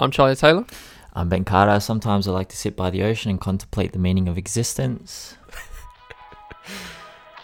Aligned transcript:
I'm 0.00 0.10
Charlie 0.12 0.36
Taylor. 0.36 0.64
I'm 1.14 1.28
Ben 1.28 1.44
Carter. 1.44 1.80
Sometimes 1.80 2.28
I 2.28 2.30
like 2.30 2.48
to 2.50 2.56
sit 2.56 2.76
by 2.76 2.90
the 2.90 3.02
ocean 3.02 3.30
and 3.30 3.40
contemplate 3.40 3.92
the 3.92 3.98
meaning 3.98 4.28
of 4.28 4.38
existence. 4.38 5.36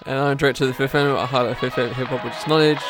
And 0.06 0.18
I'm 0.18 0.36
director 0.36 0.64
of 0.64 0.68
the 0.68 0.74
Fifth 0.74 0.94
Element. 0.94 1.18
I 1.18 1.24
highlight 1.24 1.58
Fifth 1.58 1.78
Element 1.78 1.96
hip 1.96 2.08
hop, 2.08 2.24
which 2.26 2.34
is 2.34 2.46
knowledge. 2.46 2.82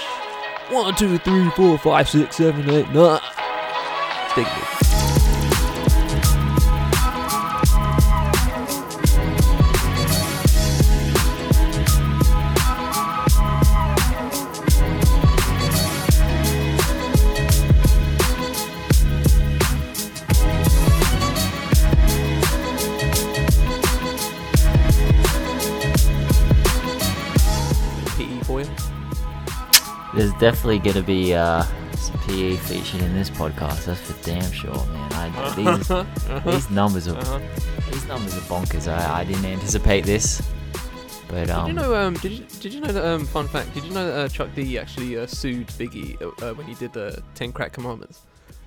One, 0.70 0.96
two, 0.96 1.16
three, 1.18 1.48
four, 1.50 1.78
five, 1.78 2.08
six, 2.08 2.36
seven, 2.36 2.68
eight, 2.68 2.90
nine. 2.90 3.20
Stick 4.32 4.48
it. 4.48 4.83
Definitely 30.44 30.78
going 30.78 30.96
to 30.96 31.02
be 31.02 31.32
uh, 31.32 31.62
some 31.96 32.18
PE 32.26 32.56
featured 32.56 33.00
in 33.00 33.14
this 33.14 33.30
podcast. 33.30 33.86
That's 33.86 33.98
for 34.02 34.22
damn 34.28 34.52
sure, 34.52 34.74
man. 34.74 35.10
I, 35.14 35.54
these, 35.54 36.44
these 36.44 36.70
numbers 36.70 37.08
are 37.08 37.16
Uh-huh. 37.16 37.40
these 37.90 38.06
numbers 38.06 38.36
are 38.36 38.40
bonkers. 38.42 38.86
I, 38.86 39.20
I 39.20 39.24
didn't 39.24 39.46
anticipate 39.46 40.04
this, 40.04 40.42
but 41.28 41.48
um, 41.48 41.64
Did 41.68 41.76
you 41.76 41.80
know? 41.80 41.94
Um, 41.94 42.12
did 42.14 42.32
you 42.32 42.44
did 42.60 42.74
you 42.74 42.80
know 42.82 42.92
that? 42.92 43.06
Um, 43.06 43.24
fun 43.24 43.48
fact. 43.48 43.72
Did 43.72 43.84
you 43.84 43.92
know 43.94 44.06
that 44.06 44.18
uh, 44.24 44.28
Chuck 44.28 44.50
D 44.54 44.78
actually 44.78 45.16
uh, 45.18 45.26
sued 45.26 45.68
Biggie 45.78 46.20
uh, 46.42 46.52
when 46.54 46.66
he 46.66 46.74
did 46.74 46.92
the 46.92 47.22
Ten 47.34 47.50
Crack 47.50 47.72
Commandments? 47.72 48.20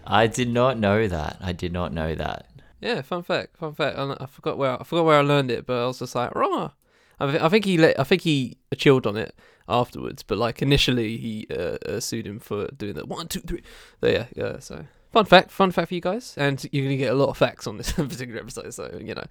I 0.08 0.26
did 0.26 0.50
not 0.50 0.80
know 0.80 1.08
that. 1.08 1.38
I 1.42 1.52
did 1.52 1.74
not 1.74 1.94
know 1.94 2.16
that. 2.16 2.50
Yeah, 2.82 3.04
fun 3.04 3.22
fact. 3.22 3.56
Fun 3.58 3.76
fact. 3.76 4.00
I, 4.00 4.16
I 4.20 4.26
forgot 4.26 4.58
where 4.58 4.82
I 4.82 4.84
forgot 4.84 5.06
where 5.06 5.20
I 5.20 5.22
learned 5.22 5.52
it, 5.52 5.68
but 5.68 5.78
I 5.84 5.86
was 5.86 6.00
just 6.00 6.16
like, 6.16 6.34
wrong. 6.34 6.72
I, 7.20 7.32
thi- 7.32 7.40
I 7.40 7.50
think 7.50 7.66
he 7.66 7.78
let, 7.78 8.00
I 8.00 8.04
think 8.04 8.22
he 8.24 8.58
chilled 8.78 9.06
on 9.06 9.16
it 9.18 9.36
afterwards, 9.68 10.24
but 10.24 10.38
like 10.38 10.62
initially 10.62 11.18
he 11.18 11.48
uh, 11.50 11.78
uh, 11.86 12.00
sued 12.00 12.26
him 12.26 12.40
for 12.40 12.68
doing 12.68 12.94
that 12.94 13.08
one, 13.08 13.28
two, 13.28 13.42
three. 13.42 13.62
So 14.02 14.08
yeah, 14.08 14.26
yeah. 14.36 14.60
So 14.60 14.86
fun 15.12 15.26
fact, 15.26 15.52
fun 15.52 15.72
fact 15.72 15.90
for 15.90 15.96
you 15.96 16.02
guys, 16.02 16.34
and 16.38 16.64
you're 16.72 16.86
gonna 16.86 16.98
get 16.98 17.12
a 17.12 17.16
lot 17.16 17.30
of 17.30 17.38
facts 17.38 17.68
on 17.68 17.78
this 17.78 17.92
particular 17.94 18.40
episode. 18.40 18.74
So 18.74 19.00
you 19.02 19.16
know, 19.16 19.26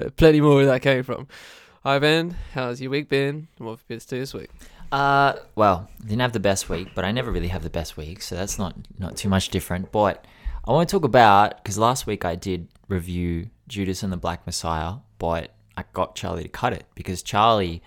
uh, 0.00 0.10
plenty 0.16 0.40
more 0.40 0.56
where 0.56 0.66
that 0.66 0.82
came 0.82 1.02
from. 1.02 1.28
Hi 1.84 1.98
Ben, 1.98 2.36
how's 2.54 2.80
your 2.80 2.90
week 2.90 3.08
been? 3.08 3.48
What 3.58 3.72
have 3.72 3.80
you 3.80 3.96
been 3.96 4.00
to 4.00 4.06
this 4.06 4.32
week? 4.32 4.50
Uh, 4.92 5.36
well, 5.54 5.88
didn't 6.00 6.20
have 6.20 6.32
the 6.32 6.40
best 6.40 6.68
week, 6.68 6.88
but 6.94 7.04
I 7.04 7.12
never 7.12 7.32
really 7.32 7.48
have 7.48 7.62
the 7.62 7.70
best 7.70 7.96
week, 7.96 8.20
so 8.22 8.34
that's 8.34 8.58
not 8.58 8.76
not 8.98 9.16
too 9.16 9.28
much 9.28 9.48
different. 9.48 9.90
But 9.90 10.24
I 10.66 10.70
want 10.70 10.88
to 10.88 10.92
talk 10.94 11.04
about 11.04 11.56
because 11.56 11.78
last 11.78 12.06
week 12.06 12.24
I 12.24 12.34
did 12.34 12.68
review 12.88 13.48
Judas 13.68 14.02
and 14.02 14.12
the 14.12 14.16
Black 14.18 14.46
Messiah, 14.46 14.96
but 15.18 15.54
I 15.76 15.84
got 15.92 16.14
Charlie 16.14 16.42
to 16.42 16.48
cut 16.48 16.72
it 16.72 16.84
because 16.94 17.22
Charlie, 17.22 17.82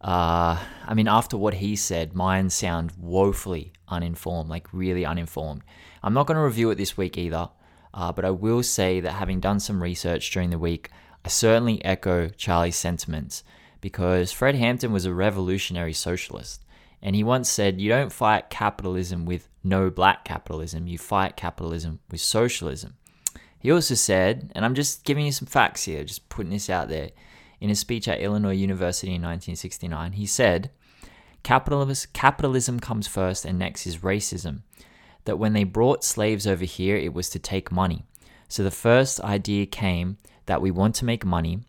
uh, 0.00 0.58
I 0.86 0.94
mean, 0.94 1.08
after 1.08 1.36
what 1.36 1.54
he 1.54 1.76
said, 1.76 2.14
mine 2.14 2.50
sound 2.50 2.92
woefully 2.98 3.72
uninformed, 3.88 4.50
like 4.50 4.72
really 4.72 5.04
uninformed. 5.04 5.62
I'm 6.02 6.14
not 6.14 6.26
going 6.26 6.36
to 6.36 6.42
review 6.44 6.70
it 6.70 6.76
this 6.76 6.96
week 6.96 7.16
either, 7.18 7.48
uh, 7.94 8.12
but 8.12 8.24
I 8.24 8.30
will 8.30 8.62
say 8.62 9.00
that 9.00 9.12
having 9.12 9.40
done 9.40 9.60
some 9.60 9.82
research 9.82 10.30
during 10.30 10.50
the 10.50 10.58
week, 10.58 10.90
I 11.24 11.28
certainly 11.28 11.84
echo 11.84 12.28
Charlie's 12.28 12.76
sentiments 12.76 13.42
because 13.80 14.32
Fred 14.32 14.54
Hampton 14.54 14.92
was 14.92 15.06
a 15.06 15.14
revolutionary 15.14 15.92
socialist. 15.92 16.64
And 17.02 17.14
he 17.14 17.24
once 17.24 17.48
said, 17.48 17.80
You 17.80 17.88
don't 17.88 18.12
fight 18.12 18.50
capitalism 18.50 19.26
with 19.26 19.48
no 19.62 19.90
black 19.90 20.24
capitalism, 20.24 20.86
you 20.86 20.98
fight 20.98 21.36
capitalism 21.36 22.00
with 22.10 22.20
socialism. 22.20 22.96
He 23.58 23.72
also 23.72 23.94
said, 23.94 24.52
and 24.54 24.64
I'm 24.64 24.74
just 24.74 25.04
giving 25.04 25.26
you 25.26 25.32
some 25.32 25.46
facts 25.46 25.84
here, 25.84 26.04
just 26.04 26.28
putting 26.28 26.52
this 26.52 26.70
out 26.70 26.88
there, 26.88 27.10
in 27.60 27.70
a 27.70 27.74
speech 27.74 28.08
at 28.08 28.20
Illinois 28.20 28.54
University 28.54 29.14
in 29.14 29.22
1969, 29.22 30.12
he 30.12 30.26
said, 30.26 30.70
Capitalism, 31.42 32.10
capitalism 32.12 32.80
comes 32.80 33.06
first 33.06 33.44
and 33.44 33.58
next 33.58 33.86
is 33.86 33.98
racism. 33.98 34.62
That 35.24 35.38
when 35.38 35.52
they 35.52 35.64
brought 35.64 36.04
slaves 36.04 36.46
over 36.46 36.64
here, 36.64 36.96
it 36.96 37.14
was 37.14 37.28
to 37.30 37.38
take 37.38 37.72
money. 37.72 38.04
So 38.48 38.62
the 38.62 38.70
first 38.70 39.20
idea 39.20 39.66
came 39.66 40.18
that 40.46 40.62
we 40.62 40.70
want 40.70 40.94
to 40.96 41.04
make 41.04 41.24
money, 41.24 41.60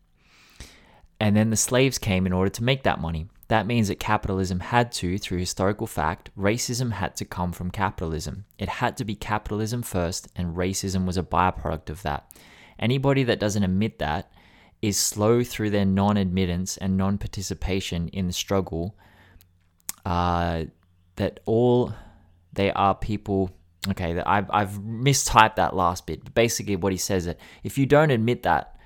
and 1.19 1.35
then 1.35 1.49
the 1.49 1.57
slaves 1.57 1.97
came 1.97 2.27
in 2.27 2.33
order 2.33 2.49
to 2.49 2.63
make 2.63 2.83
that 2.83 3.01
money. 3.01 3.27
That 3.47 3.65
means 3.65 3.87
that 3.87 3.99
capitalism 3.99 4.59
had 4.59 4.91
to, 4.93 5.17
through 5.17 5.39
historical 5.39 5.87
fact, 5.87 6.29
racism 6.37 6.91
had 6.91 7.15
to 7.15 7.25
come 7.25 7.51
from 7.53 7.71
capitalism. 7.71 8.45
It 8.59 8.69
had 8.69 8.97
to 8.97 9.05
be 9.05 9.15
capitalism 9.15 9.81
first, 9.81 10.27
and 10.35 10.55
racism 10.55 11.05
was 11.05 11.17
a 11.17 11.23
byproduct 11.23 11.89
of 11.89 12.03
that. 12.03 12.29
Anybody 12.77 13.23
that 13.23 13.39
doesn't 13.39 13.63
admit 13.63 13.99
that 13.99 14.31
is 14.81 14.97
slow 14.97 15.43
through 15.43 15.71
their 15.71 15.85
non 15.85 16.17
admittance 16.17 16.77
and 16.77 16.97
non 16.97 17.17
participation 17.17 18.07
in 18.09 18.27
the 18.27 18.33
struggle. 18.33 18.95
Uh, 20.05 20.65
that 21.17 21.39
all 21.45 21.93
they 22.53 22.71
are 22.71 22.95
people. 22.95 23.51
Okay, 23.89 24.19
I've, 24.19 24.49
I've 24.49 24.79
mistyped 24.79 25.55
that 25.55 25.75
last 25.75 26.05
bit, 26.05 26.23
but 26.23 26.33
basically 26.33 26.75
what 26.75 26.91
he 26.91 26.97
says 26.97 27.25
that 27.25 27.37
if 27.63 27.77
you 27.77 27.85
don't 27.85 28.11
admit 28.11 28.43
that, 28.43 28.77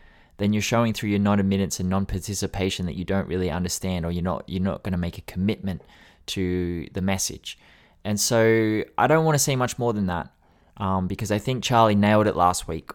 then 0.42 0.54
you're 0.54 0.62
showing 0.64 0.92
through 0.92 1.10
your 1.10 1.20
non-admittance 1.20 1.80
and 1.80 1.88
non-participation 1.88 2.88
that 2.88 2.96
you 2.96 3.06
don't 3.06 3.28
really 3.28 3.52
understand 3.52 4.08
or 4.08 4.12
you're 4.12 4.24
not 4.24 4.44
you're 4.48 4.60
not 4.60 4.82
going 4.82 4.92
to 4.92 4.98
make 4.98 5.20
a 5.20 5.22
commitment 5.22 5.84
to 6.26 6.88
the 6.94 7.02
message 7.02 7.60
and 8.04 8.20
so 8.20 8.84
i 8.98 9.06
don't 9.06 9.24
want 9.24 9.36
to 9.36 9.40
say 9.40 9.56
much 9.56 9.78
more 9.78 9.94
than 9.94 10.08
that 10.08 10.34
um, 10.78 11.08
because 11.08 11.32
i 11.32 11.38
think 11.38 11.64
charlie 11.64 11.94
nailed 11.94 12.26
it 12.26 12.36
last 12.36 12.68
week 12.68 12.90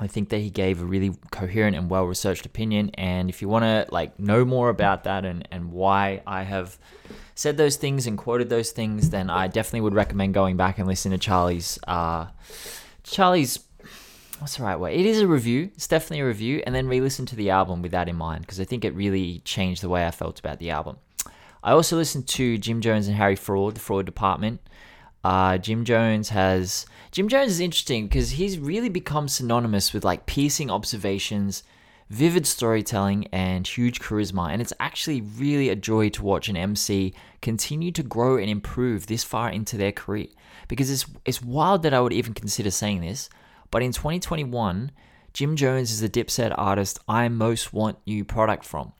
i 0.00 0.06
think 0.06 0.28
that 0.30 0.38
he 0.38 0.50
gave 0.50 0.80
a 0.80 0.84
really 0.84 1.12
coherent 1.30 1.76
and 1.76 1.90
well-researched 1.90 2.46
opinion 2.46 2.90
and 2.94 3.28
if 3.28 3.40
you 3.40 3.48
want 3.48 3.64
to 3.64 3.86
like 3.92 4.18
know 4.18 4.44
more 4.44 4.68
about 4.68 5.04
that 5.04 5.24
and, 5.24 5.46
and 5.50 5.70
why 5.70 6.22
i 6.26 6.42
have 6.42 6.78
said 7.34 7.56
those 7.56 7.76
things 7.76 8.06
and 8.06 8.18
quoted 8.18 8.48
those 8.48 8.70
things 8.70 9.10
then 9.10 9.30
i 9.30 9.46
definitely 9.46 9.80
would 9.80 9.94
recommend 9.94 10.34
going 10.34 10.56
back 10.56 10.78
and 10.78 10.88
listening 10.88 11.18
to 11.18 11.24
charlie's 11.24 11.78
uh, 11.86 12.26
charlie's 13.04 13.60
what's 14.40 14.56
the 14.56 14.62
right 14.62 14.80
way? 14.80 14.96
It 14.96 15.06
is 15.06 15.20
a 15.20 15.28
review. 15.28 15.70
It's 15.74 15.86
definitely 15.86 16.20
a 16.20 16.26
review, 16.26 16.62
and 16.66 16.74
then 16.74 16.88
re-listen 16.88 17.26
to 17.26 17.36
the 17.36 17.50
album 17.50 17.82
with 17.82 17.92
that 17.92 18.08
in 18.08 18.16
mind 18.16 18.42
because 18.42 18.58
I 18.58 18.64
think 18.64 18.84
it 18.84 18.94
really 18.94 19.40
changed 19.40 19.82
the 19.82 19.88
way 19.88 20.06
I 20.06 20.10
felt 20.10 20.40
about 20.40 20.58
the 20.58 20.70
album. 20.70 20.96
I 21.62 21.72
also 21.72 21.96
listened 21.96 22.26
to 22.28 22.56
Jim 22.56 22.80
Jones 22.80 23.06
and 23.06 23.16
Harry 23.16 23.36
Fraud, 23.36 23.74
the 23.74 23.80
Fraud 23.80 24.06
Department. 24.06 24.60
Uh, 25.22 25.58
Jim 25.58 25.84
Jones 25.84 26.30
has 26.30 26.86
Jim 27.12 27.26
Jones 27.26 27.50
is 27.50 27.60
interesting 27.60 28.06
because 28.06 28.30
he's 28.30 28.58
really 28.58 28.88
become 28.88 29.26
synonymous 29.26 29.92
with 29.92 30.04
like 30.04 30.26
piercing 30.26 30.70
observations, 30.70 31.64
vivid 32.08 32.46
storytelling, 32.46 33.26
and 33.32 33.66
huge 33.66 33.98
charisma. 33.98 34.50
And 34.50 34.62
it's 34.62 34.72
actually 34.78 35.20
really 35.20 35.68
a 35.70 35.76
joy 35.76 36.10
to 36.10 36.22
watch 36.22 36.48
an 36.48 36.56
MC 36.56 37.12
continue 37.42 37.90
to 37.92 38.04
grow 38.04 38.36
and 38.36 38.48
improve 38.48 39.06
this 39.06 39.24
far 39.24 39.50
into 39.50 39.76
their 39.76 39.90
career. 39.90 40.28
Because 40.68 40.88
it's 40.88 41.04
it's 41.24 41.42
wild 41.42 41.82
that 41.82 41.94
I 41.94 42.00
would 42.00 42.12
even 42.12 42.32
consider 42.32 42.70
saying 42.70 43.00
this, 43.00 43.28
but 43.72 43.82
in 43.82 43.90
2021, 43.90 44.92
Jim 45.32 45.56
Jones 45.56 45.90
is 45.90 46.00
the 46.00 46.08
Dipset 46.08 46.54
artist 46.56 47.00
I 47.08 47.28
most 47.28 47.72
want 47.72 47.98
new 48.06 48.24
product 48.24 48.64
from. 48.64 48.92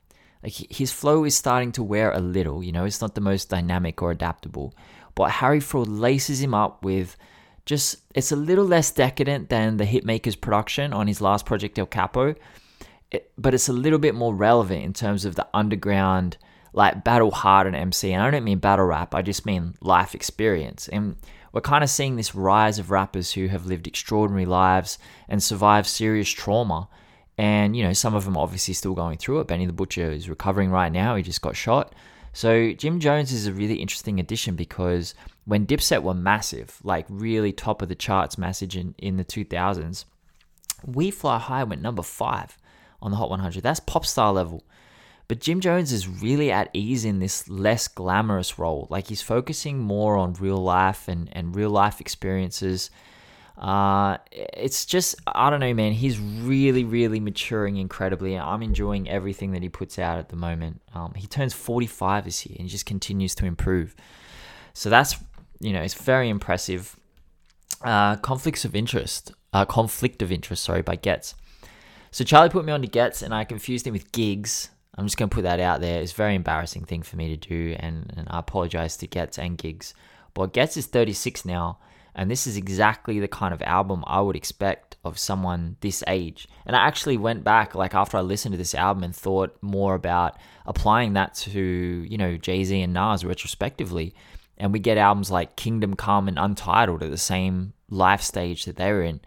Like 0.43 0.55
his 0.55 0.91
flow 0.91 1.25
is 1.25 1.37
starting 1.37 1.71
to 1.73 1.83
wear 1.83 2.11
a 2.11 2.19
little, 2.19 2.63
you 2.63 2.73
know, 2.73 2.87
it's 2.87 3.01
not 3.01 3.15
the 3.15 3.21
most 3.21 3.51
dynamic 3.51 4.03
or 4.03 4.11
adaptable. 4.11 4.75
But 5.15 5.31
Harry 5.31 5.61
Fraud 5.61 5.87
laces 5.87 6.41
him 6.41 6.55
up 6.55 6.85
with 6.85 7.17
just 7.67 7.97
it's 8.15 8.33
a 8.33 8.37
little 8.37 8.65
less 8.65 8.91
decadent 8.91 9.49
than 9.49 9.77
the 9.77 9.85
Hitmakers 9.85 10.41
production 10.41 10.93
on 10.93 11.07
his 11.07 11.21
last 11.21 11.47
project 11.47 11.79
El 11.79 11.87
Capo, 11.87 12.35
it, 13.11 13.31
but 13.37 13.55
it's 13.55 13.69
a 13.69 13.73
little 13.73 13.99
bit 13.99 14.15
more 14.15 14.35
relevant 14.35 14.83
in 14.83 14.93
terms 14.93 15.25
of 15.25 15.35
the 15.35 15.47
underground 15.55 16.37
like 16.73 17.05
battle 17.05 17.31
hardened 17.31 17.77
MC. 17.77 18.13
And 18.13 18.23
I 18.23 18.31
don't 18.31 18.45
mean 18.45 18.59
battle 18.59 18.87
rap, 18.87 19.15
I 19.15 19.23
just 19.23 19.47
mean 19.47 19.75
life 19.81 20.15
experience. 20.15 20.89
And 20.89 21.17
we're 21.53 21.61
kind 21.61 21.83
of 21.83 21.91
seeing 21.91 22.17
this 22.17 22.35
rise 22.35 22.79
of 22.79 22.91
rappers 22.91 23.33
who 23.33 23.49
have 23.49 23.67
lived 23.67 23.87
extraordinary 23.87 24.47
lives 24.47 24.99
and 25.29 25.43
survived 25.43 25.89
serious 25.89 26.29
trauma. 26.29 26.89
And, 27.37 27.75
you 27.75 27.83
know, 27.83 27.93
some 27.93 28.15
of 28.15 28.25
them 28.25 28.37
obviously 28.37 28.75
still 28.75 28.95
going 28.95 29.19
through 29.19 29.41
it. 29.41 29.49
Benny 29.49 29.67
the 29.67 29.73
Butcher 29.73 30.11
is 30.13 30.29
recovering 30.29 30.71
right 30.71 30.93
now. 30.93 31.17
He 31.17 31.23
just 31.23 31.43
got 31.43 31.57
shot. 31.57 31.95
So 32.33 32.73
Jim 32.73 33.01
Jones 33.01 33.33
is 33.33 33.47
a 33.47 33.53
really 33.53 33.77
interesting 33.77 34.21
addition 34.21 34.55
because 34.55 35.15
when 35.51 35.67
Dipset 35.67 36.05
were 36.05 36.15
massive, 36.15 36.79
like 36.85 37.07
really 37.09 37.53
top 37.53 37.83
of 37.83 37.89
the 37.89 37.97
charts 37.97 38.39
massive 38.39 38.77
in, 38.77 38.95
in 38.99 39.17
the 39.17 39.25
2000s, 39.25 40.05
We 40.87 41.11
Fly 41.11 41.39
High 41.39 41.65
went 41.65 41.83
number 41.83 42.05
five 42.05 42.57
on 43.03 43.11
the 43.11 43.17
Hot 43.17 43.31
100. 43.31 43.61
That's 43.61 43.81
pop 43.81 44.07
star 44.07 44.33
level. 44.33 44.63
But 45.27 45.41
Jim 45.41 45.61
Jones 45.61 45.93
is 45.93 46.07
really 46.07 46.53
at 46.53 46.71
ease 46.73 47.05
in 47.05 47.19
this 47.19 47.49
less 47.49 47.89
glamorous 47.89 48.61
role. 48.61 48.87
Like 48.91 49.09
he's 49.09 49.23
focusing 49.23 49.81
more 49.81 50.17
on 50.17 50.35
real 50.35 50.57
life 50.57 51.09
and, 51.09 51.29
and 51.33 51.57
real 51.57 51.71
life 51.71 52.01
experiences. 52.01 52.93
Uh, 53.59 54.19
it's 54.31 54.87
just, 54.87 55.17
I 55.27 55.51
don't 55.51 55.59
know, 55.59 55.75
man. 55.75 55.91
He's 55.91 56.21
really, 56.21 56.85
really 56.85 57.19
maturing 57.19 57.77
incredibly. 57.77 58.39
I'm 58.39 58.63
enjoying 58.63 59.09
everything 59.09 59.51
that 59.51 59.63
he 59.63 59.69
puts 59.69 59.99
out 59.99 60.19
at 60.19 60.29
the 60.29 60.37
moment. 60.37 60.81
Um, 60.95 61.13
he 61.17 61.27
turns 61.27 61.55
45 61.55 62.25
this 62.25 62.47
year 62.47 62.57
and 62.61 62.69
just 62.69 62.87
continues 62.87 63.35
to 63.35 63.47
improve. 63.47 63.97
So 64.75 64.91
that's, 64.91 65.17
you 65.61 65.73
know, 65.73 65.83
it's 65.83 65.95
very 65.95 66.29
impressive. 66.29 66.97
uh, 67.83 68.17
conflicts 68.17 68.65
of 68.65 68.75
interest, 68.75 69.33
uh, 69.53 69.65
conflict 69.65 70.21
of 70.23 70.31
interest, 70.31 70.63
sorry, 70.65 70.83
by 70.83 70.97
Ghetts. 70.97 71.35
So 72.11 72.25
Charlie 72.25 72.51
put 72.51 72.65
me 72.65 72.73
on 72.73 72.83
to 72.83 72.89
Ghetts, 72.89 73.23
and 73.23 73.33
I 73.33 73.45
confused 73.45 73.87
him 73.87 73.95
with 73.95 74.13
Giggs. 74.13 74.69
I'm 74.97 75.07
just 75.07 75.17
gonna 75.17 75.29
put 75.29 75.45
that 75.45 75.61
out 75.61 75.81
there. 75.81 76.03
It's 76.03 76.13
a 76.13 76.17
very 76.17 76.35
embarrassing 76.35 76.85
thing 76.85 77.03
for 77.03 77.17
me 77.17 77.35
to 77.35 77.37
do, 77.37 77.77
and, 77.79 78.13
and 78.17 78.27
I 78.31 78.41
apologize 78.41 78.97
to 78.99 79.07
Ghetts 79.07 79.39
and 79.39 79.57
Giggs. 79.57 79.95
But 80.35 80.53
Ghetts 80.53 80.77
is 80.77 80.87
36 80.87 81.45
now, 81.47 81.79
and 82.15 82.31
this 82.31 82.47
is 82.47 82.57
exactly 82.57 83.19
the 83.19 83.29
kind 83.29 83.55
of 83.55 83.63
album 83.63 84.05
I 84.07 84.21
would 84.21 84.37
expect 84.37 84.97
of 85.05 85.19
someone 85.19 85.77
this 85.81 86.05
age. 86.07 86.49
And 86.67 86.77
I 86.77 86.87
actually 86.87 87.17
went 87.17 87.45
back, 87.45 87.75
like 87.75 87.95
after 87.95 88.19
I 88.19 88.21
listened 88.21 88.53
to 88.53 88.59
this 88.59 88.75
album, 88.75 89.05
and 89.05 89.17
thought 89.17 89.57
more 89.63 89.95
about 89.95 90.37
applying 90.67 91.15
that 91.15 91.35
to, 91.35 91.61
you 91.61 92.19
know, 92.19 92.37
Jay 92.37 92.65
Z 92.65 92.79
and 92.83 92.93
Nas 92.93 93.25
retrospectively. 93.25 94.15
And 94.61 94.73
we 94.73 94.79
get 94.79 94.99
albums 94.99 95.31
like 95.31 95.57
Kingdom 95.57 95.95
Come 95.95 96.29
and 96.29 96.39
Untitled 96.39 97.03
at 97.03 97.11
the 97.11 97.17
same 97.19 97.73
life 97.89 98.23
stage 98.23 98.67
that 98.67 98.77
they 98.77 98.93
were 98.93 99.03
in. 99.03 99.21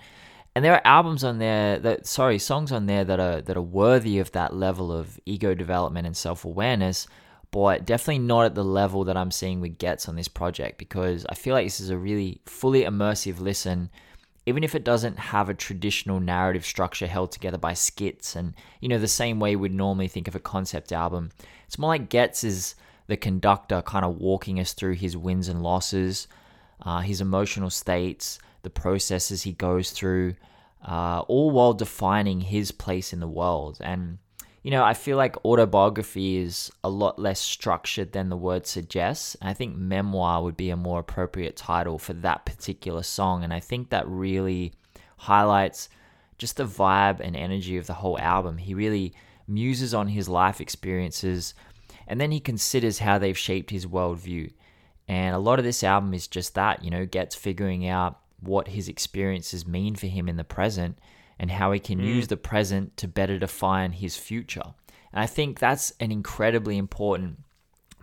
And 0.56 0.64
there 0.64 0.74
are 0.74 0.82
albums 0.86 1.24
on 1.24 1.40
there 1.40 1.80
that, 1.80 2.06
sorry, 2.06 2.38
songs 2.38 2.72
on 2.72 2.86
there 2.86 3.04
that 3.04 3.20
are 3.20 3.42
that 3.42 3.58
are 3.58 3.62
worthy 3.62 4.20
of 4.20 4.32
that 4.34 4.56
level 4.56 4.92
of 4.92 5.20
ego 5.26 5.54
development 5.54 6.08
and 6.08 6.16
self 6.16 6.46
awareness 6.46 7.08
but 7.54 7.86
definitely 7.86 8.18
not 8.18 8.46
at 8.46 8.56
the 8.56 8.66
level 8.66 9.04
that 9.04 9.16
I'm 9.16 9.30
seeing 9.30 9.62
with 9.62 9.78
Ghetts 9.78 10.10
on 10.10 10.16
this 10.16 10.28
project 10.28 10.80
because 10.80 11.24
I 11.30 11.36
feel 11.36 11.54
like 11.54 11.68
this 11.68 11.80
is 11.80 11.92
a 11.92 11.98
really 11.98 12.42
fully 12.48 12.82
immersive 12.82 13.40
listen 13.40 13.92
even 14.46 14.64
if 14.64 14.76
it 14.76 14.84
doesn't 14.84 15.20
have 15.20 15.48
a 15.48 15.54
traditional 15.54 16.20
narrative 16.20 16.66
structure 16.66 17.08
held 17.08 17.32
together 17.32 17.60
by 17.60 17.74
skits 17.74 18.36
and 18.36 18.56
you 18.82 18.90
know 18.90 18.98
the 18.98 19.08
same 19.08 19.40
way 19.40 19.56
we'd 19.56 19.72
normally 19.72 20.08
think 20.08 20.28
of 20.28 20.36
a 20.36 20.40
concept 20.40 20.92
album 20.92 21.30
it's 21.68 21.78
more 21.78 21.90
like 21.90 22.10
Ghetts 22.10 22.44
is 22.44 22.74
the 23.08 23.18
conductor 23.18 23.82
kind 23.82 24.06
of 24.06 24.18
walking 24.18 24.60
us 24.60 24.74
through 24.74 24.94
his 24.94 25.16
wins 25.16 25.48
and 25.48 25.62
losses 25.62 26.28
uh, 26.82 27.00
his 27.00 27.22
emotional 27.22 27.70
states 27.70 28.40
the 28.64 28.70
processes 28.70 29.44
he 29.44 29.54
goes 29.54 29.92
through 29.92 30.36
uh, 30.88 31.24
all 31.28 31.52
while 31.52 31.74
defining 31.74 32.42
his 32.42 32.72
place 32.72 33.14
in 33.14 33.20
the 33.20 33.28
world 33.28 33.78
and 33.82 34.18
you 34.64 34.72
know, 34.72 34.84
I 34.84 34.94
feel 34.94 35.18
like 35.18 35.44
autobiography 35.44 36.38
is 36.38 36.72
a 36.86 36.90
lot 36.90 37.20
less 37.20 37.40
structured 37.40 38.14
than 38.14 38.30
the 38.30 38.38
word 38.38 38.66
suggests. 38.66 39.36
I 39.42 39.54
think 39.54 39.76
memoir 39.76 40.42
would 40.42 40.56
be 40.56 40.70
a 40.70 40.78
more 40.78 41.00
appropriate 41.00 41.58
title 41.58 42.00
for 42.00 42.14
that 42.14 42.46
particular 42.46 43.04
song. 43.04 43.44
And 43.44 43.54
I 43.54 43.60
think 43.60 43.90
that 43.90 44.08
really 44.08 44.72
highlights 45.18 45.90
just 46.38 46.56
the 46.56 46.66
vibe 46.66 47.20
and 47.20 47.36
energy 47.36 47.76
of 47.76 47.88
the 47.88 47.94
whole 47.94 48.18
album. 48.20 48.58
He 48.58 48.74
really 48.74 49.14
muses 49.50 49.94
on 49.94 50.08
his 50.08 50.30
life 50.30 50.62
experiences 50.62 51.54
and 52.08 52.20
then 52.20 52.32
he 52.32 52.40
considers 52.40 53.00
how 53.00 53.18
they've 53.18 53.38
shaped 53.38 53.70
his 53.70 53.86
worldview. 53.86 54.52
And 55.08 55.36
a 55.36 55.40
lot 55.40 55.60
of 55.60 55.66
this 55.66 55.84
album 55.84 56.14
is 56.14 56.28
just 56.28 56.56
that, 56.56 56.84
you 56.84 56.92
know, 56.92 57.06
Ghetts 57.06 57.36
figuring 57.36 57.88
out 57.88 58.20
what 58.40 58.70
his 58.70 58.88
experiences 58.88 59.68
mean 59.68 59.96
for 59.96 60.08
him 60.08 60.28
in 60.28 60.38
the 60.38 60.44
present 60.44 60.98
and 61.40 61.52
how 61.52 61.72
he 61.72 61.80
can 61.80 62.00
mm. 62.00 62.06
use 62.06 62.28
the 62.28 62.38
present 62.38 62.96
to 62.98 63.08
better 63.08 63.40
define 63.40 63.92
his 63.92 64.16
future. 64.16 64.74
And 65.12 65.22
I 65.22 65.26
think 65.26 65.60
that's 65.60 65.92
an 66.00 66.12
incredibly 66.12 66.78
important 66.78 67.40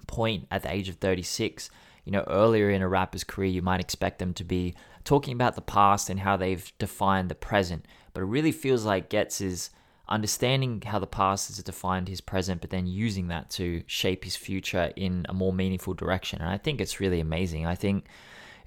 point 0.07 0.47
at 0.51 0.63
the 0.63 0.73
age 0.73 0.89
of 0.89 0.97
36. 0.97 1.71
You 2.05 2.13
know, 2.13 2.25
earlier 2.27 2.71
in 2.71 2.83
a 2.83 2.89
rapper's 2.89 3.25
career, 3.25 3.51
you 3.51 3.63
might 3.63 3.81
expect 3.81 4.19
them 4.19 4.35
to 4.35 4.45
be 4.45 4.75
talking 5.05 5.35
about 5.35 5.55
the 5.55 5.61
past 5.61 6.11
and 6.11 6.21
how 6.21 6.37
they've 6.37 6.73
defined 6.79 7.29
the 7.29 7.35
present. 7.35 7.87
But 8.13 8.23
it 8.23 8.27
really 8.27 8.53
feels 8.53 8.85
like 8.85 9.11
Ghetts 9.11 9.41
is 9.41 9.71
understanding 10.11 10.83
how 10.85 10.99
the 10.99 11.07
past 11.07 11.49
has 11.49 11.63
defined 11.63 12.09
his 12.09 12.21
present, 12.21 12.61
but 12.61 12.71
then 12.71 12.87
using 12.87 13.29
that 13.29 13.49
to 13.51 13.83
shape 13.87 14.25
his 14.25 14.37
future 14.37 14.93
in 14.97 15.25
a 15.29 15.35
more 15.35 15.53
meaningful 15.53 15.95
direction. 15.95 16.41
And 16.41 16.51
I 16.51 16.59
think 16.59 16.81
it's 16.81 17.01
really 17.01 17.21
amazing. 17.21 17.67
I 17.67 17.75
think 17.75 18.07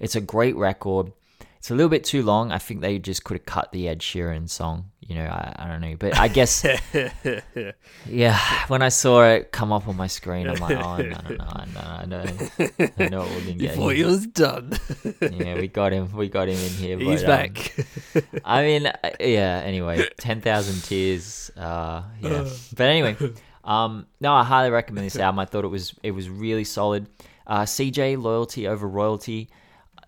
it's 0.00 0.16
a 0.16 0.20
great 0.20 0.56
record. 0.56 1.12
It's 1.64 1.70
a 1.70 1.74
little 1.74 1.88
bit 1.88 2.04
too 2.04 2.22
long. 2.22 2.52
I 2.52 2.58
think 2.58 2.82
they 2.82 2.98
just 2.98 3.24
could 3.24 3.38
have 3.38 3.46
cut 3.46 3.72
the 3.72 3.88
Ed 3.88 4.00
Sheeran 4.00 4.50
song. 4.50 4.90
You 5.00 5.14
know, 5.14 5.24
I, 5.24 5.54
I 5.60 5.66
don't 5.66 5.80
know. 5.80 5.96
But 5.98 6.14
I 6.18 6.28
guess, 6.28 6.62
yeah, 8.06 8.38
when 8.68 8.82
I 8.82 8.90
saw 8.90 9.24
it 9.24 9.50
come 9.50 9.72
up 9.72 9.88
on 9.88 9.96
my 9.96 10.06
screen, 10.06 10.46
I'm 10.46 10.56
like, 10.56 10.76
oh, 10.76 10.98
no, 10.98 11.04
no, 11.04 11.36
no, 11.36 11.64
no, 11.72 11.80
I 11.80 12.04
know, 12.04 12.22
I 12.98 13.08
know 13.08 13.20
what 13.20 13.30
we're 13.30 13.40
going 13.40 13.46
to 13.46 13.52
get. 13.54 13.70
Before 13.76 13.92
he 13.92 14.04
was 14.04 14.26
done. 14.26 14.78
yeah, 15.22 15.54
we 15.58 15.68
got 15.68 15.94
him. 15.94 16.12
We 16.12 16.28
got 16.28 16.50
him 16.50 16.58
in 16.58 16.70
here. 16.70 16.98
He's 16.98 17.22
but, 17.22 17.54
back. 17.54 17.74
Um, 18.14 18.40
I 18.44 18.62
mean, 18.62 18.86
uh, 18.88 18.92
yeah, 19.18 19.62
anyway, 19.64 20.06
10,000 20.18 20.82
Tears. 20.82 21.50
Uh, 21.56 22.02
yeah. 22.20 22.46
But 22.76 22.88
anyway, 22.88 23.16
um, 23.64 24.06
no, 24.20 24.34
I 24.34 24.44
highly 24.44 24.68
recommend 24.68 25.06
this 25.06 25.16
album. 25.16 25.38
I 25.38 25.46
thought 25.46 25.64
it 25.64 25.68
was 25.68 25.94
it 26.02 26.10
was 26.10 26.28
really 26.28 26.64
solid. 26.64 27.08
Uh, 27.46 27.62
CJ, 27.62 28.22
Loyalty 28.22 28.68
Over 28.68 28.86
Royalty. 28.86 29.48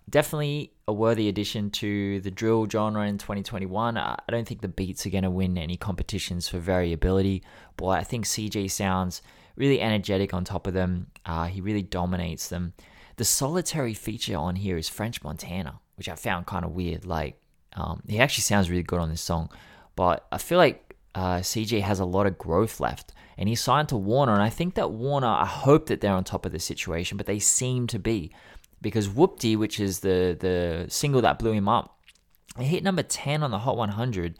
Definitely 0.07 0.71
a 0.87 0.93
worthy 0.93 1.27
addition 1.27 1.69
to 1.69 2.21
the 2.21 2.31
drill 2.31 2.67
genre 2.67 3.05
in 3.05 3.17
2021. 3.17 3.97
I 3.97 4.17
don't 4.29 4.47
think 4.47 4.61
the 4.61 4.69
beats 4.69 5.05
are 5.05 5.09
going 5.09 5.25
to 5.25 5.29
win 5.29 5.57
any 5.57 5.75
competitions 5.75 6.47
for 6.47 6.59
variability, 6.59 7.43
but 7.75 7.87
I 7.87 8.03
think 8.03 8.25
CJ 8.25 8.71
sounds 8.71 9.21
really 9.57 9.81
energetic 9.81 10.33
on 10.33 10.45
top 10.45 10.65
of 10.65 10.73
them. 10.73 11.07
Uh, 11.25 11.45
he 11.45 11.59
really 11.59 11.81
dominates 11.81 12.47
them. 12.47 12.73
The 13.17 13.25
solitary 13.25 13.93
feature 13.93 14.37
on 14.37 14.55
here 14.55 14.77
is 14.77 14.87
French 14.87 15.23
Montana, 15.23 15.79
which 15.95 16.07
I 16.07 16.15
found 16.15 16.45
kind 16.45 16.63
of 16.63 16.71
weird. 16.71 17.05
Like, 17.05 17.41
um, 17.73 18.01
he 18.07 18.19
actually 18.19 18.43
sounds 18.43 18.69
really 18.69 18.83
good 18.83 18.99
on 18.99 19.09
this 19.09 19.21
song, 19.21 19.49
but 19.95 20.25
I 20.31 20.37
feel 20.37 20.57
like 20.57 20.95
uh, 21.15 21.39
CJ 21.39 21.81
has 21.81 21.99
a 21.99 22.05
lot 22.05 22.27
of 22.27 22.37
growth 22.37 22.79
left. 22.79 23.13
And 23.39 23.47
he 23.47 23.53
signed 23.53 23.89
to 23.89 23.97
Warner, 23.97 24.33
and 24.33 24.41
I 24.41 24.49
think 24.49 24.73
that 24.75 24.91
Warner, 24.91 25.27
I 25.27 25.45
hope 25.45 25.87
that 25.87 26.01
they're 26.01 26.11
on 26.11 26.23
top 26.23 26.45
of 26.47 26.51
the 26.51 26.59
situation, 26.59 27.17
but 27.17 27.27
they 27.27 27.37
seem 27.37 27.85
to 27.87 27.99
be 27.99 28.31
because 28.81 29.07
Whoopty, 29.07 29.57
which 29.57 29.79
is 29.79 29.99
the 29.99 30.37
the 30.39 30.85
single 30.89 31.21
that 31.21 31.39
blew 31.39 31.51
him 31.51 31.67
up, 31.67 31.99
it 32.59 32.65
hit 32.65 32.83
number 32.83 33.03
10 33.03 33.43
on 33.43 33.51
the 33.51 33.59
Hot 33.59 33.77
100 33.77 34.37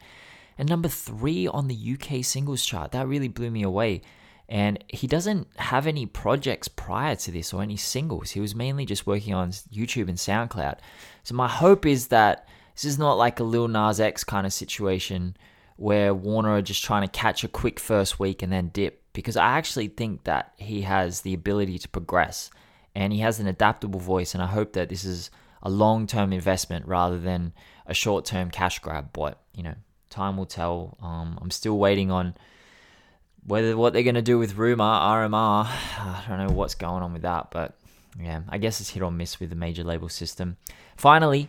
and 0.56 0.68
number 0.68 0.88
3 0.88 1.46
on 1.48 1.68
the 1.68 1.96
UK 1.96 2.24
singles 2.24 2.64
chart. 2.64 2.92
That 2.92 3.06
really 3.06 3.28
blew 3.28 3.50
me 3.50 3.62
away. 3.62 4.02
And 4.48 4.82
he 4.88 5.06
doesn't 5.06 5.46
have 5.56 5.86
any 5.86 6.06
projects 6.06 6.68
prior 6.68 7.14
to 7.16 7.30
this 7.30 7.52
or 7.52 7.62
any 7.62 7.76
singles. 7.76 8.30
He 8.30 8.40
was 8.40 8.54
mainly 8.54 8.86
just 8.86 9.06
working 9.06 9.34
on 9.34 9.50
YouTube 9.50 10.08
and 10.08 10.16
SoundCloud. 10.16 10.78
So 11.22 11.34
my 11.34 11.48
hope 11.48 11.84
is 11.84 12.08
that 12.08 12.48
this 12.74 12.86
is 12.86 12.98
not 12.98 13.14
like 13.14 13.40
a 13.40 13.44
Lil 13.44 13.68
Nas 13.68 14.00
X 14.00 14.24
kind 14.24 14.46
of 14.46 14.52
situation 14.52 15.36
where 15.76 16.14
Warner 16.14 16.56
are 16.56 16.62
just 16.62 16.82
trying 16.82 17.02
to 17.02 17.08
catch 17.08 17.44
a 17.44 17.48
quick 17.48 17.78
first 17.78 18.18
week 18.18 18.42
and 18.42 18.52
then 18.52 18.68
dip 18.68 19.02
because 19.12 19.36
I 19.36 19.46
actually 19.58 19.88
think 19.88 20.24
that 20.24 20.52
he 20.56 20.82
has 20.82 21.20
the 21.20 21.34
ability 21.34 21.78
to 21.80 21.88
progress 21.88 22.50
and 22.98 23.12
he 23.12 23.20
has 23.20 23.38
an 23.38 23.46
adaptable 23.46 24.00
voice. 24.00 24.34
And 24.34 24.42
I 24.42 24.46
hope 24.46 24.72
that 24.72 24.88
this 24.88 25.04
is 25.04 25.30
a 25.62 25.70
long 25.70 26.08
term 26.08 26.32
investment 26.32 26.84
rather 26.86 27.18
than 27.18 27.52
a 27.86 27.94
short 27.94 28.24
term 28.24 28.50
cash 28.50 28.80
grab. 28.80 29.10
But, 29.12 29.40
you 29.54 29.62
know, 29.62 29.74
time 30.10 30.36
will 30.36 30.46
tell. 30.46 30.98
Um, 31.00 31.38
I'm 31.40 31.52
still 31.52 31.78
waiting 31.78 32.10
on 32.10 32.34
whether 33.46 33.76
what 33.76 33.92
they're 33.92 34.02
going 34.02 34.16
to 34.16 34.22
do 34.22 34.36
with 34.36 34.56
Rumor, 34.56 34.82
RMR. 34.82 35.64
I 35.98 36.24
don't 36.28 36.44
know 36.48 36.52
what's 36.52 36.74
going 36.74 37.04
on 37.04 37.12
with 37.12 37.22
that, 37.22 37.52
but 37.52 37.78
yeah, 38.20 38.40
I 38.48 38.58
guess 38.58 38.80
it's 38.80 38.90
hit 38.90 39.02
or 39.02 39.12
miss 39.12 39.38
with 39.38 39.50
the 39.50 39.56
major 39.56 39.84
label 39.84 40.08
system. 40.08 40.56
Finally, 40.96 41.48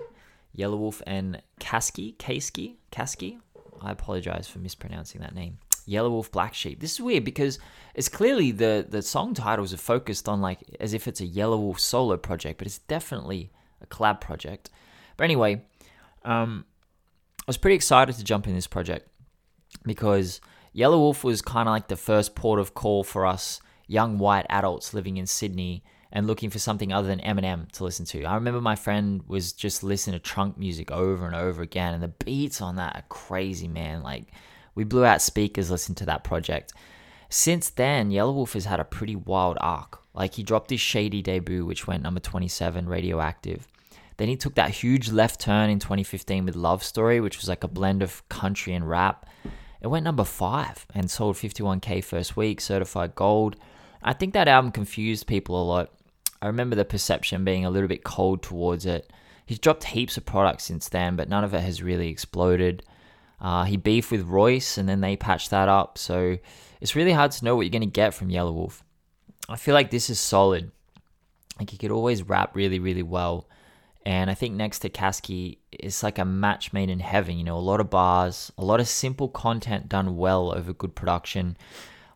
Yelawolf 0.56 1.02
and 1.08 1.42
Caskey, 1.60 2.16
Caskey, 2.18 2.76
Caskey. 2.92 3.40
I 3.82 3.92
apologize 3.92 4.48
for 4.48 4.60
mispronouncing 4.60 5.22
that 5.22 5.34
name. 5.34 5.58
Yelawolf 5.90 6.32
Black 6.32 6.54
Sheep. 6.54 6.80
This 6.80 6.94
is 6.94 7.02
weird 7.02 7.24
because 7.24 7.60
it's 7.96 8.10
clearly 8.10 8.52
the 8.52 8.86
the 8.88 9.02
song 9.02 9.34
titles 9.34 9.74
are 9.74 9.78
focused 9.78 10.30
on 10.30 10.42
like 10.42 10.60
as 10.80 10.94
if 10.94 11.08
it's 11.08 11.22
a 11.22 11.28
Yelawolf 11.28 11.80
solo 11.80 12.18
project, 12.18 12.58
but 12.58 12.68
it's 12.68 12.80
definitely 12.80 13.52
a 13.82 13.88
collab 13.88 14.22
project. 14.22 14.70
But 15.18 15.26
anyway, 15.26 15.64
um, 16.24 16.66
I 17.40 17.44
was 17.48 17.58
pretty 17.58 17.76
excited 17.76 18.16
to 18.16 18.24
jump 18.24 18.48
in 18.48 18.54
this 18.54 18.68
project 18.68 19.08
because 19.84 20.40
Yelawolf 20.76 21.24
was 21.24 21.42
kind 21.42 21.68
of 21.68 21.74
like 21.74 21.88
the 21.88 21.96
first 21.96 22.36
port 22.36 22.60
of 22.60 22.74
call 22.74 23.04
for 23.04 23.26
us 23.26 23.60
young 23.88 24.20
white 24.20 24.46
adults 24.50 24.94
living 24.94 25.18
in 25.18 25.26
Sydney 25.26 25.84
and 26.12 26.26
looking 26.26 26.50
for 26.50 26.60
something 26.60 26.92
other 26.92 27.08
than 27.08 27.20
Eminem 27.20 27.72
to 27.74 27.84
listen 27.84 28.06
to. 28.06 28.24
I 28.24 28.36
remember 28.36 28.62
my 28.62 28.76
friend 28.76 29.22
was 29.28 29.54
just 29.54 29.84
listening 29.84 30.14
to 30.14 30.20
trunk 30.20 30.58
music 30.58 30.92
over 30.92 31.26
and 31.26 31.36
over 31.36 31.62
again, 31.62 31.94
and 31.94 32.02
the 32.02 32.08
beats 32.08 32.62
on 32.62 32.78
that 32.78 32.96
are 32.96 33.04
crazy, 33.10 33.68
man. 33.68 34.02
Like 34.02 34.28
we 34.76 34.84
blew 34.84 35.06
out 35.06 35.22
speakers 35.22 35.72
listening 35.72 35.96
to 35.96 36.06
that 36.06 36.24
project. 36.24 36.74
Since 37.30 37.70
then, 37.70 38.10
Yelawolf 38.12 38.54
has 38.54 38.66
had 38.66 38.80
a 38.80 38.86
pretty 38.86 39.16
wild 39.16 39.58
arc. 39.62 40.00
Like 40.14 40.34
he 40.34 40.44
dropped 40.44 40.72
his 40.72 40.82
Shady 40.82 41.22
debut, 41.22 41.66
which 41.66 41.88
went 41.88 42.04
number 42.04 42.20
27, 42.20 42.88
Radioactive. 42.88 43.68
Then 44.18 44.28
he 44.28 44.36
took 44.36 44.56
that 44.56 44.72
huge 44.72 45.12
left 45.12 45.40
turn 45.40 45.70
in 45.70 45.80
2015 45.80 46.46
with 46.46 46.56
Love 46.56 46.84
Story, 46.84 47.22
which 47.22 47.38
was 47.38 47.48
like 47.48 47.64
a 47.64 47.70
blend 47.70 48.04
of 48.04 48.28
country 48.28 48.74
and 48.74 48.90
rap. 48.90 49.26
It 49.82 49.88
went 49.88 50.04
number 50.04 50.26
five 50.26 50.86
and 50.94 51.10
sold 51.10 51.38
51k 51.38 52.04
first 52.04 52.36
week, 52.36 52.60
certified 52.60 53.16
gold. 53.16 53.56
I 54.04 54.14
think 54.14 54.34
that 54.34 54.50
album 54.50 54.72
confused 54.72 55.26
people 55.26 55.62
a 55.62 55.64
lot. 55.64 55.92
I 56.42 56.48
remember 56.48 56.76
the 56.76 56.84
perception 56.84 57.46
being 57.46 57.64
a 57.64 57.70
little 57.70 57.88
bit 57.88 58.04
cold 58.04 58.42
towards 58.42 58.86
it. 58.86 59.12
He's 59.46 59.60
dropped 59.60 59.86
heaps 59.86 60.18
of 60.18 60.26
products 60.26 60.66
since 60.66 60.90
then, 60.90 61.16
but 61.16 61.30
none 61.30 61.44
of 61.44 61.54
it 61.54 61.62
has 61.62 61.82
really 61.82 62.10
exploded. 62.10 62.84
Uh, 63.42 63.64
he 63.64 63.78
beefed 63.78 64.12
with 64.12 64.24
Royce 64.24 64.78
and 64.78 64.88
then 64.88 65.02
they 65.02 65.16
patched 65.16 65.50
that 65.50 65.70
up. 65.70 65.98
So 65.98 66.38
it's 66.82 66.96
really 66.96 67.14
hard 67.14 67.32
to 67.32 67.46
know 67.46 67.56
what 67.56 67.64
you're 67.64 67.72
going 67.72 67.82
to 67.82 67.88
get 67.88 68.14
from 68.14 68.30
Yelawolf. 68.30 68.82
I 69.48 69.56
feel 69.56 69.74
like 69.74 69.92
this 69.92 70.10
is 70.10 70.20
solid. 70.20 70.72
Like 71.58 71.70
he 71.70 71.78
could 71.78 71.92
always 71.92 72.24
rap 72.24 72.56
really, 72.56 72.80
really 72.80 73.04
well. 73.04 73.48
And 74.06 74.30
I 74.30 74.34
think 74.34 74.56
next 74.56 74.80
to 74.80 74.90
Caskey, 74.90 75.58
it's 75.72 76.04
like 76.04 76.18
a 76.18 76.26
match 76.26 76.74
made 76.74 76.90
in 76.90 77.00
heaven. 77.00 77.38
You 77.38 77.44
know, 77.44 77.58
a 77.58 77.60
lot 77.60 77.80
of 77.80 77.90
bars, 77.90 78.52
a 78.58 78.64
lot 78.64 78.80
of 78.80 78.88
simple 78.88 79.28
content 79.28 79.90
done 79.90 80.18
well 80.18 80.54
over 80.56 80.74
good 80.74 80.96
production. 80.96 81.58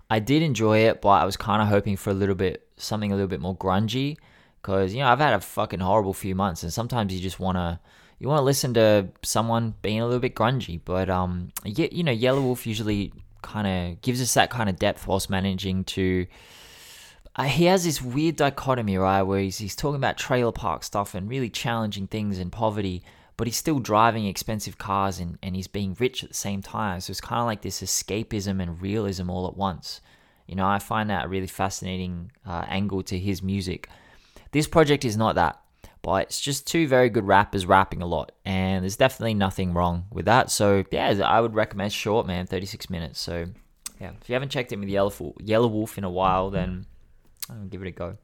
I 0.09 0.19
did 0.19 0.41
enjoy 0.41 0.79
it, 0.79 1.01
but 1.01 1.09
I 1.09 1.25
was 1.25 1.37
kind 1.37 1.61
of 1.61 1.67
hoping 1.67 1.97
for 1.97 2.09
a 2.09 2.13
little 2.13 2.35
bit 2.35 2.67
something 2.77 3.11
a 3.11 3.15
little 3.15 3.27
bit 3.27 3.41
more 3.41 3.55
grungy, 3.55 4.17
because 4.61 4.93
you 4.93 4.99
know 4.99 5.07
I've 5.07 5.19
had 5.19 5.33
a 5.33 5.39
fucking 5.39 5.79
horrible 5.79 6.13
few 6.13 6.35
months, 6.35 6.63
and 6.63 6.71
sometimes 6.71 7.13
you 7.13 7.19
just 7.19 7.39
wanna 7.39 7.79
you 8.23 8.29
want 8.29 8.39
to 8.39 8.43
listen 8.43 8.73
to 8.75 9.09
someone 9.21 9.73
being 9.81 9.99
a 9.99 10.05
little 10.05 10.21
bit 10.21 10.33
grungy. 10.33 10.79
But 10.83 11.09
um, 11.09 11.49
yeah, 11.65 11.89
you 11.91 12.05
know, 12.05 12.15
Yelawolf 12.15 12.65
usually 12.65 13.11
kind 13.41 13.67
of 13.67 14.01
gives 14.01 14.21
us 14.21 14.33
that 14.35 14.49
kind 14.49 14.69
of 14.69 14.79
depth 14.79 15.05
whilst 15.05 15.29
managing 15.29 15.83
to 15.83 16.25
uh, 17.35 17.43
he 17.43 17.65
has 17.65 17.83
this 17.83 18.01
weird 18.01 18.37
dichotomy, 18.37 18.95
right, 18.95 19.23
where 19.23 19.41
he's, 19.41 19.57
he's 19.57 19.75
talking 19.75 19.97
about 19.97 20.17
trailer 20.17 20.53
park 20.53 20.85
stuff 20.85 21.15
and 21.15 21.27
really 21.27 21.49
challenging 21.49 22.07
things 22.07 22.39
and 22.39 22.49
poverty, 22.49 23.03
but 23.35 23.45
he's 23.45 23.57
still 23.57 23.79
driving 23.79 24.25
expensive 24.25 24.77
cars 24.77 25.19
and, 25.19 25.37
and 25.43 25.53
he's 25.53 25.67
being 25.67 25.93
rich 25.99 26.23
at 26.23 26.29
the 26.29 26.35
same 26.35 26.61
time. 26.61 27.01
So 27.01 27.11
it's 27.11 27.19
kind 27.19 27.41
of 27.41 27.45
like 27.45 27.61
this 27.61 27.81
escapism 27.81 28.61
and 28.61 28.81
realism 28.81 29.29
all 29.29 29.47
at 29.47 29.57
once. 29.57 29.99
You 30.47 30.55
know, 30.55 30.65
I 30.65 30.79
find 30.79 31.09
that 31.09 31.25
a 31.25 31.27
really 31.27 31.47
fascinating 31.47 32.31
uh, 32.45 32.63
angle 32.69 33.03
to 33.03 33.19
his 33.19 33.43
music. 33.43 33.89
This 34.51 34.67
project 34.67 35.03
is 35.03 35.17
not 35.17 35.35
that, 35.35 35.59
but 36.03 36.23
it's 36.23 36.41
just 36.41 36.67
two 36.67 36.87
very 36.87 37.09
good 37.09 37.25
rappers 37.25 37.65
rapping 37.65 38.01
a 38.01 38.05
lot, 38.05 38.33
and 38.45 38.83
there's 38.83 38.97
definitely 38.97 39.33
nothing 39.33 39.73
wrong 39.73 40.05
with 40.11 40.25
that. 40.25 40.51
So 40.51 40.83
yeah, 40.91 41.21
I 41.25 41.41
would 41.41 41.55
recommend 41.55 41.93
short, 41.93 42.27
man, 42.27 42.45
36 42.45 42.89
minutes. 42.89 43.19
So 43.19 43.45
yeah, 43.99 44.11
if 44.21 44.29
you 44.29 44.33
haven't 44.33 44.49
checked 44.49 44.71
in 44.73 44.81
with 44.81 44.89
Yellow, 44.89 45.67
Wolf 45.67 45.97
in 45.97 46.03
a 46.03 46.09
while, 46.09 46.49
then 46.49 46.85
I'll 47.49 47.65
give 47.65 47.81
it 47.81 47.87
a 47.87 47.91
go. 47.91 48.17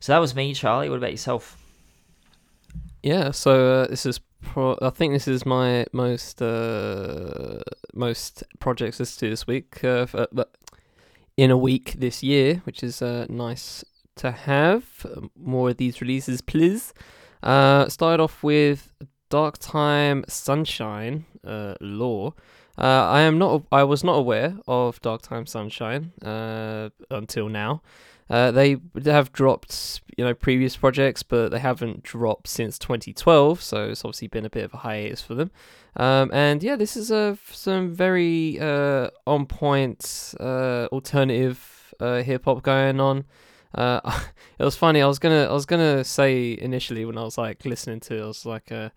So 0.00 0.12
that 0.12 0.18
was 0.18 0.34
me, 0.34 0.52
Charlie. 0.52 0.88
What 0.90 0.98
about 0.98 1.12
yourself? 1.12 1.56
Yeah, 3.02 3.30
so 3.30 3.82
uh, 3.82 3.86
this 3.86 4.04
is 4.04 4.18
pro- 4.42 4.78
I 4.82 4.90
think 4.90 5.12
this 5.12 5.28
is 5.28 5.46
my 5.46 5.86
most 5.92 6.42
uh, 6.42 7.60
most 7.94 8.42
projects 8.58 8.98
listened 8.98 9.20
to 9.20 9.30
this 9.30 9.46
week, 9.46 9.82
uh, 9.84 10.06
for, 10.06 10.26
but 10.32 10.56
in 11.36 11.52
a 11.52 11.56
week 11.56 11.94
this 11.98 12.22
year, 12.22 12.62
which 12.64 12.82
is 12.82 13.00
uh, 13.00 13.26
nice 13.28 13.84
to 14.20 14.30
have. 14.30 15.06
More 15.36 15.70
of 15.70 15.76
these 15.76 16.00
releases, 16.00 16.40
please. 16.40 16.94
Uh, 17.42 17.88
started 17.88 18.22
off 18.22 18.42
with 18.42 18.92
Dark 19.28 19.58
Time 19.58 20.24
Sunshine 20.28 21.24
uh, 21.44 21.74
Lore. 21.80 22.34
Uh, 22.78 23.08
I 23.10 23.20
am 23.22 23.38
not. 23.38 23.62
I 23.70 23.84
was 23.84 24.02
not 24.04 24.14
aware 24.14 24.56
of 24.66 25.00
Dark 25.00 25.22
Time 25.22 25.46
Sunshine 25.46 26.12
uh, 26.22 26.90
until 27.10 27.48
now. 27.48 27.82
Uh, 28.30 28.52
they 28.52 28.76
have 29.06 29.32
dropped, 29.32 30.02
you 30.16 30.24
know, 30.24 30.32
previous 30.32 30.76
projects, 30.76 31.24
but 31.24 31.48
they 31.48 31.58
haven't 31.58 32.04
dropped 32.04 32.46
since 32.46 32.78
2012, 32.78 33.60
so 33.60 33.88
it's 33.88 34.04
obviously 34.04 34.28
been 34.28 34.46
a 34.46 34.50
bit 34.50 34.64
of 34.64 34.72
a 34.72 34.76
hiatus 34.78 35.20
for 35.20 35.34
them. 35.34 35.50
Um, 35.96 36.30
and 36.32 36.62
yeah, 36.62 36.76
this 36.76 36.96
is 36.96 37.10
a 37.10 37.36
some 37.50 37.92
very 37.92 38.58
uh, 38.60 39.10
on 39.26 39.46
point 39.46 40.34
uh, 40.38 40.86
alternative 40.92 41.92
uh, 41.98 42.22
hip 42.22 42.44
hop 42.44 42.62
going 42.62 43.00
on. 43.00 43.24
Uh, 43.74 44.00
it 44.58 44.64
was 44.64 44.76
funny. 44.76 45.02
I 45.02 45.06
was 45.06 45.18
gonna 45.18 45.44
I 45.44 45.52
was 45.52 45.66
gonna 45.66 46.04
say 46.04 46.56
initially 46.60 47.04
when 47.04 47.18
I 47.18 47.22
was 47.22 47.38
like 47.38 47.64
listening 47.64 48.00
to 48.00 48.18
it, 48.18 48.22
I 48.22 48.26
was 48.26 48.46
like, 48.46 48.72
uh, 48.72 48.90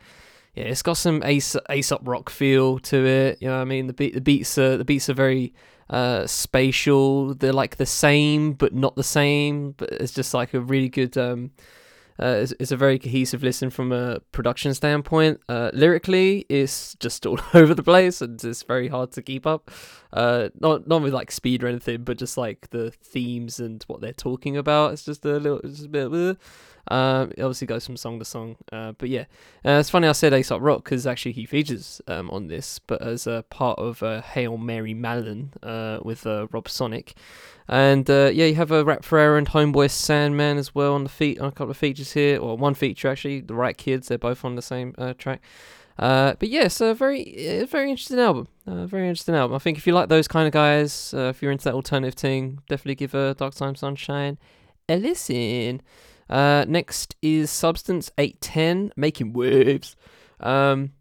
yeah, 0.55 0.65
it's 0.65 0.81
got 0.81 0.97
some 0.97 1.23
Ace 1.23 1.55
Aesop 1.71 2.01
rock 2.03 2.29
feel 2.29 2.79
to 2.79 3.05
it. 3.05 3.41
You 3.41 3.47
know, 3.47 3.55
what 3.55 3.61
I 3.61 3.65
mean 3.65 3.87
the 3.87 3.93
beat 3.93 4.13
the 4.13 4.21
beats 4.21 4.57
are 4.57 4.77
the 4.77 4.85
beats 4.85 5.09
are 5.09 5.13
very 5.13 5.53
uh, 5.89 6.27
spatial. 6.27 7.33
They're 7.33 7.53
like 7.53 7.77
the 7.77 7.85
same 7.85 8.53
but 8.53 8.73
not 8.73 8.95
the 8.95 9.03
same. 9.03 9.71
But 9.71 9.91
it's 9.91 10.13
just 10.13 10.33
like 10.33 10.53
a 10.53 10.59
really 10.59 10.89
good. 10.89 11.17
Um, 11.17 11.51
uh, 12.19 12.37
it's, 12.41 12.53
it's, 12.59 12.71
a 12.71 12.77
very 12.77 12.99
cohesive 12.99 13.43
listen 13.43 13.69
from 13.69 13.91
a 13.91 14.19
production 14.31 14.73
standpoint. 14.73 15.39
Uh, 15.49 15.71
lyrically, 15.73 16.45
it's 16.49 16.95
just 16.95 17.25
all 17.25 17.39
over 17.53 17.73
the 17.73 17.83
place 17.83 18.21
and 18.21 18.43
it's 18.43 18.63
very 18.63 18.87
hard 18.87 19.11
to 19.11 19.21
keep 19.21 19.47
up. 19.47 19.71
Uh, 20.11 20.49
not 20.59 20.87
not 20.87 21.01
with 21.01 21.13
like 21.13 21.31
speed 21.31 21.63
or 21.63 21.67
anything, 21.67 22.03
but 22.03 22.17
just 22.17 22.37
like 22.37 22.69
the 22.69 22.91
themes 22.91 23.59
and 23.59 23.83
what 23.87 24.01
they're 24.01 24.13
talking 24.13 24.55
about. 24.55 24.93
It's 24.93 25.03
just 25.03 25.25
a 25.25 25.39
little, 25.39 25.59
just 25.61 25.85
a 25.85 25.89
bit. 25.89 26.37
Um, 26.89 27.31
it 27.37 27.41
obviously 27.41 27.67
goes 27.67 27.85
from 27.85 27.95
song 27.95 28.19
to 28.19 28.25
song. 28.25 28.57
Uh, 28.71 28.91
but 28.93 29.09
yeah, 29.09 29.25
uh, 29.65 29.79
it's 29.79 29.89
funny 29.89 30.07
I 30.07 30.11
said 30.11 30.33
Aesop 30.33 30.61
Rock 30.61 30.83
because 30.83 31.07
actually 31.07 31.31
he 31.31 31.45
features 31.45 32.01
um, 32.07 32.29
on 32.29 32.47
this, 32.47 32.79
but 32.79 33.01
as 33.01 33.25
a 33.25 33.45
part 33.49 33.79
of 33.79 34.03
uh, 34.03 34.21
Hail 34.21 34.57
Mary 34.57 34.93
Mallon 34.93 35.53
uh, 35.63 35.99
with 36.03 36.27
uh, 36.27 36.47
Rob 36.51 36.67
Sonic. 36.67 37.15
And 37.67 38.07
yeah, 38.09 38.27
you 38.27 38.55
have 38.55 38.71
a 38.71 38.83
Rap 38.83 39.05
Ferreira 39.05 39.37
and 39.37 39.47
Homeboy 39.47 39.89
Sandman 39.89 40.57
as 40.57 40.75
well 40.75 40.93
on 40.93 41.03
the 41.03 41.09
feet 41.09 41.39
on 41.39 41.47
a 41.47 41.51
couple 41.51 41.71
of 41.71 41.77
features 41.77 42.11
here, 42.11 42.37
or 42.37 42.57
one 42.57 42.73
feature 42.73 43.07
actually. 43.07 43.39
The 43.39 43.55
Right 43.55 43.77
Kids, 43.77 44.09
they're 44.09 44.17
both 44.17 44.43
on 44.43 44.55
the 44.55 44.61
same 44.61 44.93
track. 45.17 45.41
But 45.97 46.49
yeah, 46.49 46.67
a 46.81 46.93
very, 46.93 47.65
very 47.69 47.89
interesting 47.89 48.19
album. 48.19 48.49
Very 48.65 49.07
interesting 49.07 49.35
album. 49.35 49.55
I 49.55 49.59
think 49.59 49.77
if 49.77 49.87
you 49.87 49.93
like 49.93 50.09
those 50.09 50.27
kind 50.27 50.45
of 50.45 50.51
guys, 50.51 51.13
if 51.15 51.41
you're 51.41 51.53
into 51.53 51.63
that 51.63 51.73
alternative 51.73 52.15
thing, 52.15 52.59
definitely 52.67 52.95
give 52.95 53.15
a 53.15 53.33
Dark 53.33 53.55
Time 53.55 53.75
Sunshine 53.75 54.37
a 54.89 54.97
listen. 54.97 55.81
Uh, 56.29 56.65
next 56.67 57.15
is 57.21 57.51
Substance 57.51 58.11
810, 58.17 58.93
Making 58.95 59.33
Waves. 59.33 59.95
Um, 60.39 60.91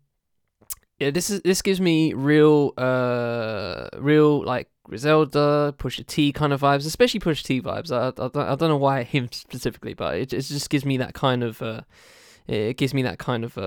yeah, 0.98 1.10
this 1.10 1.30
is 1.30 1.40
this 1.42 1.62
gives 1.62 1.80
me 1.80 2.12
real, 2.12 2.74
uh, 2.78 3.88
real 3.98 4.44
like 4.44 4.68
Griselda, 4.84 5.74
Pusha 5.78 6.06
T 6.06 6.32
kind 6.32 6.52
of 6.52 6.60
vibes, 6.60 6.86
especially 6.86 7.20
Pusha 7.20 7.42
T 7.42 7.62
vibes. 7.62 7.90
I, 7.90 8.08
I, 8.08 8.28
don't, 8.28 8.36
I 8.36 8.54
don't 8.54 8.68
know 8.68 8.76
why 8.76 9.02
him 9.04 9.28
specifically, 9.32 9.94
but 9.94 10.16
it, 10.16 10.32
it 10.32 10.42
just 10.42 10.70
gives 10.70 10.84
me 10.84 10.96
that 10.98 11.14
kind 11.14 11.42
of. 11.42 11.62
Uh, 11.62 11.82
it 12.48 12.76
gives 12.76 12.92
me 12.92 13.02
that 13.02 13.20
kind 13.20 13.44
of 13.44 13.56
uh, 13.56 13.60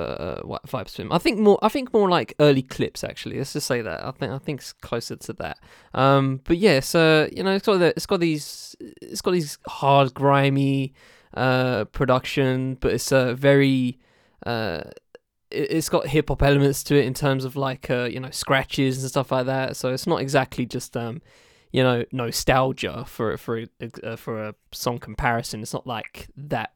uh 0.43 0.59
vibes 0.67 0.95
to 0.95 1.01
him. 1.01 1.11
I 1.11 1.17
think 1.17 1.39
more. 1.39 1.57
I 1.61 1.69
think 1.69 1.93
more 1.93 2.09
like 2.09 2.35
early 2.41 2.61
Clipse. 2.61 3.05
Actually, 3.05 3.37
let's 3.37 3.53
just 3.53 3.67
say 3.67 3.81
that. 3.81 4.03
I 4.03 4.11
think. 4.11 4.33
I 4.33 4.37
think 4.37 4.59
it's 4.59 4.73
closer 4.73 5.15
to 5.15 5.33
that. 5.33 5.59
Um, 5.93 6.41
but 6.43 6.57
yeah, 6.57 6.81
so 6.81 7.29
you 7.35 7.41
know, 7.41 7.55
it's 7.55 7.65
got 7.65 7.77
the, 7.77 7.87
it's 7.87 8.05
got 8.05 8.19
these. 8.19 8.75
It's 9.01 9.21
got 9.21 9.31
these 9.31 9.57
hard, 9.67 10.13
grimy 10.13 10.93
uh 11.35 11.85
production, 11.85 12.75
but 12.75 12.93
it's 12.93 13.11
a 13.11 13.35
very 13.35 13.99
uh. 14.45 14.81
It's 15.51 15.87
got 15.89 16.07
hip 16.07 16.27
hop 16.29 16.41
elements 16.41 16.83
to 16.85 16.97
it 16.97 17.05
in 17.05 17.13
terms 17.13 17.45
of 17.45 17.55
like 17.55 17.89
uh, 17.89 18.09
you 18.11 18.19
know 18.19 18.31
scratches 18.31 19.01
and 19.01 19.09
stuff 19.09 19.31
like 19.31 19.45
that. 19.45 19.77
So 19.77 19.93
it's 19.93 20.07
not 20.07 20.19
exactly 20.19 20.65
just 20.65 20.97
um, 20.97 21.21
you 21.71 21.83
know 21.83 22.03
nostalgia 22.11 23.05
for 23.05 23.37
for 23.37 23.63
uh, 24.03 24.15
for 24.15 24.43
a 24.43 24.55
song 24.71 24.97
comparison. 24.97 25.61
It's 25.61 25.73
not 25.73 25.87
like 25.87 26.27
that 26.35 26.73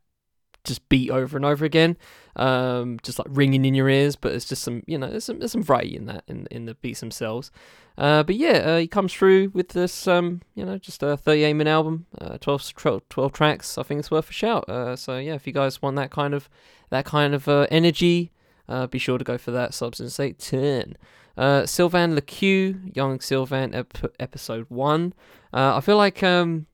just 0.63 0.87
beat 0.89 1.09
over 1.09 1.37
and 1.37 1.45
over 1.45 1.65
again, 1.65 1.97
um, 2.35 2.99
just 3.03 3.19
like 3.19 3.27
ringing 3.29 3.65
in 3.65 3.73
your 3.73 3.89
ears. 3.89 4.15
But 4.15 4.33
it's 4.33 4.45
just 4.45 4.63
some, 4.63 4.83
you 4.85 4.97
know, 4.97 5.09
there's 5.09 5.25
some, 5.25 5.39
there's 5.39 5.51
some 5.51 5.63
variety 5.63 5.95
in 5.95 6.05
that 6.05 6.23
in 6.27 6.47
in 6.51 6.65
the 6.65 6.75
beats 6.75 6.99
themselves. 6.99 7.51
Uh, 7.97 8.23
but 8.23 8.35
yeah, 8.35 8.57
uh, 8.59 8.77
he 8.77 8.87
comes 8.87 9.13
through 9.13 9.49
with 9.49 9.69
this, 9.69 10.07
um, 10.07 10.41
you 10.55 10.65
know, 10.65 10.77
just 10.77 11.03
a 11.03 11.17
38 11.17 11.53
minute 11.53 11.69
album, 11.69 12.05
uh, 12.21 12.37
12, 12.37 12.73
12, 12.73 13.09
12 13.09 13.33
tracks. 13.33 13.77
I 13.77 13.83
think 13.83 13.99
it's 13.99 14.09
worth 14.09 14.29
a 14.29 14.33
shout. 14.33 14.69
Uh, 14.69 14.95
so 14.95 15.17
yeah, 15.17 15.33
if 15.33 15.45
you 15.45 15.51
guys 15.51 15.81
want 15.81 15.97
that 15.97 16.09
kind 16.09 16.33
of 16.33 16.49
that 16.91 17.03
kind 17.05 17.35
of 17.35 17.47
uh, 17.47 17.67
energy, 17.69 18.31
uh, 18.69 18.87
be 18.87 18.99
sure 18.99 19.17
to 19.17 19.25
go 19.25 19.37
for 19.37 19.51
that. 19.51 19.73
Substance 19.73 20.19
810. 20.19 20.95
Uh, 21.37 21.65
Sylvan 21.65 22.15
LaCue, 22.15 22.95
Young 22.95 23.19
Sylvan, 23.19 23.73
ep- 23.73 24.13
episode 24.19 24.65
one. 24.69 25.13
Uh, 25.53 25.77
I 25.77 25.81
feel 25.81 25.97
like 25.97 26.21
um, 26.21 26.67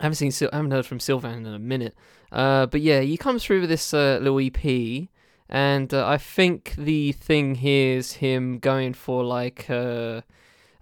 I 0.00 0.04
haven't 0.04 0.30
seen, 0.30 0.48
I 0.50 0.56
haven't 0.56 0.70
heard 0.70 0.86
from 0.86 0.98
Sylvan 0.98 1.46
in 1.46 1.52
a 1.52 1.58
minute. 1.58 1.94
Uh, 2.32 2.66
but 2.66 2.80
yeah, 2.80 3.00
he 3.00 3.18
comes 3.18 3.44
through 3.44 3.60
with 3.60 3.68
this 3.68 3.92
uh, 3.92 4.18
little 4.22 4.40
EP, 4.40 5.08
and 5.48 5.92
uh, 5.92 6.08
I 6.08 6.16
think 6.16 6.74
the 6.78 7.12
thing 7.12 7.56
here 7.56 7.98
is 7.98 8.14
him 8.14 8.58
going 8.60 8.94
for 8.94 9.22
like, 9.24 9.68
uh, 9.68 10.22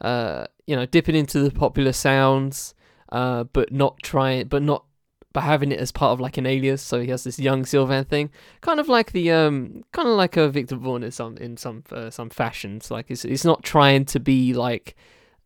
uh, 0.00 0.46
you 0.66 0.76
know, 0.76 0.86
dipping 0.86 1.16
into 1.16 1.40
the 1.40 1.50
popular 1.50 1.92
sounds, 1.92 2.74
uh, 3.10 3.44
but 3.44 3.72
not 3.72 3.98
trying, 4.04 4.46
but 4.46 4.62
not, 4.62 4.84
but 5.32 5.40
having 5.40 5.72
it 5.72 5.80
as 5.80 5.90
part 5.90 6.12
of 6.12 6.20
like 6.20 6.36
an 6.36 6.46
alias. 6.46 6.80
So 6.80 7.00
he 7.00 7.08
has 7.08 7.24
this 7.24 7.40
young 7.40 7.66
Sylvan 7.66 8.04
thing, 8.04 8.30
kind 8.60 8.78
of 8.78 8.88
like 8.88 9.10
the, 9.10 9.32
um, 9.32 9.84
kind 9.92 10.06
of 10.06 10.14
like 10.14 10.36
a 10.36 10.48
Viktor 10.48 10.76
Vaughn 10.76 11.02
in 11.02 11.10
some 11.10 11.36
in 11.38 11.56
some 11.56 11.82
uh, 11.90 12.10
some 12.10 12.30
fashions. 12.30 12.88
Like 12.88 13.10
it's 13.10 13.24
it's 13.24 13.44
not 13.44 13.64
trying 13.64 14.04
to 14.04 14.20
be 14.20 14.54
like 14.54 14.94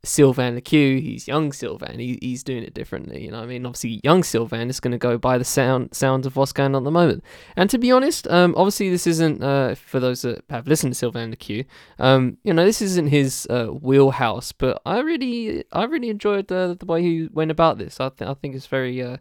Sylvan 0.04 0.56
LaCue, 0.56 1.00
he's 1.00 1.28
young 1.28 1.52
Sylvan, 1.52 2.00
he, 2.00 2.18
he's 2.20 2.42
doing 2.42 2.64
it 2.64 2.74
differently, 2.74 3.24
you 3.24 3.30
know 3.30 3.42
I 3.42 3.46
mean? 3.46 3.64
Obviously, 3.64 4.00
young 4.02 4.24
Sylvan 4.24 4.68
is 4.68 4.80
going 4.80 4.90
to 4.90 4.98
go 4.98 5.16
by 5.16 5.38
the 5.38 5.44
sound 5.44 5.94
sounds 5.94 6.26
of 6.26 6.34
what's 6.34 6.52
going 6.52 6.74
on 6.74 6.82
at 6.82 6.84
the 6.84 6.90
moment. 6.90 7.22
And 7.54 7.70
to 7.70 7.78
be 7.78 7.92
honest, 7.92 8.26
um, 8.26 8.52
obviously 8.56 8.90
this 8.90 9.06
isn't, 9.06 9.44
uh, 9.44 9.76
for 9.76 10.00
those 10.00 10.22
that 10.22 10.44
have 10.50 10.66
listened 10.66 10.94
to 10.94 10.98
Sylvan 10.98 11.32
LaCue, 11.32 11.66
um, 12.00 12.36
you 12.42 12.52
know, 12.52 12.64
this 12.64 12.82
isn't 12.82 13.10
his 13.10 13.46
uh, 13.48 13.66
wheelhouse, 13.66 14.50
but 14.50 14.82
I 14.84 14.98
really, 14.98 15.62
I 15.72 15.84
really 15.84 16.10
enjoyed 16.10 16.50
uh, 16.50 16.74
the 16.74 16.86
way 16.86 17.02
he 17.02 17.28
went 17.32 17.52
about 17.52 17.78
this. 17.78 18.00
I, 18.00 18.08
th- 18.08 18.28
I 18.28 18.34
think 18.34 18.56
it's 18.56 18.66
very, 18.66 19.00
uh, 19.00 19.18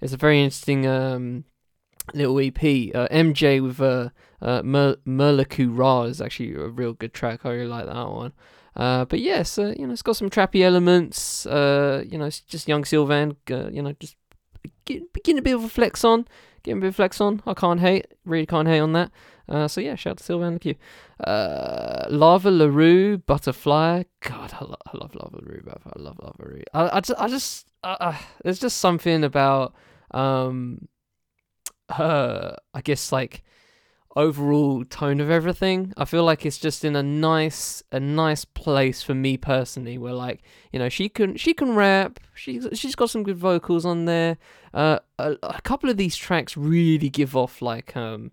it's 0.00 0.12
a 0.12 0.16
very 0.16 0.40
interesting 0.40 0.86
um, 0.86 1.44
little 2.14 2.38
EP. 2.38 2.56
Uh, 2.56 3.08
MJ 3.10 3.60
with 3.60 3.80
uh, 3.80 4.10
uh, 4.40 4.62
Mer- 4.62 4.96
Merlaku 5.04 5.76
Ra 5.76 6.02
is 6.02 6.20
actually 6.20 6.54
a 6.54 6.68
real 6.68 6.92
good 6.92 7.12
track. 7.12 7.40
I 7.44 7.50
really 7.50 7.66
like 7.66 7.86
that 7.86 8.08
one. 8.10 8.32
Uh, 8.76 9.04
but 9.04 9.20
yeah, 9.20 9.42
uh, 9.58 9.74
you 9.76 9.86
know, 9.86 9.92
it's 9.92 10.02
got 10.02 10.16
some 10.16 10.30
trappy 10.30 10.62
elements. 10.62 11.46
Uh, 11.46 12.04
you 12.06 12.16
know, 12.18 12.26
it's 12.26 12.40
just 12.40 12.68
young 12.68 12.84
Sylvan. 12.84 13.36
Uh, 13.50 13.68
you 13.70 13.82
know, 13.82 13.92
just 13.98 14.16
begin 14.84 15.38
a 15.38 15.42
bit 15.42 15.54
of 15.54 15.64
a 15.64 15.68
flex 15.68 16.04
on. 16.04 16.26
getting 16.62 16.78
a 16.78 16.80
bit 16.82 16.88
of 16.88 16.96
flex 16.96 17.20
on. 17.20 17.42
I 17.46 17.54
can't 17.54 17.80
hate, 17.80 18.06
really 18.24 18.46
can't 18.46 18.68
hate 18.68 18.80
on 18.80 18.92
that. 18.92 19.10
Uh, 19.48 19.66
so 19.66 19.80
yeah, 19.80 19.96
shout 19.96 20.12
out 20.12 20.18
to 20.18 20.24
Sylvain 20.24 20.58
Q. 20.58 20.76
Uh, 21.24 22.06
Lava 22.08 22.50
La 22.50 22.66
Rue, 22.66 23.18
Butterfly. 23.18 24.04
God, 24.20 24.52
I, 24.54 24.64
lo- 24.64 24.76
I 24.86 24.96
love 24.96 25.14
Lava 25.14 25.36
La 25.36 25.40
Rue, 25.42 25.62
bruv. 25.62 25.80
I 25.86 26.00
love 26.00 26.16
Lava 26.22 26.36
La 26.38 26.48
Rue. 26.48 26.62
I, 26.72 26.96
I 26.96 27.00
just, 27.00 27.20
I 27.20 27.28
just 27.28 27.66
uh, 27.82 28.16
there's 28.44 28.60
just 28.60 28.78
something 28.78 29.24
about 29.24 29.74
um 30.12 30.86
I 31.88 32.80
guess 32.84 33.10
like 33.10 33.42
overall 34.16 34.84
tone 34.84 35.20
of 35.20 35.30
everything. 35.30 35.92
I 35.96 36.04
feel 36.04 36.24
like 36.24 36.44
it's 36.44 36.58
just 36.58 36.84
in 36.84 36.96
a 36.96 37.02
nice 37.02 37.82
a 37.92 38.00
nice 38.00 38.44
place 38.44 39.02
for 39.02 39.14
me 39.14 39.36
personally 39.36 39.98
where 39.98 40.12
like, 40.12 40.42
you 40.72 40.78
know, 40.78 40.88
she 40.88 41.08
can 41.08 41.36
she 41.36 41.54
can 41.54 41.74
rap. 41.74 42.18
She's 42.34 42.66
she's 42.72 42.94
got 42.94 43.10
some 43.10 43.22
good 43.22 43.38
vocals 43.38 43.84
on 43.84 44.06
there. 44.06 44.38
Uh 44.74 44.98
a, 45.18 45.36
a 45.42 45.60
couple 45.62 45.90
of 45.90 45.96
these 45.96 46.16
tracks 46.16 46.56
really 46.56 47.08
give 47.08 47.36
off 47.36 47.62
like 47.62 47.96
um 47.96 48.32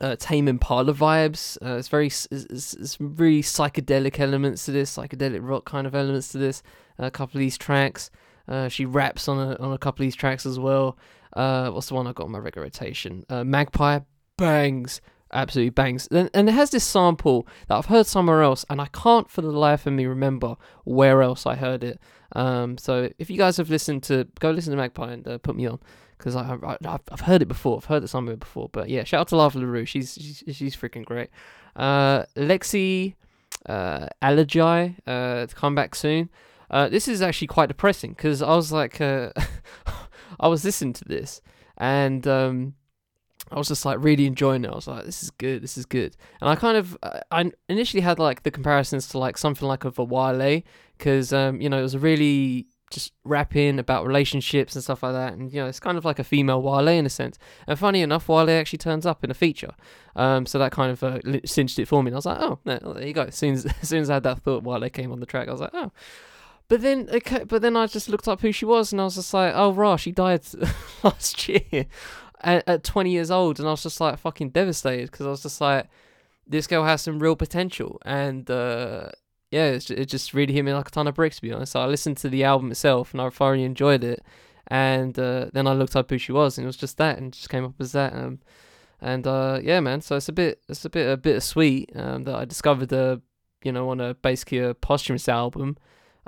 uh, 0.00 0.14
Tame 0.16 0.46
Impala 0.46 0.94
vibes. 0.94 1.58
Uh, 1.60 1.76
it's 1.76 1.88
very, 1.88 2.06
it's, 2.06 2.28
it's, 2.30 2.74
it's 2.74 3.00
really 3.00 3.42
psychedelic 3.42 4.20
elements 4.20 4.64
to 4.66 4.70
this, 4.70 4.96
psychedelic 4.96 5.40
rock 5.42 5.64
kind 5.64 5.88
of 5.88 5.94
elements 5.96 6.28
to 6.28 6.38
this. 6.38 6.62
Uh, 7.00 7.06
a 7.06 7.10
couple 7.10 7.36
of 7.36 7.40
these 7.40 7.58
tracks. 7.58 8.08
Uh, 8.46 8.68
she 8.68 8.84
raps 8.84 9.26
on 9.26 9.38
a 9.38 9.56
on 9.56 9.72
a 9.72 9.78
couple 9.78 10.02
of 10.02 10.06
these 10.06 10.14
tracks 10.14 10.46
as 10.46 10.58
well. 10.58 10.96
Uh, 11.34 11.70
what's 11.70 11.88
the 11.88 11.94
one 11.94 12.06
I 12.06 12.12
got 12.12 12.24
on 12.24 12.30
my 12.30 12.38
regular 12.38 12.64
rotation? 12.66 13.24
Uh, 13.28 13.42
Magpie 13.42 14.00
bangs, 14.38 15.02
absolutely 15.32 15.70
bangs. 15.70 16.08
And, 16.10 16.30
and 16.32 16.48
it 16.48 16.52
has 16.52 16.70
this 16.70 16.84
sample 16.84 17.46
that 17.66 17.76
I've 17.76 17.86
heard 17.86 18.06
somewhere 18.06 18.42
else, 18.42 18.64
and 18.70 18.80
I 18.80 18.86
can't 18.86 19.30
for 19.30 19.42
the 19.42 19.50
life 19.50 19.86
of 19.86 19.92
me 19.92 20.06
remember 20.06 20.56
where 20.84 21.22
else 21.22 21.44
I 21.44 21.56
heard 21.56 21.84
it. 21.84 22.00
Um, 22.32 22.78
so 22.78 23.10
if 23.18 23.28
you 23.28 23.36
guys 23.36 23.58
have 23.58 23.68
listened 23.68 24.02
to, 24.04 24.26
go 24.40 24.50
listen 24.50 24.70
to 24.70 24.76
Magpie 24.76 25.12
and 25.12 25.28
uh, 25.28 25.38
put 25.38 25.56
me 25.56 25.66
on 25.66 25.78
because 26.16 26.34
I, 26.34 26.58
I 26.62 26.76
I've, 26.84 27.00
I've 27.10 27.20
heard 27.20 27.42
it 27.42 27.48
before. 27.48 27.76
I've 27.76 27.84
heard 27.84 28.02
it 28.02 28.08
somewhere 28.08 28.36
before. 28.36 28.68
But 28.72 28.88
yeah, 28.88 29.04
shout 29.04 29.20
out 29.20 29.28
to 29.28 29.36
Lava 29.36 29.58
La 29.58 29.66
Rue. 29.66 29.84
She's 29.84 30.14
she's, 30.14 30.56
she's 30.56 30.76
freaking 30.76 31.04
great. 31.04 31.30
Uh, 31.76 32.24
Lexi, 32.36 33.14
uh, 33.66 34.08
Alijai, 34.22 34.96
uh, 35.06 35.46
to 35.46 35.54
come 35.54 35.74
back 35.74 35.94
soon. 35.94 36.30
Uh, 36.70 36.88
this 36.88 37.08
is 37.08 37.22
actually 37.22 37.46
quite 37.46 37.68
depressing 37.68 38.10
because 38.10 38.42
I 38.42 38.54
was 38.54 38.72
like, 38.72 39.00
uh, 39.00 39.30
I 40.40 40.48
was 40.48 40.64
listening 40.64 40.92
to 40.94 41.04
this 41.04 41.40
and 41.78 42.26
um, 42.26 42.74
I 43.50 43.56
was 43.56 43.68
just 43.68 43.84
like 43.84 43.98
really 44.00 44.26
enjoying 44.26 44.64
it. 44.64 44.70
I 44.70 44.74
was 44.74 44.86
like, 44.86 45.04
this 45.04 45.22
is 45.22 45.30
good, 45.30 45.62
this 45.62 45.78
is 45.78 45.86
good. 45.86 46.16
And 46.40 46.50
I 46.50 46.54
kind 46.54 46.76
of, 46.76 46.96
uh, 47.02 47.20
I 47.30 47.50
initially 47.68 48.02
had 48.02 48.18
like 48.18 48.42
the 48.42 48.50
comparisons 48.50 49.08
to 49.08 49.18
like 49.18 49.38
something 49.38 49.66
like 49.66 49.84
of 49.84 49.98
a 49.98 50.04
Wale 50.04 50.62
because 50.96 51.32
um, 51.32 51.60
you 51.60 51.68
know 51.68 51.78
it 51.78 51.82
was 51.82 51.94
a 51.94 51.98
really 51.98 52.66
just 52.90 53.12
rapping 53.24 53.78
about 53.78 54.06
relationships 54.06 54.74
and 54.74 54.82
stuff 54.82 55.02
like 55.02 55.12
that. 55.12 55.34
And 55.34 55.52
you 55.52 55.60
know, 55.60 55.66
it's 55.66 55.80
kind 55.80 55.98
of 55.98 56.04
like 56.04 56.18
a 56.18 56.24
female 56.24 56.62
Wale 56.62 56.88
in 56.88 57.06
a 57.06 57.10
sense. 57.10 57.38
And 57.66 57.78
funny 57.78 58.00
enough, 58.00 58.28
Wale 58.28 58.50
actually 58.50 58.78
turns 58.78 59.06
up 59.06 59.24
in 59.24 59.30
a 59.30 59.34
feature. 59.34 59.72
Um, 60.16 60.46
so 60.46 60.58
that 60.58 60.72
kind 60.72 60.92
of 60.92 61.02
uh, 61.02 61.18
cinched 61.44 61.78
it 61.78 61.86
for 61.86 62.02
me. 62.02 62.08
And 62.08 62.16
I 62.16 62.18
was 62.18 62.26
like, 62.26 62.40
oh, 62.40 62.58
there 62.64 63.06
you 63.06 63.12
go. 63.12 63.24
As 63.24 63.34
soon 63.34 63.54
as, 63.54 63.66
as 63.82 63.88
soon 63.88 64.02
as 64.02 64.10
I 64.10 64.14
had 64.14 64.22
that 64.24 64.40
thought 64.40 64.64
Wale 64.64 64.88
came 64.90 65.12
on 65.12 65.20
the 65.20 65.26
track, 65.26 65.48
I 65.48 65.52
was 65.52 65.60
like, 65.60 65.74
oh. 65.74 65.92
But 66.68 66.82
then, 66.82 67.08
okay, 67.10 67.44
but 67.44 67.62
then 67.62 67.76
I 67.76 67.86
just 67.86 68.10
looked 68.10 68.28
up 68.28 68.42
who 68.42 68.52
she 68.52 68.66
was, 68.66 68.92
and 68.92 69.00
I 69.00 69.04
was 69.04 69.14
just 69.14 69.32
like, 69.32 69.54
oh, 69.56 69.72
rah, 69.72 69.96
she 69.96 70.12
died 70.12 70.42
last 71.02 71.48
year 71.48 71.86
at, 72.40 72.68
at 72.68 72.84
20 72.84 73.10
years 73.10 73.30
old, 73.30 73.58
and 73.58 73.68
I 73.68 73.72
was 73.72 73.82
just 73.82 74.00
like 74.00 74.18
fucking 74.18 74.50
devastated 74.50 75.10
because 75.10 75.26
I 75.26 75.30
was 75.30 75.42
just 75.42 75.60
like, 75.60 75.88
this 76.46 76.66
girl 76.66 76.84
has 76.84 77.02
some 77.02 77.18
real 77.18 77.36
potential, 77.36 78.00
and 78.04 78.50
uh, 78.50 79.10
yeah, 79.50 79.66
it, 79.66 79.90
it 79.90 80.06
just 80.06 80.34
really 80.34 80.52
hit 80.52 80.64
me 80.64 80.72
like 80.72 80.88
a 80.88 80.90
ton 80.90 81.06
of 81.06 81.14
bricks, 81.14 81.36
to 81.36 81.42
be 81.42 81.52
honest. 81.52 81.72
So 81.72 81.80
I 81.80 81.86
listened 81.86 82.16
to 82.18 82.28
the 82.28 82.44
album 82.44 82.70
itself, 82.70 83.12
and 83.12 83.20
I 83.20 83.28
thoroughly 83.30 83.64
enjoyed 83.64 84.04
it, 84.04 84.22
and 84.66 85.18
uh, 85.18 85.46
then 85.52 85.66
I 85.66 85.72
looked 85.72 85.96
up 85.96 86.10
who 86.10 86.18
she 86.18 86.32
was, 86.32 86.58
and 86.58 86.64
it 86.64 86.68
was 86.68 86.76
just 86.76 86.98
that, 86.98 87.18
and 87.18 87.32
just 87.32 87.50
came 87.50 87.64
up 87.64 87.74
as 87.80 87.92
that. 87.92 88.14
Um, 88.14 88.40
and 89.00 89.26
uh, 89.26 89.60
yeah, 89.62 89.80
man. 89.80 90.00
So 90.00 90.16
it's 90.16 90.28
a 90.28 90.32
bit, 90.32 90.60
it's 90.68 90.84
a 90.84 90.90
bit, 90.90 91.10
a 91.10 91.16
bit 91.16 91.40
sweet 91.42 91.90
um, 91.94 92.24
that 92.24 92.34
I 92.34 92.44
discovered 92.44 92.88
the, 92.88 93.22
you 93.62 93.72
know, 93.72 93.90
on 93.90 94.00
a 94.00 94.14
basically 94.14 94.58
a 94.58 94.74
posthumous 94.74 95.28
album 95.28 95.76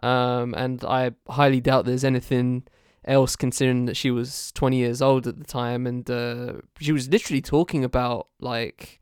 um, 0.02 0.54
and 0.56 0.82
I 0.84 1.12
highly 1.28 1.60
doubt 1.60 1.84
there's 1.84 2.04
anything 2.04 2.64
else 3.04 3.36
considering 3.36 3.86
that 3.86 3.96
she 3.96 4.10
was 4.10 4.52
20 4.52 4.76
years 4.76 5.00
old 5.00 5.26
at 5.26 5.38
the 5.38 5.44
time 5.44 5.86
and 5.86 6.10
uh, 6.10 6.54
she 6.78 6.92
was 6.92 7.08
literally 7.08 7.40
talking 7.40 7.84
about 7.84 8.28
like 8.40 9.00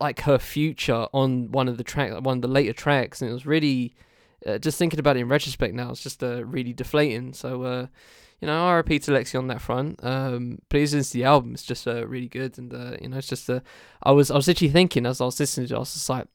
like 0.00 0.20
her 0.20 0.38
future 0.38 1.06
on 1.12 1.52
one 1.52 1.68
of 1.68 1.76
the 1.76 1.84
track 1.84 2.12
one 2.24 2.38
of 2.38 2.42
the 2.42 2.48
later 2.48 2.72
tracks 2.72 3.20
and 3.20 3.30
it 3.30 3.34
was 3.34 3.46
really 3.46 3.94
uh, 4.46 4.58
just 4.58 4.78
thinking 4.78 4.98
about 4.98 5.16
it 5.16 5.20
in 5.20 5.28
retrospect 5.28 5.74
now 5.74 5.90
it's 5.90 6.02
just 6.02 6.22
uh, 6.22 6.44
really 6.44 6.72
deflating. 6.72 7.32
So 7.32 7.62
uh, 7.62 7.86
you 8.40 8.46
know 8.46 8.72
RIP 8.72 9.02
to 9.02 9.12
Lexi 9.12 9.38
on 9.38 9.48
that 9.48 9.60
front. 9.60 10.02
Um 10.02 10.58
listen 10.72 11.02
to 11.02 11.12
the 11.12 11.24
album 11.24 11.52
it's 11.52 11.62
just 11.62 11.86
uh, 11.86 12.06
really 12.06 12.28
good 12.28 12.58
and 12.58 12.72
uh, 12.72 12.96
you 13.00 13.08
know 13.08 13.18
it's 13.18 13.28
just 13.28 13.48
uh, 13.48 13.60
I 14.02 14.12
was 14.12 14.30
I 14.30 14.36
was 14.36 14.48
literally 14.48 14.72
thinking 14.72 15.06
as 15.06 15.20
I 15.20 15.26
was 15.26 15.38
listening 15.38 15.68
to 15.68 15.74
it 15.74 15.76
I 15.76 15.80
was 15.80 15.92
just 15.92 16.08
like 16.08 16.26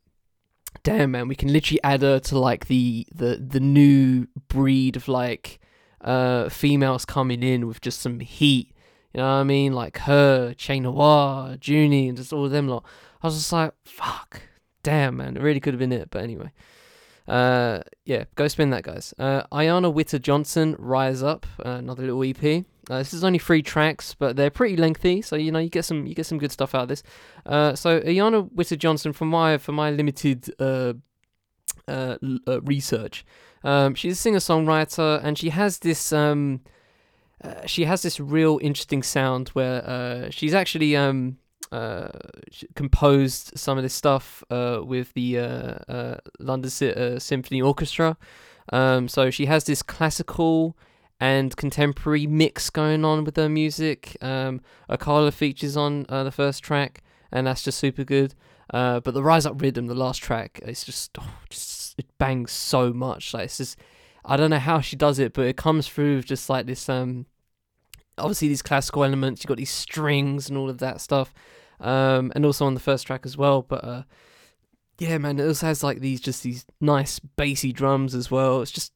damn 0.84 1.12
man, 1.12 1.28
we 1.28 1.36
can 1.36 1.52
literally 1.52 1.82
add 1.84 2.02
her 2.02 2.20
to 2.20 2.40
like 2.40 2.68
the 2.68 3.08
the 3.14 3.38
the 3.38 3.60
new 3.60 4.28
breed 4.48 4.96
of 4.96 5.08
like 5.08 5.60
uh 6.06 6.48
females 6.48 7.04
coming 7.04 7.44
in 7.44 7.68
with 7.68 7.82
just 7.82 8.02
some 8.02 8.22
heat. 8.22 8.72
You 9.14 9.20
know 9.20 9.28
what 9.28 9.42
I 9.42 9.44
mean? 9.44 9.74
Like 9.74 9.98
her, 10.00 10.54
Che 10.54 10.80
Noir, 10.80 11.58
Junie, 11.62 12.08
and 12.08 12.18
just 12.18 12.32
all 12.32 12.46
of 12.46 12.52
them 12.52 12.68
lot. 12.68 12.86
I 13.22 13.28
was 13.28 13.36
just 13.36 13.52
like, 13.52 13.74
fuck, 13.84 14.42
damn 14.84 15.18
man, 15.18 15.36
it 15.36 15.44
really 15.44 15.60
could 15.60 15.74
have 15.74 15.80
been 15.80 15.92
it. 15.92 16.10
But 16.10 16.24
anyway. 16.24 16.52
Uh, 17.28 17.82
yeah, 18.06 18.26
go 18.36 18.48
spin 18.48 18.70
that, 18.70 18.84
guys. 18.84 19.14
Uh, 19.18 19.44
Ayanna 19.52 19.92
Witter 19.92 20.20
Johnson, 20.20 20.76
Rise 20.78 21.24
Up, 21.24 21.46
uh, 21.66 21.70
another 21.70 22.04
little 22.04 22.24
EP. 22.24 22.66
Uh, 22.90 23.00
this 23.00 23.14
is 23.14 23.24
only 23.24 23.40
three 23.40 23.64
tracks, 23.64 24.14
but 24.14 24.36
they're 24.36 24.52
pretty 24.52 24.78
lengthy, 24.78 25.22
so 25.22 25.36
you 25.36 25.52
know 25.52 25.58
you 25.58 25.70
get 25.70 25.86
some 25.86 26.06
you 26.06 26.14
get 26.14 26.28
some 26.28 26.38
good 26.38 26.52
stuff 26.52 26.76
out 26.76 26.84
of 26.84 26.88
this. 26.90 27.02
Uh, 27.46 27.74
so 27.74 28.00
Ayanna 28.02 28.52
Witter 28.54 28.76
Johnson, 28.76 29.12
for 29.12 29.26
my 29.26 29.58
for 29.58 29.72
my 29.72 29.90
limited 29.90 30.54
uh, 30.60 30.94
uh, 31.88 32.18
uh 32.48 32.62
research, 32.62 33.26
um, 33.64 33.96
she's 33.96 34.14
a 34.14 34.16
singer 34.16 34.40
songwriter, 34.40 35.20
and 35.24 35.38
she 35.38 35.50
has 35.50 35.80
this 35.80 36.14
um, 36.14 36.62
uh, 37.44 37.66
she 37.66 37.86
has 37.86 38.02
this 38.02 38.20
real 38.20 38.60
interesting 38.62 39.04
sound 39.04 39.50
where 39.50 39.88
uh, 39.88 40.30
she's 40.30 40.54
actually 40.54 40.96
um, 40.96 41.38
uh, 41.72 42.08
composed 42.76 43.52
some 43.56 43.78
of 43.78 43.84
this 43.84 43.94
stuff 43.94 44.44
uh, 44.50 44.80
with 44.84 45.14
the 45.14 45.38
London 46.40 46.72
uh, 46.90 47.20
Symphony 47.20 47.62
Orchestra. 47.62 48.18
Um, 48.72 49.08
so 49.08 49.30
she 49.30 49.46
has 49.46 49.66
this 49.66 49.84
classical 49.84 50.78
and 51.20 51.56
contemporary 51.56 52.28
mix 52.28 52.70
going 52.70 53.06
on 53.06 53.24
with 53.24 53.36
her 53.36 53.50
music. 53.50 54.18
Um, 54.22 54.62
Akala 54.90 55.32
features 55.32 55.78
on 55.78 56.04
the 56.10 56.32
first 56.32 56.64
track, 56.64 57.04
and 57.32 57.48
that's 57.48 57.64
just 57.64 57.78
super 57.78 58.04
good. 58.04 58.34
Uh, 58.74 59.00
but 59.00 59.14
the 59.14 59.24
Rise 59.24 59.46
Up 59.46 59.62
Rhythm, 59.62 59.88
the 59.88 59.96
last 59.96 60.24
track, 60.24 60.60
it's 60.64 60.84
just, 60.84 61.18
oh, 61.20 61.38
just 61.50 61.98
it 61.98 62.06
bangs 62.18 62.52
so 62.52 62.92
much. 62.94 63.34
Like 63.34 63.46
it's 63.46 63.58
just, 63.58 63.78
I 64.24 64.38
don't 64.38 64.50
know 64.50 64.60
how 64.60 64.82
she 64.82 64.96
does 64.96 65.20
it, 65.20 65.34
but 65.34 65.46
it 65.46 65.58
comes 65.58 65.88
through 65.88 66.24
just 66.24 66.50
like 66.50 66.66
this. 66.66 66.90
Um, 66.90 67.28
obviously 68.18 68.48
these 68.48 68.62
classical 68.62 69.04
elements. 69.04 69.42
You 69.42 69.48
have 69.48 69.50
got 69.50 69.58
these 69.58 69.72
strings 69.72 70.50
and 70.50 70.58
all 70.58 70.70
of 70.70 70.80
that 70.80 71.02
stuff, 71.02 71.34
um, 71.80 72.32
and 72.36 72.46
also 72.46 72.66
on 72.66 72.74
the 72.74 72.80
first 72.80 73.08
track 73.08 73.26
as 73.26 73.38
well. 73.38 73.62
But 73.62 73.84
uh, 73.84 74.04
yeah, 75.00 75.18
man, 75.18 75.40
it 75.40 75.48
also 75.48 75.68
has 75.68 75.84
like 75.84 76.00
these 76.00 76.22
just 76.22 76.44
these 76.44 76.66
nice 76.80 77.20
bassy 77.20 77.72
drums 77.72 78.16
as 78.16 78.32
well. 78.32 78.62
It's 78.62 78.72
just, 78.72 78.94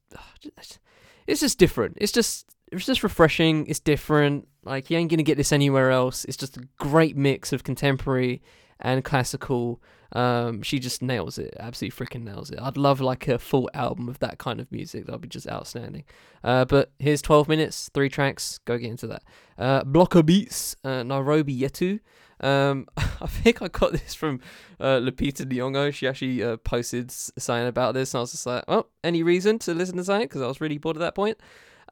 it's 1.26 1.40
just 1.40 1.58
different. 1.58 1.96
It's 2.00 2.12
just 2.12 2.46
it's 2.72 2.86
just 2.86 3.02
refreshing. 3.02 3.66
It's 3.66 3.80
different. 3.80 4.48
Like 4.64 4.90
you 4.90 4.98
ain't 4.98 5.10
gonna 5.10 5.22
get 5.22 5.36
this 5.36 5.52
anywhere 5.52 5.90
else. 5.90 6.24
It's 6.24 6.36
just 6.36 6.56
a 6.56 6.68
great 6.78 7.16
mix 7.16 7.52
of 7.52 7.64
contemporary 7.64 8.42
and 8.80 9.04
classical. 9.04 9.80
Um, 10.12 10.62
she 10.62 10.80
just 10.80 11.02
nails 11.02 11.38
it. 11.38 11.54
Absolutely 11.60 12.04
freaking 12.04 12.24
nails 12.24 12.50
it. 12.50 12.58
I'd 12.60 12.76
love 12.76 13.00
like 13.00 13.28
a 13.28 13.38
full 13.38 13.70
album 13.74 14.08
of 14.08 14.18
that 14.18 14.38
kind 14.38 14.60
of 14.60 14.70
music. 14.72 15.06
That'd 15.06 15.20
be 15.20 15.28
just 15.28 15.48
outstanding. 15.48 16.04
Uh, 16.42 16.64
but 16.64 16.90
here's 16.98 17.22
12 17.22 17.48
minutes, 17.48 17.90
three 17.94 18.08
tracks. 18.08 18.58
Go 18.64 18.76
get 18.76 18.90
into 18.90 19.06
that. 19.06 19.22
Uh, 19.56 19.84
Blocker 19.84 20.22
Beats, 20.22 20.74
uh, 20.82 21.04
Nairobi 21.04 21.56
Yetu. 21.56 22.00
Um, 22.40 22.86
I 22.96 23.26
think 23.26 23.62
I 23.62 23.68
got 23.68 23.92
this 23.92 24.14
from 24.14 24.40
uh, 24.80 24.98
Lupita 24.98 25.44
Nyong'o. 25.44 25.92
She 25.92 26.08
actually 26.08 26.42
uh, 26.42 26.56
posted 26.56 27.10
something 27.10 27.68
about 27.68 27.94
this, 27.94 28.14
and 28.14 28.18
I 28.18 28.22
was 28.22 28.32
just 28.32 28.46
like, 28.46 28.64
"Well, 28.66 28.88
any 29.04 29.22
reason 29.22 29.58
to 29.60 29.74
listen 29.74 29.96
to 29.98 30.04
something?" 30.04 30.26
Because 30.26 30.42
I 30.42 30.46
was 30.46 30.60
really 30.60 30.78
bored 30.78 30.96
at 30.96 31.00
that 31.00 31.14
point. 31.14 31.38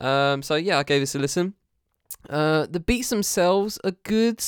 Um, 0.01 0.43
so 0.43 0.55
yeah, 0.55 0.79
I 0.79 0.83
gave 0.83 1.01
this 1.01 1.15
a 1.15 1.19
listen. 1.19 1.55
Uh, 2.29 2.67
the 2.69 2.81
beats 2.81 3.11
themselves 3.11 3.79
are 3.85 3.93
good. 4.03 4.43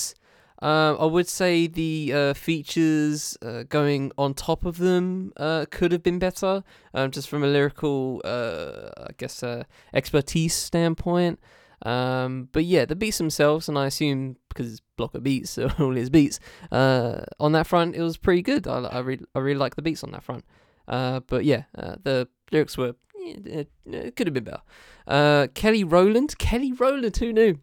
Uh, 0.62 0.94
I 0.98 1.06
would 1.06 1.28
say 1.28 1.66
the 1.66 2.12
uh, 2.12 2.34
features 2.34 3.36
uh, 3.40 3.62
going 3.68 4.12
on 4.18 4.34
top 4.34 4.64
of 4.66 4.76
them 4.76 5.32
uh, 5.38 5.64
could 5.70 5.90
have 5.92 6.02
been 6.02 6.18
better, 6.18 6.62
um, 6.92 7.10
just 7.10 7.28
from 7.28 7.42
a 7.42 7.46
lyrical, 7.46 8.20
uh, 8.24 8.90
I 8.98 9.12
guess, 9.16 9.42
uh, 9.42 9.64
expertise 9.94 10.54
standpoint. 10.54 11.40
Um, 11.82 12.50
but 12.52 12.64
yeah, 12.64 12.84
the 12.84 12.94
beats 12.94 13.16
themselves, 13.16 13.68
and 13.70 13.78
I 13.78 13.86
assume 13.86 14.36
because 14.50 14.72
it's 14.72 14.82
Blocker 14.96 15.20
Beats, 15.20 15.50
so 15.52 15.70
all 15.78 15.94
his 15.94 16.10
beats, 16.10 16.38
uh, 16.70 17.22
on 17.38 17.52
that 17.52 17.66
front, 17.66 17.96
it 17.96 18.02
was 18.02 18.18
pretty 18.18 18.42
good. 18.42 18.66
I, 18.66 18.80
I 18.80 18.98
really, 18.98 19.24
I 19.34 19.38
really 19.38 19.58
like 19.58 19.76
the 19.76 19.82
beats 19.82 20.04
on 20.04 20.10
that 20.12 20.22
front. 20.22 20.44
But 20.86 21.44
yeah, 21.44 21.64
the 21.72 22.28
lyrics 22.52 22.76
were, 22.76 22.96
it, 23.14 23.70
it 23.86 24.16
could 24.16 24.26
have 24.26 24.34
been 24.34 24.44
better. 24.44 25.48
Kelly 25.54 25.84
Rowland, 25.84 26.36
Kelly 26.36 26.72
Rowland, 26.72 27.16
who 27.16 27.32
knew? 27.32 27.60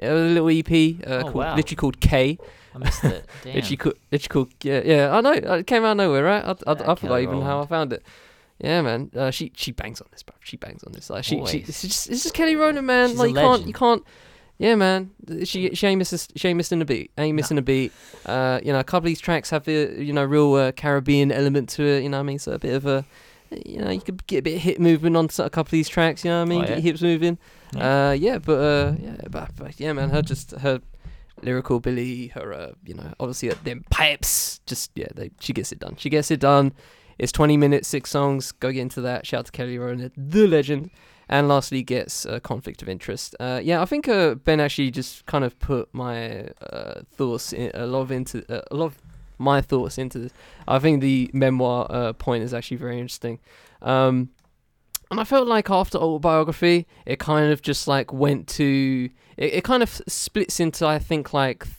A 0.00 0.12
little 0.12 0.48
EP 0.48 1.06
uh, 1.06 1.10
Oh, 1.10 1.22
called 1.22 1.34
wow. 1.34 1.56
literally 1.56 1.76
called 1.76 2.00
K. 2.00 2.38
I 2.74 2.78
missed 2.78 3.04
it. 3.04 3.24
Damn. 3.44 3.54
Literally, 3.54 3.76
called, 3.76 3.94
literally 4.12 4.28
called 4.28 4.52
yeah, 4.62 4.82
yeah. 4.84 5.16
I 5.16 5.20
know 5.20 5.32
it 5.32 5.66
came 5.66 5.84
out 5.84 5.92
of 5.92 5.96
nowhere, 5.98 6.22
right? 6.24 6.44
I, 6.44 6.50
I, 6.70 6.92
I 6.92 6.94
forgot 6.94 7.20
even 7.20 7.42
how 7.42 7.62
I 7.62 7.66
found 7.66 7.92
it. 7.92 8.02
Yeah, 8.58 8.82
man. 8.82 9.10
Uh, 9.16 9.30
she 9.30 9.52
she 9.54 9.72
bangs 9.72 10.00
on 10.00 10.08
this, 10.10 10.22
bro. 10.22 10.34
She 10.40 10.56
bangs 10.56 10.82
on 10.84 10.92
this. 10.92 11.10
Like 11.10 11.24
she, 11.24 11.44
she 11.46 11.58
it's 11.58 11.82
just 11.82 12.10
it's 12.10 12.22
just 12.24 12.34
Kelly 12.34 12.56
Rowland, 12.56 12.86
man. 12.86 13.10
She's 13.10 13.18
like 13.18 13.30
you 13.30 13.34
can't 13.36 13.66
you 13.66 13.72
can't. 13.72 14.02
Yeah, 14.58 14.74
man. 14.74 15.12
She 15.44 15.72
she 15.74 15.86
ain't 15.86 15.98
missing 15.98 16.18
she 16.34 16.48
ain't 16.48 16.56
missing 16.56 16.82
a 16.82 16.84
beat. 16.84 17.12
Ain't 17.16 17.36
missing 17.36 17.58
a 17.58 17.62
beat. 17.62 17.92
Uh, 18.26 18.58
you 18.64 18.72
know, 18.72 18.80
a 18.80 18.84
couple 18.84 19.06
of 19.06 19.10
these 19.10 19.20
tracks 19.20 19.50
have 19.50 19.64
the 19.64 19.94
you 19.96 20.12
know 20.12 20.24
real 20.24 20.54
uh, 20.54 20.72
Caribbean 20.72 21.30
element 21.30 21.68
to 21.70 21.84
it. 21.84 22.02
You 22.02 22.08
know 22.08 22.16
what 22.16 22.22
I 22.22 22.26
mean? 22.26 22.40
So 22.40 22.52
a 22.52 22.58
bit 22.58 22.74
of 22.74 22.84
a 22.84 23.04
you 23.50 23.78
know 23.78 23.90
you 23.90 24.00
could 24.00 24.26
get 24.26 24.38
a 24.38 24.42
bit 24.42 24.56
of 24.56 24.62
hip 24.62 24.78
movement 24.78 25.16
on 25.16 25.28
a 25.38 25.50
couple 25.50 25.68
of 25.68 25.70
these 25.70 25.88
tracks. 25.88 26.24
You 26.24 26.30
know 26.30 26.40
what 26.40 26.46
I 26.46 26.48
mean? 26.48 26.58
Oh, 26.58 26.62
Get 26.62 26.70
yeah. 26.70 26.76
your 26.76 26.82
hips 26.82 27.02
moving. 27.02 27.38
Yeah. 27.72 28.08
Uh, 28.08 28.12
yeah, 28.12 28.38
but 28.38 28.58
uh, 28.58 28.94
yeah, 28.98 29.16
but, 29.30 29.50
but 29.56 29.80
yeah, 29.80 29.92
man. 29.92 30.10
Her 30.10 30.22
just 30.22 30.52
her 30.52 30.80
lyrical 31.42 31.76
ability, 31.76 32.28
her 32.28 32.52
uh, 32.52 32.72
you 32.84 32.94
know, 32.94 33.12
obviously 33.20 33.50
uh, 33.50 33.54
them 33.64 33.84
pipes. 33.90 34.60
Just 34.66 34.90
yeah, 34.94 35.08
they, 35.14 35.30
she 35.40 35.52
Ghetts 35.52 35.72
it 35.72 35.78
done. 35.78 35.96
She 35.96 36.10
gets 36.10 36.30
it 36.30 36.40
done. 36.40 36.72
It's 37.18 37.32
20 37.32 37.56
minutes, 37.56 37.88
six 37.88 38.10
songs. 38.10 38.52
Go 38.52 38.70
get 38.70 38.82
into 38.82 39.00
that. 39.00 39.26
Shout 39.26 39.40
out 39.40 39.46
to 39.46 39.52
Kelly 39.52 39.76
Rowland, 39.76 40.12
the 40.16 40.46
legend. 40.46 40.90
And 41.28 41.46
lastly, 41.46 41.82
gets 41.82 42.24
uh, 42.24 42.40
conflict 42.40 42.80
of 42.80 42.88
interest. 42.88 43.36
Uh, 43.38 43.60
yeah, 43.62 43.82
I 43.82 43.84
think 43.84 44.08
uh, 44.08 44.36
Ben 44.36 44.60
actually 44.60 44.90
just 44.90 45.26
kind 45.26 45.44
of 45.44 45.58
put 45.58 45.92
my 45.92 46.48
uh, 46.62 47.02
thoughts 47.12 47.52
in, 47.52 47.70
a 47.74 47.86
lot 47.86 48.00
of 48.00 48.10
into 48.10 48.50
uh, 48.50 48.62
a 48.70 48.74
lot 48.76 48.86
of 48.86 49.02
my 49.38 49.60
thoughts 49.60 49.98
into 49.98 50.18
this. 50.18 50.32
I 50.66 50.78
think 50.78 51.00
the 51.00 51.30
memoir 51.32 51.86
uh, 51.90 52.12
point 52.12 52.42
is 52.44 52.52
actually 52.52 52.76
very 52.78 52.98
interesting. 52.98 53.38
Um, 53.82 54.30
and 55.10 55.20
I 55.20 55.24
felt 55.24 55.48
like 55.48 55.70
after 55.70 55.96
autobiography, 55.98 56.86
it 57.06 57.18
kind 57.18 57.50
of 57.52 57.62
just 57.62 57.88
like 57.88 58.12
went 58.12 58.46
to 58.48 59.08
it, 59.36 59.54
it 59.54 59.64
kind 59.64 59.82
of 59.82 60.02
splits 60.06 60.60
into 60.60 60.86
I 60.86 60.98
think 60.98 61.32
like 61.32 61.64
th- 61.64 61.74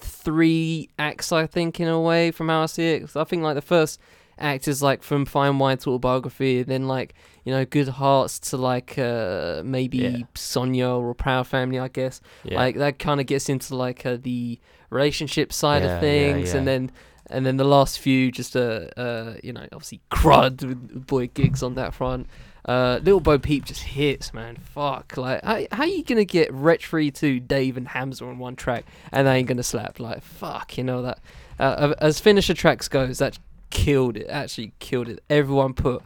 three 0.00 0.88
acts. 0.98 1.32
I 1.32 1.46
think 1.46 1.80
in 1.80 1.88
a 1.88 2.00
way 2.00 2.30
from 2.30 2.48
how 2.48 2.62
I 2.62 2.66
see 2.66 2.86
it. 2.86 3.16
I 3.16 3.24
think 3.24 3.42
like 3.42 3.56
the 3.56 3.62
first 3.62 3.98
act 4.38 4.66
is 4.68 4.82
like 4.82 5.02
from 5.02 5.24
Fine 5.24 5.58
Wine 5.58 5.78
to 5.78 5.90
autobiography, 5.90 6.62
then 6.62 6.88
like 6.88 7.14
you 7.44 7.52
know 7.52 7.64
Good 7.64 7.88
Hearts 7.88 8.38
to 8.50 8.56
like 8.56 8.98
uh 8.98 9.62
maybe 9.64 9.98
Yeah. 9.98 10.18
Sonia 10.34 10.88
or 10.88 11.14
Proud 11.14 11.46
Family, 11.46 11.78
I 11.78 11.88
guess. 11.88 12.20
yeah. 12.44 12.56
Like 12.58 12.76
that 12.76 12.98
kind 12.98 13.20
of 13.20 13.26
gets 13.26 13.48
into 13.48 13.74
like 13.76 14.04
uh, 14.06 14.16
the 14.20 14.58
relationship 14.90 15.52
side 15.52 15.82
Yeah, 15.82 15.94
of 15.94 16.00
things, 16.00 16.54
and 16.54 16.66
then 16.66 16.90
and 17.30 17.46
then 17.46 17.56
the 17.56 17.64
last 17.64 17.98
few 17.98 18.30
just 18.32 18.56
uh, 18.56 18.88
uh 18.96 19.34
you 19.42 19.52
know 19.52 19.66
obviously 19.72 20.00
crud 20.10 20.64
with 20.64 21.06
boy 21.06 21.28
Giggs 21.28 21.62
on 21.62 21.74
that 21.74 21.94
front. 21.94 22.26
Uh, 22.64 23.00
Little 23.02 23.18
Bo 23.18 23.40
Peep 23.40 23.64
just 23.64 23.82
hits, 23.82 24.32
man. 24.32 24.56
Fuck, 24.56 25.16
like 25.16 25.42
how 25.42 25.64
how 25.72 25.84
you 25.84 26.04
gonna 26.04 26.24
get 26.24 26.52
Wretch 26.52 26.86
32 26.86 27.40
Dave 27.40 27.76
and 27.76 27.88
Hamza 27.88 28.24
on 28.24 28.38
one 28.38 28.54
track 28.54 28.84
and 29.10 29.26
they 29.26 29.36
ain't 29.38 29.48
gonna 29.48 29.64
slap? 29.64 29.98
Like 29.98 30.22
fuck, 30.22 30.78
you 30.78 30.84
know 30.84 31.02
that. 31.02 31.18
Uh, 31.58 31.94
as 31.98 32.20
finisher 32.20 32.54
tracks 32.54 32.86
goes, 32.88 33.18
that 33.18 33.36
killed 33.72 34.16
it. 34.16 34.26
Actually 34.28 34.72
killed 34.78 35.08
it. 35.08 35.24
Everyone 35.28 35.74
put 35.74 36.02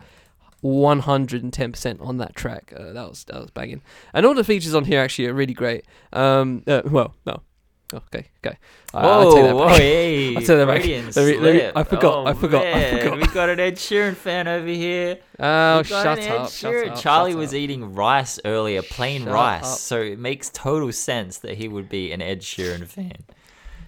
110% 0.64 2.00
on 2.00 2.18
that 2.18 2.34
track. 2.34 2.72
Uh, 2.76 2.92
that 2.92 3.08
was 3.08 3.24
that 3.24 3.40
was 3.40 3.50
banging. 3.50 3.82
And 4.14 4.24
all 4.26 4.34
the 4.34 4.44
features 4.44 4.74
on 4.74 4.84
here 4.84 5.00
actually 5.00 5.26
are 5.28 5.34
really 5.34 5.54
great. 5.54 5.84
Um, 6.12 6.62
uh, 6.66 6.82
well, 6.86 7.14
no. 7.26 7.42
Okay, 7.94 8.26
okay. 8.44 8.58
I- 8.92 9.02
Whoa, 9.06 9.30
I 9.30 9.34
take 9.34 9.44
that 9.44 9.54
whoa, 9.54 9.68
hey, 9.68 10.30
I 10.30 10.34
take 10.40 10.46
that 10.48 10.66
back. 10.66 10.84
Let 11.16 11.24
me- 11.24 11.36
let 11.38 11.54
me- 11.54 11.70
I 11.76 11.84
forgot, 11.84 12.26
I 12.26 12.30
Oh, 12.30 12.34
forgot, 12.34 12.66
I 12.66 12.98
forgot. 12.98 13.16
We 13.18 13.26
got 13.28 13.48
an 13.48 13.60
Ed 13.60 13.76
Sheeran 13.76 14.16
fan 14.16 14.48
over 14.48 14.66
here. 14.66 15.18
Oh, 15.38 15.84
shut 15.84 16.04
up, 16.04 16.18
shut 16.18 16.72
Sheeran. 16.72 16.90
up. 16.90 16.98
Charlie 16.98 17.30
shut 17.32 17.38
was 17.38 17.50
up. 17.50 17.54
eating 17.54 17.94
rice 17.94 18.40
earlier, 18.44 18.82
plain 18.82 19.22
Shut 19.22 19.32
rice. 19.32 19.62
up. 19.74 19.78
So 19.78 20.00
it 20.00 20.18
makes 20.18 20.50
total 20.50 20.90
sense 20.92 21.38
that 21.38 21.58
he 21.58 21.68
would 21.68 21.88
be 21.88 22.10
an 22.10 22.20
Ed 22.20 22.40
Sheeran 22.40 22.88
fan. 22.88 23.18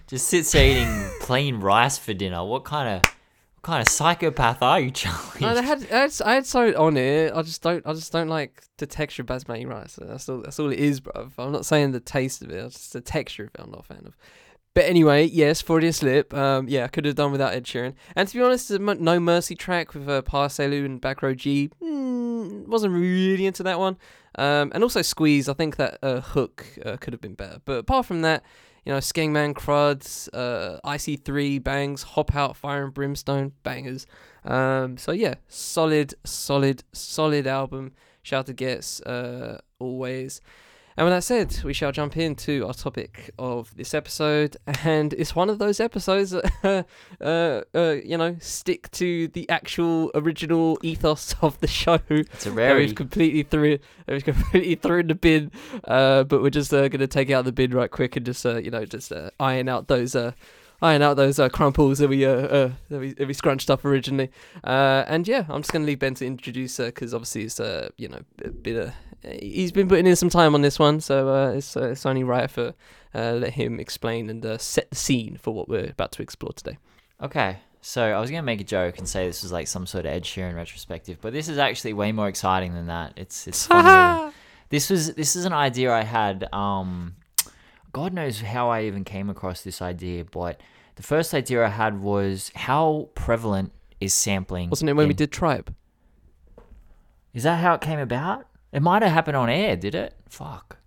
Just 0.07 0.27
sits 0.29 0.53
there 0.53 0.65
eating 0.65 1.09
plain 1.19 1.59
rice 1.59 1.97
for 1.97 2.13
dinner. 2.13 2.45
What 2.45 2.63
kind 2.63 2.87
of 3.03 3.15
what 3.59 3.73
kind 3.73 3.81
of 3.81 3.89
psychopath 3.89 4.61
are 4.61 4.79
you, 4.79 4.91
Charlie? 4.91 5.19
They 5.39 5.61
had, 5.61 5.91
I 5.91 5.97
had, 5.97 6.21
I 6.25 6.33
had 6.35 6.45
something 6.45 6.75
on 6.75 6.95
it. 6.95 7.33
I 7.35 7.41
just 7.41 7.61
don't, 7.61 7.85
I 7.85 7.93
just 7.93 8.11
don't 8.13 8.29
like 8.29 8.63
the 8.77 8.87
texture 8.87 9.23
of 9.23 9.27
basmati 9.27 9.67
rice. 9.67 9.99
That's 10.01 10.29
all, 10.29 10.41
that's 10.41 10.59
all 10.59 10.71
it 10.71 10.79
is, 10.79 11.01
bruv. 11.01 11.31
I'm 11.37 11.51
not 11.51 11.65
saying 11.65 11.91
the 11.91 11.99
taste 11.99 12.41
of 12.41 12.51
it. 12.51 12.55
It's 12.55 12.75
just 12.75 12.93
the 12.93 13.01
texture 13.01 13.43
of 13.43 13.49
it. 13.49 13.61
I'm 13.61 13.71
not 13.71 13.81
a 13.81 13.83
fan 13.83 14.03
of. 14.05 14.15
But 14.73 14.85
anyway, 14.85 15.25
yes, 15.25 15.61
Freudian 15.61 15.91
slip. 15.91 16.33
Um, 16.33 16.69
yeah, 16.69 16.85
I 16.85 16.87
could 16.87 17.03
have 17.03 17.15
done 17.15 17.33
without 17.33 17.53
Ed 17.53 17.65
Sheeran. 17.65 17.95
And 18.15 18.29
to 18.29 18.37
be 18.37 18.41
honest, 18.41 18.69
the 18.69 18.79
No 18.79 19.19
Mercy 19.19 19.55
track 19.55 19.93
with 19.93 20.07
uh, 20.07 20.21
Pa 20.21 20.47
Salieu 20.47 20.85
and 20.85 21.01
BackRoad 21.01 21.35
Gee, 21.35 21.69
mm, 21.83 22.65
wasn't 22.65 22.93
really 22.93 23.45
into 23.45 23.63
that 23.63 23.77
one. 23.77 23.97
Um, 24.35 24.71
and 24.73 24.83
also 24.83 25.01
Squeeze, 25.01 25.49
I 25.49 25.53
think 25.53 25.75
that 25.75 25.97
uh, 26.01 26.21
hook 26.21 26.65
uh, 26.85 26.95
could 26.95 27.11
have 27.11 27.19
been 27.19 27.33
better. 27.33 27.59
But 27.65 27.79
apart 27.79 28.05
from 28.05 28.21
that, 28.21 28.43
you 28.89 28.95
know, 28.95 29.01
Skengman, 29.01 29.53
Cruds, 29.53 30.29
uh, 30.29 30.79
IC3, 30.83 31.63
Bangs, 31.63 32.01
Hop 32.01 32.35
Out, 32.35 32.57
Fire 32.57 32.85
and 32.85 32.91
Brimstone, 32.91 33.51
bangers. 33.61 34.07
Um, 34.43 34.97
so 34.97 35.11
yeah, 35.11 35.35
solid, 35.47 36.15
solid, 36.23 36.83
solid 36.91 37.45
album. 37.45 37.91
Shout 38.23 38.39
out 38.39 38.45
to 38.47 38.53
Ghetts, 38.53 38.99
uh, 39.01 39.59
always. 39.77 40.41
And 40.99 41.05
with 41.05 41.13
that 41.13 41.23
said, 41.23 41.63
we 41.63 41.71
shall 41.71 41.93
jump 41.93 42.17
into 42.17 42.67
our 42.67 42.73
topic 42.73 43.31
of 43.39 43.73
this 43.77 43.93
episode, 43.93 44.57
and 44.83 45.13
it's 45.13 45.33
one 45.33 45.49
of 45.49 45.57
those 45.57 45.79
episodes 45.79 46.31
that, 46.31 46.85
uh, 47.21 47.61
uh, 47.73 47.95
you 48.03 48.17
know, 48.17 48.35
stick 48.41 48.91
to 48.91 49.29
the 49.29 49.49
actual 49.49 50.11
original 50.13 50.77
ethos 50.81 51.35
of 51.41 51.57
the 51.61 51.67
show. 51.67 51.99
it's 52.09 52.45
a 52.45 52.51
rarity. 52.51 52.87
we've 52.87 52.95
completely 52.95 53.43
threw 53.43 53.63
it. 53.75 53.83
We've 54.09 54.25
completely 54.25 54.75
threw 54.75 54.99
in 54.99 55.07
the 55.07 55.15
bin. 55.15 55.53
Uh, 55.85 56.25
but 56.25 56.41
we're 56.41 56.49
just 56.49 56.73
uh, 56.73 56.89
gonna 56.89 57.07
take 57.07 57.29
it 57.29 57.33
out 57.33 57.39
of 57.39 57.45
the 57.45 57.53
bin 57.53 57.71
right 57.71 57.89
quick 57.89 58.17
and 58.17 58.25
just 58.25 58.45
uh, 58.45 58.57
you 58.57 58.69
know 58.69 58.83
just 58.83 59.13
uh, 59.13 59.29
iron 59.39 59.69
out 59.69 59.87
those 59.87 60.17
uh, 60.17 60.33
iron 60.81 61.01
out 61.01 61.15
those 61.15 61.39
uh, 61.39 61.47
crumples 61.47 61.99
that 61.99 62.09
we 62.09 62.25
uh, 62.25 62.29
uh 62.29 62.71
that 62.89 62.99
we, 62.99 63.13
that 63.13 63.25
we 63.25 63.33
scrunched 63.33 63.69
up 63.69 63.85
originally. 63.85 64.31
Uh, 64.65 65.05
and 65.07 65.29
yeah, 65.29 65.45
I'm 65.47 65.61
just 65.61 65.71
gonna 65.71 65.85
leave 65.85 65.99
Ben 65.99 66.15
to 66.15 66.25
introduce 66.25 66.75
her 66.75 66.87
because 66.87 67.13
obviously 67.13 67.43
it's 67.43 67.61
uh 67.61 67.87
you 67.95 68.09
know 68.09 68.19
a 68.43 68.49
bit 68.49 68.75
of 68.75 68.93
he's 69.23 69.71
been 69.71 69.87
putting 69.87 70.07
in 70.07 70.15
some 70.15 70.29
time 70.29 70.55
on 70.55 70.61
this 70.61 70.79
one, 70.79 71.01
so 71.01 71.29
uh, 71.29 71.51
it's 71.51 71.75
uh, 71.75 71.89
it's 71.89 72.05
only 72.05 72.23
right 72.23 72.49
for 72.49 72.73
uh, 73.13 73.33
let 73.33 73.53
him 73.53 73.79
explain 73.79 74.29
and 74.29 74.45
uh, 74.45 74.57
set 74.57 74.89
the 74.89 74.95
scene 74.95 75.37
for 75.37 75.53
what 75.53 75.67
we're 75.67 75.89
about 75.89 76.11
to 76.13 76.21
explore 76.21 76.53
today. 76.53 76.77
Okay, 77.21 77.57
so 77.81 78.03
I 78.03 78.19
was 78.19 78.29
gonna 78.29 78.43
make 78.43 78.61
a 78.61 78.65
joke 78.65 78.97
and 78.97 79.07
say 79.07 79.27
this 79.27 79.43
was 79.43 79.51
like 79.51 79.67
some 79.67 79.85
sort 79.85 80.05
of 80.05 80.11
Ed 80.11 80.23
Sheeran 80.23 80.55
retrospective, 80.55 81.17
but 81.21 81.33
this 81.33 81.49
is 81.49 81.57
actually 81.57 81.93
way 81.93 82.11
more 82.11 82.27
exciting 82.27 82.73
than 82.73 82.87
that. 82.87 83.13
It's 83.15 83.47
it's 83.47 83.65
funnier. 83.67 84.31
this 84.69 84.89
was 84.89 85.13
this 85.15 85.35
is 85.35 85.45
an 85.45 85.53
idea 85.53 85.93
I 85.93 86.03
had. 86.03 86.47
Um, 86.53 87.15
God 87.91 88.13
knows 88.13 88.41
how 88.41 88.69
I 88.69 88.83
even 88.83 89.03
came 89.03 89.29
across 89.29 89.63
this 89.63 89.81
idea, 89.81 90.23
but 90.23 90.61
the 90.95 91.03
first 91.03 91.33
idea 91.33 91.65
I 91.65 91.69
had 91.69 92.01
was 92.01 92.51
how 92.53 93.09
prevalent 93.15 93.71
is 93.99 94.13
sampling? 94.13 94.69
Wasn't 94.69 94.89
it 94.89 94.93
when 94.93 95.07
we 95.07 95.13
did 95.13 95.31
Tribe? 95.31 95.73
Is 97.33 97.43
that 97.43 97.57
how 97.57 97.73
it 97.75 97.81
came 97.81 97.99
about? 97.99 98.45
It 98.71 98.81
might 98.81 99.01
have 99.01 99.11
happened 99.11 99.37
on 99.37 99.49
air, 99.49 99.75
did 99.75 99.95
it? 99.95 100.13
Fuck. 100.29 100.77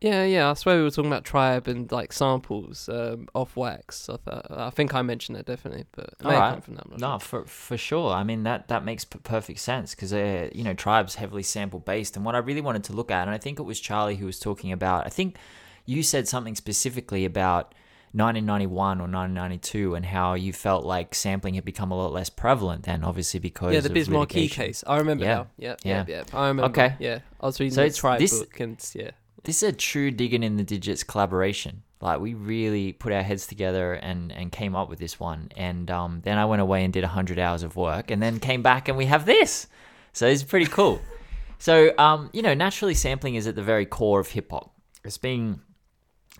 Yeah, 0.00 0.24
yeah. 0.24 0.50
I 0.50 0.54
swear 0.54 0.76
we 0.76 0.84
were 0.84 0.90
talking 0.90 1.10
about 1.10 1.24
tribe 1.24 1.66
and 1.66 1.90
like 1.90 2.12
samples 2.12 2.88
um, 2.88 3.28
off 3.34 3.56
wax. 3.56 4.08
I 4.08 4.16
thought, 4.16 4.46
I 4.48 4.70
think 4.70 4.94
I 4.94 5.02
mentioned 5.02 5.38
it 5.38 5.46
definitely, 5.46 5.86
but 5.90 6.04
it 6.20 6.24
may 6.24 6.34
Alright. 6.34 6.52
come 6.52 6.60
from 6.60 6.74
that. 6.76 6.98
No, 6.98 7.18
sure. 7.18 7.18
for 7.18 7.44
for 7.46 7.76
sure. 7.76 8.12
I 8.12 8.22
mean 8.22 8.44
that 8.44 8.68
that 8.68 8.84
makes 8.84 9.04
p- 9.04 9.18
perfect 9.18 9.58
sense 9.58 9.96
because 9.96 10.12
uh, 10.12 10.50
you 10.52 10.62
know 10.62 10.74
tribes 10.74 11.16
heavily 11.16 11.42
sample 11.42 11.80
based, 11.80 12.16
and 12.16 12.24
what 12.24 12.36
I 12.36 12.38
really 12.38 12.60
wanted 12.60 12.84
to 12.84 12.92
look 12.92 13.10
at, 13.10 13.22
and 13.22 13.30
I 13.30 13.38
think 13.38 13.58
it 13.58 13.64
was 13.64 13.80
Charlie 13.80 14.16
who 14.16 14.26
was 14.26 14.38
talking 14.38 14.70
about. 14.70 15.04
I 15.04 15.10
think 15.10 15.36
you 15.84 16.04
said 16.04 16.28
something 16.28 16.54
specifically 16.54 17.24
about 17.24 17.74
1991 18.12 18.98
or 19.00 19.02
1992, 19.04 19.94
and 19.94 20.04
how 20.06 20.34
you 20.34 20.52
felt 20.52 20.84
like 20.84 21.14
sampling 21.14 21.54
had 21.54 21.64
become 21.64 21.90
a 21.90 21.96
lot 21.96 22.12
less 22.12 22.30
prevalent 22.30 22.84
then, 22.84 23.04
obviously 23.04 23.40
because 23.40 23.74
Yeah, 23.74 23.80
the 23.80 23.90
Biz 23.90 24.08
Markie 24.08 24.48
case. 24.48 24.82
I 24.86 24.96
remember 24.98 25.24
Yeah. 25.24 25.34
now. 25.34 25.46
Yeah, 25.58 25.76
yeah, 25.84 26.04
Yeah. 26.08 26.16
yeah. 26.32 26.38
I 26.38 26.48
remember. 26.48 26.70
Okay. 26.70 26.96
Yeah, 26.98 27.18
I 27.40 27.46
was 27.46 27.60
reading 27.60 27.74
So 27.74 27.84
the 27.88 27.90
tribe 27.94 28.18
this- 28.20 28.38
book, 28.38 28.60
and 28.60 28.90
yeah, 28.94 29.10
This 29.44 29.62
is 29.62 29.68
a 29.68 29.72
true 29.72 30.10
digging 30.10 30.42
in 30.42 30.56
the 30.56 30.64
digits 30.64 31.02
collaboration. 31.04 31.82
Like 32.00 32.20
we 32.20 32.34
really 32.34 32.92
put 32.92 33.12
our 33.12 33.22
heads 33.22 33.46
together 33.46 33.94
and 33.94 34.30
and 34.32 34.52
came 34.52 34.76
up 34.76 34.88
with 34.88 34.98
this 34.98 35.18
one. 35.18 35.50
And 35.56 35.90
um, 35.90 36.20
then 36.22 36.38
I 36.38 36.44
went 36.44 36.62
away 36.62 36.84
and 36.84 36.92
did 36.92 37.02
hundred 37.04 37.38
hours 37.38 37.62
of 37.62 37.74
work, 37.76 38.10
and 38.10 38.22
then 38.22 38.38
came 38.40 38.62
back 38.62 38.88
and 38.88 38.96
we 38.98 39.06
have 39.06 39.26
this. 39.26 39.66
So 40.12 40.26
it's 40.26 40.42
pretty 40.42 40.66
cool. 40.66 41.00
so 41.58 41.92
um, 41.98 42.30
you 42.32 42.42
know, 42.42 42.54
naturally 42.54 42.94
sampling 42.94 43.34
is 43.36 43.46
at 43.46 43.54
the 43.56 43.62
very 43.62 43.86
core 43.86 44.20
of 44.20 44.28
hip 44.28 44.50
hop. 44.50 44.72
It's 45.04 45.18
being, 45.18 45.60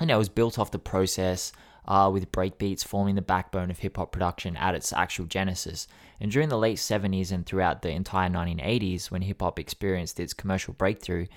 know, 0.06 0.16
it 0.16 0.18
was 0.18 0.28
built 0.28 0.58
off 0.58 0.70
the 0.70 0.78
process. 0.78 1.52
Uh, 1.87 2.11
with 2.11 2.30
breakbeats 2.30 2.84
forming 2.84 3.14
the 3.14 3.22
backbone 3.22 3.70
of 3.70 3.78
hip 3.78 3.96
hop 3.96 4.12
production 4.12 4.54
at 4.58 4.74
its 4.74 4.92
actual 4.92 5.24
genesis. 5.24 5.88
And 6.20 6.30
during 6.30 6.50
the 6.50 6.58
late 6.58 6.76
70s 6.76 7.32
and 7.32 7.46
throughout 7.46 7.80
the 7.80 7.88
entire 7.88 8.28
1980s, 8.28 9.11
when 9.11 9.22
hip 9.22 9.40
hop 9.40 9.58
experienced 9.58 10.20
its 10.20 10.34
commercial 10.34 10.74
breakthrough, 10.74 11.28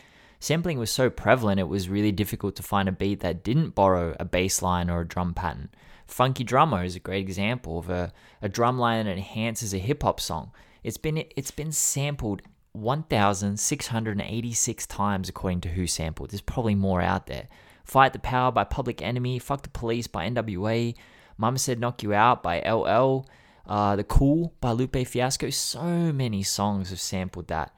sampling 0.41 0.77
was 0.77 0.91
so 0.91 1.09
prevalent 1.09 1.61
it 1.61 1.69
was 1.69 1.87
really 1.87 2.11
difficult 2.11 2.57
to 2.57 2.63
find 2.63 2.89
a 2.89 2.91
beat 2.91 3.21
that 3.21 3.45
didn't 3.45 3.75
borrow 3.75 4.13
a 4.19 4.25
bass 4.25 4.61
line 4.61 4.89
or 4.89 4.99
a 4.99 5.07
drum 5.07 5.33
pattern. 5.33 5.69
Funky 6.05 6.43
Drummer 6.43 6.83
is 6.83 6.97
a 6.97 6.99
great 6.99 7.21
example 7.21 7.79
of 7.79 7.89
a, 7.89 8.11
a 8.41 8.49
drum 8.49 8.77
line 8.77 9.05
that 9.05 9.13
enhances 9.13 9.73
a 9.73 9.77
hip 9.77 10.03
hop 10.03 10.19
song. 10.19 10.51
It's 10.83 10.97
been 10.97 11.23
it's 11.37 11.51
been 11.51 11.71
sampled 11.71 12.41
1,686 12.73 14.87
times 14.87 15.29
according 15.29 15.61
to 15.61 15.69
Who 15.69 15.87
Sampled. 15.87 16.31
There's 16.31 16.41
probably 16.41 16.75
more 16.75 17.01
out 17.01 17.27
there. 17.27 17.47
Fight 17.83 18.13
the 18.13 18.19
Power 18.19 18.51
by 18.51 18.63
Public 18.63 19.01
Enemy, 19.01 19.39
Fuck 19.39 19.63
the 19.63 19.69
Police 19.69 20.07
by 20.07 20.29
NWA, 20.29 20.95
Mama 21.37 21.59
Said 21.59 21.79
Knock 21.79 22.03
You 22.03 22.13
Out 22.13 22.43
by 22.43 22.59
LL, 22.61 23.25
uh, 23.67 23.95
The 23.95 24.03
Cool 24.03 24.53
by 24.61 24.71
Lupe 24.71 25.07
Fiasco. 25.07 25.49
So 25.49 25.81
many 26.13 26.43
songs 26.43 26.89
have 26.89 26.99
sampled 26.99 27.47
that. 27.47 27.73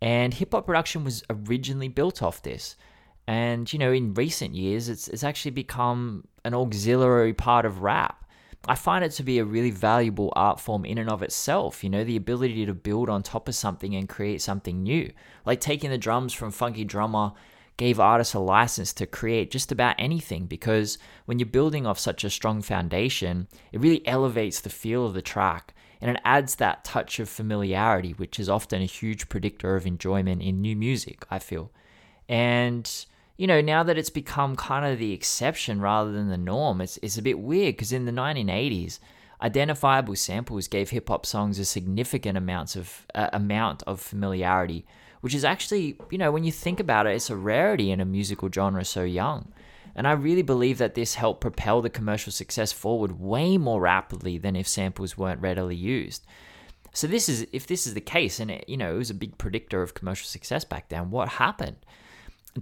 And 0.00 0.34
hip 0.34 0.52
hop 0.52 0.66
production 0.66 1.04
was 1.04 1.24
originally 1.30 1.88
built 1.88 2.22
off 2.22 2.42
this. 2.42 2.76
And, 3.26 3.72
you 3.72 3.78
know, 3.78 3.92
in 3.92 4.14
recent 4.14 4.54
years, 4.54 4.88
it's, 4.88 5.08
it's 5.08 5.24
actually 5.24 5.50
become 5.50 6.28
an 6.44 6.54
auxiliary 6.54 7.34
part 7.34 7.64
of 7.66 7.82
rap. 7.82 8.24
I 8.68 8.74
find 8.74 9.04
it 9.04 9.12
to 9.12 9.22
be 9.22 9.38
a 9.38 9.44
really 9.44 9.70
valuable 9.70 10.32
art 10.34 10.58
form 10.58 10.84
in 10.84 10.98
and 10.98 11.08
of 11.08 11.22
itself, 11.22 11.84
you 11.84 11.90
know, 11.90 12.02
the 12.02 12.16
ability 12.16 12.66
to 12.66 12.74
build 12.74 13.08
on 13.08 13.22
top 13.22 13.48
of 13.48 13.54
something 13.54 13.94
and 13.94 14.08
create 14.08 14.42
something 14.42 14.82
new. 14.82 15.12
Like 15.44 15.60
taking 15.60 15.90
the 15.90 15.98
drums 15.98 16.32
from 16.32 16.50
Funky 16.50 16.84
Drummer 16.84 17.32
gave 17.76 18.00
artists 18.00 18.34
a 18.34 18.38
license 18.38 18.92
to 18.94 19.06
create 19.06 19.50
just 19.50 19.70
about 19.70 19.96
anything 19.98 20.46
because 20.46 20.98
when 21.26 21.38
you're 21.38 21.46
building 21.46 21.86
off 21.86 21.98
such 21.98 22.24
a 22.24 22.30
strong 22.30 22.62
foundation, 22.62 23.48
it 23.72 23.80
really 23.80 24.06
elevates 24.06 24.60
the 24.60 24.70
feel 24.70 25.06
of 25.06 25.14
the 25.14 25.22
track 25.22 25.74
and 26.00 26.10
it 26.10 26.22
adds 26.24 26.56
that 26.56 26.84
touch 26.84 27.18
of 27.18 27.28
familiarity, 27.28 28.12
which 28.12 28.38
is 28.38 28.48
often 28.48 28.82
a 28.82 28.86
huge 28.86 29.28
predictor 29.28 29.76
of 29.76 29.86
enjoyment 29.86 30.42
in 30.42 30.60
new 30.60 30.76
music, 30.76 31.24
I 31.30 31.38
feel. 31.38 31.70
And 32.28 32.90
you 33.36 33.46
know, 33.46 33.60
now 33.60 33.82
that 33.82 33.98
it's 33.98 34.10
become 34.10 34.56
kind 34.56 34.90
of 34.90 34.98
the 34.98 35.12
exception 35.12 35.80
rather 35.80 36.10
than 36.10 36.28
the 36.28 36.38
norm, 36.38 36.80
it's, 36.80 36.98
it's 37.02 37.18
a 37.18 37.22
bit 37.22 37.38
weird 37.38 37.76
because 37.76 37.92
in 37.92 38.06
the 38.06 38.12
1980s, 38.12 38.98
identifiable 39.42 40.16
samples 40.16 40.68
gave 40.68 40.90
hip 40.90 41.08
hop 41.08 41.26
songs 41.26 41.58
a 41.58 41.64
significant 41.64 42.38
amounts 42.38 42.76
of 42.76 43.06
uh, 43.14 43.28
amount 43.34 43.82
of 43.86 44.00
familiarity, 44.00 44.86
which 45.20 45.34
is 45.34 45.44
actually, 45.44 45.98
you 46.10 46.18
know, 46.18 46.30
when 46.30 46.44
you 46.44 46.52
think 46.52 46.80
about 46.80 47.06
it, 47.06 47.14
it's 47.14 47.30
a 47.30 47.36
rarity 47.36 47.90
in 47.90 48.00
a 48.00 48.04
musical 48.04 48.50
genre 48.50 48.84
so 48.84 49.02
young. 49.02 49.52
And 49.94 50.06
I 50.06 50.12
really 50.12 50.42
believe 50.42 50.78
that 50.78 50.94
this 50.94 51.14
helped 51.14 51.40
propel 51.40 51.80
the 51.80 51.90
commercial 51.90 52.30
success 52.30 52.72
forward 52.72 53.18
way 53.18 53.56
more 53.56 53.80
rapidly 53.80 54.36
than 54.36 54.54
if 54.54 54.68
samples 54.68 55.16
weren't 55.16 55.40
readily 55.40 55.76
used. 55.76 56.26
So 56.92 57.06
this 57.06 57.28
is 57.28 57.46
if 57.52 57.66
this 57.66 57.86
is 57.86 57.94
the 57.94 58.00
case, 58.00 58.40
and 58.40 58.50
it, 58.50 58.68
you 58.68 58.76
know, 58.76 58.94
it 58.94 58.98
was 58.98 59.10
a 59.10 59.14
big 59.14 59.36
predictor 59.38 59.82
of 59.82 59.94
commercial 59.94 60.26
success 60.26 60.64
back 60.64 60.88
then. 60.88 61.10
What 61.10 61.28
happened? 61.28 61.76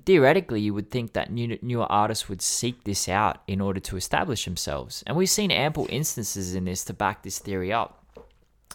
theoretically, 0.04 0.60
you 0.60 0.74
would 0.74 0.90
think 0.90 1.12
that 1.12 1.30
new, 1.30 1.58
newer 1.62 1.90
artists 1.90 2.28
would 2.28 2.42
seek 2.42 2.84
this 2.84 3.08
out 3.08 3.42
in 3.46 3.60
order 3.60 3.80
to 3.80 3.96
establish 3.96 4.44
themselves. 4.44 5.04
And 5.06 5.16
we've 5.16 5.30
seen 5.30 5.50
ample 5.50 5.86
instances 5.88 6.54
in 6.54 6.64
this 6.64 6.84
to 6.84 6.92
back 6.92 7.22
this 7.22 7.38
theory 7.38 7.72
up. 7.72 8.04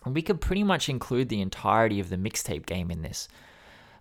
And 0.06 0.16
we 0.16 0.22
could 0.22 0.40
pretty 0.40 0.64
much 0.64 0.88
include 0.88 1.30
the 1.30 1.42
entirety 1.42 2.00
of 2.00 2.10
the 2.10 2.16
mixtape 2.16 2.66
game 2.66 2.90
in 2.90 3.02
this. 3.02 3.28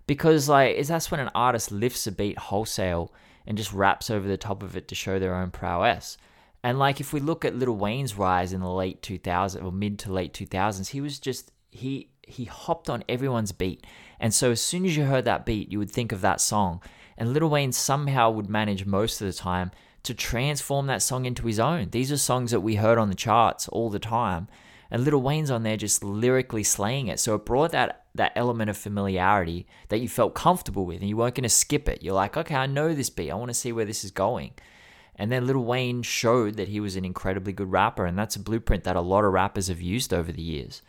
Because 0.09 0.49
like 0.49 0.75
is 0.75 0.87
that's 0.87 1.11
when 1.11 1.19
an 1.19 1.29
artist 1.35 1.71
lifts 1.71 2.07
a 2.07 2.11
beat 2.11 2.39
wholesale 2.39 3.13
and 3.45 3.55
just 3.55 3.71
raps 3.71 4.09
over 4.09 4.27
the 4.27 4.37
top 4.37 4.63
of 4.63 4.75
it 4.75 4.87
to 4.87 4.95
show 4.95 5.19
their 5.19 5.35
own 5.35 5.51
prowess. 5.51 6.17
And 6.63 6.79
like 6.79 6.99
if 6.99 7.13
we 7.13 7.19
look 7.19 7.45
at 7.45 7.55
Little 7.55 7.75
Wayne's 7.75 8.17
rise 8.17 8.51
in 8.51 8.59
the 8.59 8.71
late 8.71 9.03
2000s 9.03 9.63
or 9.63 9.71
mid 9.71 9.99
to 9.99 10.11
late 10.11 10.33
2000s, 10.33 10.87
he 10.87 10.99
was 10.99 11.19
just 11.19 11.51
he 11.69 12.09
he 12.23 12.45
hopped 12.45 12.89
on 12.89 13.03
everyone's 13.07 13.51
beat. 13.51 13.85
And 14.19 14.33
so 14.33 14.49
as 14.49 14.59
soon 14.59 14.83
as 14.87 14.97
you 14.97 15.05
heard 15.05 15.25
that 15.25 15.45
beat, 15.45 15.71
you 15.71 15.77
would 15.77 15.91
think 15.91 16.11
of 16.11 16.21
that 16.21 16.41
song 16.41 16.81
and 17.15 17.31
Little 17.31 17.49
Wayne 17.49 17.71
somehow 17.71 18.31
would 18.31 18.49
manage 18.49 18.87
most 18.87 19.21
of 19.21 19.27
the 19.27 19.33
time 19.33 19.69
to 20.01 20.15
transform 20.15 20.87
that 20.87 21.03
song 21.03 21.25
into 21.25 21.45
his 21.45 21.59
own. 21.59 21.89
These 21.91 22.11
are 22.11 22.17
songs 22.17 22.49
that 22.49 22.61
we 22.61 22.75
heard 22.75 22.97
on 22.97 23.09
the 23.09 23.15
charts 23.15 23.67
all 23.67 23.91
the 23.91 23.99
time. 23.99 24.47
And 24.89 25.03
Little 25.03 25.21
Wayne's 25.21 25.51
on 25.51 25.61
there 25.61 25.77
just 25.77 26.03
lyrically 26.03 26.63
slaying 26.63 27.07
it. 27.07 27.19
So 27.19 27.35
it 27.35 27.45
brought 27.45 27.73
that 27.73 28.05
that 28.19 28.33
element 28.35 28.69
of 28.69 28.77
familiarity 28.77 29.65
that 29.87 29.99
you 29.99 30.07
felt 30.07 30.35
comfortable 30.35 30.85
with 30.85 30.99
and 30.99 31.09
you 31.09 31.17
weren't 31.17 31.35
going 31.35 31.43
to 31.43 31.49
skip 31.49 31.89
it. 31.89 32.03
You're 32.03 32.13
like, 32.13 32.37
okay, 32.37 32.55
I 32.55 32.65
know 32.65 32.93
this 32.93 33.09
beat. 33.09 33.31
I 33.31 33.35
want 33.35 33.49
to 33.49 33.53
see 33.53 33.71
where 33.71 33.85
this 33.85 34.03
is 34.03 34.11
going. 34.11 34.51
And 35.15 35.31
then 35.31 35.47
Lil 35.47 35.63
Wayne 35.63 36.01
showed 36.01 36.55
that 36.55 36.67
he 36.67 36.79
was 36.79 36.95
an 36.95 37.03
incredibly 37.03 37.51
good 37.51 37.71
rapper, 37.71 38.05
and 38.05 38.17
that's 38.17 38.35
a 38.37 38.39
blueprint 38.39 38.85
that 38.85 38.95
a 38.95 39.01
lot 39.01 39.25
of 39.25 39.33
rappers 39.33 39.67
have 39.67 39.81
used 39.81 40.13
over 40.13 40.31
the 40.31 40.41
years. 40.41 40.81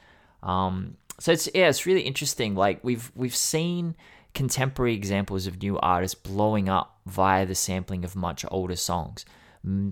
Um, 0.43 0.97
so 1.19 1.33
it's 1.33 1.49
yeah, 1.55 1.69
it's 1.69 1.85
really 1.85 2.03
interesting. 2.03 2.55
Like 2.55 2.79
we've 2.85 3.11
we've 3.15 3.35
seen 3.35 3.97
contemporary 4.35 4.95
examples 4.95 5.47
of 5.47 5.61
new 5.61 5.79
artists 5.79 6.15
blowing 6.15 6.69
up 6.69 7.01
via 7.07 7.45
the 7.45 7.55
sampling 7.55 8.05
of 8.05 8.15
much 8.15 8.45
older 8.51 8.77
songs. 8.77 9.25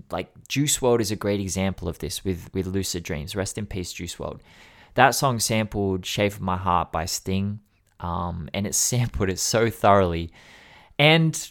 Like 0.09 0.31
Juice 0.47 0.79
WRLD 0.79 1.01
is 1.01 1.11
a 1.11 1.15
great 1.15 1.39
example 1.39 1.87
of 1.87 1.99
this 1.99 2.23
with, 2.23 2.49
with 2.53 2.65
Lucid 2.65 3.03
Dreams. 3.03 3.35
Rest 3.35 3.57
in 3.57 3.65
peace, 3.65 3.93
Juice 3.93 4.15
WRLD. 4.15 4.39
That 4.95 5.11
song 5.11 5.39
sampled 5.39 6.05
Shape 6.05 6.33
of 6.33 6.41
My 6.41 6.57
Heart 6.57 6.91
by 6.91 7.05
Sting, 7.05 7.59
um, 7.99 8.49
and 8.53 8.67
it 8.67 8.75
sampled 8.75 9.29
it 9.29 9.39
so 9.39 9.69
thoroughly 9.69 10.31
and 10.99 11.49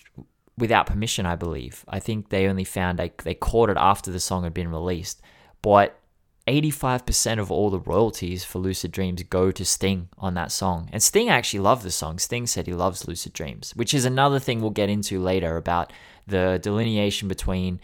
without 0.58 0.86
permission, 0.86 1.24
I 1.24 1.36
believe. 1.36 1.84
I 1.88 1.98
think 2.00 2.28
they 2.28 2.46
only 2.46 2.64
found 2.64 2.98
they, 2.98 3.12
they 3.24 3.34
caught 3.34 3.70
it 3.70 3.76
after 3.78 4.10
the 4.10 4.20
song 4.20 4.44
had 4.44 4.52
been 4.52 4.70
released. 4.70 5.22
But 5.62 5.98
85% 6.46 7.38
of 7.38 7.50
all 7.50 7.70
the 7.70 7.80
royalties 7.80 8.44
for 8.44 8.58
Lucid 8.58 8.92
Dreams 8.92 9.22
go 9.24 9.50
to 9.50 9.64
Sting 9.64 10.08
on 10.18 10.34
that 10.34 10.52
song. 10.52 10.88
And 10.92 11.02
Sting 11.02 11.28
actually 11.28 11.60
loved 11.60 11.82
the 11.82 11.90
song. 11.90 12.18
Sting 12.18 12.46
said 12.46 12.66
he 12.66 12.74
loves 12.74 13.08
Lucid 13.08 13.32
Dreams, 13.32 13.72
which 13.74 13.94
is 13.94 14.04
another 14.04 14.38
thing 14.38 14.60
we'll 14.60 14.70
get 14.70 14.90
into 14.90 15.20
later 15.20 15.56
about 15.56 15.92
the 16.26 16.58
delineation 16.62 17.28
between 17.28 17.80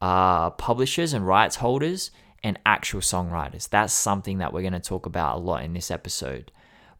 uh, 0.00 0.50
publishers 0.50 1.12
and 1.12 1.26
rights 1.26 1.56
holders 1.56 2.10
and 2.42 2.58
actual 2.64 3.00
songwriters. 3.00 3.68
That's 3.68 3.92
something 3.92 4.38
that 4.38 4.52
we're 4.52 4.62
going 4.62 4.72
to 4.72 4.80
talk 4.80 5.06
about 5.06 5.36
a 5.36 5.40
lot 5.40 5.64
in 5.64 5.72
this 5.72 5.90
episode. 5.90 6.50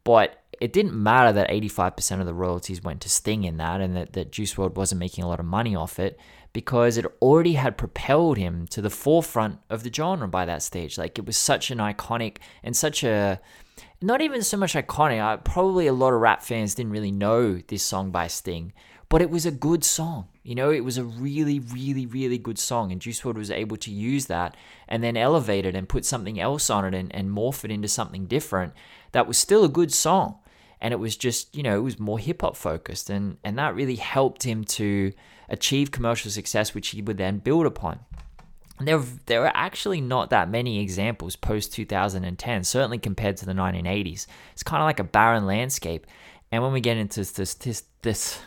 But 0.03 0.41
it 0.59 0.73
didn't 0.73 0.93
matter 0.93 1.31
that 1.33 1.49
85% 1.49 2.19
of 2.19 2.25
the 2.25 2.33
royalties 2.33 2.83
went 2.83 3.01
to 3.01 3.09
Sting 3.09 3.43
in 3.43 3.57
that 3.57 3.81
and 3.81 3.95
that, 3.95 4.13
that 4.13 4.31
Juice 4.31 4.55
WRLD 4.55 4.75
wasn't 4.75 4.99
making 4.99 5.23
a 5.23 5.27
lot 5.27 5.39
of 5.39 5.45
money 5.45 5.75
off 5.75 5.99
it 5.99 6.19
because 6.53 6.97
it 6.97 7.05
already 7.21 7.53
had 7.53 7.77
propelled 7.77 8.37
him 8.37 8.67
to 8.67 8.81
the 8.81 8.89
forefront 8.89 9.59
of 9.69 9.83
the 9.83 9.91
genre 9.91 10.27
by 10.27 10.45
that 10.45 10.61
stage. 10.61 10.97
Like 10.97 11.17
it 11.17 11.25
was 11.25 11.37
such 11.37 11.71
an 11.71 11.79
iconic 11.79 12.37
and 12.63 12.75
such 12.75 13.03
a 13.03 13.39
not 14.01 14.21
even 14.21 14.41
so 14.41 14.57
much 14.57 14.73
iconic. 14.73 15.21
I, 15.21 15.37
probably 15.37 15.87
a 15.87 15.93
lot 15.93 16.13
of 16.13 16.21
rap 16.21 16.43
fans 16.43 16.75
didn't 16.75 16.91
really 16.91 17.11
know 17.11 17.55
this 17.55 17.83
song 17.83 18.11
by 18.11 18.27
Sting, 18.27 18.73
but 19.11 19.21
it 19.21 19.29
was 19.29 19.45
a 19.45 19.51
good 19.51 19.83
song. 19.83 20.29
You 20.41 20.55
know, 20.55 20.71
it 20.71 20.85
was 20.85 20.97
a 20.97 21.03
really, 21.03 21.59
really, 21.59 22.05
really 22.05 22.37
good 22.37 22.57
song, 22.57 22.93
and 22.93 23.01
Juice 23.01 23.19
WRLD 23.19 23.35
was 23.35 23.51
able 23.51 23.75
to 23.75 23.91
use 23.91 24.27
that 24.27 24.55
and 24.87 25.03
then 25.03 25.17
elevate 25.17 25.65
it 25.65 25.75
and 25.75 25.89
put 25.89 26.05
something 26.05 26.39
else 26.39 26.69
on 26.69 26.85
it 26.85 26.97
and, 26.97 27.13
and 27.13 27.29
morph 27.29 27.65
it 27.65 27.71
into 27.71 27.89
something 27.89 28.25
different. 28.25 28.71
That 29.11 29.27
was 29.27 29.37
still 29.37 29.65
a 29.65 29.69
good 29.69 29.93
song, 29.93 30.39
and 30.79 30.93
it 30.93 30.97
was 30.97 31.17
just, 31.17 31.53
you 31.53 31.61
know, 31.61 31.75
it 31.75 31.81
was 31.81 31.99
more 31.99 32.19
hip 32.19 32.41
hop 32.41 32.55
focused, 32.55 33.09
and 33.09 33.35
and 33.43 33.59
that 33.59 33.75
really 33.75 33.97
helped 33.97 34.43
him 34.43 34.63
to 34.79 35.11
achieve 35.49 35.91
commercial 35.91 36.31
success, 36.31 36.73
which 36.73 36.87
he 36.87 37.01
would 37.01 37.17
then 37.17 37.39
build 37.39 37.65
upon. 37.65 37.99
There, 38.79 39.03
there 39.25 39.45
are 39.45 39.51
actually 39.53 39.99
not 39.99 40.29
that 40.29 40.49
many 40.49 40.79
examples 40.79 41.35
post 41.35 41.73
2010, 41.73 42.63
certainly 42.63 42.97
compared 42.97 43.35
to 43.37 43.45
the 43.45 43.51
1980s. 43.51 44.25
It's 44.53 44.63
kind 44.63 44.81
of 44.81 44.85
like 44.85 45.01
a 45.01 45.03
barren 45.03 45.45
landscape. 45.45 46.07
And 46.51 46.63
when 46.63 46.73
we 46.73 46.81
get 46.81 46.97
into 46.97 47.19
this, 47.19 47.53
this, 47.53 47.83
this 48.01 48.39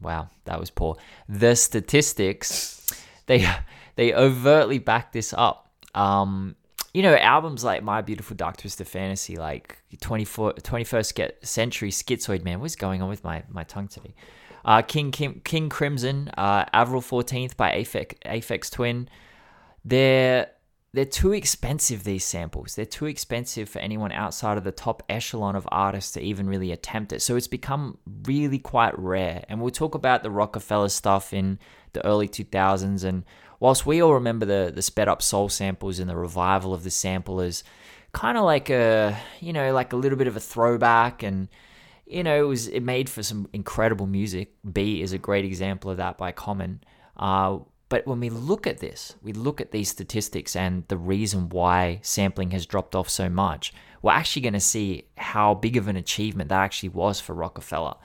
wow, 0.00 0.28
that 0.44 0.58
was 0.60 0.70
poor. 0.70 0.96
The 1.28 1.54
statistics, 1.54 2.86
they 3.26 3.48
they 3.96 4.14
overtly 4.14 4.78
back 4.78 5.12
this 5.12 5.34
up. 5.36 5.70
Um, 5.94 6.56
you 6.96 7.02
know, 7.02 7.14
albums 7.14 7.62
like 7.62 7.82
My 7.82 8.00
Beautiful 8.00 8.36
Dark 8.36 8.56
Twisted 8.56 8.88
Fantasy, 8.88 9.36
like 9.36 9.78
24, 10.00 10.54
21st 10.54 11.44
Century 11.44 11.90
Schizoid 11.90 12.42
Man. 12.42 12.60
What's 12.60 12.74
going 12.74 13.02
on 13.02 13.10
with 13.10 13.22
my, 13.22 13.42
my 13.50 13.64
tongue 13.64 13.88
today? 13.88 14.14
Uh, 14.64 14.80
King, 14.80 15.12
King 15.12 15.68
Crimson, 15.68 16.30
uh, 16.38 16.64
Avril 16.72 17.02
14th 17.02 17.54
by 17.56 17.72
Aphex, 17.72 18.18
Aphex 18.24 18.70
Twin. 18.70 19.10
They're 19.84 20.48
they're 20.96 21.04
too 21.04 21.32
expensive 21.32 22.04
these 22.04 22.24
samples. 22.24 22.74
They're 22.74 22.84
too 22.84 23.06
expensive 23.06 23.68
for 23.68 23.78
anyone 23.78 24.12
outside 24.12 24.58
of 24.58 24.64
the 24.64 24.72
top 24.72 25.02
echelon 25.08 25.54
of 25.54 25.68
artists 25.70 26.12
to 26.12 26.20
even 26.20 26.48
really 26.48 26.72
attempt 26.72 27.12
it. 27.12 27.20
So 27.22 27.36
it's 27.36 27.46
become 27.46 27.98
really 28.24 28.58
quite 28.58 28.98
rare. 28.98 29.44
And 29.48 29.60
we'll 29.60 29.70
talk 29.70 29.94
about 29.94 30.22
the 30.22 30.30
Roc-A-Fella 30.30 30.90
stuff 30.90 31.32
in 31.32 31.58
the 31.92 32.04
early 32.04 32.28
2000s 32.28 33.04
and 33.04 33.24
whilst 33.58 33.86
we 33.86 34.02
all 34.02 34.12
remember 34.12 34.44
the 34.44 34.70
the 34.74 34.82
sped 34.82 35.08
up 35.08 35.22
soul 35.22 35.48
samples 35.48 35.98
and 35.98 36.10
the 36.10 36.16
revival 36.16 36.74
of 36.74 36.84
the 36.84 36.90
samplers 36.90 37.64
kind 38.12 38.36
of 38.36 38.44
like 38.44 38.68
a 38.68 39.16
you 39.40 39.50
know 39.50 39.72
like 39.72 39.94
a 39.94 39.96
little 39.96 40.18
bit 40.18 40.26
of 40.26 40.36
a 40.36 40.40
throwback 40.40 41.22
and 41.22 41.48
you 42.06 42.22
know, 42.22 42.36
it 42.36 42.46
was 42.46 42.68
it 42.68 42.82
made 42.82 43.10
for 43.10 43.22
some 43.22 43.48
incredible 43.52 44.06
music. 44.06 44.54
B 44.70 45.02
is 45.02 45.12
a 45.12 45.18
great 45.18 45.44
example 45.44 45.90
of 45.90 45.96
that 45.96 46.16
by 46.16 46.32
Common. 46.32 46.80
Uh, 47.16 47.58
but 47.88 48.06
when 48.06 48.20
we 48.20 48.30
look 48.30 48.66
at 48.66 48.78
this, 48.78 49.14
we 49.22 49.32
look 49.32 49.60
at 49.60 49.70
these 49.70 49.88
statistics 49.88 50.56
and 50.56 50.86
the 50.88 50.96
reason 50.96 51.48
why 51.48 52.00
sampling 52.02 52.50
has 52.50 52.66
dropped 52.66 52.94
off 52.94 53.08
so 53.08 53.28
much, 53.28 53.72
we're 54.02 54.12
actually 54.12 54.42
going 54.42 54.52
to 54.54 54.60
see 54.60 55.06
how 55.16 55.54
big 55.54 55.76
of 55.76 55.88
an 55.88 55.96
achievement 55.96 56.48
that 56.48 56.60
actually 56.60 56.88
was 56.88 57.20
for 57.20 57.34
Roc-A-Fella. 57.34 57.96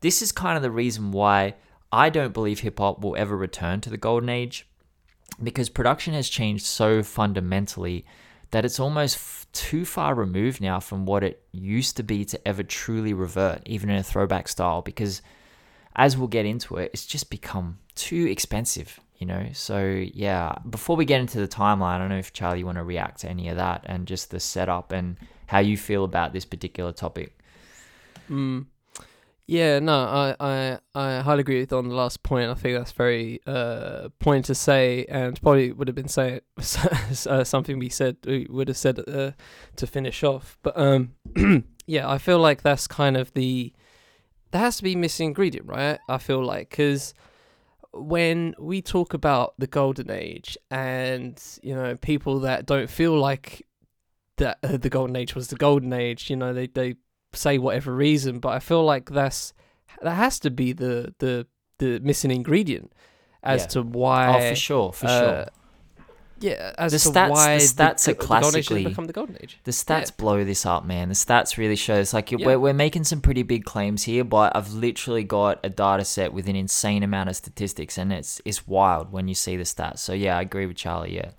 This 0.00 0.22
is 0.22 0.32
kind 0.32 0.56
of 0.56 0.62
the 0.62 0.70
reason 0.70 1.12
why 1.12 1.54
I 1.92 2.08
don't 2.08 2.32
believe 2.32 2.60
hip 2.60 2.78
hop 2.78 3.02
will 3.02 3.16
ever 3.16 3.36
return 3.36 3.80
to 3.82 3.90
the 3.90 3.98
golden 3.98 4.28
age 4.30 4.66
because 5.42 5.68
production 5.68 6.14
has 6.14 6.28
changed 6.28 6.64
so 6.64 7.02
fundamentally 7.02 8.04
that 8.50 8.64
it's 8.64 8.80
almost 8.80 9.16
f- 9.16 9.46
too 9.52 9.84
far 9.84 10.14
removed 10.14 10.60
now 10.60 10.78
from 10.78 11.06
what 11.06 11.24
it 11.24 11.42
used 11.52 11.96
to 11.96 12.02
be 12.02 12.24
to 12.26 12.48
ever 12.48 12.62
truly 12.62 13.12
revert, 13.12 13.62
even 13.66 13.90
in 13.90 13.96
a 13.96 14.02
throwback 14.02 14.46
style. 14.48 14.82
Because, 14.82 15.22
as 15.96 16.16
we'll 16.16 16.28
get 16.28 16.46
into 16.46 16.76
it, 16.76 16.90
it's 16.92 17.06
just 17.06 17.30
become 17.30 17.78
too 17.94 18.26
expensive, 18.26 19.00
you 19.18 19.26
know. 19.26 19.48
So 19.52 19.84
yeah, 20.14 20.56
before 20.68 20.96
we 20.96 21.04
get 21.04 21.20
into 21.20 21.38
the 21.38 21.48
timeline, 21.48 21.94
I 21.94 21.98
don't 21.98 22.08
know 22.08 22.18
if 22.18 22.32
Charlie 22.32 22.60
you 22.60 22.66
want 22.66 22.78
to 22.78 22.84
react 22.84 23.20
to 23.20 23.28
any 23.28 23.48
of 23.48 23.56
that 23.56 23.82
and 23.86 24.06
just 24.06 24.30
the 24.30 24.40
setup 24.40 24.92
and 24.92 25.16
how 25.46 25.58
you 25.58 25.76
feel 25.76 26.04
about 26.04 26.32
this 26.32 26.44
particular 26.44 26.92
topic. 26.92 27.38
Mm. 28.30 28.66
Yeah, 29.46 29.80
no, 29.80 29.92
I, 29.92 30.36
I, 30.40 30.78
I 30.94 31.20
highly 31.20 31.40
agree 31.40 31.60
with 31.60 31.72
on 31.72 31.88
the 31.88 31.94
last 31.94 32.22
point. 32.22 32.48
I 32.48 32.54
think 32.54 32.78
that's 32.78 32.92
very 32.92 33.40
uh 33.46 34.08
point 34.18 34.46
to 34.46 34.54
say, 34.54 35.04
and 35.08 35.40
probably 35.42 35.72
would 35.72 35.88
have 35.88 35.94
been 35.94 36.08
say 36.08 36.40
uh, 36.56 37.44
something 37.44 37.78
we 37.78 37.88
said 37.88 38.16
we 38.24 38.46
would 38.48 38.68
have 38.68 38.76
said 38.76 39.00
uh, 39.06 39.32
to 39.76 39.86
finish 39.86 40.22
off. 40.22 40.58
But 40.62 40.78
um, 40.78 41.12
yeah, 41.86 42.08
I 42.08 42.18
feel 42.18 42.38
like 42.38 42.62
that's 42.62 42.86
kind 42.86 43.16
of 43.16 43.34
the 43.34 43.72
there 44.52 44.60
has 44.60 44.76
to 44.76 44.82
be 44.82 44.94
missing 44.94 45.28
ingredient, 45.28 45.66
right? 45.66 45.98
I 46.08 46.18
feel 46.18 46.44
like 46.44 46.70
because 46.70 47.14
when 47.92 48.54
we 48.58 48.80
talk 48.80 49.12
about 49.14 49.54
the 49.58 49.66
golden 49.66 50.10
age 50.10 50.56
and 50.70 51.42
you 51.62 51.74
know 51.74 51.96
people 51.96 52.40
that 52.40 52.64
don't 52.66 52.88
feel 52.88 53.18
like 53.18 53.66
that 54.38 54.58
uh, 54.62 54.76
the 54.78 54.88
golden 54.88 55.16
age 55.16 55.34
was 55.34 55.48
the 55.48 55.56
golden 55.56 55.92
age, 55.92 56.30
you 56.30 56.36
know 56.36 56.52
they 56.52 56.66
they 56.68 56.94
say 57.32 57.58
whatever 57.58 57.94
reason, 57.94 58.38
but 58.38 58.50
I 58.50 58.58
feel 58.58 58.84
like 58.84 59.10
that's 59.10 59.52
that 60.02 60.14
has 60.14 60.38
to 60.40 60.50
be 60.50 60.72
the 60.72 61.14
the 61.18 61.46
the 61.78 61.98
missing 62.00 62.30
ingredient 62.30 62.92
as 63.42 63.62
Yeah. 63.62 63.66
to 63.68 63.82
why. 63.82 64.28
oh, 64.28 64.48
for 64.50 64.54
sure, 64.56 64.92
for 64.92 65.06
uh, 65.06 65.20
sure. 65.20 65.46
Yeah, 66.42 66.72
as 66.76 66.92
The 66.92 66.98
to 66.98 67.08
stats- 67.08 67.26
the 67.26 67.30
why 67.32 67.56
stats 67.56 68.08
are 68.08 68.14
the 68.14 68.18
golden 68.18 68.18
age 68.18 68.18
didn't 68.18 68.18
classically- 68.26 68.84
become 68.84 69.06
the 69.06 69.12
golden 69.12 69.36
age. 69.40 69.58
The 69.64 69.70
stats 69.70 70.14
blow 70.16 70.44
this 70.44 70.66
up, 70.66 70.84
man. 70.84 71.08
The 71.08 71.14
stats 71.14 71.56
really 71.56 71.76
show 71.76 71.94
it's 71.94 72.12
like 72.12 72.30
Yeah. 72.32 72.44
we're, 72.44 72.58
we're 72.58 72.72
making 72.74 73.04
some 73.04 73.20
pretty 73.20 73.42
big 73.44 73.64
claims 73.64 74.02
here, 74.02 74.24
but 74.24 74.54
I've 74.56 74.72
literally 74.72 75.24
got 75.24 75.60
a 75.64 75.70
data 75.70 76.04
set 76.04 76.32
with 76.32 76.48
an 76.48 76.56
insane 76.56 77.02
amount 77.02 77.30
of 77.30 77.36
statistics, 77.36 77.96
and 77.96 78.12
it's 78.12 78.40
it's 78.44 78.66
wild 78.66 79.12
when 79.12 79.28
you 79.28 79.34
see 79.34 79.56
the 79.56 79.62
stats. 79.64 80.00
So 80.00 80.12
yeah, 80.12 80.36
I 80.36 80.42
agree 80.42 80.66
with 80.66 80.76
Charlie. 80.76 81.14
Yeah, 81.14 81.30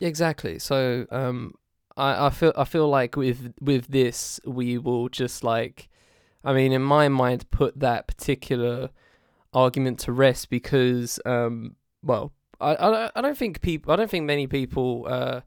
Yeah, 0.00 0.08
exactly. 0.08 0.58
So 0.58 1.06
um, 1.10 1.54
I, 1.96 2.26
I 2.26 2.30
feel 2.30 2.52
I 2.56 2.64
feel 2.64 2.88
like 2.88 3.16
with 3.16 3.54
with 3.60 3.86
this 3.88 4.40
we 4.44 4.76
will 4.78 5.08
just 5.08 5.44
like, 5.44 5.88
I 6.44 6.52
mean, 6.52 6.72
in 6.72 6.82
my 6.82 7.08
mind, 7.08 7.50
put 7.50 7.78
that 7.80 8.06
particular 8.08 8.90
argument 9.54 9.98
to 10.00 10.12
rest 10.12 10.50
because 10.50 11.18
um, 11.24 11.76
well, 12.02 12.32
I 12.60 13.10
I 13.14 13.20
don't, 13.20 13.36
think 13.36 13.60
people 13.60 13.92
I 13.92 13.96
don't 13.96 14.10
think 14.10 14.24
many 14.24 14.46
people 14.46 15.06
uh 15.08 15.40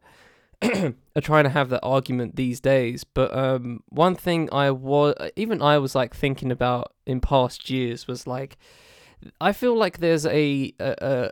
are 0.63 1.21
trying 1.21 1.43
to 1.43 1.49
have 1.49 1.69
that 1.69 1.81
argument 1.81 2.35
these 2.35 2.59
days. 2.59 3.03
But 3.03 3.35
um, 3.35 3.83
one 3.89 4.15
thing 4.15 4.47
I 4.51 4.71
was 4.71 5.15
even 5.35 5.61
I 5.61 5.77
was 5.79 5.95
like 5.95 6.15
thinking 6.15 6.51
about 6.51 6.93
in 7.05 7.19
past 7.19 7.69
years 7.69 8.07
was 8.07 8.27
like, 8.27 8.57
I 9.39 9.53
feel 9.53 9.75
like 9.75 9.97
there's 9.97 10.25
a 10.25 10.73
a, 10.79 10.95
a 11.01 11.31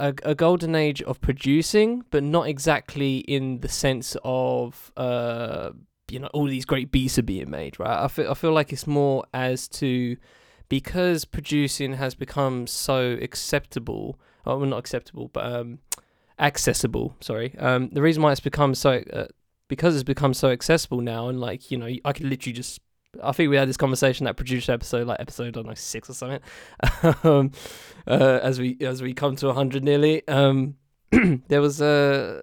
a, 0.00 0.14
a 0.22 0.34
golden 0.34 0.74
age 0.74 1.02
of 1.02 1.20
producing, 1.20 2.04
but 2.10 2.22
not 2.22 2.46
exactly 2.46 3.18
in 3.18 3.60
the 3.60 3.68
sense 3.68 4.16
of 4.22 4.92
uh 4.96 5.70
you 6.10 6.18
know 6.18 6.28
all 6.28 6.46
these 6.46 6.64
great 6.64 6.92
beats 6.92 7.18
are 7.18 7.22
being 7.22 7.50
made, 7.50 7.80
right? 7.80 8.04
I 8.04 8.08
feel 8.08 8.30
I 8.30 8.34
feel 8.34 8.52
like 8.52 8.72
it's 8.72 8.86
more 8.86 9.24
as 9.32 9.66
to 9.68 10.16
because 10.68 11.24
producing 11.24 11.94
has 11.94 12.14
become 12.14 12.66
so 12.66 13.16
acceptable, 13.22 14.20
oh, 14.48 14.58
well 14.58 14.68
not 14.68 14.78
acceptable, 14.78 15.28
but 15.32 15.44
um 15.44 15.78
accessible. 16.38 17.16
Sorry, 17.20 17.54
um 17.58 17.90
the 17.90 18.02
reason 18.02 18.22
why 18.22 18.32
it's 18.32 18.40
become 18.40 18.74
so 18.74 19.02
uh, 19.12 19.26
because 19.68 19.94
it's 19.94 20.04
become 20.04 20.34
so 20.34 20.50
accessible 20.50 21.00
now, 21.00 21.28
and 21.28 21.40
like 21.40 21.70
you 21.70 21.78
know 21.78 21.90
I 22.04 22.12
could 22.12 22.26
literally 22.26 22.54
just. 22.54 22.80
I 23.22 23.32
think 23.32 23.48
we 23.48 23.56
had 23.56 23.68
this 23.68 23.78
conversation 23.78 24.24
that 24.24 24.36
producer 24.36 24.72
episode, 24.72 25.06
like 25.06 25.18
episode 25.18 25.48
I 25.48 25.50
don't 25.50 25.66
know 25.66 25.74
six 25.74 26.10
or 26.10 26.14
something, 26.14 26.40
um, 27.24 27.52
uh, 28.06 28.40
as 28.42 28.60
we 28.60 28.76
as 28.80 29.02
we 29.02 29.14
come 29.14 29.36
to 29.36 29.52
hundred 29.52 29.82
nearly. 29.84 30.26
Um, 30.28 30.76
there 31.48 31.62
was 31.62 31.80
a, 31.80 32.42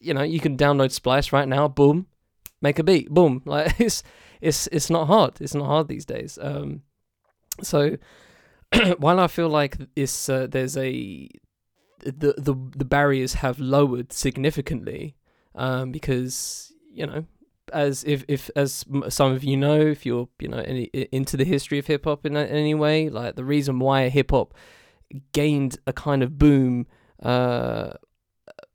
you 0.00 0.14
know, 0.14 0.22
you 0.22 0.40
can 0.40 0.56
download 0.56 0.90
Splice 0.90 1.32
right 1.32 1.46
now. 1.46 1.68
Boom, 1.68 2.06
make 2.62 2.78
a 2.78 2.84
beat. 2.84 3.10
Boom, 3.10 3.42
like 3.46 3.78
it's 3.78 4.02
it's 4.40 4.68
it's 4.68 4.90
not 4.90 5.06
hard. 5.06 5.40
It's 5.40 5.54
not 5.54 5.66
hard 5.66 5.88
these 5.88 6.04
days. 6.04 6.38
Um, 6.40 6.82
so 7.62 7.96
while 8.98 9.20
I 9.20 9.26
feel 9.26 9.48
like 9.48 9.76
it's 9.94 10.28
uh, 10.28 10.46
there's 10.50 10.76
a 10.76 11.28
the 12.00 12.34
the 12.38 12.54
the 12.76 12.84
barriers 12.84 13.34
have 13.34 13.58
lowered 13.58 14.12
significantly, 14.12 15.16
um, 15.54 15.92
because 15.92 16.72
you 16.92 17.06
know 17.06 17.26
as 17.72 18.04
if 18.04 18.24
if 18.28 18.50
as 18.56 18.84
some 19.08 19.32
of 19.32 19.44
you 19.44 19.56
know, 19.56 19.80
if 19.80 20.06
you're 20.06 20.28
you 20.38 20.48
know 20.48 20.58
any, 20.58 20.84
into 21.12 21.36
the 21.36 21.44
history 21.44 21.78
of 21.78 21.86
hip 21.86 22.04
hop 22.04 22.24
in 22.26 22.36
any 22.36 22.74
way, 22.74 23.08
like 23.08 23.36
the 23.36 23.44
reason 23.44 23.78
why 23.78 24.08
hip 24.08 24.30
hop 24.30 24.54
gained 25.32 25.78
a 25.86 25.92
kind 25.92 26.22
of 26.22 26.38
boom 26.38 26.86
uh, 27.22 27.92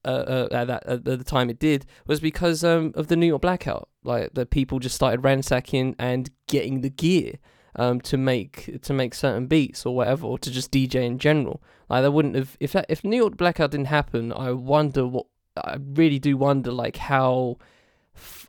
uh, 0.04 0.08
uh, 0.08 0.48
at 0.52 0.68
that 0.68 0.86
at 0.86 1.06
the 1.06 1.24
time 1.24 1.50
it 1.50 1.60
did 1.60 1.86
was 2.08 2.20
because 2.20 2.64
um 2.64 2.92
of 2.96 3.08
the 3.08 3.16
New 3.16 3.28
York 3.28 3.42
blackout. 3.42 3.90
Like 4.04 4.34
the 4.34 4.46
people 4.46 4.80
just 4.80 4.96
started 4.96 5.24
ransacking 5.24 5.96
and 6.00 6.30
getting 6.48 6.82
the 6.82 6.90
gear 6.90 7.36
um 7.76 8.02
to 8.02 8.18
make 8.18 8.82
to 8.82 8.94
make 8.94 9.14
certain 9.14 9.48
beats 9.48 9.86
or 9.86 9.96
whatever, 9.96 10.26
or 10.28 10.38
to 10.40 10.52
just 10.52 10.72
DJ 10.72 10.96
in 11.06 11.18
general. 11.20 11.62
Like 11.90 12.04
that 12.04 12.12
wouldn't 12.12 12.36
have 12.36 12.58
if 12.60 12.72
that 12.74 12.86
if 12.90 13.04
New 13.04 13.18
York 13.18 13.38
blackout 13.38 13.72
didn't 13.72 13.88
happen. 13.88 14.34
I 14.34 14.52
wonder 14.52 15.08
what 15.08 15.28
I 15.58 15.78
really 15.80 16.20
do 16.20 16.38
wonder 16.38 16.72
like 16.72 16.98
how 16.98 17.58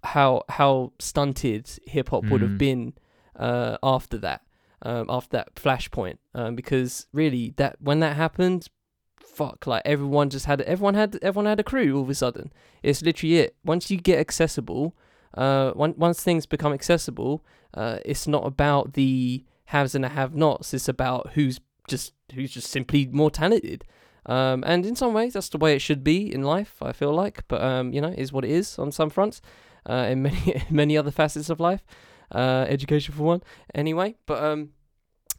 how 0.04 0.42
how 0.48 0.92
stunted 0.98 1.70
hip 1.86 2.08
hop 2.10 2.24
would 2.24 2.42
have 2.42 2.52
Mm. 2.52 2.58
been 2.58 2.92
uh, 3.36 3.78
after 3.82 4.18
that, 4.18 4.42
um, 4.82 5.06
after 5.08 5.36
that 5.38 5.54
flashpoint, 5.54 6.18
um, 6.34 6.54
because 6.54 7.06
really 7.12 7.54
that 7.56 7.76
when 7.80 8.00
that 8.00 8.14
happened, 8.16 8.68
fuck, 9.18 9.66
like 9.66 9.82
everyone 9.86 10.28
just 10.30 10.46
had 10.46 10.60
everyone 10.62 10.94
had 10.94 11.18
everyone 11.22 11.46
had 11.46 11.58
a 11.60 11.64
crew 11.64 11.96
all 11.96 12.02
of 12.02 12.10
a 12.10 12.14
sudden. 12.14 12.52
It's 12.82 13.02
literally 13.02 13.38
it. 13.38 13.56
Once 13.64 13.90
you 13.90 13.96
get 13.96 14.18
accessible, 14.18 14.94
uh, 15.34 15.72
once 15.74 15.96
once 15.96 16.22
things 16.22 16.46
become 16.46 16.72
accessible, 16.72 17.44
uh, 17.74 17.98
it's 18.04 18.26
not 18.26 18.46
about 18.46 18.94
the 18.94 19.44
haves 19.66 19.94
and 19.94 20.04
the 20.04 20.10
have-nots. 20.10 20.74
It's 20.74 20.88
about 20.88 21.30
who's 21.34 21.60
just 21.88 22.14
who's 22.34 22.52
just 22.52 22.70
simply 22.70 23.06
more 23.06 23.30
talented. 23.30 23.84
Um, 24.26 24.62
and 24.66 24.86
in 24.86 24.94
some 24.94 25.14
ways, 25.14 25.32
that's 25.32 25.48
the 25.48 25.58
way 25.58 25.74
it 25.74 25.80
should 25.80 26.04
be 26.04 26.32
in 26.32 26.42
life. 26.42 26.76
I 26.80 26.92
feel 26.92 27.12
like, 27.12 27.44
but 27.48 27.60
um, 27.62 27.92
you 27.92 28.00
know, 28.00 28.14
is 28.16 28.32
what 28.32 28.44
it 28.44 28.50
is 28.50 28.78
on 28.78 28.92
some 28.92 29.10
fronts. 29.10 29.40
Uh, 29.88 30.06
in 30.10 30.22
many 30.26 30.62
many 30.70 30.96
other 30.96 31.10
facets 31.10 31.50
of 31.50 31.58
life, 31.58 31.84
uh, 32.32 32.66
education 32.68 33.14
for 33.14 33.24
one. 33.24 33.42
Anyway, 33.74 34.14
but 34.26 34.42
um, 34.42 34.70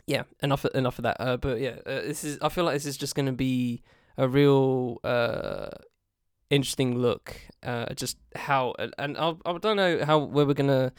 yeah, 0.06 0.24
enough 0.42 0.66
enough 0.66 1.00
of 1.00 1.04
that. 1.04 1.18
Uh, 1.20 1.38
but 1.38 1.62
yeah, 1.62 1.78
uh, 1.86 2.02
this 2.02 2.24
is. 2.24 2.38
I 2.42 2.50
feel 2.50 2.66
like 2.66 2.74
this 2.74 2.86
is 2.86 2.98
just 2.98 3.16
gonna 3.16 3.32
be 3.32 3.82
a 4.18 4.28
real 4.28 5.00
uh 5.04 5.70
interesting 6.50 6.98
look. 6.98 7.36
Uh, 7.62 7.94
just 7.94 8.18
how 8.36 8.76
and, 8.80 8.94
and 8.98 9.18
I 9.18 9.34
I 9.46 9.58
don't 9.58 9.78
know 9.78 10.04
how 10.06 10.20
where 10.20 10.46
we're 10.46 10.54
gonna 10.54 10.92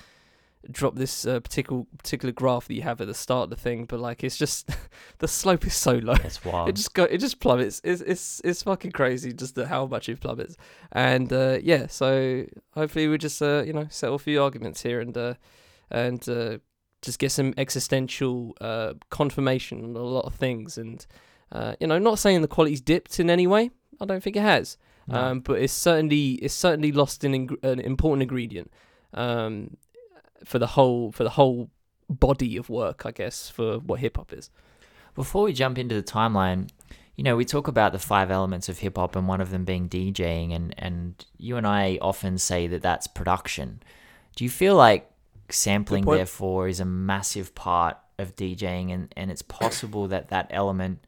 drop 0.71 0.95
this 0.95 1.27
uh, 1.27 1.41
particular 1.41 1.85
particular 1.99 2.33
graph 2.33 2.69
that 2.69 2.75
you 2.75 2.83
have 2.83 3.01
at 3.01 3.07
the 3.07 3.15
start 3.15 3.45
of 3.45 3.51
the 3.51 3.57
thing, 3.57 3.85
but 3.85 4.01
like 4.01 4.25
it's 4.25 4.37
just 4.37 4.71
the 5.19 5.29
slope 5.29 5.67
is 5.67 5.75
so 5.75 5.95
low. 5.95 6.15
It's 6.25 6.45
wild. 6.45 6.69
It 6.69 6.77
just 6.77 6.95
go. 6.95 7.05
It 7.05 7.19
just 7.19 7.41
plummets. 7.41 7.81
It's 7.85 8.01
it's 8.01 8.41
it's 8.45 8.63
fucking 8.63 8.93
crazy 8.93 9.33
just 9.33 9.55
the, 9.55 9.67
how 9.67 9.87
much 9.87 10.09
it 10.09 10.21
plummets. 10.21 10.57
And 10.93 11.33
uh, 11.33 11.59
yeah, 11.63 11.87
so 11.87 12.47
hopefully 12.73 13.09
we 13.09 13.19
just 13.19 13.41
uh, 13.43 13.63
you 13.67 13.73
know 13.73 13.87
settle 13.91 14.17
a 14.17 14.19
few 14.19 14.43
arguments 14.43 14.83
here 14.83 15.01
and 15.01 15.17
uh, 15.17 15.35
and 15.91 16.27
uh, 16.29 16.59
just 17.03 17.19
get 17.19 17.33
some 17.33 17.55
existential 17.57 18.57
uh, 18.61 18.95
confirmation 19.11 19.85
on 19.85 19.97
a 19.97 20.03
lot 20.03 20.25
of 20.25 20.35
things. 20.35 20.79
And 20.79 21.05
uh, 21.53 21.75
you 21.81 21.87
know, 21.87 21.99
not 21.99 22.19
saying 22.19 22.43
the 22.43 22.49
quality's 22.49 22.81
dipped 22.81 23.21
in 23.21 23.31
any 23.31 23.47
way. 23.47 23.71
I 24.01 24.07
don't 24.07 24.23
think 24.23 24.37
it 24.37 24.43
has. 24.43 24.77
No. 25.07 25.19
Um, 25.19 25.41
but 25.41 25.61
it's 25.61 25.73
certainly 25.73 26.33
it's 26.35 26.55
certainly 26.55 26.93
lost 26.93 27.25
an, 27.25 27.35
ing- 27.35 27.59
an 27.63 27.81
important 27.81 28.23
ingredient 28.23 28.71
um, 29.13 29.77
for 30.45 30.59
the 30.59 30.69
whole 30.69 31.13
for 31.13 31.25
the 31.25 31.31
whole 31.31 31.71
body 32.09 32.57
of 32.57 32.69
work, 32.69 33.05
I 33.07 33.11
guess, 33.11 33.49
for 33.49 33.79
what 33.79 34.01
hip 34.01 34.17
hop 34.17 34.33
is. 34.33 34.51
Before 35.15 35.45
we 35.45 35.53
jump 35.53 35.79
into 35.79 35.95
the 35.95 36.03
timeline, 36.03 36.69
you 37.17 37.23
know, 37.23 37.37
we 37.37 37.45
talk 37.45 37.69
about 37.69 37.93
the 37.93 37.99
five 37.99 38.31
elements 38.31 38.69
of 38.69 38.79
hip 38.79 38.97
hop 38.97 39.15
and 39.15 39.29
one 39.29 39.41
of 39.41 39.51
them 39.51 39.65
being 39.65 39.89
DJing, 39.89 40.55
and, 40.55 40.75
and 40.79 41.25
you 41.39 41.57
and 41.57 41.67
I 41.67 41.99
often 42.03 42.39
say 42.39 42.67
that 42.67 42.83
that's 42.83 43.07
production. 43.07 43.83
Do 44.35 44.45
you 44.45 44.51
feel 44.51 44.75
like 44.75 45.09
sampling, 45.49 46.05
therefore, 46.05 46.67
is 46.69 46.81
a 46.81 46.85
massive 46.85 47.55
part 47.55 47.97
of 48.19 48.35
DJing, 48.35 48.93
and, 48.93 49.13
and 49.17 49.31
it's 49.31 49.43
possible 49.43 50.09
that 50.09 50.29
that 50.29 50.49
element 50.51 51.05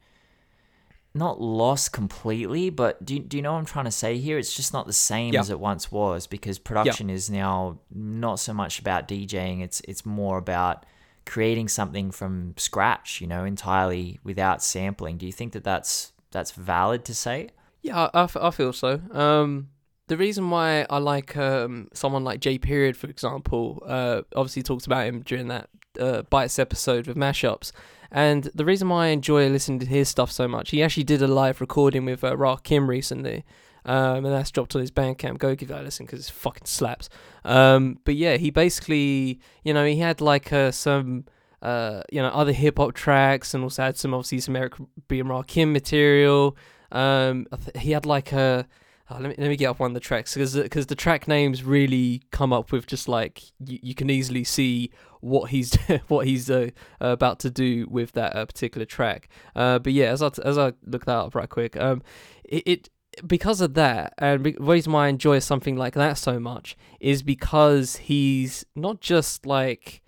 not 1.13 1.41
lost 1.41 1.91
completely, 1.93 2.69
but 2.69 3.03
do, 3.03 3.15
you- 3.15 3.19
do 3.21 3.37
you 3.37 3.43
know 3.43 3.53
what 3.53 3.59
I'm 3.59 3.65
trying 3.65 3.85
to 3.85 3.91
say 3.91 4.17
here? 4.17 4.37
It's 4.37 4.55
just 4.55 4.73
not 4.73 4.85
the 4.87 4.93
same 4.93 5.33
Yeah. 5.33 5.39
as 5.39 5.49
it 5.49 5.59
once 5.59 5.91
was 5.91 6.27
because 6.27 6.59
production 6.59 7.09
is 7.09 7.29
now 7.29 7.79
not 7.93 8.39
so 8.39 8.53
much 8.53 8.79
about 8.79 9.07
DJing, 9.07 9.61
it's 9.63 9.81
it's 9.87 10.05
more 10.05 10.37
about 10.37 10.85
creating 11.25 11.67
something 11.67 12.11
from 12.11 12.53
scratch, 12.57 13.19
you 13.19 13.27
know, 13.27 13.43
entirely 13.43 14.19
without 14.23 14.61
sampling. 14.63 15.17
Do 15.17 15.25
you 15.25 15.31
think 15.33 15.53
that 15.53 15.63
that's 15.63 16.13
that's 16.31 16.51
valid 16.51 17.03
to 17.05 17.13
say? 17.15 17.49
Yeah, 17.81 18.07
I, 18.13 18.21
I 18.21 18.23
f- 18.23 18.37
I 18.37 18.51
feel 18.51 18.71
so. 18.73 19.01
Um, 19.11 19.69
the 20.07 20.17
reason 20.17 20.49
why 20.49 20.85
I 20.89 20.99
like 20.99 21.35
um, 21.35 21.89
someone 21.93 22.23
like 22.23 22.39
J 22.41 22.57
Period, 22.57 22.95
for 22.95 23.07
example, 23.07 23.83
uh, 23.85 24.21
obviously 24.35 24.61
talks 24.63 24.85
about 24.85 25.05
him 25.07 25.21
during 25.21 25.47
that 25.49 25.69
uh, 25.99 26.21
Bites 26.23 26.59
episode 26.59 27.07
with 27.07 27.17
mashups, 27.17 27.71
And 28.11 28.49
the 28.55 28.65
reason 28.65 28.89
why 28.89 29.05
I 29.05 29.09
enjoy 29.09 29.49
listening 29.49 29.79
to 29.79 29.85
his 29.85 30.09
stuff 30.09 30.31
so 30.31 30.47
much, 30.47 30.71
he 30.71 30.81
actually 30.81 31.03
did 31.03 31.21
a 31.21 31.27
live 31.27 31.61
recording 31.61 32.05
with 32.05 32.23
uh, 32.23 32.37
recently. 32.37 33.45
Um, 33.85 34.25
and 34.25 34.33
that's 34.33 34.51
dropped 34.51 34.75
on 34.75 34.81
his 34.81 34.91
Bandcamp. 34.91 35.37
Go 35.37 35.55
give 35.55 35.69
that 35.69 35.81
a 35.81 35.83
listen 35.83 36.05
because 36.05 36.27
it 36.27 36.31
fucking 36.31 36.65
slaps. 36.65 37.09
Um, 37.45 37.99
but 38.03 38.15
yeah, 38.15 38.35
he 38.35 38.49
basically, 38.49 39.39
you 39.63 39.73
know, 39.73 39.85
he 39.85 39.97
had 39.97 40.19
like 40.19 40.51
uh, 40.51 40.71
some, 40.71 41.23
uh, 41.61 42.01
you 42.11 42.21
know, 42.21 42.27
other 42.27 42.51
hip 42.51 42.77
hop 42.77 42.93
tracks 42.93 43.53
and 43.53 43.63
also 43.63 43.83
had 43.83 43.97
some 43.97 44.13
obviously 44.13 44.41
some 44.41 44.57
Eric 44.57 44.73
B 45.07 45.21
and 45.21 45.29
Rakim 45.29 45.71
material. 45.71 46.57
Um, 46.91 47.47
he 47.75 47.91
had 47.91 48.05
like 48.05 48.31
a. 48.31 48.67
Oh, 49.09 49.19
let 49.19 49.29
me 49.29 49.35
let 49.37 49.47
me 49.47 49.55
get 49.55 49.67
up 49.67 49.79
one 49.79 49.91
of 49.91 49.93
the 49.93 50.01
tracks 50.01 50.33
because 50.33 50.55
because 50.55 50.87
the 50.87 50.95
track 50.95 51.27
names 51.29 51.63
really 51.63 52.23
come 52.31 52.51
up 52.51 52.73
with 52.73 52.87
just 52.87 53.07
like 53.07 53.41
you, 53.65 53.79
you 53.81 53.95
can 53.95 54.09
easily 54.09 54.43
see 54.43 54.91
what 55.21 55.49
he's 55.49 55.75
what 56.09 56.27
he's 56.27 56.49
uh, 56.49 56.71
about 56.99 57.39
to 57.39 57.49
do 57.49 57.87
with 57.89 58.11
that 58.13 58.35
uh, 58.35 58.45
particular 58.45 58.85
track. 58.85 59.29
Uh, 59.55 59.79
but 59.79 59.93
yeah, 59.93 60.07
as 60.07 60.21
I 60.21 60.29
as 60.43 60.57
I 60.57 60.73
look 60.85 61.05
that 61.05 61.15
up 61.15 61.35
right 61.35 61.49
quick, 61.49 61.77
um, 61.77 62.01
it, 62.43 62.63
it 62.65 62.89
because 63.25 63.61
of 63.61 63.75
that, 63.75 64.13
and 64.17 64.43
the 64.43 64.55
reason 64.59 64.91
why 64.91 65.05
I 65.05 65.09
enjoy 65.09 65.39
something 65.39 65.77
like 65.77 65.93
that 65.93 66.17
so 66.17 66.37
much 66.39 66.75
is 66.99 67.23
because 67.23 67.95
he's 67.95 68.65
not 68.75 68.99
just 68.99 69.45
like 69.45 70.01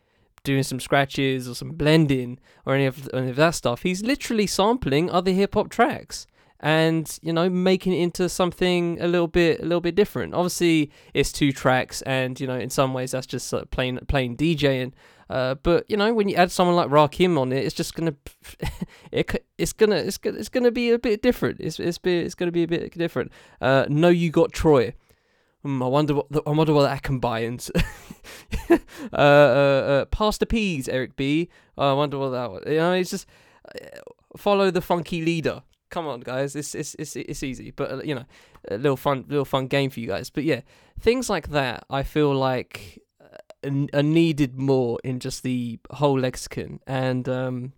doing 0.43 0.63
some 0.63 0.79
scratches 0.79 1.47
or 1.47 1.55
some 1.55 1.71
blending 1.71 2.37
or 2.65 2.75
any 2.75 2.85
of 2.85 3.09
any 3.13 3.29
of 3.29 3.37
that 3.37 3.55
stuff. 3.55 3.83
He's 3.83 4.03
literally 4.03 4.45
sampling 4.45 5.09
other 5.09 5.31
hip 5.31 5.53
hop 5.53 5.69
tracks 5.69 6.27
and 6.61 7.19
you 7.21 7.31
know 7.31 7.49
making 7.49 7.93
it 7.93 8.01
into 8.01 8.27
something 8.27 8.99
a 9.01 9.07
little 9.07 9.27
bit 9.27 9.59
a 9.59 9.63
little 9.63 9.81
bit 9.81 9.95
different. 9.95 10.33
Obviously, 10.33 10.91
it's 11.13 11.31
two 11.31 11.51
tracks, 11.51 12.01
and 12.03 12.39
you 12.39 12.47
know 12.47 12.57
in 12.57 12.69
some 12.69 12.93
ways 12.93 13.11
that's 13.11 13.27
just 13.27 13.53
uh, 13.53 13.65
plain 13.65 13.99
plain 14.07 14.35
DJing. 14.35 14.93
Uh, 15.29 15.53
but 15.55 15.85
you 15.87 15.95
know, 15.95 16.13
when 16.13 16.27
you 16.27 16.35
add 16.35 16.51
someone 16.51 16.75
like 16.75 16.89
Rakim 16.89 17.37
on 17.37 17.51
it, 17.51 17.63
it's 17.63 17.75
just 17.75 17.93
gonna, 17.93 18.15
it, 19.11 19.45
it's 19.57 19.73
gonna, 19.73 19.97
it's 19.97 20.17
gonna, 20.17 20.37
it's 20.37 20.49
gonna 20.49 20.71
be 20.71 20.89
a 20.91 20.97
bit 20.97 21.21
different. 21.21 21.59
It's 21.59 21.79
it's 21.79 21.99
be, 21.99 22.17
it's 22.17 22.35
gonna 22.35 22.51
be 22.51 22.63
a 22.63 22.67
bit 22.67 22.97
different. 22.97 23.31
Uh, 23.61 23.85
no, 23.89 24.09
you 24.09 24.31
got 24.31 24.51
Troy. 24.51 24.95
Hmm, 25.61 25.83
I 25.83 25.87
wonder 25.87 26.15
what 26.15 26.31
the, 26.31 26.41
I 26.47 26.51
wonder 26.51 26.73
what 26.73 26.83
that 26.83 27.03
combines. 27.03 27.69
uh, 28.71 28.77
uh, 29.13 29.15
uh, 29.15 30.05
Pastor 30.05 30.45
P's 30.45 30.89
Eric 30.89 31.15
B. 31.15 31.49
I 31.77 31.93
wonder 31.93 32.17
what 32.17 32.29
that 32.29 32.51
was. 32.51 32.63
You 32.65 32.77
know, 32.77 32.93
it's 32.93 33.11
just 33.11 33.27
uh, 33.67 33.99
follow 34.35 34.71
the 34.71 34.81
funky 34.81 35.21
leader. 35.21 35.61
Come 35.89 36.07
on, 36.07 36.19
guys, 36.19 36.55
it's 36.55 36.75
it's 36.75 36.95
it's 36.99 37.15
it's 37.15 37.43
easy, 37.43 37.71
but 37.71 37.91
uh, 37.91 38.01
you 38.03 38.13
know, 38.15 38.25
a 38.69 38.77
little 38.77 38.97
fun, 38.97 39.25
little 39.27 39.45
fun 39.45 39.67
game 39.67 39.89
for 39.89 39.99
you 39.99 40.07
guys. 40.07 40.29
But 40.29 40.43
yeah, 40.43 40.61
things 40.99 41.29
like 41.29 41.49
that, 41.49 41.85
I 41.89 42.03
feel 42.03 42.33
like 42.33 43.01
are 43.63 44.03
needed 44.03 44.57
more 44.57 44.99
in 45.03 45.19
just 45.19 45.43
the 45.43 45.79
whole 45.91 46.19
lexicon. 46.19 46.79
And 46.87 47.27
um 47.27 47.73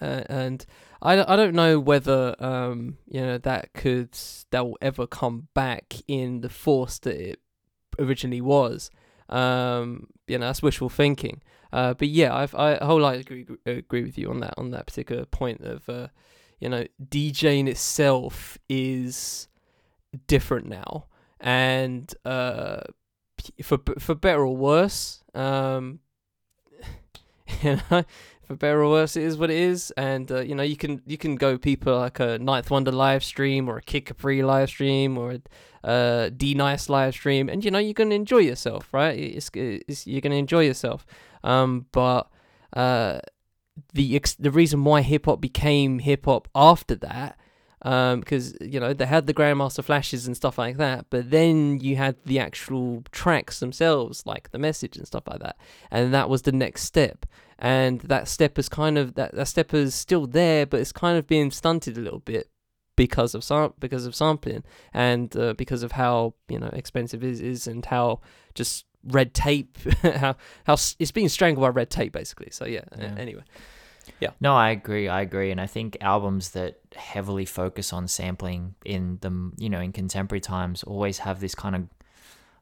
uh, 0.00 0.22
and 0.28 0.64
I, 1.02 1.32
I 1.32 1.36
don't 1.36 1.54
know 1.54 1.78
whether 1.78 2.34
um 2.42 2.98
you 3.06 3.20
know 3.20 3.38
that 3.38 3.72
could 3.74 4.16
that 4.50 4.64
will 4.66 4.78
ever 4.80 5.06
come 5.06 5.48
back 5.54 5.94
in 6.08 6.40
the 6.40 6.48
force 6.48 6.98
that 7.00 7.16
it 7.16 7.40
originally 7.98 8.40
was. 8.40 8.90
Um 9.28 10.08
you 10.26 10.38
know 10.38 10.46
that's 10.46 10.62
wishful 10.62 10.88
thinking. 10.88 11.42
Uh 11.72 11.94
but 11.94 12.08
yeah 12.08 12.34
I've 12.34 12.54
I 12.54 12.76
wholly 12.76 13.18
agree 13.18 13.46
agree 13.66 14.02
with 14.02 14.16
you 14.16 14.30
on 14.30 14.40
that 14.40 14.54
on 14.56 14.70
that 14.70 14.86
particular 14.86 15.26
point 15.26 15.60
of 15.60 15.88
uh 15.88 16.08
you 16.60 16.68
know 16.68 16.84
DJing 17.02 17.68
itself 17.68 18.58
is 18.68 19.48
different 20.26 20.66
now 20.66 21.06
and 21.40 22.14
uh 22.24 22.80
for 23.62 23.78
for 23.98 24.14
better 24.14 24.42
or 24.42 24.56
worse. 24.56 25.22
Um, 25.34 26.00
you 27.62 27.78
know, 27.90 28.04
for 28.42 28.56
better 28.56 28.82
or 28.82 28.90
worse, 28.90 29.16
it 29.16 29.24
is 29.24 29.36
what 29.36 29.50
it 29.50 29.56
is, 29.56 29.92
and 29.96 30.30
uh, 30.30 30.40
you 30.40 30.54
know 30.54 30.62
you 30.62 30.76
can 30.76 31.02
you 31.06 31.18
can 31.18 31.36
go 31.36 31.58
people 31.58 31.96
like 31.96 32.20
a 32.20 32.38
Ninth 32.38 32.70
Wonder 32.70 32.92
live 32.92 33.24
stream 33.24 33.68
or 33.68 33.78
a 33.78 33.82
Kid 33.82 34.02
Capri 34.06 34.42
live 34.42 34.68
stream 34.68 35.18
or 35.18 35.32
a 35.84 35.88
uh, 35.88 36.30
D-Nice 36.36 36.88
live 36.88 37.14
stream, 37.14 37.48
and 37.48 37.64
you 37.64 37.70
know 37.70 37.78
you're 37.78 37.94
gonna 37.94 38.14
enjoy 38.14 38.38
yourself, 38.38 38.92
right? 38.92 39.18
It's, 39.18 39.50
it's 39.54 40.06
you're 40.06 40.20
gonna 40.20 40.36
enjoy 40.36 40.64
yourself. 40.64 41.06
Um, 41.44 41.86
but 41.92 42.28
uh, 42.72 43.20
the 43.92 44.16
ex- 44.16 44.34
the 44.34 44.50
reason 44.50 44.84
why 44.84 45.02
hip 45.02 45.26
hop 45.26 45.40
became 45.40 45.98
hip 45.98 46.24
hop 46.24 46.48
after 46.54 46.94
that 46.96 47.38
um, 47.82 48.20
because 48.20 48.56
you 48.60 48.80
know 48.80 48.92
they 48.92 49.06
had 49.06 49.26
the 49.26 49.34
Grandmaster 49.34 49.84
flashes 49.84 50.26
and 50.26 50.36
stuff 50.36 50.58
like 50.58 50.76
that, 50.78 51.06
but 51.10 51.30
then 51.30 51.78
you 51.80 51.96
had 51.96 52.16
the 52.24 52.38
actual 52.38 53.04
tracks 53.12 53.60
themselves, 53.60 54.24
like 54.26 54.50
the 54.50 54.58
message 54.58 54.96
and 54.96 55.06
stuff 55.06 55.24
like 55.28 55.40
that, 55.40 55.56
and 55.90 56.12
that 56.12 56.28
was 56.28 56.42
the 56.42 56.52
next 56.52 56.82
step. 56.82 57.26
And 57.58 58.00
that 58.02 58.28
step 58.28 58.58
is 58.58 58.68
kind 58.68 58.98
of 58.98 59.14
that 59.14 59.34
that 59.34 59.48
step 59.48 59.74
is 59.74 59.94
still 59.94 60.26
there, 60.26 60.66
but 60.66 60.80
it's 60.80 60.92
kind 60.92 61.18
of 61.18 61.26
being 61.26 61.50
stunted 61.50 61.96
a 61.96 62.00
little 62.00 62.18
bit 62.18 62.50
because 62.96 63.34
of 63.34 63.44
sam- 63.44 63.74
because 63.78 64.06
of 64.06 64.14
sampling 64.14 64.64
and 64.92 65.36
uh, 65.36 65.52
because 65.52 65.82
of 65.82 65.92
how 65.92 66.34
you 66.48 66.58
know 66.58 66.70
expensive 66.72 67.22
it 67.22 67.40
is 67.40 67.66
and 67.66 67.84
how 67.86 68.20
just 68.54 68.86
red 69.06 69.34
tape 69.34 69.78
how 70.02 70.36
how 70.64 70.74
it's 70.74 71.12
being 71.12 71.28
strangled 71.28 71.62
by 71.62 71.68
red 71.68 71.90
tape 71.90 72.12
basically. 72.12 72.48
So 72.50 72.66
yeah. 72.66 72.84
yeah. 72.98 73.14
Anyway. 73.16 73.42
Yeah. 74.20 74.30
No, 74.40 74.54
I 74.54 74.70
agree. 74.70 75.08
I 75.08 75.20
agree, 75.20 75.50
and 75.50 75.60
I 75.60 75.66
think 75.66 75.96
albums 76.00 76.50
that 76.50 76.78
heavily 76.94 77.44
focus 77.44 77.92
on 77.92 78.08
sampling 78.08 78.74
in 78.84 79.18
the 79.20 79.52
you 79.58 79.68
know 79.68 79.80
in 79.80 79.92
contemporary 79.92 80.40
times 80.40 80.82
always 80.84 81.18
have 81.18 81.40
this 81.40 81.54
kind 81.54 81.74
of 81.74 81.82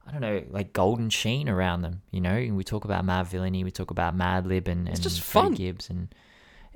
I 0.06 0.12
don't 0.12 0.20
know 0.20 0.42
like 0.50 0.72
golden 0.72 1.10
sheen 1.10 1.48
around 1.48 1.82
them. 1.82 2.02
You 2.10 2.20
know, 2.20 2.34
and 2.34 2.56
we 2.56 2.64
talk 2.64 2.84
about 2.84 3.04
Madvillainy, 3.04 3.64
we 3.64 3.70
talk 3.70 3.90
about 3.90 4.16
Madlib, 4.16 4.68
and 4.68 4.88
and 4.88 5.00
just 5.00 5.20
fun. 5.20 5.54
Gibbs 5.54 5.90
and 5.90 6.14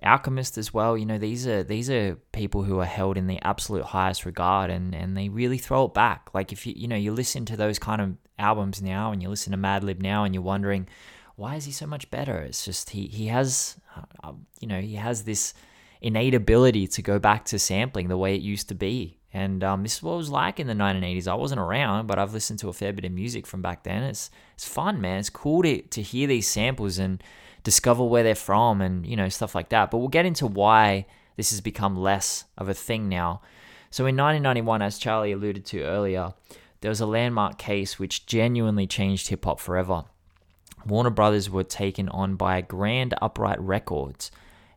Alchemist 0.02 0.56
as 0.56 0.72
well. 0.72 0.96
You 0.96 1.06
know, 1.06 1.18
these 1.18 1.46
are 1.46 1.62
these 1.62 1.90
are 1.90 2.16
people 2.32 2.62
who 2.62 2.78
are 2.78 2.86
held 2.86 3.16
in 3.16 3.26
the 3.26 3.40
absolute 3.42 3.84
highest 3.84 4.24
regard, 4.24 4.70
and 4.70 4.94
and 4.94 5.16
they 5.16 5.28
really 5.28 5.58
throw 5.58 5.86
it 5.86 5.94
back. 5.94 6.30
Like 6.32 6.52
if 6.52 6.66
you 6.66 6.74
you 6.76 6.88
know 6.88 6.96
you 6.96 7.12
listen 7.12 7.44
to 7.46 7.56
those 7.56 7.78
kind 7.78 8.00
of 8.00 8.16
albums 8.38 8.80
now, 8.82 9.12
and 9.12 9.22
you 9.22 9.28
listen 9.28 9.52
to 9.52 9.58
Madlib 9.58 10.00
now, 10.00 10.24
and 10.24 10.34
you're 10.34 10.42
wondering 10.42 10.86
why 11.38 11.54
is 11.54 11.64
he 11.66 11.70
so 11.70 11.86
much 11.86 12.10
better? 12.10 12.38
It's 12.38 12.64
just 12.64 12.90
he 12.90 13.06
he 13.06 13.28
has, 13.28 13.76
uh, 14.24 14.32
you 14.60 14.66
know, 14.66 14.80
he 14.80 14.96
has 14.96 15.22
this 15.22 15.54
innate 16.00 16.34
ability 16.34 16.88
to 16.88 17.00
go 17.00 17.20
back 17.20 17.44
to 17.46 17.58
sampling 17.60 18.08
the 18.08 18.18
way 18.18 18.34
it 18.34 18.42
used 18.42 18.68
to 18.68 18.74
be. 18.74 19.18
And 19.32 19.62
um, 19.62 19.84
this 19.84 19.96
is 19.96 20.02
what 20.02 20.14
it 20.14 20.16
was 20.16 20.30
like 20.30 20.58
in 20.58 20.66
the 20.66 20.72
1980s. 20.72 21.28
I 21.28 21.34
wasn't 21.34 21.60
around, 21.60 22.08
but 22.08 22.18
I've 22.18 22.32
listened 22.32 22.58
to 22.60 22.68
a 22.68 22.72
fair 22.72 22.92
bit 22.92 23.04
of 23.04 23.12
music 23.12 23.46
from 23.46 23.62
back 23.62 23.84
then. 23.84 24.02
It's 24.02 24.30
it's 24.54 24.66
fun, 24.66 25.00
man. 25.00 25.20
It's 25.20 25.30
cool 25.30 25.62
to 25.62 25.80
to 25.80 26.02
hear 26.02 26.26
these 26.26 26.48
samples 26.48 26.98
and 26.98 27.22
discover 27.62 28.02
where 28.02 28.24
they're 28.24 28.34
from 28.34 28.80
and 28.80 29.06
you 29.06 29.14
know 29.14 29.28
stuff 29.28 29.54
like 29.54 29.68
that. 29.68 29.92
But 29.92 29.98
we'll 29.98 30.08
get 30.08 30.26
into 30.26 30.48
why 30.48 31.06
this 31.36 31.50
has 31.50 31.60
become 31.60 31.96
less 31.96 32.46
of 32.56 32.68
a 32.68 32.74
thing 32.74 33.08
now. 33.08 33.42
So 33.90 34.04
in 34.04 34.16
1991, 34.16 34.82
as 34.82 34.98
Charlie 34.98 35.32
alluded 35.32 35.64
to 35.66 35.82
earlier, 35.82 36.34
there 36.80 36.90
was 36.90 37.00
a 37.00 37.06
landmark 37.06 37.58
case 37.58 37.98
which 37.98 38.26
genuinely 38.26 38.86
changed 38.86 39.28
hip 39.28 39.44
hop 39.44 39.60
forever. 39.60 40.04
Warner 40.86 41.10
Brothers 41.10 41.50
were 41.50 41.64
taken 41.64 42.08
on 42.10 42.36
by 42.36 42.60
Grand 42.60 43.14
Upright 43.20 43.60
Records, 43.60 44.30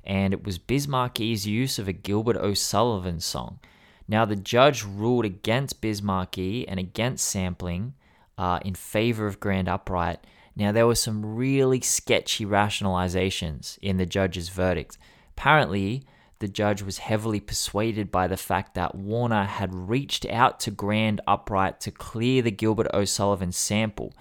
and 0.04 0.34
it 0.34 0.44
was 0.44 0.58
Biz 0.58 0.88
Markie's 0.88 1.46
use 1.46 1.78
of 1.78 1.88
a 1.88 1.94
Gilbert 1.94 2.38
O'Sullivan 2.38 3.20
song. 3.20 3.60
Now, 4.08 4.26
the 4.26 4.36
judge 4.36 4.84
ruled 4.84 5.26
against 5.26 5.80
Biz 5.80 6.02
Markie 6.02 6.68
and 6.68 6.80
against 6.80 7.28
sampling 7.28 7.94
uh, 8.38 8.60
in 8.66 8.74
favor 8.74 9.28
of 9.28 9.40
Grand 9.40 9.70
Upright. 9.70 10.26
Now, 10.56 10.72
there 10.72 10.88
were 10.88 10.96
some 10.96 11.36
really 11.36 11.80
sketchy 11.82 12.46
rationalizations 12.46 13.78
in 13.82 13.98
the 13.98 14.06
judge's 14.06 14.50
verdict. 14.50 14.98
Apparently, 15.38 16.04
the 16.42 16.50
judge 16.50 16.82
was 16.82 16.98
heavily 16.98 17.40
persuaded 17.40 18.12
by 18.12 18.28
the 18.28 18.38
fact 18.38 18.76
that 18.76 18.94
Warner 18.94 19.46
had 19.46 19.74
reached 19.74 20.26
out 20.26 20.60
to 20.62 20.72
Grand 20.72 21.22
Upright 21.26 21.80
to 21.82 21.92
clear 21.92 22.42
the 22.42 22.52
Gilbert 22.52 22.88
O'Sullivan 22.94 23.54
sample 23.54 24.14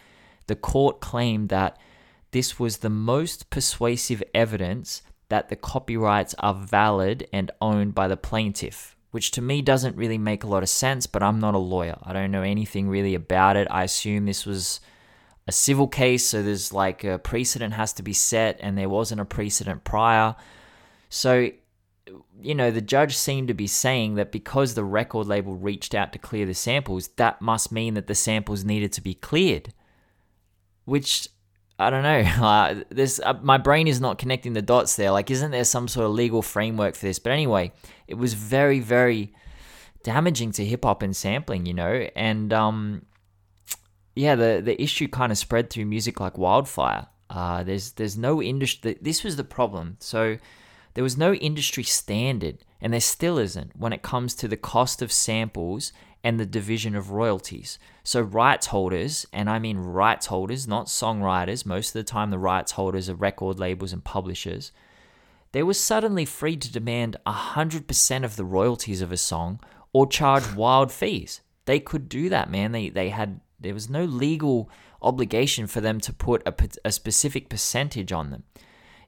the 0.50 0.56
court 0.56 1.00
claimed 1.00 1.48
that 1.50 1.78
this 2.32 2.58
was 2.58 2.78
the 2.78 2.90
most 2.90 3.50
persuasive 3.50 4.20
evidence 4.34 5.00
that 5.28 5.48
the 5.48 5.54
copyrights 5.54 6.34
are 6.40 6.54
valid 6.54 7.28
and 7.32 7.52
owned 7.60 7.94
by 7.94 8.08
the 8.08 8.16
plaintiff, 8.16 8.96
which 9.12 9.30
to 9.30 9.40
me 9.40 9.62
doesn't 9.62 9.94
really 9.94 10.18
make 10.18 10.42
a 10.42 10.48
lot 10.48 10.64
of 10.64 10.68
sense, 10.68 11.06
but 11.06 11.22
I'm 11.22 11.38
not 11.38 11.54
a 11.54 11.58
lawyer. 11.58 11.98
I 12.02 12.12
don't 12.12 12.32
know 12.32 12.42
anything 12.42 12.88
really 12.88 13.14
about 13.14 13.56
it. 13.56 13.68
I 13.70 13.84
assume 13.84 14.26
this 14.26 14.44
was 14.44 14.80
a 15.46 15.52
civil 15.52 15.86
case, 15.86 16.26
so 16.26 16.42
there's 16.42 16.72
like 16.72 17.04
a 17.04 17.20
precedent 17.20 17.74
has 17.74 17.92
to 17.92 18.02
be 18.02 18.12
set, 18.12 18.58
and 18.60 18.76
there 18.76 18.88
wasn't 18.88 19.20
a 19.20 19.24
precedent 19.24 19.84
prior. 19.84 20.34
So, 21.10 21.50
you 22.42 22.54
know, 22.54 22.70
the 22.70 22.80
judge 22.80 23.16
seemed 23.16 23.48
to 23.48 23.54
be 23.54 23.66
saying 23.66 24.14
that 24.16 24.32
because 24.32 24.74
the 24.74 24.84
record 24.84 25.26
label 25.26 25.54
reached 25.54 25.94
out 25.94 26.12
to 26.12 26.18
clear 26.18 26.46
the 26.46 26.54
samples, 26.54 27.08
that 27.16 27.40
must 27.40 27.72
mean 27.72 27.94
that 27.94 28.06
the 28.06 28.14
samples 28.14 28.64
needed 28.64 28.92
to 28.94 29.00
be 29.00 29.14
cleared 29.14 29.72
which 30.90 31.28
I 31.78 31.88
don't 31.88 32.02
know. 32.02 32.20
Uh, 32.40 32.82
this 32.90 33.20
uh, 33.24 33.34
my 33.42 33.58
brain 33.58 33.86
is 33.86 34.00
not 34.00 34.18
connecting 34.18 34.52
the 34.52 34.62
dots 34.62 34.96
there. 34.96 35.12
Like, 35.12 35.30
isn't 35.30 35.50
there 35.52 35.64
some 35.64 35.88
sort 35.88 36.06
of 36.06 36.12
legal 36.12 36.42
framework 36.42 36.94
for 36.94 37.06
this? 37.06 37.18
But 37.18 37.32
anyway, 37.32 37.72
it 38.08 38.14
was 38.14 38.34
very, 38.34 38.80
very 38.80 39.32
damaging 40.02 40.52
to 40.52 40.64
hip 40.64 40.84
hop 40.84 41.02
and 41.02 41.14
sampling, 41.16 41.66
you 41.66 41.74
know. 41.74 42.08
And 42.16 42.52
um, 42.52 43.06
yeah, 44.14 44.34
the 44.34 44.60
the 44.64 44.80
issue 44.82 45.08
kind 45.08 45.30
of 45.32 45.38
spread 45.38 45.70
through 45.70 45.86
music 45.86 46.18
like 46.20 46.36
wildfire. 46.36 47.06
Uh, 47.30 47.62
there's 47.62 47.92
there's 47.92 48.18
no 48.18 48.42
industry. 48.42 48.98
This 49.00 49.22
was 49.22 49.36
the 49.36 49.44
problem. 49.44 49.96
So 50.00 50.38
there 50.94 51.04
was 51.04 51.16
no 51.16 51.34
industry 51.34 51.84
standard, 51.84 52.64
and 52.80 52.92
there 52.92 53.00
still 53.00 53.38
isn't 53.38 53.76
when 53.76 53.92
it 53.92 54.02
comes 54.02 54.34
to 54.34 54.48
the 54.48 54.56
cost 54.56 55.02
of 55.02 55.12
samples 55.12 55.92
and 56.22 56.38
the 56.38 56.46
division 56.46 56.94
of 56.94 57.10
royalties. 57.10 57.78
So, 58.02 58.20
rights 58.20 58.66
holders, 58.68 59.26
and 59.32 59.48
I 59.48 59.58
mean 59.58 59.78
rights 59.78 60.26
holders, 60.26 60.68
not 60.68 60.86
songwriters, 60.86 61.64
most 61.64 61.88
of 61.88 61.92
the 61.94 62.04
time 62.04 62.30
the 62.30 62.38
rights 62.38 62.72
holders 62.72 63.08
are 63.08 63.14
record 63.14 63.58
labels 63.58 63.92
and 63.92 64.04
publishers, 64.04 64.72
they 65.52 65.62
were 65.62 65.74
suddenly 65.74 66.24
free 66.24 66.56
to 66.56 66.72
demand 66.72 67.16
100% 67.26 68.24
of 68.24 68.36
the 68.36 68.44
royalties 68.44 69.00
of 69.00 69.10
a 69.10 69.16
song 69.16 69.60
or 69.92 70.06
charge 70.06 70.54
wild 70.54 70.92
fees. 70.92 71.40
They 71.64 71.80
could 71.80 72.08
do 72.08 72.28
that, 72.28 72.50
man. 72.50 72.72
They, 72.72 72.88
they 72.88 73.08
had, 73.08 73.40
there 73.58 73.74
was 73.74 73.90
no 73.90 74.04
legal 74.04 74.70
obligation 75.02 75.66
for 75.66 75.80
them 75.80 76.00
to 76.00 76.12
put 76.12 76.42
a, 76.46 76.54
a 76.84 76.92
specific 76.92 77.48
percentage 77.48 78.12
on 78.12 78.30
them. 78.30 78.44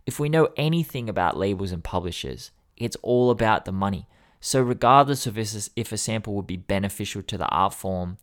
If 0.06 0.18
we 0.18 0.28
know 0.28 0.48
anything 0.56 1.08
about 1.08 1.36
labels 1.36 1.72
and 1.72 1.82
publishers, 1.82 2.50
it's 2.76 2.96
all 3.02 3.30
about 3.30 3.64
the 3.64 3.72
money. 3.72 4.08
So, 4.40 4.60
regardless 4.60 5.26
of 5.26 5.38
if 5.38 5.92
a 5.92 5.96
sample 5.96 6.34
would 6.34 6.46
be 6.46 6.56
beneficial 6.56 7.22
to 7.22 7.38
the 7.38 7.46
art 7.46 7.74
form, 7.74 8.18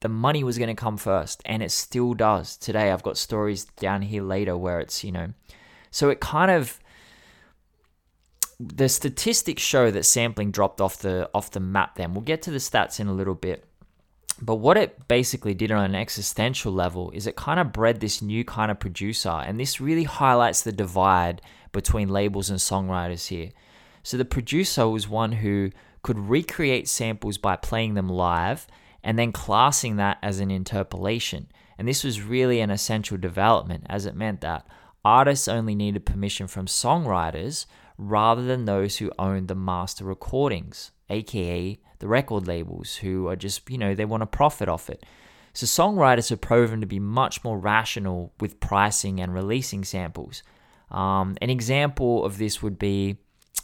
the 0.00 0.08
money 0.08 0.44
was 0.44 0.58
going 0.58 0.68
to 0.68 0.80
come 0.80 0.96
first, 0.96 1.42
and 1.44 1.62
it 1.62 1.70
still 1.70 2.14
does 2.14 2.56
today. 2.56 2.90
I've 2.90 3.02
got 3.02 3.18
stories 3.18 3.64
down 3.64 4.02
here 4.02 4.22
later 4.22 4.56
where 4.56 4.80
it's, 4.80 5.02
you 5.02 5.12
know, 5.12 5.32
so 5.90 6.08
it 6.08 6.20
kind 6.20 6.50
of 6.50 6.78
the 8.60 8.88
statistics 8.88 9.62
show 9.62 9.90
that 9.90 10.04
sampling 10.04 10.50
dropped 10.50 10.80
off 10.80 10.98
the 10.98 11.28
off 11.34 11.50
the 11.50 11.60
map 11.60 11.96
then. 11.96 12.14
We'll 12.14 12.22
get 12.22 12.42
to 12.42 12.50
the 12.50 12.58
stats 12.58 13.00
in 13.00 13.08
a 13.08 13.12
little 13.12 13.34
bit. 13.34 13.64
But 14.42 14.56
what 14.56 14.76
it 14.76 15.06
basically 15.06 15.54
did 15.54 15.70
on 15.70 15.84
an 15.84 15.94
existential 15.94 16.72
level 16.72 17.10
is 17.10 17.26
it 17.26 17.36
kind 17.36 17.60
of 17.60 17.72
bred 17.72 18.00
this 18.00 18.22
new 18.22 18.44
kind 18.44 18.70
of 18.70 18.80
producer, 18.80 19.28
and 19.28 19.60
this 19.60 19.80
really 19.80 20.04
highlights 20.04 20.62
the 20.62 20.72
divide 20.72 21.42
between 21.72 22.08
labels 22.08 22.48
and 22.50 22.58
songwriters 22.58 23.28
here. 23.28 23.50
So 24.02 24.16
the 24.16 24.24
producer 24.24 24.88
was 24.88 25.08
one 25.08 25.32
who 25.32 25.70
could 26.02 26.18
recreate 26.18 26.88
samples 26.88 27.36
by 27.36 27.56
playing 27.56 27.94
them 27.94 28.08
live 28.08 28.66
and 29.04 29.18
then 29.18 29.32
classing 29.32 29.96
that 29.96 30.18
as 30.22 30.40
an 30.40 30.50
interpolation. 30.50 31.48
And 31.78 31.86
this 31.86 32.02
was 32.04 32.22
really 32.22 32.60
an 32.60 32.70
essential 32.70 33.18
development 33.18 33.84
as 33.88 34.06
it 34.06 34.16
meant 34.16 34.40
that 34.40 34.66
artists 35.04 35.48
only 35.48 35.74
needed 35.74 36.06
permission 36.06 36.46
from 36.46 36.66
songwriters 36.66 37.66
rather 37.98 38.42
than 38.42 38.64
those 38.64 38.96
who 38.96 39.12
owned 39.18 39.48
the 39.48 39.54
master 39.54 40.04
recordings, 40.04 40.90
aka 41.10 41.78
the 42.00 42.08
record 42.08 42.46
labels, 42.46 42.96
who 42.96 43.28
are 43.28 43.36
just, 43.36 43.70
you 43.70 43.78
know, 43.78 43.94
they 43.94 44.04
want 44.04 44.22
to 44.22 44.26
profit 44.26 44.68
off 44.68 44.90
it. 44.90 45.04
So 45.52 45.66
songwriters 45.66 46.30
have 46.30 46.40
proven 46.40 46.80
to 46.80 46.86
be 46.86 46.98
much 46.98 47.42
more 47.44 47.58
rational 47.58 48.32
with 48.40 48.60
pricing 48.60 49.20
and 49.20 49.34
releasing 49.34 49.84
samples. 49.84 50.42
Um, 50.90 51.36
an 51.40 51.50
example 51.50 52.24
of 52.24 52.38
this 52.38 52.62
would 52.62 52.78
be 52.78 53.18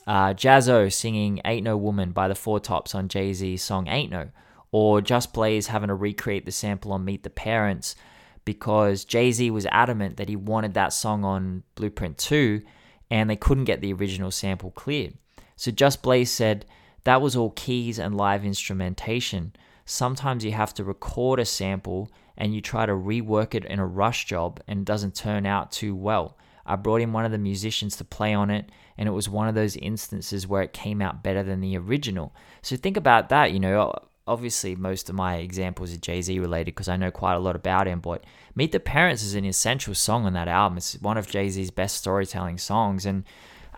uh, 0.07 0.35
Jaz-O 0.35 0.89
singing 0.89 1.41
Ain't 1.45 1.65
No 1.65 1.77
Woman 1.77 2.13
by 2.13 2.29
the 2.29 2.35
Four 2.35 2.61
Tops 2.61 2.95
on 2.95 3.09
Jay 3.09 3.33
Z's 3.33 3.63
song 3.63 3.89
Ain't 3.89 4.11
No, 4.11 4.29
or 4.71 5.01
Just 5.01 5.33
Blaze 5.33 5.69
having 5.69 5.89
to 5.89 5.95
recreate 5.95 6.45
the 6.45 6.53
sample 6.53 6.93
on 6.93 7.05
Meet 7.05 7.23
the 7.23 7.31
Parents 7.31 7.97
because 8.45 9.05
Jay 9.05 9.33
Z 9.33 9.51
was 9.51 9.67
adamant 9.67 10.17
that 10.17 10.29
he 10.29 10.37
wanted 10.37 10.75
that 10.75 10.93
song 10.93 11.25
on 11.25 11.65
Blueprint 11.75 12.19
2 12.19 12.63
and 13.11 13.29
they 13.29 13.37
couldn't 13.37 13.65
get 13.65 13.81
the 13.81 13.93
original 13.93 14.31
sample 14.31 14.71
cleared. 14.71 15.15
So 15.57 15.71
Just 15.71 16.03
Blaze 16.03 16.31
said, 16.31 16.67
That 17.07 17.23
was 17.23 17.37
all 17.37 17.51
keys 17.51 18.01
and 18.01 18.17
live 18.17 18.45
instrumentation. 18.45 19.53
Sometimes 19.85 20.45
you 20.45 20.51
have 20.51 20.75
to 20.75 20.83
record 20.83 21.39
a 21.39 21.45
sample 21.45 22.11
and 22.37 22.53
you 22.53 22.61
try 22.61 22.85
to 22.85 22.91
rework 22.91 23.55
it 23.55 23.65
in 23.65 23.79
a 23.79 23.87
rush 23.87 24.25
job 24.25 24.59
and 24.67 24.81
it 24.81 24.85
doesn't 24.85 25.15
turn 25.15 25.47
out 25.47 25.71
too 25.71 25.95
well. 25.95 26.37
I 26.67 26.75
brought 26.75 27.01
in 27.01 27.13
one 27.13 27.25
of 27.25 27.31
the 27.31 27.39
musicians 27.39 27.95
to 27.99 28.05
play 28.05 28.35
on 28.35 28.51
it, 28.51 28.73
and 28.99 29.09
it 29.09 29.13
was 29.13 29.29
one 29.29 29.47
of 29.47 29.55
those 29.55 29.77
instances 29.77 30.49
where 30.49 30.63
it 30.63 30.73
came 30.73 31.01
out 31.01 31.23
better 31.23 31.45
than 31.45 31.61
the 31.61 31.79
original. 31.79 32.35
So 32.61 32.75
think 32.75 32.97
about 32.97 33.29
that. 33.29 33.53
You 33.53 33.61
know, 33.61 33.95
obviously 34.27 34.75
most 34.75 35.09
of 35.09 35.15
my 35.15 35.37
examples 35.37 35.95
are 35.95 35.99
Jay 35.99 36.21
Z 36.21 36.37
related 36.41 36.75
because 36.75 36.89
I 36.89 36.97
know 36.97 37.13
quite 37.13 37.35
a 37.35 37.39
lot 37.39 37.55
about 37.55 37.87
him. 37.87 38.01
But 38.01 38.25
Meet 38.57 38.73
the 38.73 38.81
Parents 38.81 39.23
is 39.23 39.37
an 39.37 39.45
essential 39.45 39.95
song 39.95 40.27
on 40.27 40.33
that 40.33 40.49
album. 40.49 40.79
It's 40.79 41.01
one 41.01 41.19
of 41.19 41.29
Jay 41.29 41.49
Z's 41.51 41.71
best 41.71 41.99
storytelling 41.99 42.59
songs, 42.59 43.07
and 43.07 43.23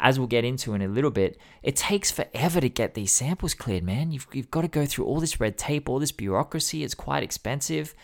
as 0.01 0.19
we'll 0.19 0.29
get 0.29 0.45
into 0.45 0.75
in 0.75 0.83
a 0.83 0.89
little 0.89 1.11
bit, 1.11 1.39
it 1.63 1.77
takes 1.77 2.11
forever 2.11 2.61
to 2.61 2.69
get 2.69 2.95
these 2.95 3.13
samples 3.13 3.55
cleared, 3.55 3.85
man. 3.85 4.13
You've, 4.13 4.27
you've 4.33 4.51
got 4.51 4.63
to 4.63 4.69
go 4.69 4.87
through 4.87 5.07
all 5.07 5.21
this 5.21 5.41
red 5.41 5.59
tape, 5.59 5.89
all 5.89 5.99
this 5.99 6.13
bureaucracy. 6.13 6.85
It's 6.85 6.95
quite 6.95 7.23
expensive. 7.23 7.95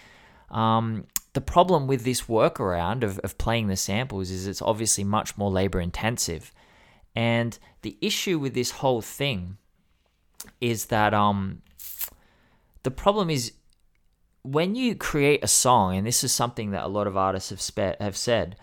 Um, 0.50 1.06
the 1.32 1.40
problem 1.40 1.86
with 1.86 2.04
this 2.04 2.22
workaround 2.22 3.02
of, 3.02 3.18
of 3.20 3.38
playing 3.38 3.68
the 3.68 3.76
samples 3.76 4.30
is 4.30 4.46
it's 4.46 4.62
obviously 4.62 5.04
much 5.04 5.36
more 5.36 5.50
labor 5.50 5.80
intensive. 5.80 6.52
And 7.14 7.58
the 7.82 7.96
issue 8.00 8.38
with 8.38 8.54
this 8.54 8.72
whole 8.72 9.00
thing 9.00 9.58
is 10.60 10.86
that 10.86 11.14
um, 11.14 11.62
the 12.82 12.90
problem 12.90 13.30
is 13.30 13.52
when 14.42 14.74
you 14.74 14.94
create 14.94 15.42
a 15.42 15.48
song, 15.48 15.96
and 15.96 16.06
this 16.06 16.22
is 16.22 16.32
something 16.32 16.72
that 16.72 16.84
a 16.84 16.88
lot 16.88 17.06
of 17.06 17.16
artists 17.16 17.50
have, 17.50 17.60
spe- 17.60 18.00
have 18.00 18.16
said, 18.16 18.56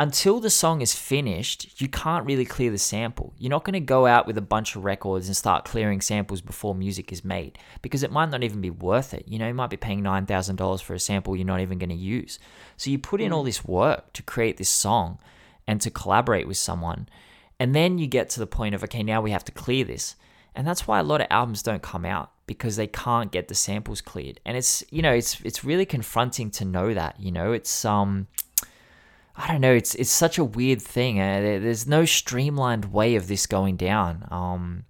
until 0.00 0.40
the 0.40 0.48
song 0.48 0.80
is 0.80 0.94
finished, 0.94 1.78
you 1.78 1.86
can't 1.86 2.24
really 2.24 2.46
clear 2.46 2.70
the 2.70 2.78
sample. 2.78 3.34
You're 3.36 3.50
not 3.50 3.64
going 3.64 3.74
to 3.74 3.80
go 3.80 4.06
out 4.06 4.26
with 4.26 4.38
a 4.38 4.40
bunch 4.42 4.74
of 4.74 4.82
records 4.82 5.26
and 5.26 5.36
start 5.36 5.66
clearing 5.66 6.00
samples 6.00 6.40
before 6.40 6.74
music 6.74 7.12
is 7.12 7.22
made 7.22 7.58
because 7.82 8.02
it 8.02 8.10
might 8.10 8.30
not 8.30 8.42
even 8.42 8.62
be 8.62 8.70
worth 8.70 9.12
it. 9.12 9.28
You 9.28 9.38
know, 9.38 9.48
you 9.48 9.52
might 9.52 9.68
be 9.68 9.76
paying 9.76 10.00
$9,000 10.00 10.82
for 10.82 10.94
a 10.94 10.98
sample 10.98 11.36
you're 11.36 11.44
not 11.44 11.60
even 11.60 11.76
going 11.76 11.90
to 11.90 11.94
use. 11.94 12.38
So 12.78 12.88
you 12.88 12.98
put 12.98 13.20
in 13.20 13.30
all 13.30 13.42
mm. 13.42 13.48
this 13.48 13.62
work 13.62 14.14
to 14.14 14.22
create 14.22 14.56
this 14.56 14.70
song 14.70 15.18
and 15.66 15.82
to 15.82 15.90
collaborate 15.90 16.48
with 16.48 16.56
someone. 16.56 17.06
And 17.58 17.74
then 17.74 17.98
you 17.98 18.06
get 18.06 18.30
to 18.30 18.40
the 18.40 18.46
point 18.46 18.74
of, 18.74 18.82
okay, 18.84 19.02
now 19.02 19.20
we 19.20 19.32
have 19.32 19.44
to 19.44 19.52
clear 19.52 19.84
this. 19.84 20.16
And 20.54 20.66
that's 20.66 20.88
why 20.88 20.98
a 20.98 21.04
lot 21.04 21.20
of 21.20 21.26
albums 21.28 21.62
don't 21.62 21.82
come 21.82 22.06
out 22.06 22.30
because 22.46 22.76
they 22.76 22.86
can't 22.86 23.30
get 23.30 23.48
the 23.48 23.54
samples 23.54 24.00
cleared. 24.00 24.40
And 24.46 24.56
it's, 24.56 24.82
you 24.90 25.02
know, 25.02 25.12
it's 25.12 25.40
it's 25.42 25.62
really 25.62 25.84
confronting 25.84 26.50
to 26.52 26.64
know 26.64 26.94
that, 26.94 27.20
you 27.20 27.30
know, 27.30 27.52
it's 27.52 27.84
um 27.84 28.28
I 29.36 29.48
don't 29.48 29.60
know. 29.60 29.72
It's 29.72 29.94
it's 29.94 30.10
such 30.10 30.38
a 30.38 30.44
weird 30.44 30.82
thing. 30.82 31.20
Uh, 31.20 31.40
there's 31.40 31.86
no 31.86 32.04
streamlined 32.04 32.92
way 32.92 33.14
of 33.16 33.28
this 33.28 33.46
going 33.46 33.76
down. 33.76 34.26
Um, 34.30 34.84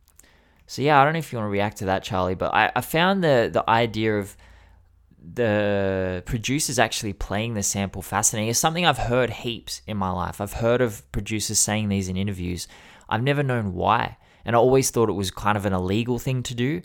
so 0.67 0.83
yeah, 0.83 1.01
I 1.01 1.05
don't 1.05 1.13
know 1.13 1.19
if 1.19 1.33
you 1.33 1.39
want 1.39 1.47
to 1.47 1.53
react 1.53 1.79
to 1.79 1.87
that, 1.87 2.03
Charlie. 2.03 2.35
But 2.35 2.55
I, 2.55 2.73
I 2.75 2.81
found 2.81 3.23
the 3.23 3.51
the 3.53 3.69
idea 3.69 4.19
of 4.19 4.37
the 5.23 6.23
producers 6.25 6.79
actually 6.79 7.13
playing 7.13 7.55
the 7.55 7.63
sample 7.63 8.03
fascinating. 8.03 8.49
It's 8.49 8.59
something 8.59 8.87
I've 8.87 8.99
heard 8.99 9.31
heaps 9.31 9.83
in 9.87 9.97
my 9.97 10.11
life. 10.11 10.41
I've 10.41 10.55
heard 10.55 10.81
of 10.81 11.11
producers 11.13 11.59
saying 11.59 11.89
these 11.89 12.09
in 12.09 12.17
interviews. 12.17 12.67
I've 13.09 13.23
never 13.23 13.43
known 13.43 13.75
why, 13.75 14.17
and 14.45 14.57
I 14.57 14.59
always 14.59 14.91
thought 14.91 15.11
it 15.11 15.15
was 15.15 15.31
kind 15.31 15.59
of 15.59 15.67
an 15.67 15.73
illegal 15.73 16.19
thing 16.19 16.43
to 16.45 16.55
do. 16.55 16.83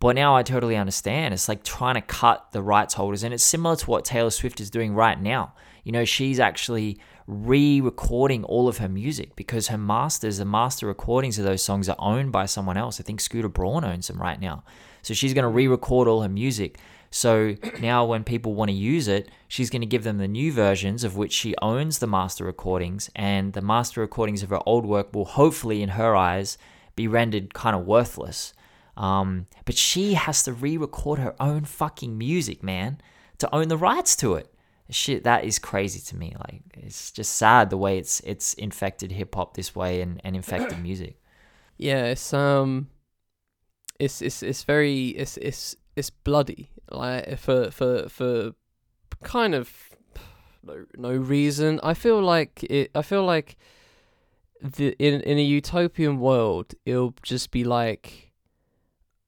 But 0.00 0.16
now 0.16 0.36
I 0.36 0.42
totally 0.42 0.76
understand. 0.76 1.34
It's 1.34 1.48
like 1.48 1.62
trying 1.64 1.94
to 1.94 2.00
cut 2.00 2.52
the 2.52 2.62
rights 2.62 2.94
holders, 2.94 3.22
and 3.22 3.32
it's 3.32 3.44
similar 3.44 3.76
to 3.76 3.90
what 3.90 4.04
Taylor 4.04 4.30
Swift 4.30 4.60
is 4.60 4.70
doing 4.70 4.94
right 4.94 5.20
now. 5.20 5.54
You 5.84 5.92
know, 5.92 6.04
she's 6.04 6.40
actually 6.40 6.98
re 7.26 7.80
recording 7.80 8.42
all 8.44 8.68
of 8.68 8.78
her 8.78 8.88
music 8.88 9.36
because 9.36 9.68
her 9.68 9.78
masters, 9.78 10.38
the 10.38 10.44
master 10.44 10.86
recordings 10.86 11.38
of 11.38 11.44
those 11.44 11.62
songs 11.62 11.88
are 11.88 11.96
owned 11.98 12.32
by 12.32 12.46
someone 12.46 12.76
else. 12.76 12.98
I 13.00 13.04
think 13.04 13.20
Scooter 13.20 13.48
Braun 13.48 13.84
owns 13.84 14.08
them 14.08 14.20
right 14.20 14.40
now. 14.40 14.64
So 15.02 15.14
she's 15.14 15.34
going 15.34 15.44
to 15.44 15.48
re 15.48 15.68
record 15.68 16.08
all 16.08 16.22
her 16.22 16.28
music. 16.28 16.78
So 17.10 17.54
now 17.80 18.06
when 18.06 18.24
people 18.24 18.54
want 18.54 18.70
to 18.70 18.76
use 18.76 19.08
it, 19.08 19.30
she's 19.46 19.70
going 19.70 19.82
to 19.82 19.86
give 19.86 20.04
them 20.04 20.18
the 20.18 20.26
new 20.26 20.52
versions 20.52 21.04
of 21.04 21.16
which 21.16 21.32
she 21.32 21.54
owns 21.60 21.98
the 21.98 22.06
master 22.06 22.44
recordings, 22.44 23.10
and 23.14 23.52
the 23.52 23.62
master 23.62 24.00
recordings 24.00 24.42
of 24.42 24.50
her 24.50 24.60
old 24.66 24.86
work 24.86 25.14
will 25.14 25.26
hopefully, 25.26 25.82
in 25.82 25.90
her 25.90 26.16
eyes, 26.16 26.56
be 26.96 27.06
rendered 27.06 27.52
kind 27.52 27.76
of 27.76 27.86
worthless. 27.86 28.54
Um, 28.96 29.48
but 29.64 29.76
she 29.76 30.14
has 30.14 30.42
to 30.44 30.52
re 30.52 30.78
record 30.78 31.18
her 31.18 31.34
own 31.38 31.64
fucking 31.64 32.16
music, 32.16 32.62
man, 32.62 33.00
to 33.38 33.54
own 33.54 33.68
the 33.68 33.76
rights 33.76 34.16
to 34.16 34.34
it 34.34 34.53
shit 34.90 35.24
that 35.24 35.44
is 35.44 35.58
crazy 35.58 36.00
to 36.00 36.16
me. 36.16 36.34
Like 36.38 36.62
it's 36.74 37.10
just 37.10 37.34
sad 37.34 37.70
the 37.70 37.76
way 37.76 37.98
it's 37.98 38.20
it's 38.20 38.54
infected 38.54 39.12
hip 39.12 39.34
hop 39.34 39.54
this 39.54 39.74
way 39.74 40.00
and, 40.00 40.20
and 40.24 40.36
infected 40.36 40.78
music. 40.82 41.20
Yeah 41.76 42.04
it's 42.04 42.32
um 42.32 42.88
it's 43.98 44.22
it's 44.22 44.42
it's 44.42 44.64
very 44.64 45.08
it's 45.08 45.36
it's 45.38 45.76
it's 45.96 46.10
bloody. 46.10 46.70
Like 46.90 47.38
for 47.38 47.70
for 47.70 48.08
for 48.08 48.52
kind 49.22 49.54
of 49.54 49.72
no 50.62 50.84
no 50.96 51.12
reason. 51.12 51.80
I 51.82 51.94
feel 51.94 52.20
like 52.20 52.64
it 52.64 52.90
i 52.94 53.02
feel 53.02 53.24
like 53.24 53.56
the 54.60 54.96
in 54.98 55.20
in 55.20 55.38
a 55.38 55.42
utopian 55.42 56.18
world 56.18 56.74
it'll 56.86 57.14
just 57.22 57.50
be 57.50 57.64
like 57.64 58.23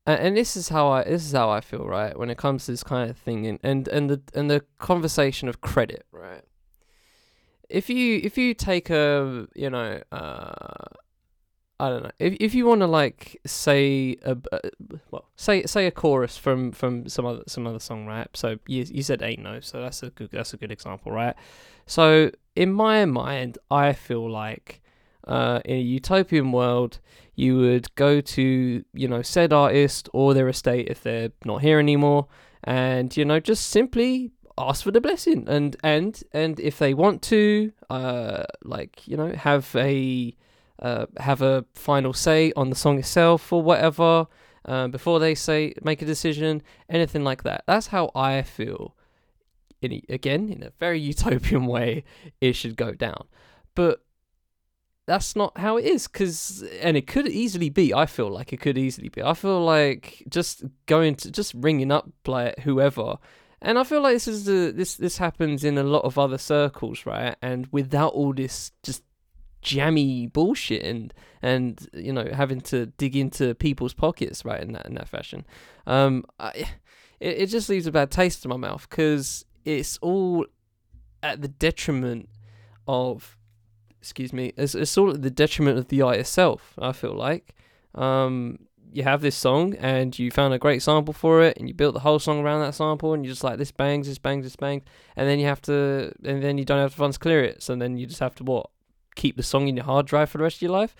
and, 0.07 0.21
and 0.21 0.37
this 0.37 0.57
is 0.57 0.69
how 0.69 0.89
I 0.89 1.05
this 1.05 1.25
is 1.25 1.33
how 1.33 1.51
I 1.51 1.61
feel 1.61 1.85
right 1.85 2.17
when 2.17 2.31
it 2.31 2.39
comes 2.39 2.67
to 2.67 2.73
this 2.73 2.85
kind 2.85 3.11
of 3.11 3.17
thing 3.17 3.47
and 3.47 3.59
and 3.63 3.89
and 3.89 4.09
the 4.11 4.23
and 4.35 4.51
the 4.51 4.65
conversation 4.79 5.49
of 5.49 5.61
credit 5.61 6.07
right. 6.13 6.43
If 7.69 7.91
you 7.91 8.21
if 8.23 8.39
you 8.39 8.55
take 8.55 8.91
a 8.91 9.49
you 9.55 9.71
know 9.71 10.01
uh 10.13 10.85
I 11.79 11.91
don't 11.91 12.05
know 12.05 12.13
if 12.19 12.37
if 12.41 12.55
you 12.55 12.67
want 12.67 12.81
to 12.81 12.87
like 12.87 13.41
say 13.45 14.17
a, 14.25 14.37
a, 14.53 14.61
well 15.11 15.29
say 15.37 15.65
say 15.65 15.87
a 15.87 15.91
chorus 15.91 16.39
from 16.39 16.73
from 16.73 17.09
some 17.09 17.27
other 17.27 17.43
some 17.47 17.67
other 17.67 17.81
song 17.81 18.07
right 18.07 18.29
so 18.35 18.57
you 18.67 18.85
you 18.89 19.03
said 19.03 19.23
ain't 19.23 19.43
no 19.43 19.61
so 19.61 19.83
that's 19.83 20.03
a 20.03 20.11
good 20.11 20.31
that's 20.31 20.55
a 20.55 20.57
good 20.57 20.73
example 20.73 21.13
right 21.13 21.35
so 21.87 22.31
in 22.55 22.73
my 22.73 23.05
mind 23.05 23.59
I 23.71 23.93
feel 23.93 24.31
like 24.31 24.81
uh, 25.27 25.61
in 25.65 25.77
a 25.77 25.81
utopian 25.81 26.53
world, 26.53 27.01
you 27.35 27.57
would 27.59 27.95
go 27.95 28.21
to 28.21 28.85
you 28.93 29.09
know 29.09 29.23
said 29.23 29.53
artist 29.53 30.09
or 30.13 30.35
their 30.35 30.49
estate 30.49 30.89
if 30.89 31.03
they're 31.03 31.31
not 31.45 31.63
here 31.63 31.79
anymore, 31.79 32.29
and 32.65 33.17
you 33.17 33.25
know 33.25 33.41
just 33.41 33.69
simply 33.69 34.33
ask 34.59 34.85
for 34.85 34.91
the 34.91 35.01
blessing 35.01 35.45
and 35.49 35.77
and 35.85 36.23
and 36.33 36.59
if 36.61 36.79
they 36.79 36.95
want 36.95 37.21
to 37.21 37.71
uh 37.91 38.43
like 38.65 39.07
you 39.07 39.15
know 39.15 39.31
have 39.35 39.75
a 39.77 40.35
uh, 40.79 41.07
have 41.19 41.43
a 41.43 41.65
final 41.75 42.13
say 42.13 42.53
on 42.57 42.71
the 42.71 42.77
song 42.77 42.99
itself 42.99 43.53
or 43.53 43.63
whatever 43.63 44.27
um, 44.67 44.91
before 44.91 45.19
they 45.19 45.35
say 45.35 45.73
make 45.83 46.03
a 46.03 46.05
decision 46.05 46.63
anything 46.89 47.25
like 47.25 47.45
that. 47.45 47.65
That's 47.67 47.89
how 47.89 48.11
i 48.15 48.43
feel 48.43 48.95
in 49.81 49.93
a, 49.93 50.03
again 50.09 50.49
in 50.49 50.63
a 50.63 50.71
very 50.79 51.01
utopian 51.13 51.67
way 51.67 52.05
it 52.41 52.55
should 52.55 52.77
go 52.77 52.93
down. 52.93 53.27
But 53.75 54.03
that's 55.07 55.37
not 55.37 55.57
how 55.57 55.77
it 55.77 55.85
is 55.85 56.09
because 56.09 56.63
and 56.83 56.97
it 56.97 57.07
could 57.07 57.29
easily 57.29 57.71
be 57.71 57.95
i 57.95 58.05
feel 58.05 58.29
like 58.29 58.53
it 58.53 58.61
could 58.61 58.77
easily 58.77 59.09
be. 59.09 59.23
I 59.23 59.35
feel 59.35 59.65
like 59.65 60.23
just 60.29 60.65
going 60.87 61.15
to 61.17 61.31
just 61.31 61.55
ringing 61.55 61.93
up 61.93 62.11
like 62.27 62.59
whoever 62.61 63.17
and 63.63 63.79
i 63.79 63.85
feel 63.85 64.03
like 64.03 64.15
this 64.15 64.29
is 64.29 64.45
the 64.45 64.73
this 64.75 64.97
this 64.97 65.19
happens 65.19 65.65
in 65.65 65.79
a 65.79 65.83
lot 65.83 66.05
of 66.05 66.19
other 66.19 66.39
circles 66.39 67.07
right? 67.07 67.37
And 67.41 67.69
without 67.71 68.13
all 68.13 68.35
this 68.35 68.73
just 68.83 69.03
jammy 69.63 70.27
bullshit 70.29 70.83
and 70.85 71.15
and 71.43 71.89
you 71.93 72.13
know 72.13 72.29
having 72.33 72.61
to 72.61 72.87
dig 72.87 73.17
into 73.17 73.55
people's 73.55 73.95
pockets 73.95 74.45
right 74.45 74.61
in 74.61 74.73
that 74.73 74.87
in 74.87 74.95
that 74.95 75.09
fashion 75.09 75.45
um 75.89 76.25
I, 76.39 76.51
it, 77.19 77.39
it 77.39 77.47
just 77.47 77.69
leaves 77.69 77.87
a 77.87 77.93
bad 77.93 78.11
taste 78.11 78.45
in 78.45 78.51
my 78.51 78.57
mouth 78.57 78.89
because 78.89 79.45
it's 79.65 79.99
all 79.99 80.47
at 81.23 81.43
the 81.43 81.49
detriment 81.49 82.29
of 82.87 83.36
excuse 84.07 84.33
me 84.33 84.53
it's, 84.57 84.75
it's 84.75 84.97
all 84.97 85.11
at 85.11 85.23
the 85.23 85.31
detriment 85.31 85.79
of 85.79 85.89
the 85.89 86.01
art 86.03 86.17
itself 86.17 86.75
i 86.79 86.93
feel 86.93 87.15
like. 87.15 87.55
Um 87.95 88.59
you 88.97 89.03
have 89.03 89.21
this 89.21 89.37
song 89.37 89.75
and 89.75 90.19
you 90.19 90.31
found 90.31 90.55
a 90.55 90.59
great 90.59 90.83
sample 90.83 91.13
for 91.13 91.43
it 91.43 91.59
and 91.59 91.69
you 91.69 91.75
built 91.75 91.93
the 91.93 92.01
whole 92.01 92.19
song 92.19 92.41
around 92.41 92.61
that 92.61 92.75
sample 92.75 93.13
and 93.13 93.25
you're 93.25 93.33
just 93.33 93.45
like 93.45 93.59
this 93.59 93.71
bangs 93.71 94.07
this 94.09 94.19
bangs 94.19 94.45
this 94.45 94.57
bangs 94.57 94.85
and 95.17 95.29
then 95.29 95.39
you 95.39 95.45
have 95.45 95.61
to 95.61 96.13
and 96.25 96.43
then 96.43 96.57
you 96.57 96.65
don't 96.65 96.79
have 96.79 96.93
the 96.93 96.97
funds 96.97 97.17
to 97.17 97.21
clear 97.21 97.45
it. 97.45 97.63
So 97.63 97.77
then 97.77 97.99
you 97.99 98.07
just 98.07 98.21
have 98.21 98.35
to 98.37 98.45
what 98.45 98.71
keep 99.15 99.37
the 99.37 99.43
song 99.43 99.69
in 99.69 99.77
your 99.77 99.85
hard 99.85 100.07
drive 100.07 100.31
for 100.31 100.39
the 100.39 100.45
rest 100.45 100.57
of 100.57 100.63
your 100.63 100.71
life? 100.71 100.95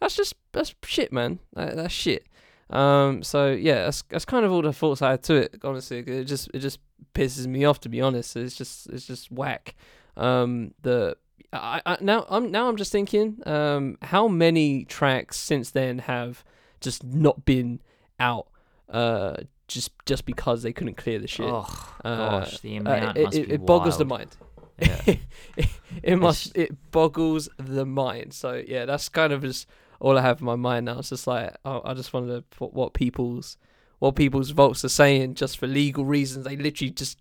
That's 0.00 0.16
just 0.16 0.34
that's 0.52 0.74
shit 0.84 1.12
man. 1.12 1.38
That, 1.54 1.76
that's 1.76 1.94
shit. 1.94 2.26
Um 2.70 3.22
so 3.22 3.52
yeah 3.52 3.84
that's 3.84 4.02
that's 4.08 4.24
kind 4.24 4.44
of 4.44 4.50
all 4.50 4.62
the 4.62 4.72
thoughts 4.72 5.00
i 5.00 5.12
had 5.12 5.22
to 5.24 5.34
it 5.34 5.56
honestly. 5.62 5.98
It 5.98 6.24
just 6.24 6.50
it 6.52 6.58
just 6.58 6.80
pisses 7.14 7.46
me 7.46 7.64
off 7.64 7.80
to 7.80 7.88
be 7.88 8.00
honest. 8.00 8.36
It's 8.36 8.56
just 8.56 8.88
it's 8.88 9.06
just 9.06 9.30
whack. 9.30 9.76
Um 10.16 10.74
the 10.82 11.16
I, 11.52 11.80
I 11.86 11.98
now 12.00 12.26
I'm 12.28 12.50
now 12.50 12.68
I'm 12.68 12.76
just 12.76 12.92
thinking 12.92 13.40
um 13.46 13.98
how 14.02 14.28
many 14.28 14.84
tracks 14.84 15.36
since 15.38 15.70
then 15.70 16.00
have 16.00 16.44
just 16.80 17.04
not 17.04 17.44
been 17.44 17.80
out 18.18 18.48
uh 18.88 19.36
just 19.68 19.90
just 20.06 20.26
because 20.26 20.62
they 20.62 20.72
couldn't 20.72 20.96
clear 20.96 21.18
the 21.18 21.26
shit. 21.28 21.46
Oh 21.46 21.66
Uh, 22.04 22.40
gosh, 22.40 22.60
the 22.60 22.78
Uh, 22.78 22.80
it, 23.14 23.22
must 23.24 23.36
it, 23.36 23.48
be 23.48 23.54
it 23.54 23.66
boggles 23.66 23.98
the 23.98 24.04
mind. 24.04 24.36
Yeah. 24.80 25.00
it, 25.56 25.68
it 26.02 26.16
must 26.16 26.56
it 26.56 26.90
boggles 26.90 27.48
the 27.58 27.86
mind. 27.86 28.32
So 28.32 28.62
yeah, 28.66 28.84
that's 28.84 29.08
kind 29.08 29.32
of 29.32 29.42
just 29.42 29.66
all 30.00 30.18
I 30.18 30.22
have 30.22 30.40
in 30.40 30.46
my 30.46 30.56
mind 30.56 30.86
now. 30.86 30.98
It's 30.98 31.08
just 31.08 31.26
like 31.26 31.56
oh, 31.64 31.82
I 31.84 31.94
just 31.94 32.12
wonder 32.12 32.42
what, 32.58 32.74
what 32.74 32.92
people's 32.94 33.56
what 33.98 34.14
people's 34.14 34.50
votes 34.50 34.84
are 34.84 34.90
saying 34.90 35.34
just 35.34 35.58
for 35.58 35.66
legal 35.66 36.04
reasons. 36.04 36.44
They 36.44 36.56
literally 36.56 36.90
just 36.90 37.18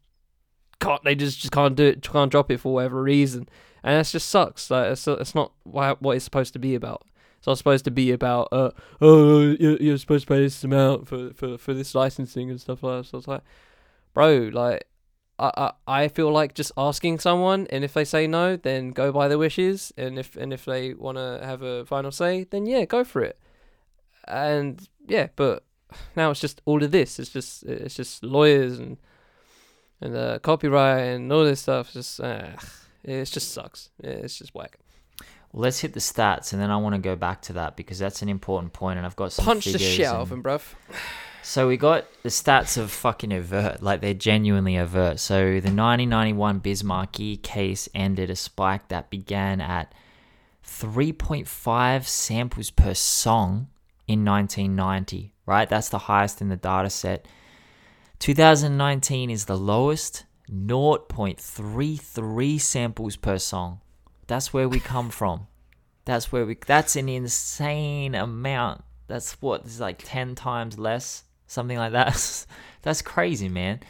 can't. 0.80 1.04
They 1.04 1.16
just, 1.16 1.40
just 1.40 1.54
can't 1.54 1.76
do 1.76 1.86
it. 1.86 2.02
Can't 2.02 2.32
drop 2.32 2.52
it 2.52 2.60
for 2.60 2.74
whatever 2.74 3.02
reason, 3.02 3.48
and 3.86 4.02
it 4.02 4.04
just 4.04 4.28
sucks. 4.28 4.70
Like 4.72 4.92
it's 4.92 5.08
it's 5.08 5.36
not 5.36 5.54
wha- 5.64 5.96
what 6.00 6.18
it's 6.18 6.26
supposed 6.26 6.54
to 6.54 6.60
be 6.60 6.74
about. 6.74 7.04
It's 7.38 7.48
not 7.48 7.60
supposed 7.60 7.86
to 7.86 7.92
be 7.92 8.12
about 8.12 8.50
uh 8.52 8.72
oh 9.00 9.56
you're, 9.60 9.78
you're 9.78 9.98
supposed 10.00 10.28
to 10.28 10.34
pay 10.34 10.42
this 10.42 10.64
amount 10.64 11.08
for, 11.08 11.32
for, 11.34 11.60
for 11.60 11.74
this 11.74 11.94
licensing 11.94 12.50
and 12.50 12.60
stuff 12.60 12.82
like 12.82 13.04
that. 13.04 13.10
So 13.10 13.20
it's 13.20 13.28
like, 13.28 13.44
bro, 14.16 14.50
like 14.52 14.88
I, 15.38 15.52
I 15.56 15.72
I 16.02 16.08
feel 16.08 16.32
like 16.32 16.56
just 16.56 16.72
asking 16.76 17.20
someone, 17.20 17.68
and 17.70 17.84
if 17.84 17.94
they 17.94 18.06
say 18.06 18.26
no, 18.26 18.56
then 18.58 18.90
go 18.90 19.12
by 19.12 19.28
their 19.28 19.38
wishes, 19.38 19.94
and 19.96 20.18
if 20.18 20.36
and 20.36 20.52
if 20.52 20.66
they 20.66 20.96
want 20.96 21.20
to 21.20 21.40
have 21.44 21.62
a 21.62 21.86
final 21.86 22.12
say, 22.12 22.46
then 22.46 22.66
yeah, 22.66 22.86
go 22.86 23.04
for 23.04 23.22
it. 23.22 23.38
And 24.28 24.90
yeah, 25.08 25.28
but 25.36 25.64
now 26.16 26.32
it's 26.32 26.42
just 26.42 26.60
all 26.66 26.84
of 26.84 26.90
this. 26.90 27.20
It's 27.20 27.30
just 27.30 27.62
it's 27.64 27.94
just 27.94 28.24
lawyers 28.24 28.80
and 28.80 28.98
and 30.02 30.16
uh, 30.16 30.40
copyright 30.40 31.04
and 31.04 31.32
all 31.32 31.44
this 31.44 31.62
stuff. 31.62 31.94
Just 31.94 32.20
uh, 32.20 32.54
Eh, 33.08 33.14
it 33.14 33.26
just 33.26 33.52
sucks. 33.54 33.90
Eh, 34.04 34.10
it's 34.10 34.38
just 34.38 34.54
whack. 34.56 34.78
Well, 35.52 35.62
let's 35.64 35.80
hit 35.80 35.94
the 35.94 36.00
stats, 36.00 36.52
and 36.54 36.62
then 36.62 36.70
I 36.72 36.78
want 36.78 36.96
to 36.96 37.02
go 37.02 37.16
back 37.16 37.42
to 37.44 37.54
that 37.54 37.78
because 37.78 37.98
that's 38.00 38.22
an 38.22 38.30
important 38.30 38.74
point, 38.74 38.98
and 38.98 39.06
I've 39.06 39.16
got 39.16 39.32
some 39.32 39.46
Punch 39.46 39.66
the 39.66 39.80
shit 39.80 40.06
out 40.06 40.18
of 40.18 40.32
and- 40.32 40.40
him, 40.40 40.44
bruv. 40.44 40.62
So 41.44 41.68
we 41.68 41.78
got 41.78 42.06
the 42.24 42.30
stats 42.30 42.76
of 42.76 42.90
fucking 42.90 43.32
overt, 43.32 43.84
like 43.84 44.02
they're 44.02 44.16
genuinely 44.16 44.80
overt. 44.80 45.20
So 45.20 45.38
the 45.62 45.72
1991 45.72 46.58
Biz 46.58 46.84
Markie 46.84 47.38
case 47.38 47.88
ended 47.94 48.32
a 48.32 48.36
spike 48.36 48.88
that 48.88 49.12
began 49.12 49.62
at 49.62 49.94
3.5 50.66 52.08
samples 52.08 52.72
per 52.72 52.96
song 52.96 53.68
in 54.08 54.26
1990, 54.26 55.34
right? 55.46 55.70
That's 55.70 55.90
the 55.90 56.00
highest 56.00 56.42
in 56.42 56.50
the 56.50 56.56
data 56.56 56.90
set. 56.90 57.28
2019 58.20 59.30
is 59.30 59.46
the 59.46 59.58
lowest, 59.58 60.24
0.33 60.52 62.62
samples 62.62 63.16
per 63.16 63.38
song. 63.38 63.82
That's 64.28 64.54
where 64.54 64.70
we 64.70 64.80
come 64.80 65.10
from. 65.10 65.48
That's 66.06 66.32
where 66.32 66.46
we. 66.46 66.58
That's 66.66 66.96
an 66.96 67.10
insane 67.10 68.16
amount. 68.16 68.84
That's 69.08 69.34
what 69.42 69.66
is 69.66 69.80
like 69.80 70.02
ten 70.04 70.36
times 70.36 70.80
less, 70.80 71.24
something 71.48 71.78
like 71.78 71.94
that. 71.94 72.46
that's 72.82 73.02
crazy, 73.02 73.50
man. 73.50 73.82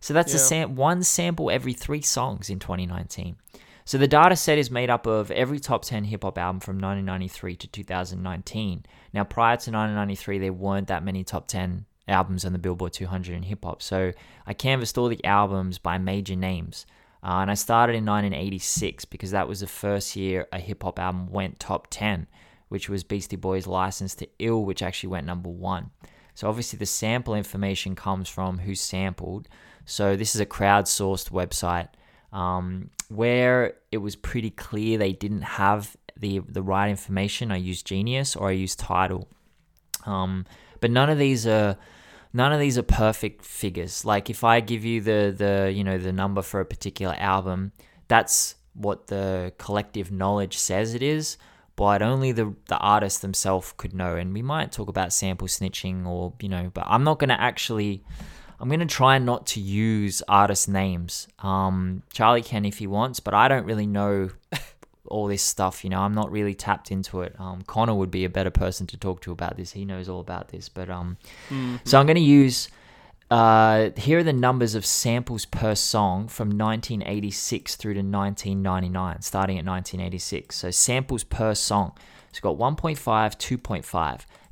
So 0.00 0.14
that's 0.14 0.34
a 0.34 0.38
sam- 0.38 0.76
one 0.76 1.02
sample 1.02 1.50
every 1.50 1.74
three 1.74 2.00
songs 2.00 2.48
in 2.48 2.58
2019. 2.58 3.36
So 3.84 3.98
the 3.98 4.08
data 4.08 4.36
set 4.36 4.56
is 4.56 4.70
made 4.70 4.88
up 4.88 5.06
of 5.06 5.30
every 5.30 5.58
top 5.58 5.84
10 5.84 6.04
hip 6.04 6.22
hop 6.22 6.38
album 6.38 6.60
from 6.60 6.76
1993 6.76 7.56
to 7.56 7.66
2019. 7.66 8.86
Now, 9.12 9.24
prior 9.24 9.56
to 9.56 9.70
1993, 9.70 10.38
there 10.38 10.52
weren't 10.52 10.88
that 10.88 11.04
many 11.04 11.24
top 11.24 11.48
10 11.48 11.86
albums 12.08 12.44
on 12.44 12.52
the 12.52 12.58
Billboard 12.58 12.92
200 12.92 13.34
in 13.34 13.42
hip 13.44 13.64
hop. 13.64 13.82
So 13.82 14.12
I 14.46 14.54
canvassed 14.54 14.98
all 14.98 15.08
the 15.08 15.24
albums 15.24 15.78
by 15.78 15.98
major 15.98 16.36
names. 16.36 16.86
Uh, 17.22 17.40
and 17.40 17.50
I 17.50 17.54
started 17.54 17.92
in 17.92 18.06
1986 18.06 19.04
because 19.04 19.30
that 19.32 19.46
was 19.46 19.60
the 19.60 19.66
first 19.66 20.16
year 20.16 20.48
a 20.52 20.58
hip 20.58 20.82
hop 20.82 20.98
album 20.98 21.30
went 21.30 21.60
top 21.60 21.88
10, 21.90 22.26
which 22.68 22.88
was 22.88 23.04
Beastie 23.04 23.36
Boys' 23.36 23.66
License 23.66 24.14
to 24.16 24.28
Ill, 24.38 24.64
which 24.64 24.82
actually 24.82 25.10
went 25.10 25.26
number 25.26 25.50
one. 25.50 25.90
So 26.34 26.48
obviously 26.48 26.78
the 26.78 26.86
sample 26.86 27.34
information 27.34 27.94
comes 27.94 28.28
from 28.28 28.60
WhoSampled. 28.60 29.46
So 29.84 30.16
this 30.16 30.34
is 30.34 30.40
a 30.40 30.46
crowdsourced 30.46 31.30
website 31.30 31.88
um, 32.32 32.90
where 33.08 33.74
it 33.92 33.98
was 33.98 34.16
pretty 34.16 34.50
clear 34.50 34.96
they 34.96 35.12
didn't 35.12 35.42
have 35.42 35.96
the 36.16 36.38
the 36.40 36.62
right 36.62 36.88
information. 36.88 37.50
I 37.50 37.56
used 37.56 37.86
Genius 37.86 38.36
or 38.36 38.48
I 38.48 38.52
used 38.52 38.78
Tidal, 38.78 39.28
um, 40.06 40.46
but 40.80 40.90
none 40.90 41.10
of 41.10 41.18
these 41.18 41.46
are 41.46 41.76
none 42.32 42.52
of 42.52 42.60
these 42.60 42.78
are 42.78 42.82
perfect 42.82 43.44
figures. 43.44 44.04
Like 44.04 44.30
if 44.30 44.44
I 44.44 44.60
give 44.60 44.84
you 44.84 45.00
the 45.00 45.34
the 45.36 45.72
you 45.72 45.84
know 45.84 45.98
the 45.98 46.12
number 46.12 46.42
for 46.42 46.60
a 46.60 46.64
particular 46.64 47.14
album, 47.18 47.72
that's 48.08 48.56
what 48.74 49.08
the 49.08 49.52
collective 49.58 50.10
knowledge 50.10 50.56
says 50.56 50.94
it 50.94 51.02
is. 51.02 51.36
But 51.76 52.02
only 52.02 52.32
the 52.32 52.54
the 52.68 52.76
artist 52.78 53.22
themselves 53.22 53.72
could 53.76 53.94
know, 53.94 54.16
and 54.16 54.34
we 54.34 54.42
might 54.42 54.72
talk 54.72 54.88
about 54.88 55.12
sample 55.12 55.48
snitching, 55.48 56.06
or 56.06 56.34
you 56.40 56.48
know. 56.48 56.70
But 56.72 56.84
I'm 56.86 57.04
not 57.04 57.18
going 57.18 57.30
to 57.30 57.40
actually. 57.40 58.04
I'm 58.62 58.68
gonna 58.68 58.84
try 58.84 59.16
not 59.16 59.46
to 59.48 59.60
use 59.60 60.22
artist 60.28 60.68
names. 60.68 61.28
Um, 61.38 62.02
Charlie 62.12 62.42
can 62.42 62.66
if 62.66 62.76
he 62.76 62.86
wants, 62.86 63.18
but 63.18 63.32
I 63.32 63.48
don't 63.48 63.64
really 63.64 63.86
know 63.86 64.28
all 65.06 65.26
this 65.26 65.42
stuff. 65.42 65.84
You 65.84 65.90
know, 65.90 66.00
I'm 66.00 66.14
not 66.14 66.30
really 66.30 66.54
tapped 66.54 66.90
into 66.90 67.22
it. 67.22 67.34
Um, 67.38 67.62
Connor 67.62 67.94
would 67.94 68.10
be 68.10 68.24
a 68.24 68.30
better 68.30 68.50
person 68.50 68.86
to 68.88 68.96
talk 68.96 69.20
to 69.22 69.32
about 69.32 69.56
this. 69.56 69.72
He 69.72 69.84
knows 69.84 70.08
all 70.08 70.20
about 70.20 70.48
this. 70.48 70.68
But 70.68 70.90
um, 70.90 71.16
so 71.84 71.98
I'm 71.98 72.06
gonna 72.06 72.20
use. 72.20 72.68
Uh, 73.30 73.90
here 73.96 74.18
are 74.18 74.24
the 74.24 74.32
numbers 74.32 74.74
of 74.74 74.84
samples 74.84 75.44
per 75.44 75.76
song 75.76 76.26
from 76.26 76.48
1986 76.48 77.76
through 77.76 77.94
to 77.94 78.00
1999, 78.00 79.22
starting 79.22 79.56
at 79.56 79.64
1986. 79.64 80.56
So 80.56 80.70
samples 80.72 81.22
per 81.22 81.54
song. 81.54 81.92
So 82.32 82.40
got 82.42 82.58
1.5, 82.58 82.96
2.5, 82.98 83.84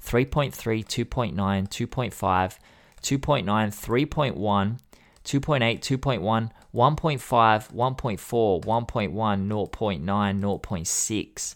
3.3, 0.01 0.53
2.9, 0.85 1.35
2.5. 1.69 2.59
2.9, 3.03 3.45
3.1, 3.45 4.79
2.8, 5.25 5.81
2.1, 5.81 6.51
1.5, 6.75 7.73
1.4, 7.73 8.65
1.1, 8.65 9.13
0.9, 9.13 10.01
0.6. 10.05 11.55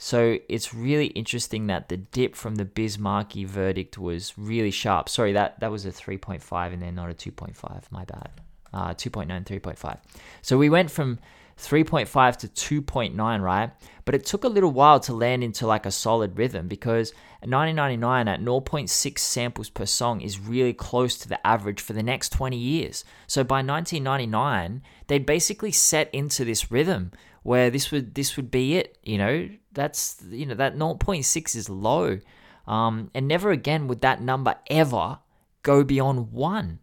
So 0.00 0.38
it's 0.48 0.72
really 0.72 1.06
interesting 1.06 1.66
that 1.66 1.88
the 1.88 1.96
dip 1.96 2.36
from 2.36 2.54
the 2.54 2.64
Biz 2.64 2.98
Markie 2.98 3.44
verdict 3.44 3.98
was 3.98 4.32
really 4.38 4.70
sharp. 4.70 5.08
Sorry, 5.08 5.32
that, 5.32 5.58
that 5.60 5.70
was 5.70 5.86
a 5.86 5.90
3.5 5.90 6.72
in 6.72 6.80
there, 6.80 6.92
not 6.92 7.10
a 7.10 7.14
2.5. 7.14 7.82
My 7.90 8.04
bad. 8.04 8.30
Uh, 8.72 8.94
2.9, 8.94 9.44
3.5. 9.44 9.98
So 10.42 10.56
we 10.58 10.68
went 10.68 10.90
from 10.90 11.18
3.5 11.58 12.36
to 12.36 12.82
2.9, 12.82 13.42
right? 13.42 13.70
But 14.04 14.14
it 14.14 14.24
took 14.24 14.44
a 14.44 14.48
little 14.48 14.70
while 14.70 15.00
to 15.00 15.12
land 15.12 15.42
into 15.42 15.66
like 15.66 15.84
a 15.84 15.90
solid 15.90 16.38
rhythm 16.38 16.68
because 16.68 17.12
1999 17.40 18.28
at 18.28 18.40
0.6 18.40 19.18
samples 19.18 19.68
per 19.68 19.84
song 19.84 20.20
is 20.20 20.38
really 20.38 20.72
close 20.72 21.18
to 21.18 21.28
the 21.28 21.44
average 21.46 21.80
for 21.80 21.92
the 21.92 22.02
next 22.02 22.30
20 22.30 22.56
years. 22.56 23.04
So 23.26 23.44
by 23.44 23.56
1999, 23.56 24.82
they'd 25.08 25.26
basically 25.26 25.72
set 25.72 26.12
into 26.14 26.44
this 26.44 26.70
rhythm 26.70 27.12
where 27.42 27.70
this 27.70 27.90
would 27.90 28.14
this 28.14 28.36
would 28.36 28.50
be 28.50 28.76
it, 28.76 28.98
you 29.02 29.18
know? 29.18 29.48
That's 29.72 30.22
you 30.28 30.46
know 30.46 30.54
that 30.54 30.76
0.6 30.76 31.56
is 31.56 31.68
low. 31.68 32.20
Um, 32.66 33.10
and 33.14 33.26
never 33.26 33.50
again 33.50 33.88
would 33.88 34.00
that 34.02 34.20
number 34.20 34.56
ever 34.68 35.18
go 35.62 35.84
beyond 35.84 36.32
1. 36.32 36.78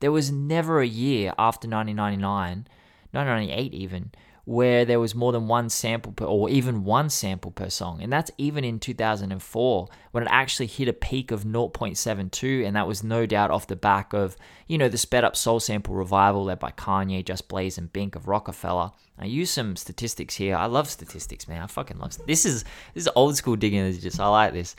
There 0.00 0.12
was 0.12 0.30
never 0.30 0.80
a 0.80 0.86
year 0.86 1.32
after 1.38 1.68
1999 1.68 2.68
1998 3.16 3.74
even, 3.74 4.12
where 4.44 4.84
there 4.84 5.00
was 5.00 5.14
more 5.14 5.32
than 5.32 5.48
one 5.48 5.68
sample 5.68 6.12
per, 6.12 6.24
or 6.24 6.48
even 6.48 6.84
one 6.84 7.10
sample 7.10 7.50
per 7.50 7.68
song. 7.68 8.00
And 8.00 8.12
that's 8.12 8.30
even 8.38 8.64
in 8.64 8.78
2004 8.78 9.88
when 10.12 10.22
it 10.22 10.28
actually 10.30 10.66
hit 10.66 10.86
a 10.86 10.92
peak 10.92 11.32
of 11.32 11.44
0.72. 11.44 12.64
And 12.64 12.76
that 12.76 12.86
was 12.86 13.02
no 13.02 13.26
doubt 13.26 13.50
off 13.50 13.66
the 13.66 13.74
back 13.74 14.12
of, 14.12 14.36
you 14.68 14.78
know, 14.78 14.88
the 14.88 14.98
sped 14.98 15.24
up 15.24 15.34
soul 15.34 15.58
sample 15.58 15.94
revival 15.94 16.44
led 16.44 16.60
by 16.60 16.70
Kanye, 16.70 17.24
Just 17.24 17.48
Blaze, 17.48 17.76
and 17.76 17.92
Bink 17.92 18.14
of 18.14 18.28
Roc-A-Fella. 18.28 18.92
I 19.18 19.24
use 19.24 19.50
some 19.50 19.76
statistics 19.76 20.34
here. 20.34 20.54
I 20.56 20.66
love 20.66 20.88
statistics, 20.88 21.48
man. 21.48 21.62
I 21.62 21.66
fucking 21.66 21.98
love 21.98 22.16
this 22.26 22.44
is 22.44 22.64
this 22.94 23.04
is 23.04 23.10
old 23.16 23.36
school 23.36 23.56
digging. 23.56 23.98
Just 23.98 24.20
I 24.20 24.28
like 24.28 24.52
this. 24.52 24.76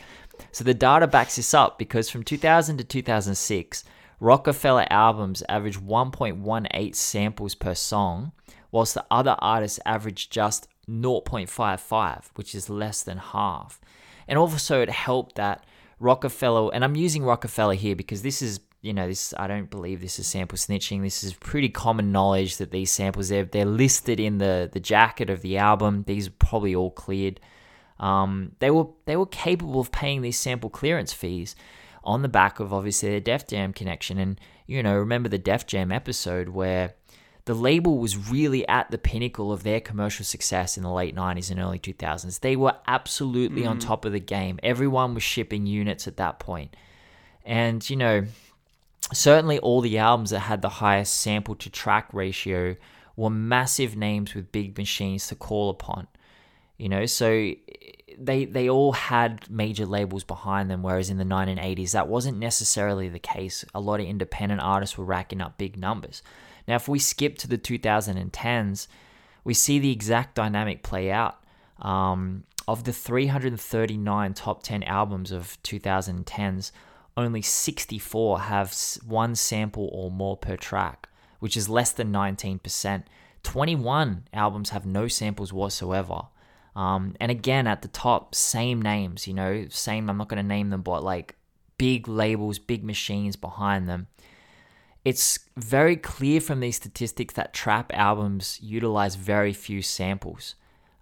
So 0.51 0.63
the 0.63 0.73
data 0.73 1.07
backs 1.07 1.37
this 1.37 1.53
up 1.53 1.79
because 1.79 2.09
from 2.09 2.23
2000 2.23 2.77
to 2.77 2.83
2006, 2.83 3.83
Roc-A-Fella 4.19 4.87
albums 4.89 5.43
average 5.47 5.79
1.18 5.79 6.95
samples 6.95 7.55
per 7.55 7.75
song, 7.75 8.31
whilst 8.71 8.95
the 8.95 9.05
other 9.11 9.35
artists 9.39 9.79
average 9.85 10.29
just 10.29 10.67
0.55, 10.89 12.29
which 12.35 12.55
is 12.55 12.69
less 12.69 13.03
than 13.03 13.17
half. 13.17 13.79
And 14.27 14.39
also, 14.39 14.81
it 14.81 14.89
helped 14.89 15.35
that 15.35 15.65
Roc-A-Fella, 15.99 16.69
and 16.69 16.83
I'm 16.83 16.95
using 16.95 17.23
Roc-A-Fella 17.23 17.75
here 17.75 17.95
because 17.95 18.21
this 18.21 18.41
is, 18.41 18.59
you 18.81 18.93
know, 18.93 19.07
this 19.07 19.33
I 19.37 19.47
don't 19.47 19.69
believe 19.69 20.01
this 20.01 20.19
is 20.19 20.27
sample 20.27 20.57
snitching. 20.57 21.01
This 21.01 21.23
is 21.23 21.33
pretty 21.33 21.69
common 21.69 22.11
knowledge 22.11 22.57
that 22.57 22.71
these 22.71 22.91
samples 22.91 23.29
they're 23.29 23.45
they're 23.45 23.65
listed 23.65 24.19
in 24.19 24.37
the 24.37 24.69
the 24.71 24.79
jacket 24.79 25.29
of 25.29 25.41
the 25.41 25.57
album. 25.57 26.03
These 26.05 26.27
are 26.27 26.35
probably 26.39 26.75
all 26.75 26.91
cleared. 26.91 27.39
Um, 27.99 28.51
they 28.59 28.69
were 28.69 28.87
they 29.05 29.17
were 29.17 29.25
capable 29.25 29.79
of 29.79 29.91
paying 29.91 30.21
these 30.21 30.39
sample 30.39 30.69
clearance 30.69 31.11
fees, 31.11 31.55
on 32.07 32.21
the 32.21 32.29
back 32.29 32.59
of 32.59 32.73
obviously 32.73 33.09
their 33.09 33.19
Def 33.19 33.45
Jam 33.45 33.73
connection. 33.73 34.17
And, 34.17 34.39
you 34.65 34.81
know, 34.81 34.95
remember 34.95 35.29
the 35.29 35.37
Def 35.37 35.67
Jam 35.67 35.91
episode 35.91 36.49
where 36.49 36.95
the 37.45 37.53
label 37.53 37.97
was 37.97 38.29
really 38.29 38.67
at 38.67 38.89
the 38.89 38.97
pinnacle 38.97 39.51
of 39.51 39.63
their 39.63 39.81
commercial 39.81 40.25
success 40.25 40.77
in 40.77 40.83
the 40.83 40.91
late 40.91 41.15
90s 41.15 41.51
and 41.51 41.59
early 41.59 41.79
2000s. 41.79 42.39
They 42.39 42.55
were 42.55 42.75
absolutely 42.87 43.63
mm. 43.63 43.69
on 43.69 43.79
top 43.79 44.05
of 44.05 44.13
the 44.13 44.19
game. 44.21 44.57
Everyone 44.63 45.13
was 45.13 45.23
shipping 45.23 45.67
units 45.67 46.07
at 46.07 46.17
that 46.17 46.39
point. 46.39 46.75
And, 47.45 47.87
you 47.89 47.97
know, 47.97 48.25
certainly 49.13 49.59
all 49.59 49.81
the 49.81 49.97
albums 49.97 50.29
that 50.29 50.39
had 50.39 50.61
the 50.61 50.69
highest 50.69 51.13
sample 51.13 51.55
to 51.55 51.69
track 51.69 52.09
ratio 52.13 52.77
were 53.17 53.29
massive 53.29 53.97
names 53.97 54.33
with 54.33 54.51
big 54.53 54.77
machines 54.77 55.27
to 55.27 55.35
call 55.35 55.69
upon. 55.69 56.07
You 56.77 56.87
know, 56.87 57.05
so 57.05 57.51
they 58.19 58.45
they 58.45 58.69
all 58.69 58.93
had 58.93 59.49
major 59.49 59.85
labels 59.85 60.23
behind 60.23 60.69
them, 60.69 60.83
whereas 60.83 61.09
in 61.09 61.17
the 61.17 61.23
1980s 61.23 61.91
that 61.91 62.07
wasn't 62.07 62.39
necessarily 62.39 63.09
the 63.09 63.19
case. 63.19 63.63
A 63.75 63.79
lot 63.79 63.99
of 63.99 64.05
independent 64.05 64.61
artists 64.61 64.97
were 64.97 65.05
racking 65.05 65.41
up 65.41 65.57
big 65.57 65.77
numbers. 65.77 66.21
Now, 66.67 66.75
if 66.75 66.87
we 66.87 66.99
skip 66.99 67.37
to 67.39 67.47
the 67.47 67.57
2010s, 67.57 68.87
we 69.43 69.53
see 69.53 69.79
the 69.79 69.91
exact 69.91 70.35
dynamic 70.35 70.83
play 70.83 71.11
out. 71.11 71.41
Um, 71.79 72.43
of 72.67 72.83
the 72.83 72.91
339 72.91 74.33
top 74.33 74.63
10 74.63 74.83
albums 74.83 75.31
of 75.31 75.57
2010s, 75.63 76.71
only 77.15 77.41
64 77.41 78.41
have 78.41 78.75
one 79.05 79.35
sample 79.35 79.89
or 79.93 80.11
more 80.11 80.35
per 80.35 80.57
track, 80.57 81.07
which 81.39 81.55
is 81.55 81.69
less 81.69 81.91
than 81.91 82.11
19%. 82.11 83.03
21 83.43 84.27
albums 84.33 84.71
have 84.71 84.85
no 84.85 85.07
samples 85.07 85.53
whatsoever. 85.53 86.23
Um, 86.77 87.15
and 87.19 87.31
again, 87.31 87.65
at 87.65 87.81
the 87.81 87.87
top, 87.87 88.35
same 88.35 88.83
names, 88.83 89.27
you 89.27 89.33
know, 89.33 89.65
same, 89.67 90.11
I'm 90.11 90.17
not 90.17 90.29
going 90.29 90.41
to 90.41 90.47
name 90.47 90.69
them, 90.69 90.83
but 90.83 91.03
like 91.03 91.35
big 91.79 92.07
labels, 92.07 92.59
big 92.59 92.83
machines 92.83 93.35
behind 93.35 93.89
them. 93.89 94.05
It's 95.03 95.39
very 95.57 95.95
clear 95.95 96.39
from 96.39 96.59
these 96.59 96.75
statistics 96.75 97.33
that 97.33 97.51
trap 97.51 97.91
albums 97.95 98.59
utilize 98.61 99.15
very 99.15 99.53
few 99.53 99.81
samples. 99.81 100.53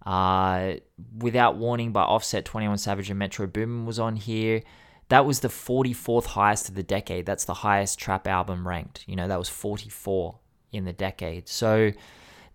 Uh, 0.05 0.75
Without 1.17 1.57
Warning 1.57 1.91
by 1.91 2.03
Offset, 2.03 2.45
21 2.45 2.77
Savage, 2.77 3.09
and 3.09 3.19
Metro 3.19 3.45
Boomin 3.45 3.85
was 3.85 3.99
on 3.99 4.15
here. 4.15 4.61
That 5.09 5.25
was 5.25 5.41
the 5.41 5.49
44th 5.49 6.25
highest 6.25 6.69
of 6.69 6.75
the 6.75 6.83
decade. 6.83 7.25
That's 7.25 7.43
the 7.43 7.53
highest 7.53 7.99
trap 7.99 8.27
album 8.27 8.65
ranked. 8.65 9.03
You 9.07 9.17
know, 9.17 9.27
that 9.27 9.37
was 9.37 9.49
44 9.49 10.39
in 10.71 10.85
the 10.85 10.93
decade. 10.93 11.49
So, 11.49 11.91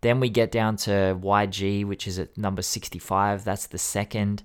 then 0.00 0.20
we 0.20 0.30
get 0.30 0.50
down 0.50 0.76
to 0.76 1.18
YG, 1.20 1.84
which 1.84 2.06
is 2.06 2.18
at 2.18 2.36
number 2.36 2.62
65. 2.62 3.44
That's 3.44 3.66
the 3.66 3.78
second. 3.78 4.42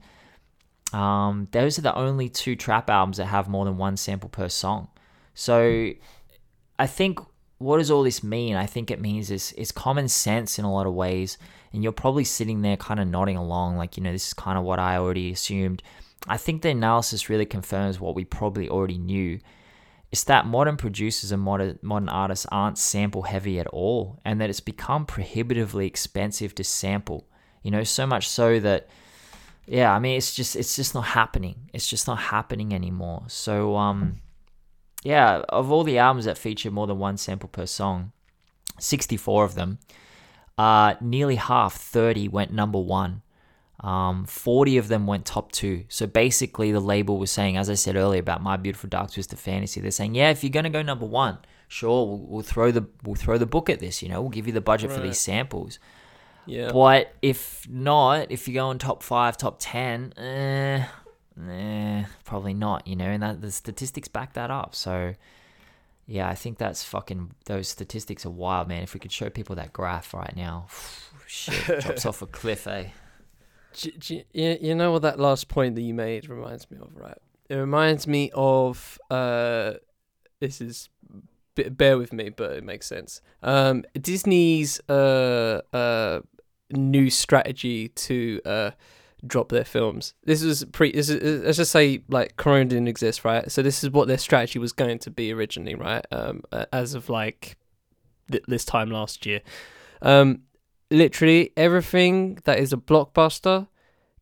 Um, 0.93 1.47
those 1.51 1.79
are 1.79 1.81
the 1.81 1.95
only 1.95 2.29
two 2.29 2.55
trap 2.55 2.89
albums 2.89 3.17
that 3.17 3.25
have 3.25 3.47
more 3.47 3.65
than 3.65 3.77
one 3.77 3.97
sample 3.97 4.29
per 4.29 4.49
song. 4.49 4.89
So 5.33 5.91
I 6.77 6.87
think 6.87 7.19
what 7.57 7.77
does 7.77 7.89
all 7.89 8.03
this 8.03 8.23
mean? 8.23 8.55
I 8.55 8.65
think 8.65 8.91
it 8.91 8.99
means 8.99 9.31
it's, 9.31 9.51
it's 9.53 9.71
common 9.71 10.07
sense 10.07 10.59
in 10.59 10.65
a 10.65 10.73
lot 10.73 10.87
of 10.87 10.93
ways. 10.93 11.37
And 11.71 11.83
you're 11.83 11.91
probably 11.91 12.23
sitting 12.23 12.61
there 12.61 12.77
kind 12.77 12.99
of 12.99 13.07
nodding 13.07 13.37
along, 13.37 13.77
like, 13.77 13.97
you 13.97 14.03
know, 14.03 14.11
this 14.11 14.27
is 14.27 14.33
kind 14.33 14.57
of 14.57 14.63
what 14.63 14.79
I 14.79 14.97
already 14.97 15.31
assumed. 15.31 15.81
I 16.27 16.37
think 16.37 16.61
the 16.61 16.69
analysis 16.69 17.29
really 17.29 17.45
confirms 17.45 17.99
what 17.99 18.15
we 18.15 18.25
probably 18.25 18.69
already 18.69 18.97
knew 18.97 19.39
it's 20.11 20.23
that 20.25 20.45
modern 20.45 20.77
producers 20.77 21.31
and 21.31 21.41
modern 21.41 21.79
modern 21.81 22.09
artists 22.09 22.45
aren't 22.51 22.77
sample 22.77 23.23
heavy 23.23 23.59
at 23.59 23.67
all, 23.67 24.19
and 24.23 24.39
that 24.39 24.49
it's 24.49 24.59
become 24.59 25.05
prohibitively 25.05 25.87
expensive 25.87 26.55
to 26.55 26.63
sample. 26.63 27.27
You 27.63 27.71
know, 27.71 27.83
so 27.83 28.05
much 28.05 28.29
so 28.29 28.59
that 28.59 28.87
yeah, 29.67 29.93
I 29.93 29.99
mean, 29.99 30.17
it's 30.17 30.35
just 30.35 30.55
it's 30.55 30.75
just 30.75 30.93
not 30.93 31.05
happening. 31.05 31.69
It's 31.73 31.87
just 31.87 32.07
not 32.07 32.19
happening 32.19 32.73
anymore. 32.73 33.23
So 33.27 33.75
um, 33.75 34.21
yeah, 35.03 35.41
of 35.49 35.71
all 35.71 35.83
the 35.83 35.97
albums 35.97 36.25
that 36.25 36.37
feature 36.37 36.71
more 36.71 36.87
than 36.87 36.99
one 36.99 37.17
sample 37.17 37.49
per 37.49 37.65
song, 37.65 38.11
sixty 38.79 39.17
four 39.17 39.43
of 39.43 39.55
them, 39.55 39.79
uh, 40.57 40.95
nearly 41.01 41.35
half, 41.35 41.75
thirty 41.75 42.27
went 42.27 42.53
number 42.53 42.79
one. 42.79 43.21
Um, 43.81 44.25
40 44.25 44.77
of 44.77 44.87
them 44.87 45.05
went 45.05 45.25
top 45.25 45.51
two. 45.51 45.83
So 45.89 46.07
basically, 46.07 46.71
the 46.71 46.79
label 46.79 47.17
was 47.17 47.31
saying, 47.31 47.57
as 47.57 47.69
I 47.69 47.73
said 47.73 47.95
earlier 47.95 48.19
about 48.19 48.41
My 48.41 48.57
Beautiful 48.57 48.89
Dark 48.89 49.11
Twisted 49.11 49.37
Fantasy, 49.37 49.81
they're 49.81 49.91
saying, 49.91 50.15
yeah, 50.15 50.29
if 50.29 50.43
you're 50.43 50.51
gonna 50.51 50.69
go 50.69 50.81
number 50.81 51.05
one, 51.05 51.39
sure, 51.67 52.05
we'll, 52.05 52.17
we'll 52.19 52.41
throw 52.41 52.71
the 52.71 52.85
we'll 53.03 53.15
throw 53.15 53.37
the 53.37 53.45
book 53.45 53.69
at 53.69 53.79
this. 53.79 54.01
You 54.01 54.09
know, 54.09 54.21
we'll 54.21 54.31
give 54.31 54.47
you 54.47 54.53
the 54.53 54.61
budget 54.61 54.89
right. 54.89 54.97
for 54.97 55.05
these 55.05 55.19
samples. 55.19 55.79
Yeah. 56.45 56.71
But 56.71 57.13
if 57.21 57.67
not, 57.69 58.31
if 58.31 58.47
you 58.47 58.53
go 58.53 58.71
in 58.71 58.77
top 58.77 59.03
five, 59.03 59.35
top 59.35 59.57
ten, 59.59 60.13
eh, 60.17 60.85
eh, 61.49 62.05
probably 62.23 62.53
not. 62.53 62.87
You 62.87 62.95
know, 62.95 63.05
and 63.05 63.21
that 63.21 63.41
the 63.41 63.51
statistics 63.51 64.07
back 64.07 64.33
that 64.33 64.51
up. 64.51 64.75
So. 64.75 65.15
Yeah, 66.07 66.29
I 66.29 66.35
think 66.35 66.59
that's 66.59 66.83
fucking. 66.83 67.31
Those 67.45 67.67
statistics 67.67 68.27
are 68.27 68.29
wild, 68.29 68.67
man. 68.67 68.83
If 68.83 68.93
we 68.93 68.99
could 68.99 69.11
show 69.11 69.31
people 69.31 69.55
that 69.55 69.73
graph 69.73 70.13
right 70.13 70.35
now, 70.35 70.67
shit, 71.25 71.81
drops 71.81 72.05
off 72.05 72.21
a 72.21 72.27
cliff, 72.27 72.67
eh? 72.67 72.89
You, 73.83 74.23
you 74.33 74.75
know 74.75 74.91
what 74.91 75.01
that 75.01 75.19
last 75.19 75.47
point 75.47 75.75
that 75.75 75.81
you 75.81 75.93
made 75.93 76.29
reminds 76.29 76.69
me 76.69 76.77
of, 76.81 76.95
right? 76.95 77.17
It 77.49 77.55
reminds 77.55 78.07
me 78.07 78.31
of 78.33 78.97
uh, 79.09 79.73
this 80.39 80.61
is 80.61 80.89
bear 81.55 81.97
with 81.97 82.11
me, 82.11 82.29
but 82.29 82.51
it 82.51 82.63
makes 82.63 82.87
sense. 82.87 83.21
Um, 83.41 83.83
Disney's 83.99 84.79
uh, 84.89 85.61
uh, 85.73 86.21
new 86.71 87.09
strategy 87.09 87.89
to 87.89 88.41
uh, 88.45 88.71
drop 89.25 89.49
their 89.49 89.63
films. 89.63 90.13
This 90.23 90.43
was 90.43 90.65
pre. 90.65 90.91
This 90.91 91.09
is, 91.09 91.43
let's 91.43 91.57
just 91.57 91.71
say 91.71 92.01
like 92.09 92.35
Corona 92.37 92.65
didn't 92.65 92.87
exist, 92.87 93.23
right? 93.23 93.49
So 93.51 93.61
this 93.61 93.83
is 93.83 93.91
what 93.91 94.07
their 94.07 94.17
strategy 94.17 94.59
was 94.59 94.71
going 94.71 94.99
to 94.99 95.11
be 95.11 95.31
originally, 95.31 95.75
right? 95.75 96.05
Um, 96.11 96.43
as 96.73 96.93
of 96.93 97.09
like 97.09 97.57
th- 98.31 98.43
this 98.47 98.65
time 98.65 98.89
last 98.89 99.25
year. 99.25 99.41
Um, 100.01 100.41
literally 100.91 101.51
everything 101.57 102.39
that 102.45 102.59
is 102.59 102.73
a 102.73 102.77
blockbuster, 102.77 103.67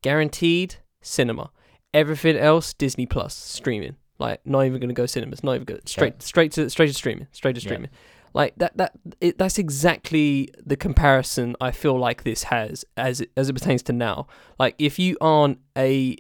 guaranteed 0.01 0.75
cinema. 1.01 1.51
Everything 1.93 2.37
else, 2.37 2.73
Disney 2.73 3.05
Plus 3.05 3.35
streaming. 3.35 3.95
Like 4.19 4.45
not 4.45 4.65
even 4.65 4.79
gonna 4.79 4.93
go 4.93 5.05
cinemas. 5.05 5.43
Not 5.43 5.55
even 5.55 5.65
good. 5.65 5.87
Straight, 5.87 6.13
yeah. 6.13 6.23
straight 6.23 6.51
to 6.53 6.69
straight 6.69 6.87
to 6.87 6.93
streaming. 6.93 7.27
Straight 7.31 7.55
to 7.55 7.61
streaming. 7.61 7.89
Yeah. 7.91 7.99
Like 8.33 8.53
that. 8.57 8.77
That 8.77 8.93
it, 9.21 9.37
that's 9.37 9.57
exactly 9.57 10.49
the 10.65 10.77
comparison 10.77 11.55
I 11.59 11.71
feel 11.71 11.97
like 11.97 12.23
this 12.23 12.43
has 12.43 12.85
as 12.97 13.21
it, 13.21 13.31
as 13.37 13.49
it 13.49 13.53
pertains 13.53 13.83
to 13.83 13.93
now. 13.93 14.27
Like 14.57 14.75
if 14.79 14.97
you 14.97 15.17
aren't 15.19 15.59
a 15.77 16.17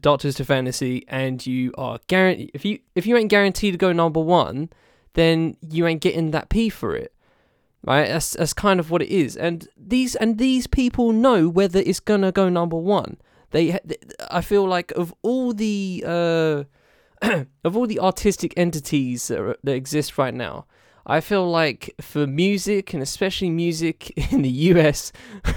Dark 0.00 0.20
Twisted 0.20 0.46
Fantasy 0.46 1.04
and 1.08 1.44
you 1.44 1.72
are 1.76 1.98
guaranteed 2.06 2.50
if 2.54 2.64
you 2.64 2.78
if 2.94 3.06
you 3.06 3.16
ain't 3.16 3.30
guaranteed 3.30 3.74
to 3.74 3.78
go 3.78 3.92
number 3.92 4.20
one, 4.20 4.70
then 5.14 5.56
you 5.60 5.86
ain't 5.86 6.00
getting 6.00 6.30
that 6.32 6.48
P 6.48 6.68
for 6.68 6.96
it. 6.96 7.13
Right? 7.84 8.08
That's 8.08 8.32
that's 8.32 8.52
kind 8.52 8.80
of 8.80 8.90
what 8.90 9.02
it 9.02 9.10
is. 9.10 9.36
And 9.36 9.68
these 9.76 10.16
and 10.16 10.38
these 10.38 10.66
people 10.66 11.12
know 11.12 11.48
whether 11.48 11.80
it's 11.80 12.00
gonna 12.00 12.32
go 12.32 12.48
number 12.48 12.76
one. 12.76 13.18
They, 13.50 13.78
I 14.30 14.40
feel 14.40 14.66
like 14.66 14.90
of 14.92 15.14
all 15.22 15.52
the 15.52 16.02
uh, 16.04 16.64
of 17.64 17.76
all 17.76 17.86
the 17.86 18.00
artistic 18.00 18.52
entities 18.56 19.28
that, 19.28 19.38
are, 19.38 19.56
that 19.62 19.74
exist 19.74 20.18
right 20.18 20.34
now, 20.34 20.66
I 21.06 21.20
feel 21.20 21.48
like 21.48 21.94
for 22.00 22.26
music 22.26 22.94
and 22.94 23.02
especially 23.02 23.50
music 23.50 24.10
in 24.32 24.42
the 24.42 24.48
US, 24.48 25.12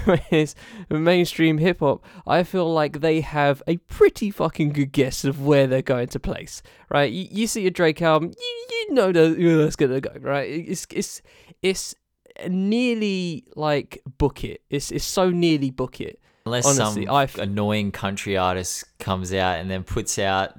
mainstream 0.90 1.58
hip 1.58 1.80
hop, 1.80 2.04
I 2.26 2.44
feel 2.44 2.72
like 2.72 3.00
they 3.00 3.20
have 3.20 3.62
a 3.66 3.78
pretty 3.78 4.30
fucking 4.30 4.74
good 4.74 4.92
guess 4.92 5.24
of 5.24 5.44
where 5.44 5.66
they're 5.66 5.82
going 5.82 6.08
to 6.08 6.20
place. 6.20 6.62
Right? 6.90 7.10
You, 7.10 7.26
you 7.30 7.46
see 7.46 7.66
a 7.66 7.70
Drake 7.70 8.00
album, 8.00 8.32
you, 8.38 8.66
you 8.70 8.94
know 8.94 9.10
that 9.10 9.36
that's 9.38 9.76
gonna 9.76 10.00
go. 10.00 10.12
Right? 10.20 10.48
It's 10.48 10.86
it's 10.92 11.22
it's 11.62 11.94
nearly 12.46 13.44
like 13.56 14.02
book 14.18 14.44
it. 14.44 14.62
It's 14.70 14.90
it's 14.90 15.04
so 15.04 15.30
nearly 15.30 15.70
book 15.70 16.00
it. 16.00 16.20
Unless 16.46 16.66
Honestly, 16.66 17.06
some 17.06 17.14
I 17.14 17.24
f- 17.24 17.38
annoying 17.38 17.90
country 17.92 18.36
artist 18.36 18.84
comes 18.98 19.32
out 19.34 19.58
and 19.58 19.70
then 19.70 19.84
puts 19.84 20.18
out 20.18 20.54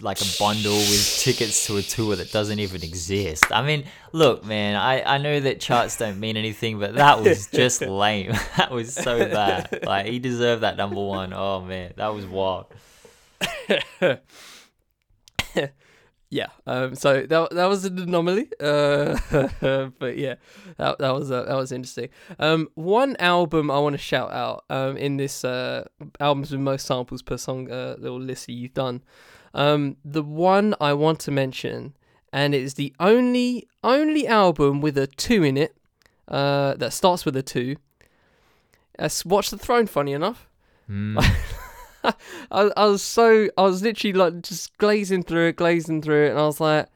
like 0.00 0.20
a 0.20 0.24
bundle 0.38 0.74
with 0.74 1.18
tickets 1.20 1.66
to 1.66 1.76
a 1.76 1.82
tour 1.82 2.16
that 2.16 2.32
doesn't 2.32 2.58
even 2.58 2.82
exist. 2.82 3.44
I 3.50 3.62
mean, 3.62 3.84
look, 4.12 4.44
man, 4.44 4.74
I, 4.76 5.14
I 5.14 5.18
know 5.18 5.38
that 5.40 5.60
charts 5.60 5.96
don't 5.96 6.18
mean 6.18 6.36
anything, 6.36 6.78
but 6.78 6.94
that 6.96 7.22
was 7.22 7.46
just 7.52 7.80
lame. 7.80 8.32
that 8.56 8.70
was 8.70 8.92
so 8.94 9.18
bad. 9.18 9.84
Like 9.84 10.06
he 10.06 10.18
deserved 10.18 10.62
that 10.62 10.76
number 10.76 11.00
one. 11.02 11.32
Oh 11.32 11.60
man, 11.60 11.92
that 11.96 12.08
was 12.14 12.26
wild. 12.26 12.66
Yeah. 16.34 16.48
Um. 16.66 16.96
So 16.96 17.24
that 17.26 17.50
that 17.50 17.66
was 17.66 17.84
an 17.84 17.96
anomaly. 17.96 18.48
Uh. 18.58 19.16
but 20.00 20.18
yeah, 20.18 20.34
that 20.78 20.98
that 20.98 21.14
was 21.14 21.30
uh, 21.30 21.44
that 21.44 21.54
was 21.54 21.70
interesting. 21.70 22.08
Um. 22.40 22.68
One 22.74 23.14
album 23.20 23.70
I 23.70 23.78
want 23.78 23.94
to 23.94 23.98
shout 23.98 24.32
out. 24.32 24.64
Um. 24.68 24.96
In 24.96 25.16
this 25.16 25.44
uh 25.44 25.84
albums 26.18 26.50
with 26.50 26.58
most 26.58 26.86
samples 26.86 27.22
per 27.22 27.36
song 27.36 27.70
uh 27.70 27.94
little 28.00 28.20
list 28.20 28.46
that 28.46 28.54
you've 28.54 28.74
done. 28.74 29.04
Um. 29.54 29.96
The 30.04 30.24
one 30.24 30.74
I 30.80 30.92
want 30.92 31.20
to 31.20 31.30
mention, 31.30 31.94
and 32.32 32.52
it's 32.52 32.74
the 32.74 32.92
only 32.98 33.68
only 33.84 34.26
album 34.26 34.80
with 34.80 34.98
a 34.98 35.06
two 35.06 35.44
in 35.44 35.56
it. 35.56 35.76
Uh. 36.26 36.74
That 36.74 36.92
starts 36.92 37.24
with 37.24 37.36
a 37.36 37.44
two. 37.44 37.76
That's 38.98 39.24
Watch 39.24 39.50
the 39.50 39.58
Throne. 39.58 39.86
Funny 39.86 40.12
enough. 40.12 40.48
Mm. 40.90 41.24
I, 42.04 42.70
I 42.76 42.86
was 42.86 43.02
so 43.02 43.48
I 43.56 43.62
was 43.62 43.82
literally 43.82 44.12
like 44.12 44.42
just 44.42 44.76
glazing 44.78 45.22
through 45.22 45.48
it, 45.48 45.56
glazing 45.56 46.02
through 46.02 46.26
it, 46.26 46.30
and 46.30 46.38
I 46.38 46.46
was 46.46 46.60
like, 46.60 46.88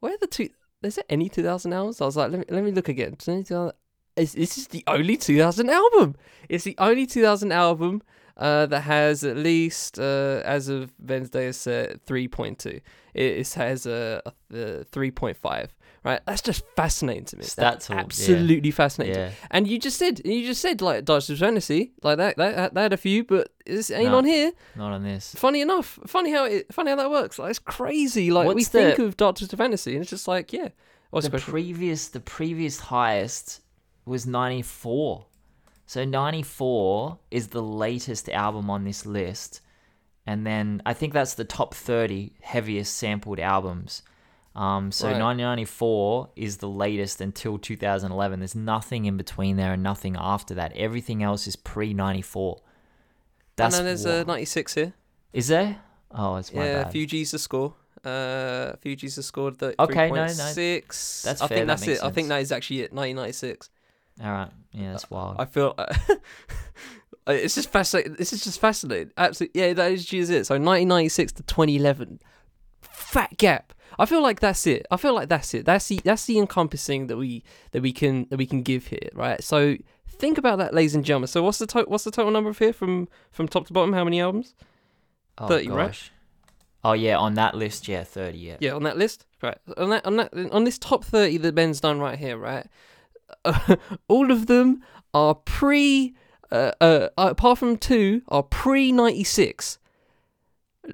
"Where 0.00 0.14
are 0.14 0.18
the 0.18 0.26
two? 0.26 0.50
Is 0.82 0.94
there 0.96 1.04
any 1.08 1.28
2000 1.28 1.72
albums?" 1.72 2.00
I 2.00 2.06
was 2.06 2.16
like, 2.16 2.30
"Let 2.30 2.40
me 2.40 2.44
let 2.48 2.64
me 2.64 2.72
look 2.72 2.88
again." 2.88 3.16
Is 3.18 3.26
there 3.26 3.34
any 3.34 3.44
2000 3.44 3.72
Is 4.16 4.32
this 4.32 4.58
is 4.58 4.68
the 4.68 4.84
only 4.86 5.16
2000 5.16 5.70
album? 5.70 6.16
It's 6.48 6.64
the 6.64 6.76
only 6.78 7.06
2000 7.06 7.52
album 7.52 8.02
uh, 8.38 8.66
that 8.66 8.82
has 8.82 9.24
at 9.24 9.36
least 9.36 9.98
uh, 9.98 10.40
as 10.44 10.68
of 10.68 10.92
Wednesday 10.98 11.48
it's 11.48 11.66
uh, 11.66 11.94
3.2. 12.06 12.66
It, 12.66 12.82
it 13.14 13.52
has 13.54 13.86
a, 13.86 14.22
a, 14.26 14.30
a 14.56 14.84
3.5. 14.84 15.68
Right, 16.04 16.20
that's 16.26 16.42
just 16.42 16.64
fascinating 16.76 17.24
to 17.24 17.36
me. 17.36 17.44
That's 17.56 17.90
all- 17.90 17.96
yeah. 17.96 18.02
absolutely 18.02 18.70
fascinating. 18.70 19.16
Yeah. 19.16 19.30
And 19.50 19.66
you 19.66 19.78
just 19.80 19.98
said, 19.98 20.20
you 20.24 20.46
just 20.46 20.62
said 20.62 20.80
like 20.80 21.04
Dodge 21.04 21.26
Fantasy, 21.36 21.92
like 22.04 22.18
that, 22.18 22.36
that, 22.36 22.72
that 22.74 22.80
had 22.80 22.92
a 22.92 22.96
few, 22.96 23.24
but 23.24 23.52
this 23.66 23.90
ain't 23.90 24.12
No. 24.12 24.18
on 24.18 24.24
here. 24.24 24.52
Not 24.76 24.92
on 24.92 25.02
this. 25.02 25.34
Funny 25.34 25.60
enough, 25.60 25.98
funny 26.06 26.30
how 26.30 26.44
it, 26.44 26.72
funny 26.72 26.90
how 26.90 26.96
that 26.96 27.10
works. 27.10 27.38
Like 27.38 27.50
it's 27.50 27.58
crazy. 27.58 28.30
Like 28.30 28.46
we 28.46 28.54
What's 28.54 28.68
think 28.68 28.96
the- 28.96 29.06
of 29.06 29.16
Doctor 29.16 29.44
Fantasy, 29.48 29.94
and 29.94 30.02
it's 30.02 30.10
just 30.10 30.28
like, 30.28 30.52
yeah. 30.52 30.68
What's 31.10 31.26
the 31.26 31.32
the 31.32 31.42
previous 31.42 32.08
the 32.08 32.20
previous 32.20 32.78
highest 32.78 33.60
was 34.06 34.24
94 34.26 35.26
so 35.88 36.04
94 36.04 37.18
is 37.30 37.48
the 37.48 37.62
latest 37.62 38.28
album 38.28 38.68
on 38.68 38.84
this 38.84 39.06
list 39.06 39.62
and 40.26 40.46
then 40.46 40.82
i 40.84 40.92
think 40.92 41.14
that's 41.14 41.34
the 41.34 41.44
top 41.44 41.74
30 41.74 42.32
heaviest 42.42 42.94
sampled 42.94 43.40
albums 43.40 44.02
um, 44.54 44.90
so 44.90 45.06
Right. 45.06 45.20
1994 45.20 46.30
is 46.36 46.56
the 46.58 46.68
latest 46.68 47.20
until 47.20 47.58
2011 47.58 48.40
there's 48.40 48.54
nothing 48.54 49.04
in 49.06 49.16
between 49.16 49.56
there 49.56 49.72
and 49.72 49.82
nothing 49.82 50.16
after 50.18 50.54
that 50.54 50.72
everything 50.76 51.22
else 51.22 51.46
is 51.46 51.56
pre-94 51.56 52.58
and 53.58 53.72
then 53.72 53.84
there's 53.84 54.04
a 54.04 54.16
wild. 54.16 54.26
96 54.28 54.74
here. 54.74 54.92
is 55.32 55.48
there 55.48 55.80
oh 56.12 56.36
it's 56.36 56.52
my 56.52 56.64
yeah, 56.66 56.82
bad 56.84 56.92
Fugees' 56.92 57.30
the 57.30 57.38
score. 57.38 57.74
Uh, 58.04 58.74
Fugees' 58.84 59.16
the 59.16 59.22
score. 59.24 59.50
The 59.50 59.74
Okay, 59.80 60.08
no, 60.08 60.14
no. 60.14 60.24
3.6. 60.24 61.22
That's 61.22 61.42
I 61.42 61.48
fair, 61.48 61.56
think 61.56 61.66
that 61.66 61.66
that's 61.66 61.88
it. 61.88 62.02
I 62.02 62.10
think 62.10 62.28
that 62.28 62.40
is 62.40 62.52
actually 62.52 62.82
it. 62.82 62.92
1996. 62.92 63.70
All 64.22 64.30
right 64.30 64.50
yeah 64.72 64.92
that's 64.92 65.10
wild 65.10 65.36
I 65.38 65.44
feel 65.44 65.74
it's 67.26 67.54
just 67.54 67.70
fascinating. 67.70 68.14
This 68.14 68.32
is 68.32 68.42
just 68.42 68.60
fascinating. 68.60 69.12
Absolutely, 69.16 69.60
yeah, 69.60 69.72
that 69.74 69.92
is 69.92 70.04
just 70.04 70.30
it. 70.30 70.46
So 70.46 70.54
1996 70.54 71.32
to 71.32 71.42
2011, 71.42 72.20
fat 72.80 73.36
gap. 73.36 73.74
I 73.98 74.06
feel 74.06 74.22
like 74.22 74.40
that's 74.40 74.66
it. 74.66 74.86
I 74.90 74.96
feel 74.96 75.14
like 75.14 75.28
that's 75.28 75.52
it. 75.54 75.64
That's 75.66 75.86
the 75.88 76.00
that's 76.04 76.24
the 76.26 76.38
encompassing 76.38 77.08
that 77.08 77.16
we 77.16 77.42
that 77.72 77.82
we 77.82 77.92
can 77.92 78.26
that 78.30 78.36
we 78.38 78.46
can 78.46 78.62
give 78.62 78.86
here, 78.86 79.10
right? 79.12 79.42
So 79.42 79.76
think 80.08 80.38
about 80.38 80.58
that, 80.58 80.72
ladies 80.72 80.94
and 80.94 81.04
gentlemen. 81.04 81.28
So 81.28 81.42
what's 81.42 81.58
the 81.58 81.66
to- 81.66 81.84
what's 81.86 82.04
the 82.04 82.10
total 82.10 82.30
number 82.30 82.48
of 82.50 82.58
here 82.58 82.72
from 82.72 83.08
from 83.30 83.48
top 83.48 83.66
to 83.66 83.72
bottom? 83.72 83.92
How 83.92 84.04
many 84.04 84.20
albums? 84.20 84.54
oh 85.38 85.48
30, 85.48 85.68
right? 85.70 86.10
oh 86.84 86.92
yeah 86.92 87.16
on 87.16 87.34
that 87.34 87.54
list 87.56 87.88
yeah 87.88 88.04
30 88.04 88.38
yeah 88.38 88.56
Yeah, 88.60 88.72
on 88.72 88.84
that 88.84 88.96
list, 88.96 89.26
right? 89.42 89.58
On 89.76 89.90
that 89.90 90.06
on 90.06 90.16
that 90.16 90.32
on 90.52 90.64
this 90.64 90.78
top 90.78 91.04
30 91.04 91.38
that 91.38 91.54
Ben's 91.54 91.80
done 91.80 91.98
right 91.98 92.18
here, 92.18 92.38
right? 92.38 92.66
all 94.08 94.30
of 94.30 94.46
them 94.46 94.82
are 95.14 95.34
pre. 95.34 96.14
Uh, 96.50 96.72
uh, 96.80 97.08
apart 97.18 97.58
from 97.58 97.76
two, 97.76 98.22
are 98.28 98.42
pre 98.42 98.90
96. 98.90 99.78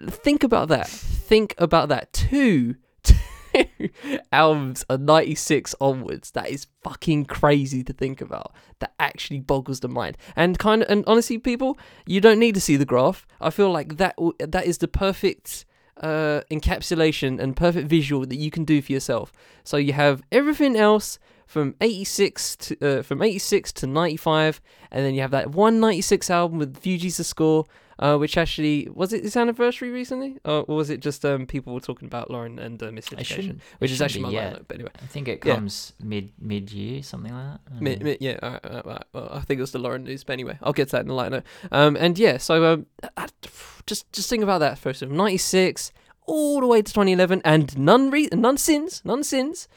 Think 0.09 0.43
about 0.43 0.69
that. 0.69 0.89
Think 0.89 1.55
about 1.59 1.89
that. 1.91 2.13
Two, 2.13 2.75
two 3.05 3.89
albums 4.33 4.85
are 4.91 4.99
96 4.99 5.77
onwards. 5.81 6.33
That 6.33 6.51
is 6.51 6.67
fucking 6.83 7.27
crazy 7.27 7.85
to 7.85 7.93
think 7.93 8.21
about. 8.21 8.53
That 8.81 8.95
actually 8.99 9.41
boggles 9.41 9.79
the 9.79 9.89
mind. 9.89 10.19
And 10.35 10.59
kind 10.59 10.83
of, 10.83 10.91
and 10.91 11.05
honestly, 11.07 11.39
people, 11.39 11.79
you 12.05 12.21
don't 12.21 12.41
need 12.41 12.57
to 12.57 12.61
see 12.61 12.77
the 12.77 12.85
graph. 12.85 13.25
I 13.41 13.51
feel 13.51 13.71
like 13.71 13.97
that 13.99 14.17
that 14.41 14.67
is 14.67 14.79
the 14.79 14.89
perfect 14.89 15.65
uh, 16.01 16.41
encapsulation 16.51 17.41
and 17.41 17.57
perfect 17.57 17.89
visual 17.89 18.27
that 18.27 18.37
you 18.37 18.51
can 18.51 18.65
do 18.65 18.83
for 18.83 18.93
yourself. 18.93 19.33
So 19.63 19.77
you 19.77 19.93
have 19.93 20.23
everything 20.33 20.77
else 20.77 21.19
from 21.55 21.75
86 21.81 22.57
to 22.57 22.99
uh, 22.99 23.03
from 23.03 23.23
86 23.23 23.73
to 23.75 23.87
95 23.87 24.61
and 24.91 25.05
then 25.05 25.15
you 25.15 25.21
have 25.23 25.31
that 25.31 25.51
196 25.53 26.29
album 26.31 26.59
with 26.59 26.81
Fugees' 26.83 27.17
the 27.17 27.25
score 27.25 27.65
uh, 28.01 28.17
which 28.17 28.37
actually 28.37 28.89
was 28.93 29.13
it 29.13 29.25
its 29.25 29.37
anniversary 29.37 29.91
recently 29.91 30.37
or, 30.45 30.65
was 30.67 30.91
it 30.91 30.99
just 30.99 31.25
um, 31.25 31.47
people 31.47 31.73
were 31.73 31.81
talking 31.81 32.07
about 32.07 32.29
Lauryn 32.29 32.59
and 32.59 32.83
uh, 32.83 32.87
Miseducation 32.91 33.61
which 33.79 33.93
is 33.93 34.03
actually 34.03 34.23
my 34.23 34.31
yet. 34.31 34.67
but 34.67 34.75
anyway 34.79 34.91
I 35.01 35.07
think 35.07 35.29
it 35.29 35.39
Yeah. 35.45 35.55
comes 35.55 35.93
mid 36.03 36.33
mid 36.41 36.73
year, 36.73 37.03
something 37.05 37.33
like 37.33 37.47
that. 37.53 37.61
I 37.69 37.71
don't 37.75 37.83
Mi- 37.83 37.97
know. 37.97 38.05
mi- 38.05 38.17
yeah, 38.21 38.39
all 38.43 38.51
right, 38.51 38.65
all 38.67 38.73
right, 38.73 38.85
all 38.87 38.93
right. 38.93 39.05
Well, 39.13 39.29
I 39.33 39.41
think 39.43 39.59
it 39.59 39.61
was 39.63 39.71
the 39.73 39.79
Lauryn 39.79 40.03
news, 40.03 40.25
but 40.25 40.33
anyway, 40.33 40.59
I'll 40.61 40.73
get 40.81 40.89
to 40.89 40.93
that 40.97 41.05
in 41.05 41.11
a 41.11 41.15
light 41.15 41.31
note. 41.31 41.45
Um, 41.71 41.97
and 41.97 42.19
yeah, 42.19 42.39
so 42.39 42.55
um, 42.73 42.87
I, 43.17 43.29
just 43.87 44.11
just 44.13 44.29
think 44.29 44.43
about 44.43 44.59
that 44.59 44.77
first. 44.79 45.01
Of 45.03 45.11
ninety 45.13 45.39
six 45.39 45.93
all 46.27 46.61
the 46.61 46.67
way 46.67 46.83
to 46.83 46.93
twenty 46.93 47.13
eleven, 47.13 47.41
and 47.45 47.67
none 47.79 48.11
re- 48.11 48.29
none 48.33 48.57
sins, 48.59 49.03
none 49.05 49.23
sins. 49.23 49.69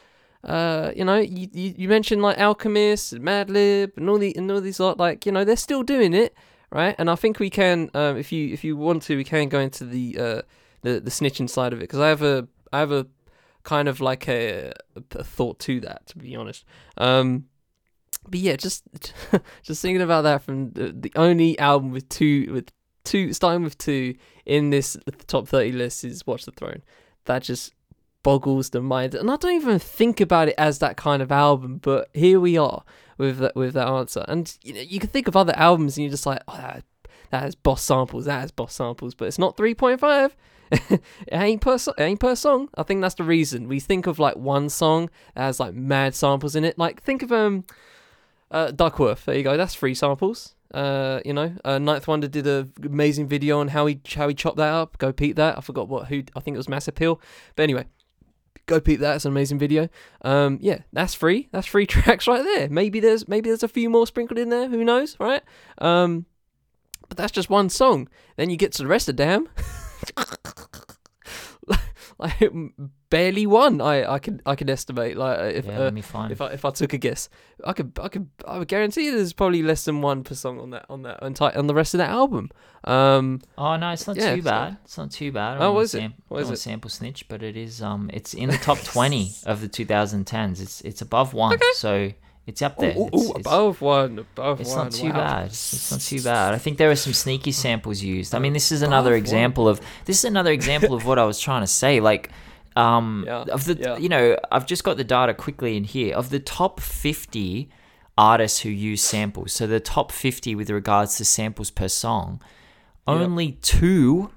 Uh, 0.47 0.91
you 0.95 1.03
know, 1.03 1.17
you, 1.17 1.49
you, 1.51 1.73
you 1.77 1.89
mentioned 1.89 2.21
like 2.21 2.39
Alchemist, 2.39 3.13
and 3.13 3.23
Madlib, 3.23 3.97
and 3.97 4.09
all 4.09 4.17
the 4.17 4.35
and 4.35 4.49
all 4.49 4.61
these 4.61 4.79
lot. 4.79 4.97
Like, 4.97 5.25
you 5.25 5.31
know, 5.31 5.43
they're 5.43 5.57
still 5.57 5.83
doing 5.83 6.13
it, 6.13 6.33
right? 6.71 6.95
And 6.97 7.09
I 7.09 7.15
think 7.15 7.39
we 7.39 7.49
can, 7.49 7.91
um, 7.93 8.17
if 8.17 8.31
you 8.31 8.53
if 8.53 8.63
you 8.63 8.77
want 8.77 9.03
to, 9.03 9.17
we 9.17 9.25
can 9.25 9.49
go 9.49 9.59
into 9.59 9.83
the 9.83 10.17
uh 10.17 10.41
the 10.81 11.01
the 11.01 11.11
snitching 11.11 11.49
side 11.49 11.73
of 11.73 11.79
it 11.79 11.83
because 11.83 11.99
I 11.99 12.07
have 12.07 12.21
a 12.21 12.47
I 12.71 12.79
have 12.79 12.91
a 12.91 13.07
kind 13.63 13.89
of 13.89 13.99
like 13.99 14.29
a, 14.29 14.71
a 14.95 15.23
thought 15.23 15.59
to 15.59 15.81
that, 15.81 16.07
to 16.07 16.17
be 16.17 16.33
honest. 16.37 16.63
Um, 16.95 17.47
but 18.25 18.39
yeah, 18.39 18.55
just 18.55 18.83
just 19.63 19.81
thinking 19.81 20.01
about 20.01 20.21
that 20.21 20.41
from 20.43 20.71
the, 20.71 20.93
the 20.93 21.11
only 21.17 21.59
album 21.59 21.91
with 21.91 22.07
two 22.07 22.51
with 22.53 22.71
two 23.03 23.33
starting 23.33 23.63
with 23.63 23.77
two 23.77 24.15
in 24.45 24.69
this 24.69 24.95
top 25.27 25.47
thirty 25.47 25.73
list 25.73 26.05
is 26.05 26.25
Watch 26.25 26.45
the 26.45 26.51
Throne. 26.51 26.83
That 27.25 27.43
just 27.43 27.73
boggles 28.27 28.71
the 28.71 28.81
mind, 28.81 29.15
and 29.15 29.31
I 29.31 29.37
don't 29.37 29.53
even 29.53 29.79
think 29.79 30.19
about 30.19 30.49
it 30.49 30.55
as 30.57 30.79
that 30.79 30.97
kind 30.97 31.21
of 31.21 31.31
album. 31.31 31.77
But 31.77 32.09
here 32.13 32.41
we 32.41 32.57
are 32.57 32.83
with 33.17 33.37
that 33.37 33.55
with 33.55 33.73
that 33.75 33.87
answer, 33.87 34.25
and 34.27 34.53
you 34.61 34.73
know 34.73 34.81
you 34.81 34.99
can 34.99 35.09
think 35.09 35.29
of 35.29 35.37
other 35.37 35.53
albums, 35.55 35.95
and 35.95 36.03
you're 36.03 36.11
just 36.11 36.25
like, 36.25 36.41
oh, 36.49 36.57
that, 36.57 36.83
that 37.31 37.43
has 37.43 37.55
boss 37.55 37.81
samples, 37.81 38.25
that 38.25 38.41
has 38.41 38.51
boss 38.51 38.73
samples, 38.73 39.15
but 39.15 39.29
it's 39.29 39.39
not 39.39 39.55
three 39.55 39.73
point 39.73 40.01
five. 40.01 40.35
it 40.71 41.01
ain't 41.31 41.61
per 41.61 41.77
so- 41.77 41.93
it 41.97 42.03
ain't 42.03 42.19
per 42.19 42.35
song. 42.35 42.67
I 42.77 42.83
think 42.83 42.99
that's 42.99 43.15
the 43.15 43.23
reason 43.23 43.69
we 43.69 43.79
think 43.79 44.07
of 44.07 44.19
like 44.19 44.35
one 44.35 44.67
song 44.67 45.09
that 45.33 45.43
has 45.43 45.61
like 45.61 45.73
mad 45.73 46.13
samples 46.13 46.53
in 46.53 46.65
it. 46.65 46.77
Like 46.77 47.01
think 47.01 47.23
of 47.23 47.31
um 47.31 47.63
uh, 48.51 48.71
Duckworth. 48.71 49.23
There 49.23 49.37
you 49.37 49.43
go. 49.43 49.55
That's 49.55 49.73
three 49.73 49.95
samples. 49.95 50.53
Uh, 50.73 51.21
you 51.23 51.31
know, 51.31 51.53
uh, 51.63 51.79
Ninth 51.79 52.09
Wonder 52.09 52.27
did 52.27 52.45
an 52.45 52.73
amazing 52.83 53.29
video 53.29 53.61
on 53.61 53.69
how 53.69 53.85
he 53.85 54.01
how 54.15 54.27
he 54.27 54.33
chopped 54.33 54.57
that 54.57 54.73
up. 54.73 54.97
Go 54.97 55.13
peep 55.13 55.37
that. 55.37 55.57
I 55.57 55.61
forgot 55.61 55.87
what 55.87 56.07
who. 56.09 56.23
I 56.35 56.41
think 56.41 56.55
it 56.55 56.57
was 56.57 56.67
Mass 56.67 56.89
Appeal. 56.89 57.21
But 57.55 57.63
anyway, 57.63 57.85
Go 58.67 58.79
peep 58.81 58.99
that. 58.99 59.15
It's 59.15 59.25
an 59.25 59.31
amazing 59.31 59.59
video. 59.59 59.89
Um, 60.21 60.59
yeah, 60.61 60.79
that's 60.93 61.13
free. 61.13 61.47
That's 61.51 61.67
free 61.67 61.85
tracks 61.87 62.27
right 62.27 62.43
there. 62.43 62.69
Maybe 62.69 62.99
there's 62.99 63.27
maybe 63.27 63.49
there's 63.49 63.63
a 63.63 63.67
few 63.67 63.89
more 63.89 64.05
sprinkled 64.05 64.37
in 64.37 64.49
there. 64.49 64.67
Who 64.69 64.83
knows, 64.83 65.17
right? 65.19 65.41
Um, 65.79 66.25
but 67.07 67.17
that's 67.17 67.31
just 67.31 67.49
one 67.49 67.69
song. 67.69 68.09
Then 68.35 68.49
you 68.49 68.57
get 68.57 68.73
to 68.73 68.83
the 68.83 68.87
rest 68.87 69.09
of 69.09 69.15
Damn. 69.15 69.49
like 72.19 72.51
barely 73.09 73.45
one. 73.45 73.79
I 73.79 74.13
I 74.13 74.19
can 74.19 74.41
I 74.45 74.55
can 74.55 74.69
estimate 74.69 75.17
like 75.17 75.55
if 75.55 75.65
yeah, 75.65 75.77
uh, 75.77 75.83
let 75.83 75.93
me 75.93 76.01
find. 76.01 76.31
if 76.31 76.41
I 76.41 76.47
if 76.47 76.65
I 76.65 76.71
took 76.71 76.93
a 76.93 76.97
guess, 76.97 77.29
I 77.63 77.73
could 77.73 77.91
I 78.01 78.07
could 78.07 78.27
I 78.47 78.57
would 78.57 78.67
guarantee 78.67 79.11
there's 79.11 79.33
probably 79.33 79.61
less 79.61 79.85
than 79.85 80.01
one 80.01 80.23
per 80.23 80.33
song 80.33 80.59
on 80.59 80.71
that 80.71 80.85
on 80.89 81.03
that 81.03 81.21
entire 81.21 81.55
on 81.57 81.67
the 81.67 81.75
rest 81.75 81.93
of 81.93 81.99
that 81.99 82.09
album. 82.09 82.49
Um, 82.85 83.41
oh 83.57 83.75
no, 83.77 83.91
it's 83.91 84.07
not 84.07 84.15
yeah, 84.15 84.33
too 84.35 84.41
so- 84.41 84.49
bad. 84.49 84.77
It's 84.83 84.97
not 84.97 85.11
too 85.11 85.31
bad. 85.31 85.57
I 85.61 85.65
Oh, 85.65 85.71
wanna 85.73 85.83
is 85.83 85.93
it? 85.95 85.99
sam- 85.99 86.13
What 86.27 86.41
is 86.41 86.49
it? 86.49 86.57
sample 86.57 86.89
snitch, 86.89 87.27
but 87.27 87.43
it 87.43 87.55
is 87.55 87.81
um 87.81 88.09
it's 88.13 88.33
in 88.33 88.49
the 88.49 88.57
top 88.57 88.79
twenty 88.83 89.31
of 89.45 89.61
the 89.61 89.69
2010s. 89.69 90.59
It's 90.61 90.81
it's 90.81 91.01
above 91.01 91.33
one, 91.33 91.59
so 91.75 92.11
it's 92.47 92.61
up 92.63 92.77
there. 92.77 92.95
ooh, 92.97 93.07
It's- 93.07 93.21
ooh, 93.21 93.29
it's- 93.31 93.45
above 93.45 93.81
one, 93.81 94.19
above 94.19 94.61
It's 94.61 94.69
one. 94.73 94.85
not 94.85 94.91
too 94.93 95.09
wow. 95.09 95.13
bad. 95.13 95.45
It's 95.47 95.91
not 95.91 96.01
too 96.01 96.21
bad. 96.23 96.53
I 96.53 96.57
think 96.57 96.77
there 96.79 96.89
are 96.89 96.95
some 96.95 97.13
sneaky 97.13 97.51
samples 97.51 98.01
used. 98.01 98.33
I 98.33 98.39
mean, 98.39 98.53
this 98.53 98.71
is 98.71 98.81
another 98.81 99.11
one. 99.11 99.19
example 99.19 99.67
of 99.67 99.79
this 100.05 100.17
is 100.19 100.25
another 100.25 100.51
example 100.51 100.95
of 100.95 101.05
what 101.05 101.19
I 101.19 101.25
was 101.25 101.39
trying 101.39 101.61
to 101.61 101.67
say. 101.67 101.99
Like, 101.99 102.29
um, 102.75 103.23
Yeah, 103.27 103.43
of 103.51 103.65
the 103.65 103.75
yeah. 103.75 103.97
you 103.97 104.09
know, 104.09 104.37
I've 104.51 104.65
just 104.65 104.83
got 104.83 104.97
the 104.97 105.03
data 105.03 105.33
quickly 105.33 105.77
in 105.77 105.83
here 105.83 106.15
of 106.15 106.29
the 106.29 106.39
top 106.39 106.79
fifty 106.79 107.69
artists 108.17 108.61
who 108.61 108.69
use 108.69 109.01
samples. 109.03 109.51
So 109.53 109.67
the 109.67 109.79
top 109.79 110.11
fifty 110.11 110.55
with 110.55 110.69
regards 110.69 111.17
to 111.17 111.25
samples 111.25 111.69
per 111.69 111.87
song, 111.89 112.41
only 113.05 113.53
two 113.61 114.31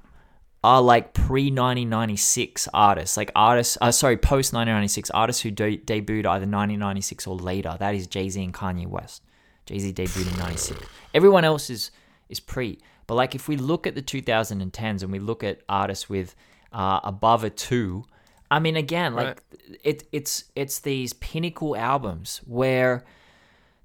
are 0.62 0.82
like 0.82 1.14
pre 1.14 1.44
1996 1.44 2.68
artists, 2.74 3.16
like 3.16 3.32
artists, 3.34 3.78
uh, 3.80 3.90
sorry, 3.90 4.16
post 4.16 4.52
1996 4.52 5.10
artists 5.10 5.42
who 5.42 5.50
de- 5.50 5.78
debuted 5.78 6.26
either 6.26 6.46
1996 6.46 7.26
or 7.26 7.36
later. 7.36 7.76
That 7.78 7.94
is 7.94 8.06
Jay 8.06 8.28
Z 8.28 8.42
and 8.42 8.52
Kanye 8.52 8.86
West. 8.86 9.22
Jay 9.66 9.78
Z 9.78 9.92
debuted 9.92 10.32
in 10.32 10.38
96. 10.38 10.80
Everyone 11.14 11.44
else 11.44 11.70
is 11.70 11.90
is 12.28 12.40
pre. 12.40 12.78
But 13.06 13.14
like 13.14 13.34
if 13.34 13.48
we 13.48 13.56
look 13.56 13.86
at 13.86 13.94
the 13.94 14.02
2010s 14.02 15.02
and 15.02 15.10
we 15.10 15.18
look 15.18 15.42
at 15.42 15.62
artists 15.68 16.08
with 16.08 16.36
uh, 16.72 17.00
above 17.02 17.42
a 17.42 17.50
two, 17.50 18.04
I 18.50 18.58
mean, 18.58 18.76
again, 18.76 19.14
like 19.14 19.42
it, 19.82 20.04
it's 20.12 20.44
it's 20.54 20.80
these 20.80 21.12
pinnacle 21.14 21.76
albums 21.76 22.40
where 22.46 23.04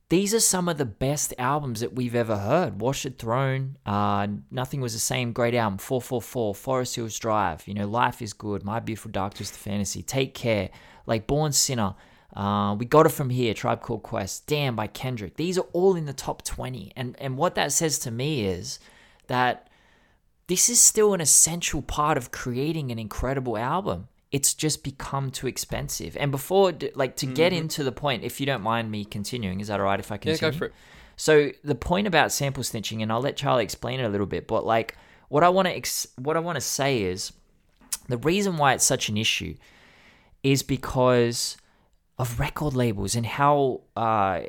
these 0.10 0.36
are 0.36 0.40
some 0.40 0.70
of 0.70 0.78
the 0.78 0.86
best 0.86 1.34
albums 1.40 1.80
that 1.80 1.96
we've 1.96 2.14
ever 2.14 2.38
heard. 2.38 2.80
Watch 2.80 3.04
the 3.04 3.10
Throne, 3.10 3.78
uh, 3.86 4.28
Nothing 4.52 4.82
Was 4.82 4.94
the 4.94 5.00
Same, 5.00 5.34
great 5.34 5.56
album. 5.56 5.80
444, 5.80 6.54
Forest 6.54 6.96
Hills 6.96 7.18
Drive, 7.18 7.68
you 7.68 7.74
know, 7.74 7.88
Life 7.88 8.22
is 8.22 8.34
Good, 8.34 8.64
My 8.64 8.80
Beautiful 8.80 9.10
Dark 9.10 9.34
Twisted 9.34 9.58
Fantasy, 9.58 10.04
Take 10.04 10.36
Care, 10.36 10.70
like 11.08 11.26
Born 11.26 11.52
Sinner, 11.52 11.96
uh, 12.36 12.76
We 12.78 12.86
Got 12.86 13.08
It 13.08 13.14
From 13.14 13.32
Here, 13.32 13.56
Tribe 13.56 13.82
Called 13.82 14.04
Quest, 14.04 14.46
Damn 14.46 14.76
by 14.76 14.86
Kendrick. 14.86 15.38
These 15.38 15.58
are 15.58 15.66
all 15.74 15.96
in 15.96 16.06
the 16.06 16.14
top 16.14 16.44
20. 16.44 16.94
And, 16.96 17.16
and 17.20 17.36
what 17.36 17.56
that 17.56 17.72
says 17.72 17.98
to 18.00 18.12
me 18.12 18.46
is 18.46 18.80
that 19.26 19.70
this 20.46 20.70
is 20.70 20.80
still 20.80 21.16
an 21.16 21.22
essential 21.22 21.82
part 21.82 22.16
of 22.18 22.32
creating 22.32 22.92
an 22.92 23.00
incredible 23.00 23.58
album. 23.58 24.08
It's 24.36 24.54
just 24.54 24.84
become 24.84 25.32
too 25.32 25.48
expensive. 25.48 26.18
And 26.20 26.30
before, 26.30 26.74
like, 26.94 27.16
to 27.18 27.26
get 27.26 27.54
into 27.54 27.84
the 27.84 27.92
point, 27.92 28.24
if 28.24 28.40
you 28.40 28.46
don't 28.46 28.62
mind 28.62 28.92
me 28.92 29.06
continuing, 29.06 29.62
is 29.62 29.68
that 29.70 29.80
all 29.80 29.86
right 29.86 30.00
if 30.00 30.12
I 30.12 30.18
continue? 30.18 30.36
Yeah, 30.36 30.52
go 30.52 30.58
for 30.58 30.66
it. 30.66 30.74
So 31.16 31.52
the 31.64 31.76
point 31.76 32.08
about 32.08 32.32
sample 32.32 32.64
snitching, 32.64 33.02
and 33.02 33.12
I'll 33.12 33.22
let 33.22 33.38
Charlie 33.38 33.64
explain 33.64 34.00
it 34.02 34.04
a 34.04 34.10
little 34.10 34.26
bit, 34.28 34.48
but 34.48 34.66
like 34.66 34.98
what 35.30 35.44
I 35.44 35.50
want 35.50 35.68
to 35.68 35.76
ex- 35.76 36.08
what 36.18 36.36
I 36.36 36.42
want 36.42 36.58
to 36.58 36.62
say 36.62 37.04
is 37.04 37.32
the 38.10 38.18
reason 38.18 38.58
why 38.58 38.74
it's 38.74 38.84
such 38.86 39.10
an 39.10 39.18
issue 39.18 39.56
is 40.44 40.62
because 40.64 41.58
of 42.18 42.40
record 42.40 42.74
labels 42.74 43.16
and 43.16 43.26
how 43.26 43.82
uh, 43.96 44.42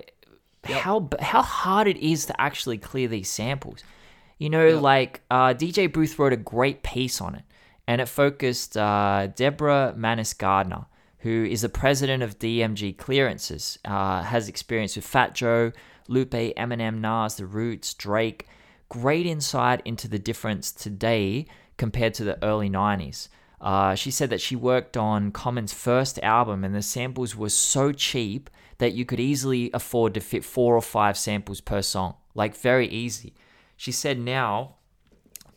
how 0.65 1.09
how 1.21 1.43
hard 1.43 1.87
it 1.87 1.97
is 1.99 2.27
to 2.27 2.41
actually 2.41 2.79
clear 2.79 3.09
these 3.09 3.31
samples. 3.31 3.85
You 4.39 4.51
know, 4.51 4.67
like 4.81 5.23
uh, 5.31 5.55
DJ 5.55 5.91
Booth 5.91 6.19
wrote 6.19 6.33
a 6.33 6.37
great 6.37 6.83
piece 6.83 7.21
on 7.21 7.37
it, 7.37 7.45
and 7.87 8.01
it 8.01 8.09
focused 8.09 8.77
uh, 8.77 9.29
Deborah 9.35 9.95
Mannis-Gardner, 9.97 10.87
who 11.21 11.45
is 11.45 11.63
the 11.63 11.69
president 11.69 12.23
of 12.23 12.39
DMG 12.39 12.97
Clearances, 12.97 13.79
uh, 13.85 14.23
has 14.23 14.49
experience 14.49 14.97
with 14.97 15.07
Fat 15.07 15.35
Joe, 15.35 15.73
Lupe, 16.09 16.31
Eminem, 16.31 17.01
Nas, 17.01 17.37
The 17.37 17.47
Roots, 17.47 17.95
Drake. 17.95 18.47
Great 18.89 19.27
insight 19.27 19.83
into 19.85 20.09
the 20.09 20.19
difference 20.19 20.71
today 20.71 21.47
compared 21.77 22.15
to 22.15 22.25
the 22.25 22.43
early 22.45 22.71
90s. 22.71 23.29
Uh, 23.61 23.95
she 23.95 24.11
said 24.11 24.31
that 24.31 24.41
she 24.41 24.55
worked 24.55 24.97
on 24.97 25.33
Common's 25.33 25.73
first 25.73 26.19
album 26.23 26.63
and 26.63 26.75
the 26.75 26.83
samples 26.83 27.35
were 27.35 27.49
so 27.49 27.91
cheap 27.91 28.51
that 28.79 28.93
you 28.93 29.05
could 29.05 29.19
easily 29.19 29.71
afford 29.73 30.15
to 30.15 30.21
fit 30.21 30.45
four 30.45 30.77
or 30.77 30.83
five 30.83 31.17
samples 31.17 31.61
per 31.61 31.83
song. 31.83 32.15
Like, 32.35 32.55
very 32.55 32.87
easy. 32.87 33.35
She 33.77 33.93
said 33.93 34.19
now 34.19 34.76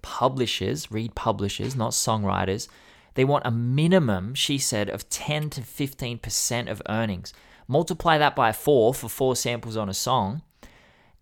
publishers, 0.01 0.91
read 0.91 1.15
publishers, 1.15 1.75
not 1.75 1.91
songwriters, 1.91 2.67
they 3.15 3.25
want 3.25 3.45
a 3.45 3.51
minimum, 3.51 4.33
she 4.33 4.57
said, 4.57 4.89
of 4.89 5.09
10 5.09 5.49
to 5.51 5.61
15% 5.61 6.71
of 6.71 6.81
earnings. 6.87 7.33
Multiply 7.67 8.17
that 8.17 8.35
by 8.35 8.51
four 8.51 8.93
for 8.93 9.09
four 9.09 9.35
samples 9.35 9.77
on 9.77 9.89
a 9.89 9.93
song. 9.93 10.41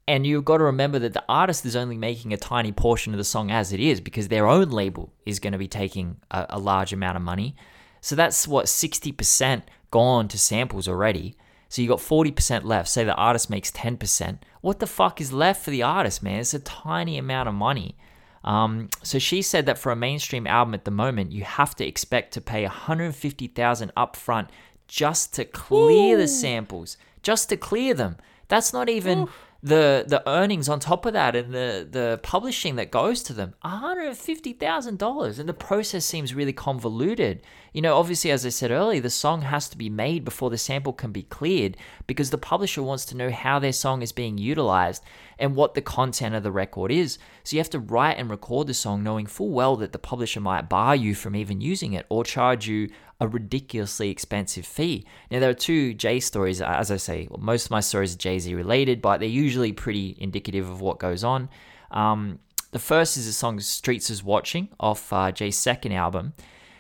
And 0.08 0.26
you've 0.26 0.46
got 0.46 0.58
to 0.58 0.64
remember 0.64 1.00
that 1.00 1.14
the 1.14 1.24
artist 1.28 1.66
is 1.66 1.76
only 1.76 1.98
making 1.98 2.32
a 2.32 2.38
tiny 2.38 2.72
portion 2.72 3.14
of 3.14 3.18
the 3.18 3.26
song 3.26 3.52
as 3.52 3.74
it 3.74 3.82
is 3.82 4.00
because 4.00 4.30
their 4.30 4.48
own 4.48 4.70
label 4.70 5.12
is 5.26 5.40
going 5.40 5.52
to 5.52 5.60
be 5.60 5.68
taking 5.68 6.18
a, 6.32 6.46
a 6.52 6.60
large 6.60 6.94
amount 6.94 7.18
of 7.18 7.24
money. 7.24 7.56
So 8.00 8.16
that's 8.16 8.48
what 8.48 8.68
60% 8.68 9.64
gone 9.92 10.28
to 10.30 10.38
samples 10.38 10.88
already. 10.88 11.36
So 11.68 11.82
you 11.82 11.90
got 11.90 12.00
40% 12.00 12.64
left. 12.64 12.88
Say 12.88 13.04
the 13.04 13.16
artist 13.16 13.50
makes 13.50 13.72
10%. 13.72 14.38
What 14.62 14.80
the 14.80 14.88
fuck 14.88 15.20
is 15.20 15.34
left 15.34 15.64
for 15.64 15.72
the 15.72 15.84
artist, 15.84 16.24
man? 16.24 16.40
It's 16.40 16.54
a 16.54 16.60
tiny 16.60 17.18
amount 17.18 17.50
of 17.50 17.56
money. 17.56 17.98
Um, 18.44 18.90
so 19.04 19.20
she 19.20 19.42
said 19.42 19.66
that 19.66 19.78
for 19.78 19.92
a 19.92 19.96
mainstream 19.96 20.48
album 20.48 20.74
at 20.74 20.86
the 20.86 20.92
moment, 20.92 21.32
you 21.32 21.44
have 21.44 21.76
to 21.76 21.86
expect 21.86 22.34
to 22.34 22.42
pay 22.42 22.64
150,000 22.64 23.92
upfront 23.98 24.48
just 24.88 25.34
to 25.36 25.46
clear 25.46 26.18
the 26.18 26.28
samples, 26.28 26.98
just 27.22 27.50
to 27.50 27.58
clear 27.58 27.94
them. 27.94 28.18
That's 28.48 28.72
not 28.72 28.88
even 28.90 29.28
the 29.64 30.06
the 30.08 30.28
earnings 30.30 30.70
on 30.70 30.80
top 30.80 31.06
of 31.06 31.14
that 31.14 31.36
and 31.36 31.54
the 31.54 31.88
the 31.90 32.20
publishing 32.24 32.76
that 32.76 32.92
goes 32.92 33.24
to 33.24 33.34
them. 33.34 33.54
$150,000 33.66 35.40
and 35.40 35.50
the 35.50 35.54
process 35.54 36.06
seems 36.06 36.34
really 36.34 36.54
convoluted. 36.54 37.42
You 37.74 37.82
know, 37.82 37.98
obviously 37.98 38.32
as 38.32 38.46
I 38.46 38.50
said 38.50 38.72
earlier, 38.72 39.02
the 39.02 39.10
song 39.10 39.42
has 39.42 39.68
to 39.70 39.78
be 39.78 39.90
made 39.90 40.24
before 40.24 40.50
the 40.50 40.58
sample 40.58 40.94
can 40.94 41.12
be 41.12 41.24
cleared 41.24 41.76
because 42.06 42.30
the 42.30 42.38
publisher 42.38 42.84
wants 42.84 43.06
to 43.06 43.18
know 43.18 43.32
how 43.32 43.60
their 43.60 43.74
song 43.74 44.02
is 44.02 44.12
being 44.12 44.38
utilized 44.38 45.04
and 45.40 45.56
what 45.56 45.74
the 45.74 45.82
content 45.82 46.36
of 46.36 46.44
the 46.44 46.52
record 46.52 46.92
is. 46.92 47.18
So 47.44 47.56
you 47.56 47.60
have 47.60 47.70
to 47.72 47.80
write 47.80 48.18
and 48.18 48.30
record 48.30 48.68
the 48.68 48.74
song 48.74 49.04
knowing 49.04 49.26
full 49.26 49.52
well 49.52 49.76
that 49.78 49.92
the 49.92 50.00
publisher 50.00 50.40
might 50.40 50.70
bar 50.70 50.96
you 50.96 51.16
from 51.16 51.36
even 51.36 51.62
using 51.62 51.94
it 51.94 52.06
or 52.10 52.24
charge 52.24 52.68
you 52.68 52.90
a 53.20 53.28
ridiculously 53.28 54.10
expensive 54.10 54.66
fee. 54.66 55.06
Now, 55.32 55.40
there 55.40 55.50
are 55.50 55.56
two 55.56 55.94
Jay 55.94 56.20
stories, 56.20 56.62
as 56.62 56.92
I 56.92 56.98
say, 56.98 57.28
most 57.40 57.66
of 57.66 57.72
my 57.72 57.80
stories 57.80 58.14
are 58.14 58.18
Jay 58.18 58.38
Z 58.40 58.54
related, 58.54 59.02
but 59.02 59.20
they're 59.20 59.30
usually 59.30 59.72
pretty 59.72 60.16
indicative 60.20 60.70
of 60.70 60.82
what 60.82 61.00
goes 61.00 61.24
on. 61.24 61.50
Um, 61.92 62.40
the 62.72 62.80
first 62.80 63.18
is 63.18 63.26
the 63.26 63.34
song 63.34 63.60
Streets 63.60 64.10
is 64.10 64.24
Watching 64.24 64.70
off 64.80 65.12
uh, 65.12 65.32
Jay's 65.32 65.58
second 65.58 65.94
album. 65.94 66.34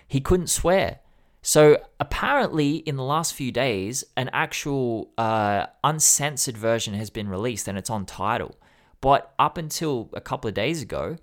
He 0.08 0.22
couldn't 0.22 0.48
swear. 0.48 1.00
So 1.48 1.82
apparently, 1.98 2.76
in 2.76 2.98
the 2.98 3.06
last 3.06 3.34
few 3.34 3.54
days, 3.54 4.04
an 4.18 4.30
actual 4.34 5.14
uh, 5.18 5.68
uncensored 5.82 6.58
version 6.58 6.94
has 6.96 7.10
been 7.10 7.30
released 7.30 7.70
and 7.70 7.78
it's 7.78 7.90
on 7.90 8.06
Tidal. 8.06 8.58
But 9.00 9.34
up 9.40 9.58
until 9.58 10.10
a 10.12 10.20
couple 10.20 10.50
of 10.50 10.54
days 10.54 10.82
ago, 10.82 11.16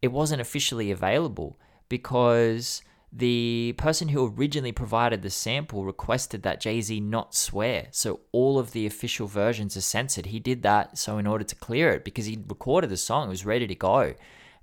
it 0.00 0.08
wasn't 0.08 0.40
officially 0.40 0.90
available 0.90 1.58
because 1.90 2.80
the 3.12 3.74
person 3.76 4.08
who 4.08 4.26
originally 4.26 4.72
provided 4.72 5.20
the 5.20 5.28
sample 5.28 5.84
requested 5.84 6.42
that 6.42 6.62
Jay 6.62 6.80
Z 6.80 6.98
not 7.00 7.34
swear. 7.34 7.88
So 7.90 8.20
all 8.32 8.58
of 8.58 8.72
the 8.72 8.86
official 8.86 9.26
versions 9.26 9.76
are 9.76 9.82
censored. 9.82 10.24
He 10.24 10.40
did 10.40 10.62
that 10.62 10.96
so 10.96 11.18
in 11.18 11.26
order 11.26 11.44
to 11.44 11.54
clear 11.54 11.92
it 11.92 12.02
because 12.02 12.24
he'd 12.24 12.48
recorded 12.48 12.88
the 12.88 12.96
song, 12.96 13.26
it 13.26 13.28
was 13.28 13.44
ready 13.44 13.66
to 13.66 13.74
go. 13.74 14.14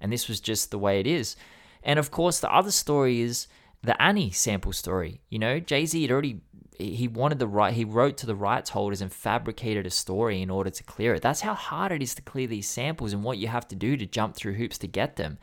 And 0.02 0.12
this 0.12 0.28
was 0.28 0.40
just 0.40 0.72
the 0.72 0.80
way 0.80 1.00
it 1.00 1.06
is. 1.06 1.36
And 1.84 2.00
of 2.00 2.10
course, 2.10 2.40
the 2.40 2.52
other 2.52 2.72
story 2.72 3.22
is 3.22 3.48
the 3.84 4.02
Annie 4.02 4.32
sample 4.32 4.74
story. 4.74 5.22
You 5.30 5.40
know, 5.40 5.60
Jay 5.60 5.86
Z 5.86 6.02
had 6.02 6.12
already 6.12 6.42
he 6.80 7.08
wanted 7.08 7.40
the 7.40 7.48
right 7.48 7.74
he 7.74 7.86
wrote 7.86 8.18
to 8.18 8.26
the 8.26 8.36
rights 8.36 8.72
holders 8.72 9.02
and 9.02 9.14
fabricated 9.14 9.86
a 9.86 9.92
story 9.92 10.42
in 10.42 10.50
order 10.50 10.70
to 10.70 10.84
clear 10.84 11.14
it. 11.14 11.22
That's 11.22 11.42
how 11.42 11.54
hard 11.54 11.92
it 11.92 12.02
is 12.02 12.16
to 12.16 12.22
clear 12.22 12.48
these 12.48 12.68
samples 12.68 13.14
and 13.14 13.24
what 13.24 13.38
you 13.38 13.48
have 13.48 13.68
to 13.70 13.76
do 13.76 13.96
to 13.98 14.06
jump 14.06 14.36
through 14.36 14.54
hoops 14.54 14.78
to 14.80 14.88
get 14.88 15.18
them. 15.18 15.38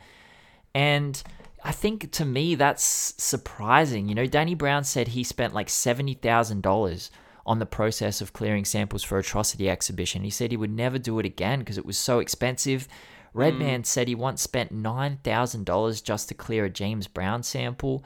And 0.75 1.21
I 1.63 1.71
think 1.71 2.11
to 2.13 2.25
me 2.25 2.55
that's 2.55 3.13
surprising. 3.17 4.09
You 4.09 4.15
know, 4.15 4.25
Danny 4.25 4.55
Brown 4.55 4.83
said 4.83 5.09
he 5.09 5.23
spent 5.23 5.53
like 5.53 5.69
seventy 5.69 6.15
thousand 6.15 6.63
dollars 6.63 7.11
on 7.45 7.59
the 7.59 7.65
process 7.65 8.21
of 8.21 8.33
clearing 8.33 8.65
samples 8.65 9.03
for 9.03 9.17
Atrocity 9.17 9.69
exhibition. 9.69 10.23
He 10.23 10.29
said 10.29 10.51
he 10.51 10.57
would 10.57 10.71
never 10.71 10.99
do 10.99 11.17
it 11.19 11.25
again 11.25 11.59
because 11.59 11.77
it 11.77 11.85
was 11.85 11.97
so 11.97 12.19
expensive. 12.19 12.87
Redman 13.33 13.81
mm. 13.81 13.85
said 13.85 14.07
he 14.07 14.15
once 14.15 14.41
spent 14.41 14.71
nine 14.71 15.19
thousand 15.23 15.65
dollars 15.65 16.01
just 16.01 16.27
to 16.29 16.33
clear 16.33 16.65
a 16.65 16.69
James 16.69 17.07
Brown 17.07 17.43
sample. 17.43 18.03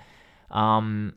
Um, 0.51 1.15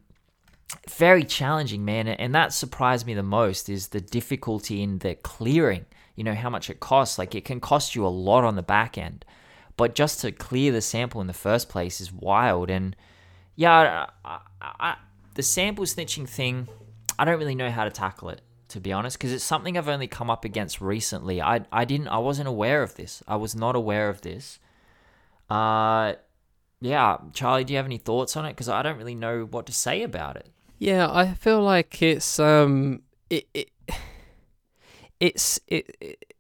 very 0.89 1.25
challenging, 1.25 1.85
man. 1.85 2.09
And 2.09 2.35
that 2.35 2.53
surprised 2.53 3.07
me 3.07 3.15
the 3.15 3.23
most 3.23 3.69
is 3.69 3.89
the 3.89 4.01
difficulty 4.01 4.83
in 4.83 4.99
the 4.99 5.15
clearing. 5.15 5.87
You 6.17 6.25
know, 6.25 6.35
how 6.35 6.51
much 6.51 6.69
it 6.69 6.81
costs. 6.81 7.19
Like, 7.19 7.35
it 7.35 7.45
can 7.45 7.61
cost 7.61 7.95
you 7.95 8.05
a 8.05 8.09
lot 8.09 8.45
on 8.45 8.57
the 8.57 8.63
back 8.63 8.99
end. 8.99 9.25
But 9.77 9.95
just 9.95 10.21
to 10.23 10.33
clear 10.33 10.73
the 10.73 10.81
sample 10.81 11.21
in 11.21 11.29
the 11.29 11.33
first 11.33 11.69
place 11.69 12.01
is 12.01 12.13
wild. 12.13 12.69
And 12.69 12.97
yeah, 13.55 14.07
I, 14.25 14.39
I, 14.61 14.73
I, 14.81 14.97
the 15.35 15.43
sample 15.43 15.85
snitching 15.85 16.29
thing, 16.29 16.67
I 17.17 17.25
don't 17.25 17.39
really 17.39 17.55
know 17.55 17.71
how 17.71 17.85
to 17.85 17.91
tackle 17.91 18.31
it, 18.31 18.41
to 18.71 18.81
be 18.81 18.93
honest, 18.93 19.17
because 19.17 19.33
it's 19.33 19.45
something 19.45 19.79
I've 19.79 19.89
only 19.89 20.09
come 20.09 20.31
up 20.31 20.45
against 20.45 20.81
recently. 20.81 21.41
I, 21.41 21.61
I 21.71 21.85
didn't, 21.85 22.09
I 22.09 22.19
wasn't 22.19 22.49
aware 22.49 22.83
of 22.83 22.97
this. 22.97 23.23
I 23.29 23.37
was 23.37 23.55
not 23.55 23.77
aware 23.77 24.09
of 24.09 24.23
this. 24.23 24.59
Uh, 25.49 26.15
yeah, 26.81 27.17
Charlie, 27.33 27.65
do 27.65 27.73
you 27.73 27.77
have 27.77 27.87
any 27.87 27.99
thoughts 27.99 28.37
on 28.37 28.45
it? 28.47 28.51
Because 28.51 28.69
I 28.69 28.83
don't 28.83 28.99
really 28.99 29.15
know 29.15 29.45
what 29.51 29.67
to 29.67 29.73
say 29.73 30.03
about 30.03 30.37
it. 30.37 30.51
Yeah, 30.79 31.11
I 31.11 31.35
feel 31.35 31.61
like 31.61 32.01
it's 32.03 32.39
um 32.39 33.03
it, 33.29 33.49
it 33.53 33.71
it's 35.21 35.59
it, 35.67 35.97
it 36.01 36.35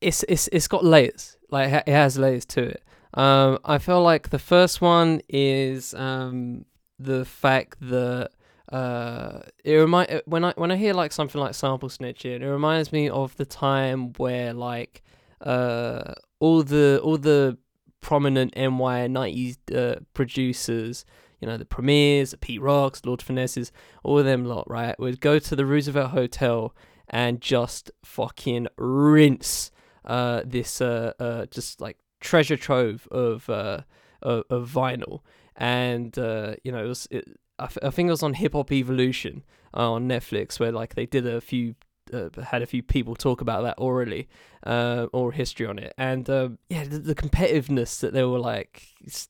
it's 0.00 0.22
it's 0.24 0.48
it's 0.48 0.68
got 0.68 0.84
layers. 0.84 1.36
Like 1.50 1.72
it 1.72 1.88
has 1.88 2.18
layers 2.18 2.44
to 2.46 2.62
it. 2.64 2.82
Um, 3.14 3.58
I 3.64 3.78
feel 3.78 4.02
like 4.02 4.28
the 4.28 4.38
first 4.38 4.80
one 4.82 5.22
is 5.28 5.94
um 5.94 6.66
the 6.98 7.24
fact 7.24 7.78
that 7.80 8.30
uh 8.70 9.40
it 9.64 9.72
remind 9.74 10.20
when 10.26 10.44
I 10.44 10.52
when 10.56 10.70
I 10.70 10.76
hear 10.76 10.92
like 10.92 11.12
something 11.12 11.40
like 11.40 11.54
sample 11.54 11.88
snitching, 11.88 12.42
it 12.42 12.46
reminds 12.46 12.92
me 12.92 13.08
of 13.08 13.34
the 13.36 13.46
time 13.46 14.12
where 14.18 14.52
like 14.52 15.02
uh 15.40 16.12
all 16.40 16.62
the 16.62 17.00
all 17.02 17.16
the 17.16 17.56
prominent 18.00 18.56
NY 18.56 19.06
nineties 19.08 19.58
uh, 19.74 19.96
producers 20.14 21.04
you 21.40 21.46
know, 21.46 21.56
the 21.56 21.64
Premiers, 21.64 22.32
the 22.32 22.36
Pete 22.36 22.60
Rocks, 22.60 23.02
Lord 23.04 23.22
Finesses, 23.22 23.70
all 24.02 24.18
of 24.18 24.24
them 24.24 24.44
lot, 24.44 24.68
right, 24.68 24.98
would 24.98 25.20
go 25.20 25.38
to 25.38 25.54
the 25.54 25.64
Roosevelt 25.64 26.10
Hotel 26.10 26.74
and 27.08 27.40
just 27.40 27.90
fucking 28.04 28.66
rinse 28.76 29.70
uh, 30.04 30.42
this 30.44 30.80
uh, 30.80 31.12
uh, 31.18 31.46
just 31.46 31.80
like 31.80 31.98
treasure 32.20 32.56
trove 32.56 33.06
of 33.10 33.48
uh, 33.48 33.82
of, 34.22 34.44
of 34.50 34.70
vinyl. 34.70 35.20
And 35.56 36.18
uh, 36.18 36.56
you 36.64 36.72
know, 36.72 36.84
it 36.84 36.88
was 36.88 37.08
it, 37.10 37.24
I, 37.58 37.64
f- 37.64 37.78
I 37.82 37.90
think 37.90 38.08
it 38.08 38.12
was 38.12 38.22
on 38.22 38.34
Hip 38.34 38.54
Hop 38.54 38.72
Evolution 38.72 39.44
uh, 39.74 39.92
on 39.92 40.08
Netflix 40.08 40.58
where 40.58 40.72
like 40.72 40.94
they 40.94 41.06
did 41.06 41.26
a 41.26 41.40
few 41.40 41.74
uh, 42.12 42.28
had 42.42 42.62
a 42.62 42.66
few 42.66 42.82
people 42.82 43.14
talk 43.14 43.40
about 43.40 43.62
that 43.62 43.74
orally, 43.78 44.28
uh, 44.66 45.06
or 45.12 45.32
history 45.32 45.66
on 45.66 45.78
it, 45.78 45.92
and 45.98 46.28
uh, 46.28 46.50
yeah, 46.68 46.84
the, 46.84 46.98
the, 46.98 47.14
competitiveness 47.14 48.00
that 48.00 48.12
they 48.12 48.24
were 48.24 48.38
like 48.38 48.82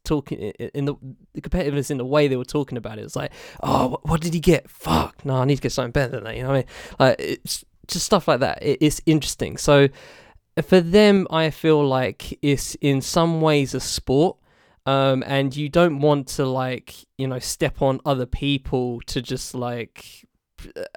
talking 0.05 0.39
in 0.39 0.85
the, 0.85 0.95
the 1.35 1.41
competitiveness 1.41 1.91
in 1.91 1.99
the 1.99 2.05
way 2.05 2.29
they 2.29 2.37
were 2.37 2.45
talking 2.45 2.79
about 2.79 2.99
it. 2.99 3.03
It's 3.03 3.17
like, 3.17 3.33
oh, 3.63 3.99
what, 4.03 4.21
did 4.21 4.35
he 4.35 4.41
get? 4.41 4.71
Fuck, 4.71 5.25
no, 5.25 5.37
I 5.37 5.45
need 5.45 5.57
to 5.57 5.63
get 5.63 5.73
something 5.73 5.93
better 5.93 6.13
than 6.13 6.25
that. 6.25 6.37
You 6.37 6.43
know 6.43 6.49
what 6.49 6.55
I 6.55 6.59
mean? 6.59 6.67
Like 6.99 7.17
it's 7.19 7.65
just 7.87 8.07
stuff 8.07 8.29
like 8.29 8.41
that. 8.41 8.63
It, 8.63 8.79
it's 8.81 9.01
interesting. 9.07 9.57
So 9.57 9.89
for 10.63 10.81
them, 10.81 11.27
I 11.31 11.51
feel 11.51 11.87
like 11.87 12.39
it's 12.43 12.75
in 12.77 13.01
some 13.01 13.41
ways 13.41 13.75
a 13.75 13.81
sport. 13.81 14.37
Um, 14.87 15.23
and 15.27 15.55
you 15.55 15.69
don't 15.69 16.01
want 16.01 16.29
to 16.29 16.47
like 16.47 16.95
you 17.19 17.27
know 17.27 17.39
step 17.39 17.83
on 17.83 18.01
other 18.07 18.25
people 18.25 19.03
to 19.03 19.21
just 19.21 19.55
like 19.55 20.27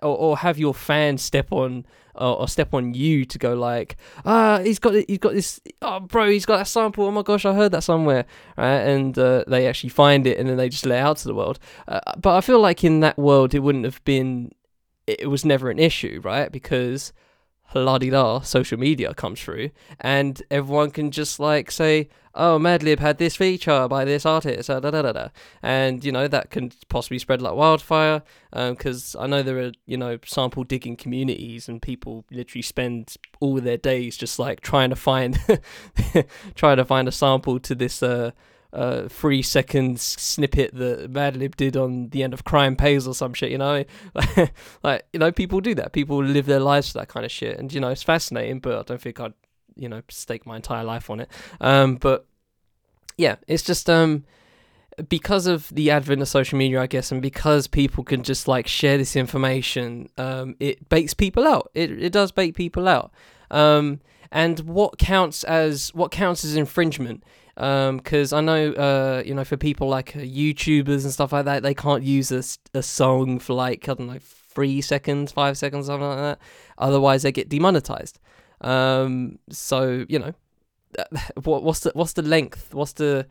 or, 0.01 0.17
or 0.17 0.37
have 0.37 0.57
your 0.57 0.73
fans 0.73 1.21
step 1.21 1.51
on 1.51 1.85
or, 2.15 2.41
or, 2.41 2.47
step 2.47 2.73
on 2.73 2.93
you 2.93 3.23
to 3.23 3.37
go 3.37 3.53
like 3.53 3.95
ah 4.25 4.59
he's 4.59 4.79
got 4.79 4.93
he's 5.07 5.17
got 5.17 5.33
this 5.33 5.61
oh 5.81 5.99
bro 6.01 6.29
he's 6.29 6.45
got 6.45 6.57
that 6.57 6.67
sample. 6.67 7.05
Oh 7.05 7.11
my 7.11 7.21
gosh 7.21 7.45
I 7.45 7.53
heard 7.53 7.71
that 7.71 7.83
somewhere. 7.83 8.25
Right? 8.57 8.79
And 8.79 9.17
uh, 9.17 9.43
they 9.47 9.67
actually 9.67 9.89
find 9.89 10.27
it 10.27 10.37
and 10.37 10.49
then 10.49 10.57
they 10.57 10.69
just 10.69 10.85
lay 10.85 10.99
out 10.99 11.17
to 11.17 11.27
the 11.27 11.35
world. 11.35 11.59
Uh, 11.87 11.99
but 12.17 12.35
I 12.35 12.41
feel 12.41 12.59
like 12.59 12.83
in 12.83 12.99
that 12.99 13.17
world 13.17 13.53
it 13.53 13.59
wouldn't 13.59 13.85
have 13.85 14.03
been 14.03 14.51
it 15.07 15.29
was 15.29 15.45
never 15.45 15.69
an 15.69 15.79
issue 15.79 16.21
right? 16.23 16.51
Because 16.51 17.13
la 17.73 17.97
di 17.97 18.09
da 18.09 18.39
social 18.41 18.77
media 18.77 19.13
comes 19.13 19.41
through 19.41 19.69
and 19.99 20.43
everyone 20.51 20.91
can 20.91 21.11
just 21.11 21.39
like 21.39 21.71
say 21.71 22.09
oh 22.35 22.57
madlib 22.59 22.99
had 22.99 23.17
this 23.17 23.35
feature 23.35 23.87
by 23.87 24.05
this 24.05 24.25
artist 24.25 24.69
uh, 24.69 24.79
da, 24.79 24.91
da, 24.91 25.01
da, 25.01 25.11
da. 25.11 25.27
and 25.61 26.03
you 26.03 26.11
know 26.11 26.27
that 26.27 26.49
can 26.49 26.71
possibly 26.89 27.19
spread 27.19 27.41
like 27.41 27.53
wildfire 27.53 28.21
because 28.51 29.15
um, 29.15 29.23
i 29.23 29.27
know 29.27 29.43
there 29.43 29.59
are 29.59 29.71
you 29.85 29.97
know 29.97 30.17
sample 30.25 30.63
digging 30.63 30.95
communities 30.95 31.67
and 31.67 31.81
people 31.81 32.25
literally 32.31 32.61
spend 32.61 33.15
all 33.39 33.55
their 33.55 33.77
days 33.77 34.17
just 34.17 34.39
like 34.39 34.61
trying 34.61 34.89
to 34.89 34.95
find 34.95 35.39
trying 36.55 36.77
to 36.77 36.85
find 36.85 37.07
a 37.07 37.11
sample 37.11 37.59
to 37.59 37.75
this 37.75 38.01
uh 38.01 38.31
uh, 38.73 39.07
three 39.07 39.41
seconds 39.41 40.01
snippet 40.01 40.73
that 40.75 41.11
Madlib 41.11 41.55
did 41.55 41.75
on 41.75 42.09
the 42.09 42.23
end 42.23 42.33
of 42.33 42.43
Crime 42.43 42.75
Pays 42.75 43.07
or 43.07 43.13
some 43.13 43.33
shit, 43.33 43.51
you 43.51 43.57
know? 43.57 43.83
like, 44.83 45.05
you 45.13 45.19
know, 45.19 45.31
people 45.31 45.59
do 45.61 45.75
that. 45.75 45.93
People 45.93 46.23
live 46.23 46.45
their 46.45 46.59
lives 46.59 46.91
for 46.91 46.99
that 46.99 47.07
kind 47.07 47.25
of 47.25 47.31
shit. 47.31 47.57
And, 47.57 47.71
you 47.73 47.79
know, 47.79 47.89
it's 47.89 48.03
fascinating, 48.03 48.59
but 48.59 48.77
I 48.77 48.83
don't 48.83 49.01
think 49.01 49.19
I'd, 49.19 49.33
you 49.75 49.89
know, 49.89 50.01
stake 50.09 50.45
my 50.45 50.55
entire 50.55 50.83
life 50.83 51.09
on 51.09 51.19
it. 51.19 51.29
Um, 51.59 51.95
but 51.95 52.25
yeah, 53.17 53.35
it's 53.47 53.63
just, 53.63 53.89
um, 53.89 54.23
because 55.09 55.47
of 55.47 55.69
the 55.69 55.91
advent 55.91 56.21
of 56.21 56.27
social 56.27 56.57
media, 56.57 56.81
I 56.81 56.87
guess, 56.87 57.11
and 57.11 57.21
because 57.21 57.67
people 57.67 58.03
can 58.03 58.23
just 58.23 58.47
like 58.47 58.67
share 58.67 58.97
this 58.97 59.15
information, 59.15 60.09
um, 60.17 60.55
it 60.59 60.87
bakes 60.89 61.13
people 61.13 61.47
out. 61.47 61.71
It, 61.73 61.91
it 61.91 62.11
does 62.11 62.31
bake 62.31 62.55
people 62.55 62.87
out. 62.87 63.11
Um, 63.49 63.99
and 64.31 64.61
what 64.61 64.97
counts 64.97 65.43
as 65.43 65.93
what 65.93 66.11
counts 66.11 66.45
as 66.45 66.55
infringement 66.55 67.23
because 67.55 68.33
um, 68.33 68.37
I 68.37 68.41
know, 68.41 68.71
uh, 68.73 69.23
you 69.25 69.33
know, 69.33 69.43
for 69.43 69.57
people 69.57 69.87
like 69.89 70.15
uh, 70.15 70.19
YouTubers 70.19 71.03
and 71.03 71.11
stuff 71.11 71.33
like 71.33 71.45
that, 71.45 71.63
they 71.63 71.73
can't 71.73 72.03
use 72.03 72.31
a, 72.31 72.43
a 72.77 72.81
song 72.81 73.39
for 73.39 73.53
like 73.53 73.87
I 73.89 73.93
don't 73.93 74.07
know 74.07 74.19
three 74.21 74.81
seconds, 74.81 75.31
five 75.31 75.57
seconds, 75.57 75.87
something 75.87 76.07
like 76.07 76.17
that. 76.17 76.39
Otherwise, 76.77 77.23
they 77.23 77.31
get 77.31 77.49
demonetized. 77.49 78.19
Um, 78.61 79.39
so 79.49 80.05
you 80.07 80.19
know, 80.19 80.33
what 81.43 81.63
what's 81.63 81.81
the 81.81 81.91
what's 81.93 82.13
the 82.13 82.21
length? 82.21 82.73
What's 82.73 82.93
the 82.93 83.27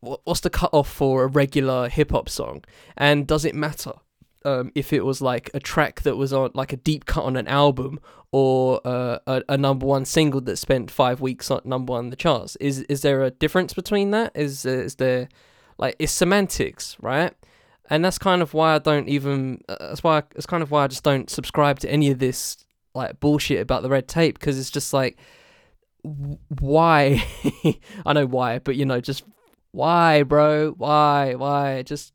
what's 0.00 0.40
the 0.40 0.50
cutoff 0.50 0.90
for 0.90 1.24
a 1.24 1.26
regular 1.26 1.88
hip 1.88 2.10
hop 2.10 2.28
song? 2.28 2.64
And 2.96 3.26
does 3.26 3.44
it 3.44 3.54
matter? 3.54 3.92
Um, 4.44 4.72
if 4.74 4.92
it 4.92 5.04
was 5.04 5.20
like 5.20 5.50
a 5.54 5.60
track 5.60 6.02
that 6.02 6.16
was 6.16 6.32
on 6.32 6.50
like 6.54 6.72
a 6.72 6.76
deep 6.76 7.04
cut 7.06 7.24
on 7.24 7.36
an 7.36 7.48
album 7.48 8.00
or 8.30 8.80
uh, 8.84 9.18
a, 9.26 9.42
a, 9.50 9.58
number 9.58 9.84
one 9.84 10.04
single 10.04 10.40
that 10.40 10.56
spent 10.56 10.90
five 10.90 11.20
weeks 11.20 11.50
on 11.50 11.60
number 11.64 11.92
one 11.92 12.10
the 12.10 12.16
charts. 12.16 12.56
Is 12.56 12.80
is 12.82 13.02
there 13.02 13.22
a 13.22 13.30
difference 13.30 13.74
between 13.74 14.10
that? 14.10 14.32
Is 14.34 14.64
is 14.64 14.96
there 14.96 15.28
like 15.78 15.96
it's 15.98 16.12
semantics, 16.12 16.96
right? 17.00 17.34
And 17.90 18.04
that's 18.04 18.18
kind 18.18 18.40
of 18.40 18.54
why 18.54 18.74
I 18.74 18.78
don't 18.78 19.08
even. 19.08 19.62
Uh, 19.68 19.76
that's 19.80 20.02
why 20.02 20.18
I, 20.18 20.22
it's 20.34 20.46
kind 20.46 20.62
of 20.62 20.70
why 20.70 20.84
I 20.84 20.86
just 20.86 21.04
don't 21.04 21.28
subscribe 21.28 21.78
to 21.80 21.90
any 21.90 22.10
of 22.10 22.18
this 22.18 22.64
like 22.94 23.20
bullshit 23.20 23.60
about 23.60 23.82
the 23.82 23.88
red 23.88 24.08
tape 24.08 24.38
because 24.38 24.58
it's 24.58 24.70
just 24.70 24.92
like 24.92 25.18
why 26.58 27.24
I 28.06 28.12
know 28.12 28.26
why, 28.26 28.58
but 28.58 28.76
you 28.76 28.84
know 28.84 29.00
just 29.00 29.24
why, 29.72 30.22
bro? 30.22 30.72
Why? 30.72 31.34
Why? 31.34 31.82
Just 31.82 32.12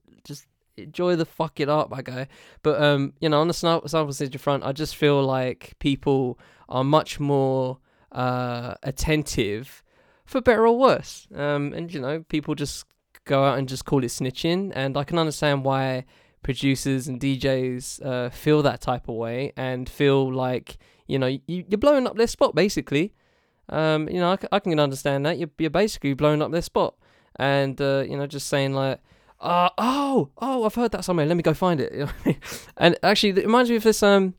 enjoy 0.77 1.15
the 1.15 1.25
fuck 1.25 1.59
it 1.59 1.69
up, 1.69 1.89
my 1.89 2.01
guy. 2.01 2.27
But 2.63 2.81
um, 2.81 3.13
you 3.19 3.29
know, 3.29 3.41
on 3.41 3.47
the 3.47 3.53
sample 3.53 3.89
snitching 3.89 4.39
front, 4.39 4.63
I 4.63 4.71
just 4.71 4.95
feel 4.95 5.21
like 5.23 5.73
people 5.79 6.39
are 6.69 6.83
much 6.83 7.19
more 7.19 7.79
uh 8.11 8.75
attentive, 8.83 9.83
for 10.25 10.41
better 10.41 10.67
or 10.67 10.77
worse. 10.77 11.27
Um, 11.33 11.73
and 11.73 11.91
you 11.93 11.99
know, 11.99 12.23
people 12.29 12.55
just 12.55 12.85
go 13.25 13.43
out 13.43 13.57
and 13.57 13.67
just 13.67 13.85
call 13.85 14.03
it 14.03 14.07
snitching, 14.07 14.71
and 14.75 14.97
I 14.97 15.03
can 15.03 15.17
understand 15.17 15.65
why 15.65 16.05
producers 16.43 17.07
and 17.07 17.19
DJs 17.19 18.05
uh, 18.05 18.29
feel 18.29 18.61
that 18.61 18.81
type 18.81 19.09
of 19.09 19.15
way 19.15 19.51
and 19.57 19.89
feel 19.89 20.31
like 20.31 20.77
you 21.07 21.19
know 21.19 21.27
you, 21.27 21.41
you're 21.47 21.77
blowing 21.77 22.07
up 22.07 22.15
their 22.15 22.27
spot 22.27 22.55
basically. 22.55 23.13
Um, 23.69 24.07
you 24.07 24.19
know, 24.21 24.31
I, 24.31 24.37
I 24.53 24.59
can 24.59 24.79
understand 24.79 25.25
that 25.25 25.37
you're, 25.37 25.49
you're 25.57 25.69
basically 25.69 26.13
blowing 26.13 26.41
up 26.41 26.51
their 26.51 26.61
spot, 26.61 26.95
and 27.37 27.79
uh, 27.81 28.03
you 28.07 28.17
know, 28.17 28.27
just 28.27 28.47
saying 28.47 28.73
like 28.73 28.99
uh, 29.39 29.69
oh, 29.77 30.30
oh, 30.38 30.65
I've 30.65 30.76
heard 30.76 30.91
that 30.91 31.03
somewhere. 31.03 31.26
Let 31.26 31.38
me 31.38 31.43
go 31.43 31.53
find 31.53 31.80
it. 31.80 32.09
and 32.77 32.97
actually, 33.03 33.30
it 33.30 33.45
reminds 33.45 33.69
me 33.69 33.76
of 33.76 33.84
this. 33.84 34.01
Um, 34.01 34.34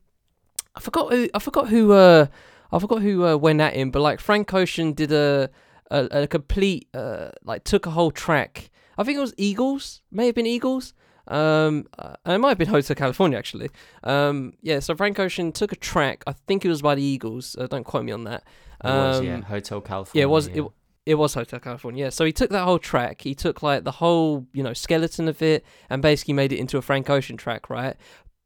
I 0.75 0.79
forgot 0.79 1.11
who. 1.11 1.29
I 1.33 1.39
forgot 1.39 1.69
who. 1.69 1.93
Uh, 1.93 2.27
I 2.71 2.79
forgot 2.79 3.01
who 3.01 3.25
uh, 3.25 3.37
went 3.37 3.61
at 3.61 3.73
him. 3.73 3.91
But 3.91 4.01
like 4.01 4.19
Frank 4.19 4.53
Ocean 4.53 4.93
did 4.93 5.11
a 5.11 5.49
a, 5.89 6.07
a 6.23 6.27
complete 6.27 6.87
uh, 6.93 7.29
like 7.43 7.63
took 7.63 7.85
a 7.85 7.91
whole 7.91 8.11
track. 8.11 8.69
I 8.97 9.03
think 9.03 9.17
it 9.17 9.21
was 9.21 9.33
Eagles. 9.37 10.01
May 10.11 10.27
have 10.27 10.35
been 10.35 10.47
Eagles. 10.47 10.93
Um, 11.27 11.87
uh, 11.97 12.15
it 12.25 12.39
might 12.39 12.49
have 12.49 12.57
been 12.57 12.67
Hotel 12.67 12.95
California 12.95 13.37
actually. 13.37 13.69
Um, 14.03 14.53
yeah. 14.61 14.79
So 14.79 14.95
Frank 14.95 15.19
Ocean 15.19 15.51
took 15.51 15.71
a 15.71 15.75
track. 15.75 16.23
I 16.27 16.33
think 16.33 16.65
it 16.65 16.69
was 16.69 16.81
by 16.81 16.95
the 16.95 17.03
Eagles. 17.03 17.55
Uh, 17.57 17.67
don't 17.67 17.83
quote 17.83 18.03
me 18.03 18.11
on 18.11 18.25
that. 18.25 18.43
Um, 18.81 18.93
it 18.93 19.07
was, 19.07 19.21
yeah, 19.21 19.33
um, 19.35 19.41
Hotel 19.43 19.81
California. 19.81 20.21
Yeah, 20.21 20.23
it 20.23 20.29
was. 20.29 20.47
Yeah. 20.49 20.63
It, 20.63 20.71
it 21.09 21.15
was 21.15 21.33
Hotel 21.33 21.59
California. 21.59 22.05
Yeah. 22.05 22.09
So 22.11 22.23
he 22.23 22.31
took 22.31 22.51
that 22.51 22.65
whole 22.65 22.77
track. 22.77 23.21
He 23.21 23.33
took 23.33 23.63
like 23.63 23.83
the 23.83 23.93
whole, 23.93 24.45
you 24.53 24.61
know, 24.61 24.73
skeleton 24.73 25.27
of 25.27 25.41
it 25.41 25.65
and 25.89 26.03
basically 26.03 26.35
made 26.35 26.53
it 26.53 26.59
into 26.59 26.77
a 26.77 26.83
Frank 26.83 27.09
Ocean 27.09 27.35
track, 27.35 27.67
right? 27.67 27.95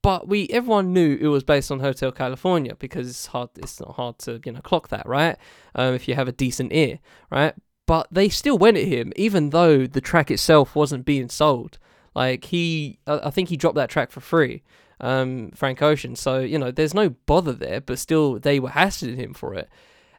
But 0.02 0.30
we 0.30 0.48
everyone 0.48 0.94
knew 0.94 1.18
it 1.20 1.28
was 1.28 1.44
based 1.44 1.72
on 1.72 1.82
Hotel 1.82 2.14
California 2.14 2.76
because 2.76 3.10
it's 3.10 3.26
hard. 3.28 3.50
It's 3.58 3.82
not 3.82 3.96
hard 3.96 4.18
to 4.20 4.40
you 4.46 4.54
know 4.54 4.62
clock 4.62 4.88
that, 4.90 5.06
right? 5.06 5.38
Um, 5.76 5.94
if 5.94 6.08
you 6.08 6.16
have 6.16 6.30
a 6.30 6.32
decent 6.32 6.72
ear, 6.72 7.00
right? 7.30 7.54
But 7.86 8.08
they 8.12 8.30
still 8.30 8.58
went 8.58 8.78
at 8.78 8.88
him, 8.88 9.12
even 9.18 9.50
though 9.50 9.86
the 9.86 10.00
track 10.02 10.32
itself 10.32 10.74
wasn't 10.74 11.06
being 11.06 11.28
sold. 11.28 11.80
Like 12.16 12.46
he, 12.46 13.00
I 13.08 13.30
think 13.30 13.50
he 13.50 13.58
dropped 13.58 13.76
that 13.76 13.90
track 13.90 14.12
for 14.12 14.22
free, 14.22 14.64
um, 15.02 15.52
Frank 15.52 15.82
Ocean. 15.82 16.16
So 16.16 16.40
you 16.40 16.58
know, 16.58 16.72
there's 16.72 16.94
no 16.94 17.10
bother 17.10 17.54
there, 17.54 17.82
but 17.82 18.00
still 18.00 18.40
they 18.40 18.58
were 18.60 18.70
hassling 18.70 19.18
him 19.18 19.34
for 19.34 19.54
it, 19.54 19.70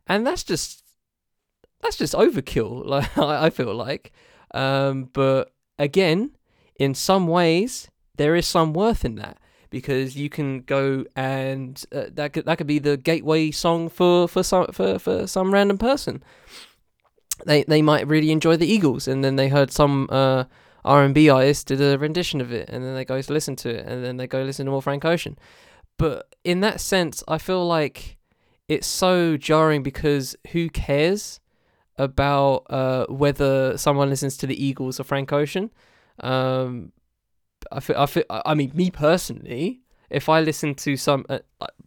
and 0.06 0.26
that's 0.26 0.44
just 0.44 0.83
that's 1.84 1.96
just 1.96 2.14
overkill. 2.14 2.84
Like 2.86 3.16
I 3.16 3.50
feel 3.50 3.74
like, 3.74 4.12
um, 4.52 5.10
but 5.12 5.52
again, 5.78 6.30
in 6.76 6.94
some 6.94 7.28
ways, 7.28 7.88
there 8.16 8.34
is 8.34 8.46
some 8.46 8.72
worth 8.72 9.04
in 9.04 9.16
that 9.16 9.38
because 9.70 10.16
you 10.16 10.28
can 10.28 10.60
go 10.60 11.04
and 11.16 11.84
uh, 11.92 12.04
that 12.12 12.32
could 12.32 12.46
that 12.46 12.58
could 12.58 12.66
be 12.66 12.78
the 12.78 12.96
gateway 12.96 13.50
song 13.50 13.88
for 13.88 14.26
for 14.28 14.42
some 14.42 14.66
for, 14.72 14.98
for 14.98 15.26
some 15.26 15.52
random 15.52 15.78
person. 15.78 16.22
They 17.44 17.64
they 17.64 17.82
might 17.82 18.06
really 18.06 18.30
enjoy 18.30 18.56
the 18.56 18.66
Eagles, 18.66 19.06
and 19.06 19.22
then 19.22 19.36
they 19.36 19.48
heard 19.48 19.70
some 19.70 20.08
uh, 20.10 20.44
R 20.84 21.02
and 21.02 21.14
B 21.14 21.28
artist 21.28 21.66
did 21.66 21.80
a 21.80 21.98
rendition 21.98 22.40
of 22.40 22.52
it, 22.52 22.68
and 22.70 22.84
then 22.84 22.94
they 22.94 23.04
go 23.04 23.20
to 23.20 23.32
listen 23.32 23.56
to 23.56 23.70
it, 23.70 23.86
and 23.86 24.04
then 24.04 24.16
they 24.16 24.26
go 24.26 24.42
listen 24.42 24.66
to 24.66 24.72
more 24.72 24.82
Frank 24.82 25.04
Ocean. 25.04 25.38
But 25.98 26.34
in 26.44 26.60
that 26.60 26.80
sense, 26.80 27.22
I 27.28 27.38
feel 27.38 27.66
like 27.66 28.16
it's 28.68 28.86
so 28.86 29.36
jarring 29.36 29.82
because 29.82 30.36
who 30.52 30.68
cares 30.70 31.40
about 31.98 32.66
uh, 32.70 33.06
whether 33.08 33.76
someone 33.78 34.08
listens 34.10 34.36
to 34.38 34.46
the 34.46 34.64
Eagles 34.64 34.98
or 35.00 35.04
Frank 35.04 35.32
Ocean? 35.32 35.70
Um, 36.20 36.92
I 37.72 37.80
feel, 37.80 37.96
I 37.96 38.06
feel, 38.06 38.24
I 38.30 38.54
mean, 38.54 38.72
me 38.74 38.90
personally, 38.90 39.80
if 40.10 40.28
I 40.28 40.40
listen 40.40 40.74
to 40.76 40.96
some, 40.96 41.24
uh, 41.28 41.38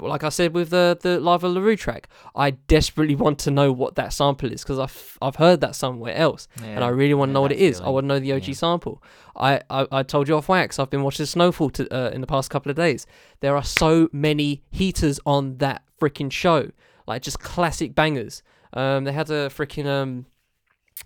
like 0.02 0.24
I 0.24 0.30
said 0.30 0.54
with 0.54 0.72
the 0.72 0.98
the 1.02 1.20
Lava 1.20 1.48
La 1.48 1.62
Rue 1.62 1.78
track, 1.78 2.10
I 2.36 2.52
desperately 2.52 3.16
want 3.16 3.38
to 3.40 3.52
know 3.52 3.72
what 3.72 3.96
that 3.96 4.12
sample 4.12 4.52
is 4.52 4.64
because 4.64 4.80
I've 4.80 5.18
I've 5.22 5.36
heard 5.36 5.62
that 5.62 5.76
somewhere 5.76 6.16
else, 6.16 6.48
and 6.62 6.84
I 6.84 6.88
really 6.90 7.14
want 7.14 7.30
to 7.30 7.34
know 7.34 7.42
what 7.42 7.52
it 7.52 7.60
is. 7.60 7.80
I 7.80 7.90
want 7.90 8.06
to 8.06 8.08
know 8.08 8.20
the 8.20 8.34
OG 8.34 8.48
Yeah. 8.48 8.54
sample. 8.56 9.04
I, 9.36 9.62
I 9.70 9.88
I 9.92 10.04
told 10.04 10.28
you 10.28 10.36
off 10.36 10.50
wax. 10.50 10.80
I've 10.80 10.90
been 10.90 11.04
watching 11.04 11.26
Snowfall 11.28 11.70
to, 11.72 11.88
uh, 11.96 12.10
in 12.10 12.22
the 12.22 12.28
past 12.28 12.50
couple 12.50 12.70
of 12.72 12.76
days. 12.76 13.06
There 13.40 13.56
are 13.56 13.64
so 13.64 14.10
many 14.12 14.64
heaters 14.72 15.20
on 15.26 15.60
that 15.60 15.84
freaking 16.02 16.32
show, 16.32 16.72
like 17.06 17.22
just 17.22 17.40
classic 17.40 17.94
bangers. 17.94 18.42
Um, 18.74 19.04
they 19.04 19.12
had 19.12 19.30
a 19.30 19.50
freaking 19.50 19.86
um, 19.86 20.26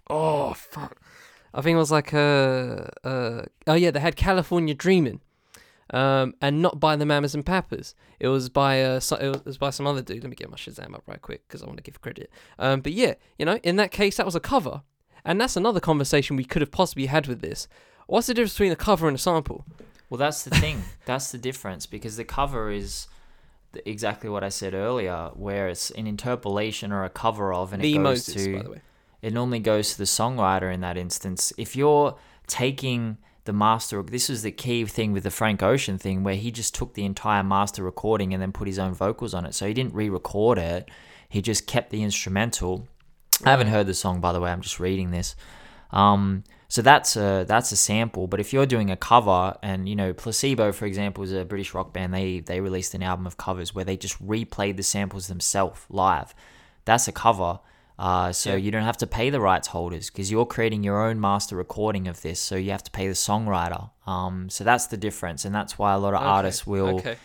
oh 0.09 0.53
fuck. 0.53 1.01
I 1.53 1.61
think 1.61 1.75
it 1.75 1.79
was 1.79 1.91
like 1.91 2.13
a, 2.13 2.91
uh, 3.03 3.43
oh 3.67 3.73
yeah, 3.73 3.91
they 3.91 3.99
had 3.99 4.15
California 4.15 4.73
Dreaming, 4.73 5.19
um, 5.89 6.33
and 6.41 6.61
not 6.61 6.79
by 6.79 6.95
the 6.95 7.05
Mamas 7.05 7.35
and 7.35 7.45
Papas. 7.45 7.93
It 8.19 8.29
was 8.29 8.49
by 8.49 8.81
uh, 8.83 9.01
it 9.19 9.45
was 9.45 9.57
by 9.57 9.69
some 9.69 9.85
other 9.85 10.01
dude. 10.01 10.23
Let 10.23 10.29
me 10.29 10.35
get 10.35 10.49
my 10.49 10.55
Shazam 10.55 10.93
up 10.95 11.03
right 11.07 11.21
quick 11.21 11.47
because 11.47 11.61
I 11.61 11.65
want 11.65 11.77
to 11.77 11.83
give 11.83 12.01
credit. 12.01 12.29
Um, 12.57 12.81
but 12.81 12.93
yeah, 12.93 13.15
you 13.37 13.45
know, 13.45 13.57
in 13.63 13.75
that 13.77 13.91
case, 13.91 14.17
that 14.17 14.25
was 14.25 14.35
a 14.35 14.39
cover, 14.39 14.83
and 15.25 15.41
that's 15.41 15.57
another 15.57 15.79
conversation 15.79 16.37
we 16.37 16.45
could 16.45 16.61
have 16.61 16.71
possibly 16.71 17.07
had 17.07 17.27
with 17.27 17.41
this. 17.41 17.67
What's 18.07 18.27
the 18.27 18.33
difference 18.33 18.53
between 18.53 18.71
a 18.71 18.77
cover 18.77 19.07
and 19.07 19.15
a 19.15 19.19
sample? 19.19 19.65
Well, 20.09 20.17
that's 20.17 20.43
the 20.43 20.51
thing. 20.51 20.83
that's 21.05 21.31
the 21.31 21.37
difference 21.37 21.85
because 21.85 22.17
the 22.17 22.25
cover 22.25 22.71
is 22.71 23.07
exactly 23.85 24.29
what 24.29 24.43
I 24.43 24.49
said 24.49 24.73
earlier, 24.73 25.31
where 25.33 25.67
it's 25.67 25.91
an 25.91 26.07
interpolation 26.07 26.91
or 26.91 27.03
a 27.03 27.09
cover 27.09 27.53
of, 27.53 27.73
and 27.73 27.81
the 27.81 27.93
it 27.93 27.97
goes 27.97 28.03
Moses, 28.03 28.33
to 28.35 28.57
by 28.57 28.63
the 28.63 28.71
way. 28.71 28.81
it 29.21 29.33
normally 29.33 29.59
goes 29.59 29.91
to 29.91 29.97
the 29.97 30.05
songwriter 30.05 30.73
in 30.73 30.81
that 30.81 30.97
instance. 30.97 31.53
If 31.57 31.75
you're 31.75 32.17
taking 32.47 33.17
the 33.45 33.53
master, 33.53 34.03
this 34.03 34.29
is 34.29 34.43
the 34.43 34.51
key 34.51 34.85
thing 34.85 35.13
with 35.13 35.23
the 35.23 35.31
Frank 35.31 35.63
Ocean 35.63 35.97
thing, 35.97 36.23
where 36.23 36.35
he 36.35 36.51
just 36.51 36.75
took 36.75 36.93
the 36.93 37.05
entire 37.05 37.43
master 37.43 37.83
recording 37.83 38.33
and 38.33 38.41
then 38.41 38.51
put 38.51 38.67
his 38.67 38.79
own 38.79 38.93
vocals 38.93 39.33
on 39.33 39.45
it. 39.45 39.55
So 39.55 39.67
he 39.67 39.73
didn't 39.73 39.93
re-record 39.93 40.57
it; 40.57 40.89
he 41.29 41.41
just 41.41 41.67
kept 41.67 41.89
the 41.89 42.03
instrumental. 42.03 42.87
I 43.43 43.49
haven't 43.49 43.67
heard 43.67 43.87
the 43.87 43.93
song, 43.93 44.21
by 44.21 44.33
the 44.33 44.39
way. 44.39 44.51
I'm 44.51 44.61
just 44.61 44.79
reading 44.79 45.11
this. 45.11 45.35
Um, 45.91 46.43
so 46.67 46.81
that's 46.81 47.15
a 47.17 47.43
that's 47.47 47.71
a 47.71 47.75
sample. 47.77 48.27
But 48.27 48.39
if 48.39 48.53
you're 48.53 48.65
doing 48.65 48.89
a 48.91 48.95
cover, 48.95 49.57
and 49.61 49.89
you 49.89 49.95
know, 49.95 50.13
Placebo, 50.13 50.71
for 50.71 50.85
example, 50.85 51.23
is 51.23 51.33
a 51.33 51.43
British 51.45 51.73
rock 51.73 51.91
band. 51.93 52.13
They 52.13 52.39
they 52.39 52.61
released 52.61 52.93
an 52.93 53.03
album 53.03 53.27
of 53.27 53.35
covers 53.37 53.75
where 53.75 53.83
they 53.85 53.97
just 53.97 54.25
replayed 54.25 54.77
the 54.77 54.83
samples 54.83 55.27
themselves 55.27 55.81
live. 55.89 56.33
That's 56.85 57.07
a 57.07 57.11
cover. 57.11 57.59
Uh, 57.99 58.31
so 58.31 58.51
Yeah. 58.51 58.55
you 58.55 58.71
don't 58.71 58.83
have 58.85 58.97
to 58.97 59.05
pay 59.05 59.29
the 59.29 59.39
rights 59.39 59.67
holders 59.67 60.09
because 60.09 60.31
you're 60.31 60.45
creating 60.47 60.83
your 60.83 61.05
own 61.05 61.19
master 61.21 61.55
recording 61.55 62.07
of 62.07 62.21
this. 62.23 62.39
So 62.39 62.55
you 62.55 62.71
have 62.71 62.83
to 62.85 62.89
pay 62.91 63.07
the 63.07 63.13
songwriter. 63.13 63.91
Um, 64.07 64.49
so 64.49 64.63
that's 64.63 64.87
the 64.87 64.97
difference, 64.97 65.45
and 65.45 65.53
that's 65.53 65.77
why 65.77 65.93
a 65.93 65.99
lot 65.99 66.15
of 66.15 66.21
Okay, 66.21 66.29
artists 66.29 66.65
will, 66.65 66.95
Okay. 66.99 67.17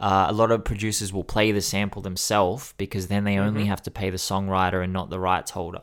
uh, 0.00 0.26
a 0.28 0.32
lot 0.32 0.50
of 0.50 0.64
producers 0.64 1.12
will 1.12 1.22
play 1.22 1.52
the 1.52 1.60
sample 1.60 2.02
themselves 2.02 2.74
because 2.76 3.06
then 3.06 3.22
they 3.22 3.38
only 3.38 3.64
Mhm. 3.64 3.68
have 3.68 3.82
to 3.82 3.90
pay 3.90 4.10
the 4.10 4.16
songwriter 4.16 4.82
and 4.82 4.92
not 4.92 5.10
the 5.10 5.20
rights 5.20 5.52
holder. 5.52 5.82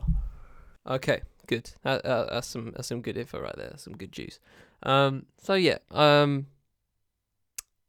Okay, 0.86 1.22
good. 1.46 1.70
That, 1.82 2.04
uh, 2.04 2.26
that's 2.32 2.46
some 2.46 2.72
that's 2.74 2.88
some 2.88 3.02
good 3.02 3.16
info 3.16 3.40
right 3.40 3.54
there. 3.56 3.68
That's 3.70 3.84
some 3.84 3.96
good 3.96 4.12
juice. 4.12 4.38
Um, 4.82 5.26
so 5.40 5.54
yeah, 5.54 5.78
um, 5.90 6.46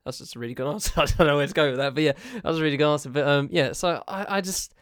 that's 0.05 0.19
just 0.19 0.35
a 0.35 0.39
really 0.39 0.53
good 0.53 0.67
answer. 0.71 0.91
I 0.95 1.05
don't 1.05 1.27
know 1.27 1.37
where 1.37 1.47
to 1.47 1.53
go 1.53 1.69
with 1.69 1.77
that, 1.77 1.93
but 1.93 2.03
yeah, 2.03 2.13
that 2.33 2.45
was 2.45 2.59
a 2.59 2.63
really 2.63 2.77
good 2.77 2.91
answer. 2.91 3.09
But 3.09 3.27
um, 3.27 3.49
yeah, 3.51 3.73
so 3.73 4.03
I, 4.07 4.37
I 4.37 4.41
just 4.41 4.73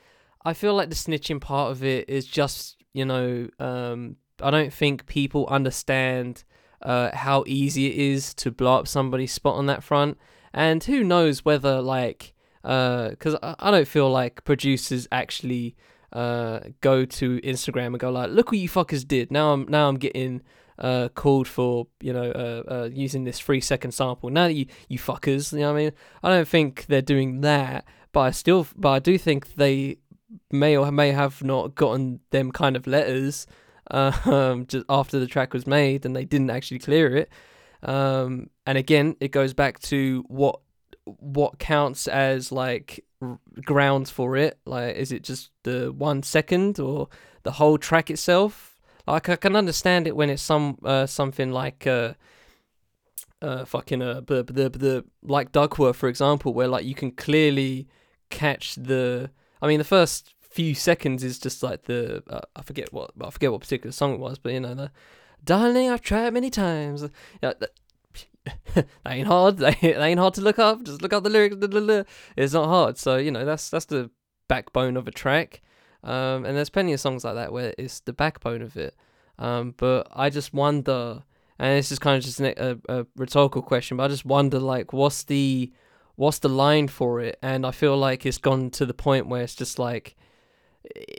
I 0.46 0.54
feel 0.54 0.76
like 0.76 0.90
the 0.90 0.96
snitching 0.96 1.42
part 1.42 1.72
of 1.72 1.84
it 1.84 2.10
is 2.10 2.26
just 2.26 2.78
you 2.94 3.06
know 3.06 3.48
um, 3.60 4.18
I 4.42 4.52
don't 4.52 4.74
think 4.74 5.06
people 5.06 5.48
understand 5.48 6.44
uh 6.82 7.16
how 7.16 7.46
easy 7.48 7.88
it 7.88 7.96
is 7.96 8.34
to 8.34 8.52
blow 8.52 8.78
up 8.78 8.90
somebody's 8.90 9.32
spot 9.32 9.56
on 9.56 9.68
that 9.68 9.84
front, 9.84 10.18
and 10.54 10.84
who 10.84 11.04
knows 11.04 11.46
whether 11.46 11.82
like 11.82 12.34
uh 12.64 13.10
because 13.10 13.36
I, 13.42 13.56
I 13.60 13.72
don't 13.72 13.88
feel 13.88 14.10
like 14.10 14.44
producers 14.44 15.08
actually 15.12 15.76
uh, 16.14 16.60
go 16.82 17.06
to 17.06 17.42
Instagram 17.42 17.88
and 17.88 18.00
go 18.00 18.12
like, 18.12 18.30
"Look 18.30 18.52
what 18.52 18.60
you 18.60 18.70
fuckers 18.70 19.06
did." 19.06 19.32
Now 19.32 19.54
I'm 19.54 19.66
now 19.68 19.90
I'm 19.90 19.98
getting 19.98 20.42
uh, 20.78 21.10
called 21.10 21.48
for 21.48 21.88
you 22.02 22.14
know 22.14 22.32
uh, 22.32 22.74
uh, 22.74 22.90
using 22.92 23.24
this 23.24 23.40
three 23.40 23.62
second 23.62 23.92
sample. 23.92 24.30
Now 24.30 24.46
you 24.46 24.68
you 24.88 25.00
fuckers, 25.00 25.52
you 25.52 25.60
know 25.60 25.74
what 25.74 25.80
I 25.80 25.84
mean? 25.84 25.92
I 26.24 26.30
don't 26.30 26.48
think 26.48 26.86
they're 26.88 27.02
doing 27.02 27.42
that, 27.42 27.86
but 28.12 28.22
I 28.22 28.32
still 28.32 28.68
but 28.76 28.90
I 28.90 29.00
do 29.00 29.18
think 29.18 29.56
they 29.56 29.98
may 30.52 30.78
or 30.78 30.92
may 30.92 31.12
have 31.12 31.44
not 31.44 31.76
gotten 31.76 32.20
them 32.32 32.52
kind 32.52 32.76
of 32.76 32.88
letters 32.88 33.46
um, 33.92 34.66
just 34.68 34.86
after 34.90 35.20
the 35.20 35.28
track 35.28 35.54
was 35.54 35.68
made 35.68 36.06
and 36.06 36.16
they 36.16 36.26
didn't 36.26 36.50
actually 36.50 36.80
clear 36.80 37.16
it. 37.16 37.30
Um, 37.84 38.50
and 38.66 38.78
again, 38.78 39.16
it 39.20 39.32
goes 39.32 39.54
back 39.54 39.80
to 39.82 40.24
what 40.28 40.60
what 41.06 41.60
counts 41.60 42.08
as 42.08 42.52
like 42.52 43.04
r- 43.22 43.40
grounds 43.64 44.10
for 44.10 44.36
it. 44.36 44.60
Like, 44.66 44.96
is 44.96 45.12
it 45.12 45.24
just 45.24 45.52
the 45.64 45.92
one 45.92 46.24
second 46.24 46.80
or 46.80 47.10
the 47.44 47.52
whole 47.54 47.78
track 47.78 48.10
itself? 48.10 48.78
Like, 49.06 49.28
I 49.30 49.36
can 49.36 49.56
understand 49.56 50.08
it 50.08 50.16
when 50.16 50.30
it's 50.30 50.42
some 50.42 50.78
uh, 50.84 51.06
something 51.06 51.52
like 51.52 51.86
uh, 51.86 52.14
uh, 53.42 53.66
fucking 53.66 54.02
uh, 54.02 54.22
the 54.26 54.44
the 54.44 54.70
the 54.70 55.06
like 55.22 55.52
Duckworth, 55.52 55.98
for 55.98 56.08
example, 56.08 56.54
where 56.54 56.68
like 56.68 56.86
you 56.86 56.96
can 56.96 57.12
clearly 57.12 57.88
catch 58.30 58.76
the. 58.76 59.30
I 59.62 59.68
mean, 59.68 59.78
the 59.78 59.86
first 59.86 60.34
few 60.42 60.76
seconds 60.76 61.24
is 61.24 61.40
just 61.40 61.64
like 61.64 61.84
the 61.84 62.24
uh, 62.30 62.42
I 62.56 62.62
forget 62.62 62.94
what 62.94 63.12
I 63.22 63.30
forget 63.30 63.52
what 63.52 63.62
particular 63.62 63.92
song 63.92 64.14
it 64.14 64.20
was, 64.20 64.40
but 64.40 64.54
you 64.54 64.60
know 64.60 64.74
the. 64.74 64.92
Darling, 65.46 65.90
I've 65.90 66.02
tried 66.02 66.34
many 66.34 66.50
times. 66.50 67.06
Yeah, 67.42 67.52
that, 68.74 68.88
ain't 69.08 69.28
hard. 69.28 69.58
That 69.58 69.84
ain't, 69.84 70.20
hard 70.20 70.34
to 70.36 70.42
look 70.42 70.60
up. 70.60 70.84
Just 70.84 71.02
look 71.02 71.14
up 71.14 71.24
the 71.24 71.30
lyrics. 71.30 71.56
It's 72.36 72.54
not 72.54 72.68
hard. 72.68 72.98
So 72.98 73.18
you 73.18 73.32
know 73.32 73.46
that's 73.46 73.70
that's 73.70 73.86
the 73.86 74.10
backbone 74.48 74.98
of 74.98 75.08
a 75.08 75.12
track. 75.12 75.62
Um, 76.04 76.46
and 76.46 76.58
there's 76.58 76.70
plenty 76.70 76.94
of 76.94 77.00
songs 77.00 77.24
like 77.24 77.36
that 77.36 77.54
where 77.54 77.74
it's 77.78 78.02
the 78.02 78.14
backbone 78.14 78.62
of 78.62 78.76
it. 78.76 78.96
Um, 79.40 79.74
but 79.78 80.08
I 80.12 80.30
just 80.30 80.54
wonder, 80.54 81.24
and 81.58 81.78
this 81.78 81.92
is 81.92 82.00
kind 82.00 82.18
of 82.18 82.24
just 82.24 82.40
a, 82.40 82.78
a 82.90 83.06
rhetorical 83.16 83.62
question, 83.62 83.98
but 83.98 84.04
I 84.04 84.08
just 84.10 84.26
wonder 84.26 84.60
like 84.60 84.94
what's 84.94 85.24
the 85.24 85.72
what's 86.16 86.40
the 86.40 86.50
line 86.50 86.88
for 86.88 87.22
it? 87.22 87.40
And 87.42 87.66
I 87.66 87.72
feel 87.72 87.98
like 87.98 88.26
it's 88.26 88.38
gone 88.38 88.70
to 88.72 88.86
the 88.86 88.94
point 88.94 89.28
where 89.28 89.42
it's 89.42 89.56
just 89.56 89.80
like 89.80 90.16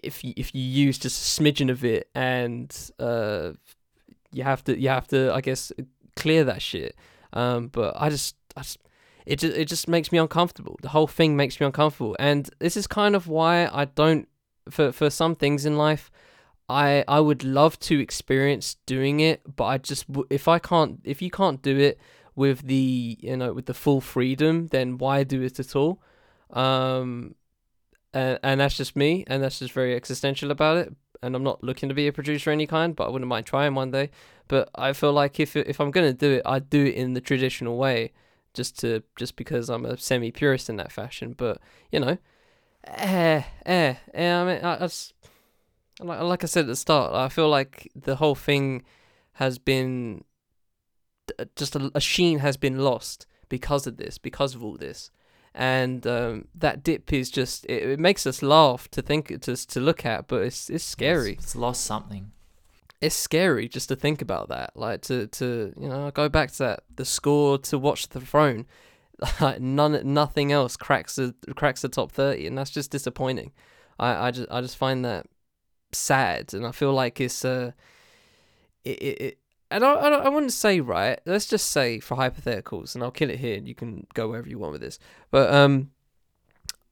if 0.02 0.22
you 0.22 0.34
if 0.36 0.54
you 0.54 0.62
use 0.62 0.98
just 0.98 1.38
a 1.38 1.42
smidgen 1.42 1.70
of 1.70 1.84
it 1.84 2.10
and 2.14 2.90
uh 2.98 3.52
you 4.30 4.42
have 4.42 4.62
to 4.64 4.78
you 4.78 4.90
have 4.90 5.08
to 5.08 5.32
I 5.32 5.40
guess 5.40 5.72
clear 6.16 6.44
that 6.44 6.62
shit. 6.62 6.94
Um, 7.34 7.68
but 7.68 7.94
I 7.98 8.08
just 8.08 8.36
I 8.56 8.62
just 8.62 8.78
it 9.26 9.38
just 9.40 9.56
it 9.56 9.68
just 9.68 9.88
makes 9.88 10.10
me 10.10 10.18
uncomfortable. 10.18 10.78
The 10.80 10.88
whole 10.88 11.06
thing 11.06 11.36
makes 11.36 11.60
me 11.60 11.66
uncomfortable, 11.66 12.16
and 12.18 12.48
this 12.60 12.76
is 12.76 12.86
kind 12.86 13.14
of 13.14 13.28
why 13.28 13.68
I 13.72 13.84
don't 13.84 14.28
for 14.70 14.92
for 14.92 15.10
some 15.10 15.34
things 15.34 15.66
in 15.66 15.76
life. 15.76 16.10
I 16.68 17.04
I 17.06 17.20
would 17.20 17.44
love 17.44 17.78
to 17.80 18.00
experience 18.00 18.76
doing 18.86 19.20
it, 19.20 19.42
but 19.56 19.64
I 19.64 19.78
just 19.78 20.06
if 20.30 20.48
I 20.48 20.58
can't 20.58 21.00
if 21.04 21.20
you 21.20 21.30
can't 21.30 21.60
do 21.60 21.76
it 21.78 21.98
with 22.36 22.66
the 22.66 23.18
you 23.20 23.36
know 23.36 23.52
with 23.52 23.66
the 23.66 23.74
full 23.74 24.00
freedom, 24.00 24.68
then 24.68 24.98
why 24.98 25.24
do 25.24 25.42
it 25.42 25.58
at 25.60 25.76
all? 25.76 26.00
Um, 26.50 27.34
and 28.12 28.38
and 28.42 28.60
that's 28.60 28.76
just 28.76 28.96
me, 28.96 29.24
and 29.26 29.42
that's 29.42 29.58
just 29.58 29.72
very 29.72 29.94
existential 29.94 30.50
about 30.50 30.78
it. 30.78 30.94
And 31.24 31.34
I'm 31.34 31.42
not 31.42 31.64
looking 31.64 31.88
to 31.88 31.94
be 31.94 32.06
a 32.06 32.12
producer 32.12 32.50
any 32.50 32.66
kind, 32.66 32.94
but 32.94 33.06
I 33.06 33.10
wouldn't 33.10 33.28
mind 33.28 33.46
trying 33.46 33.74
one 33.74 33.90
day. 33.90 34.10
But 34.48 34.68
I 34.74 34.92
feel 34.92 35.12
like 35.12 35.40
if 35.40 35.56
if 35.56 35.80
I'm 35.80 35.90
gonna 35.90 36.12
do 36.12 36.32
it, 36.32 36.42
I'd 36.44 36.68
do 36.70 36.84
it 36.84 36.94
in 36.94 37.14
the 37.14 37.20
traditional 37.20 37.76
way, 37.76 38.12
just 38.52 38.78
to 38.80 39.02
just 39.16 39.36
because 39.36 39.68
I'm 39.70 39.86
a 39.86 39.96
semi 39.96 40.30
purist 40.30 40.68
in 40.68 40.76
that 40.76 40.92
fashion. 40.92 41.34
But 41.36 41.58
you 41.90 42.00
know, 42.00 42.18
eh, 42.86 43.42
eh, 43.66 43.94
eh 44.12 44.34
I 44.34 44.44
mean, 44.44 44.64
I, 44.64 44.74
I 44.76 44.78
just, 44.80 45.14
like 46.00 46.20
like 46.20 46.44
I 46.44 46.46
said 46.46 46.62
at 46.62 46.66
the 46.68 46.76
start, 46.76 47.14
I 47.14 47.28
feel 47.28 47.48
like 47.48 47.90
the 47.94 48.16
whole 48.16 48.34
thing 48.34 48.82
has 49.34 49.58
been 49.58 50.24
just 51.56 51.74
a, 51.74 51.90
a 51.94 52.00
sheen 52.00 52.40
has 52.40 52.56
been 52.56 52.78
lost 52.78 53.26
because 53.48 53.86
of 53.86 53.96
this, 53.96 54.18
because 54.18 54.54
of 54.54 54.62
all 54.62 54.76
this, 54.76 55.10
and 55.54 56.06
um, 56.06 56.48
that 56.54 56.82
dip 56.82 57.12
is 57.12 57.30
just 57.30 57.64
it, 57.66 57.90
it 57.90 58.00
makes 58.00 58.26
us 58.26 58.42
laugh 58.42 58.88
to 58.90 59.02
think 59.02 59.28
to 59.42 59.56
to 59.56 59.80
look 59.80 60.04
at, 60.04 60.26
but 60.26 60.42
it's 60.42 60.68
it's 60.68 60.84
scary. 60.84 61.32
It's, 61.34 61.44
it's 61.44 61.56
lost 61.56 61.84
something. 61.84 62.32
It's 63.00 63.14
scary 63.14 63.68
just 63.68 63.88
to 63.88 63.96
think 63.96 64.20
about 64.22 64.48
that. 64.48 64.72
Like 64.74 65.02
to 65.02 65.28
to 65.28 65.72
you 65.78 65.88
know 65.88 66.10
go 66.10 66.28
back 66.28 66.50
to 66.52 66.58
that 66.58 66.80
the 66.94 67.04
score 67.04 67.58
to 67.58 67.78
watch 67.78 68.08
the 68.08 68.20
throne. 68.20 68.66
Like 69.40 69.60
none 69.60 70.12
nothing 70.12 70.50
else 70.50 70.76
cracks 70.76 71.14
the 71.14 71.34
cracks 71.54 71.82
the 71.82 71.88
top 71.88 72.10
thirty, 72.10 72.48
and 72.48 72.58
that's 72.58 72.70
just 72.70 72.90
disappointing. 72.90 73.52
I, 73.96 74.26
I 74.26 74.30
just 74.32 74.50
I 74.50 74.60
just 74.60 74.76
find 74.76 75.04
that 75.04 75.26
sad, 75.92 76.52
and 76.52 76.66
I 76.66 76.72
feel 76.72 76.92
like 76.92 77.20
it's 77.20 77.44
uh, 77.44 77.70
it, 78.84 78.90
it 78.90 79.38
and 79.74 79.84
I, 79.84 79.92
I 79.92 80.08
I 80.10 80.28
wouldn't 80.28 80.52
say 80.52 80.80
right. 80.80 81.20
Let's 81.26 81.46
just 81.46 81.70
say 81.70 82.00
for 82.00 82.16
hypotheticals, 82.16 82.94
and 82.94 83.02
I'll 83.02 83.10
kill 83.10 83.30
it 83.30 83.40
here, 83.40 83.56
and 83.56 83.66
you 83.66 83.74
can 83.74 84.06
go 84.14 84.28
wherever 84.28 84.48
you 84.48 84.58
want 84.58 84.72
with 84.72 84.80
this. 84.80 84.98
But 85.30 85.52
um, 85.52 85.90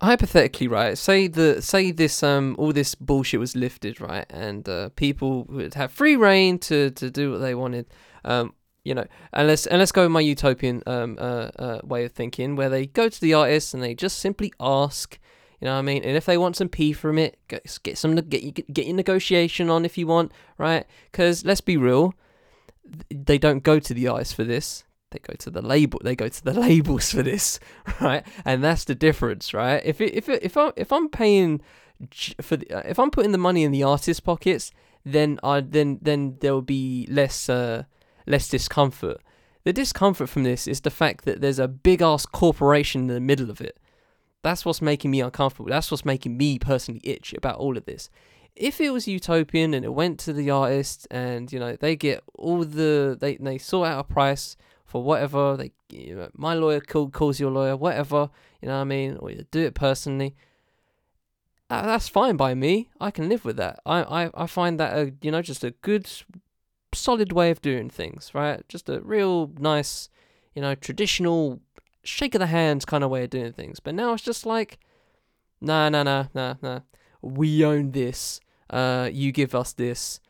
hypothetically, 0.02 0.68
right? 0.68 0.98
Say 0.98 1.28
the 1.28 1.62
say 1.62 1.92
this 1.92 2.22
um 2.22 2.56
all 2.58 2.72
this 2.72 2.94
bullshit 2.94 3.40
was 3.40 3.54
lifted, 3.54 4.00
right, 4.00 4.26
and 4.28 4.68
uh, 4.68 4.90
people 4.96 5.44
would 5.44 5.74
have 5.74 5.92
free 5.92 6.16
reign 6.16 6.58
to 6.60 6.90
to 6.90 7.10
do 7.10 7.32
what 7.32 7.38
they 7.38 7.54
wanted. 7.54 7.86
Um, 8.24 8.54
you 8.84 8.94
know, 8.94 9.06
and 9.32 9.46
let's 9.46 9.66
and 9.66 9.78
let's 9.78 9.92
go 9.92 10.02
with 10.02 10.10
my 10.10 10.20
utopian 10.20 10.82
um 10.86 11.16
uh, 11.20 11.50
uh 11.56 11.80
way 11.84 12.04
of 12.04 12.12
thinking, 12.12 12.56
where 12.56 12.68
they 12.68 12.86
go 12.86 13.08
to 13.08 13.20
the 13.20 13.34
artist 13.34 13.74
and 13.74 13.82
they 13.82 13.94
just 13.94 14.18
simply 14.18 14.52
ask. 14.60 15.18
You 15.60 15.66
know 15.66 15.74
what 15.74 15.78
I 15.78 15.82
mean? 15.82 16.02
And 16.02 16.16
if 16.16 16.26
they 16.26 16.36
want 16.36 16.56
some 16.56 16.68
P 16.68 16.92
from 16.92 17.18
it, 17.18 17.38
get, 17.46 17.96
some 17.96 18.16
get 18.16 18.74
get 18.74 18.86
your 18.86 18.96
negotiation 18.96 19.70
on 19.70 19.84
if 19.84 19.96
you 19.96 20.08
want, 20.08 20.32
right? 20.58 20.84
Because 21.12 21.44
let's 21.44 21.60
be 21.60 21.76
real, 21.76 22.14
they 23.10 23.38
don't 23.38 23.62
go 23.62 23.78
to 23.78 23.94
the 23.94 24.08
artist 24.08 24.34
for 24.34 24.44
this. 24.44 24.84
They 25.10 25.18
go 25.18 25.34
to 25.34 25.50
the 25.50 25.62
label. 25.62 26.00
They 26.02 26.16
go 26.16 26.28
to 26.28 26.44
the 26.44 26.54
labels 26.60 27.12
for 27.12 27.22
this, 27.22 27.60
right? 28.00 28.26
And 28.44 28.64
that's 28.64 28.84
the 28.84 28.94
difference, 28.94 29.54
right? 29.54 29.82
If 29.84 30.00
it, 30.00 30.14
if 30.14 30.28
it, 30.28 30.42
if 30.42 30.56
I 30.56 30.72
if 30.76 30.92
I'm 30.92 31.08
paying 31.08 31.60
for 32.40 32.56
the, 32.56 32.88
if 32.88 32.98
I'm 32.98 33.10
putting 33.10 33.32
the 33.32 33.38
money 33.38 33.62
in 33.62 33.72
the 33.72 33.82
artist's 33.82 34.20
pockets, 34.20 34.72
then 35.04 35.38
I 35.42 35.60
then 35.60 35.98
then 36.02 36.38
there 36.40 36.54
will 36.54 36.62
be 36.62 37.06
less 37.10 37.48
uh, 37.48 37.84
less 38.26 38.48
discomfort. 38.48 39.20
The 39.64 39.72
discomfort 39.72 40.28
from 40.28 40.42
this 40.42 40.66
is 40.66 40.80
the 40.80 40.90
fact 40.90 41.24
that 41.24 41.40
there's 41.40 41.60
a 41.60 41.68
big 41.68 42.02
ass 42.02 42.26
corporation 42.26 43.02
in 43.02 43.06
the 43.08 43.20
middle 43.20 43.50
of 43.50 43.60
it. 43.60 43.78
That's 44.42 44.64
what's 44.64 44.82
making 44.82 45.12
me 45.12 45.20
uncomfortable. 45.20 45.70
That's 45.70 45.90
what's 45.90 46.04
making 46.04 46.36
me 46.36 46.58
personally 46.58 47.00
itch 47.04 47.32
about 47.32 47.58
all 47.58 47.76
of 47.76 47.84
this. 47.84 48.10
If 48.54 48.80
it 48.80 48.90
was 48.90 49.08
utopian 49.08 49.74
and 49.74 49.84
it 49.84 49.94
went 49.94 50.18
to 50.20 50.32
the 50.32 50.50
artist 50.50 51.08
and 51.10 51.50
you 51.52 51.58
know 51.58 51.76
they 51.76 51.96
get 51.96 52.22
all 52.34 52.64
the 52.64 53.16
they 53.18 53.36
they 53.36 53.58
sort 53.58 53.88
out 53.88 54.00
a 54.00 54.04
price 54.04 54.56
for 54.84 55.02
whatever 55.02 55.56
they 55.56 55.72
you 55.88 56.14
know, 56.14 56.30
my 56.34 56.54
lawyer 56.54 56.80
call, 56.80 57.08
calls 57.08 57.40
your 57.40 57.50
lawyer 57.50 57.76
whatever 57.76 58.28
you 58.60 58.68
know 58.68 58.74
what 58.74 58.82
I 58.82 58.84
mean 58.84 59.16
or 59.16 59.30
you 59.30 59.46
do 59.50 59.60
it 59.60 59.74
personally. 59.74 60.34
Uh, 61.70 61.86
that's 61.86 62.08
fine 62.08 62.36
by 62.36 62.52
me. 62.52 62.90
I 63.00 63.10
can 63.10 63.30
live 63.30 63.46
with 63.46 63.56
that. 63.56 63.80
I, 63.86 64.02
I, 64.02 64.30
I 64.34 64.46
find 64.46 64.78
that 64.78 64.96
a 64.96 65.14
you 65.22 65.30
know 65.30 65.40
just 65.40 65.64
a 65.64 65.70
good 65.70 66.06
solid 66.94 67.32
way 67.32 67.50
of 67.50 67.62
doing 67.62 67.90
things, 67.90 68.30
right? 68.34 68.66
Just 68.68 68.88
a 68.88 69.00
real 69.00 69.50
nice, 69.58 70.08
you 70.54 70.62
know, 70.62 70.74
traditional 70.74 71.60
shake 72.04 72.34
of 72.34 72.40
the 72.40 72.46
hands 72.46 72.84
kind 72.84 73.04
of 73.04 73.10
way 73.10 73.24
of 73.24 73.30
doing 73.30 73.52
things. 73.52 73.80
But 73.80 73.94
now 73.94 74.12
it's 74.12 74.22
just 74.22 74.46
like, 74.46 74.78
nah, 75.60 75.88
nah, 75.88 76.02
nah, 76.02 76.26
nah, 76.34 76.54
nah. 76.62 76.80
We 77.22 77.64
own 77.64 77.92
this. 77.92 78.40
Uh, 78.68 79.08
you 79.12 79.32
give 79.32 79.54
us 79.54 79.72
this. 79.72 80.20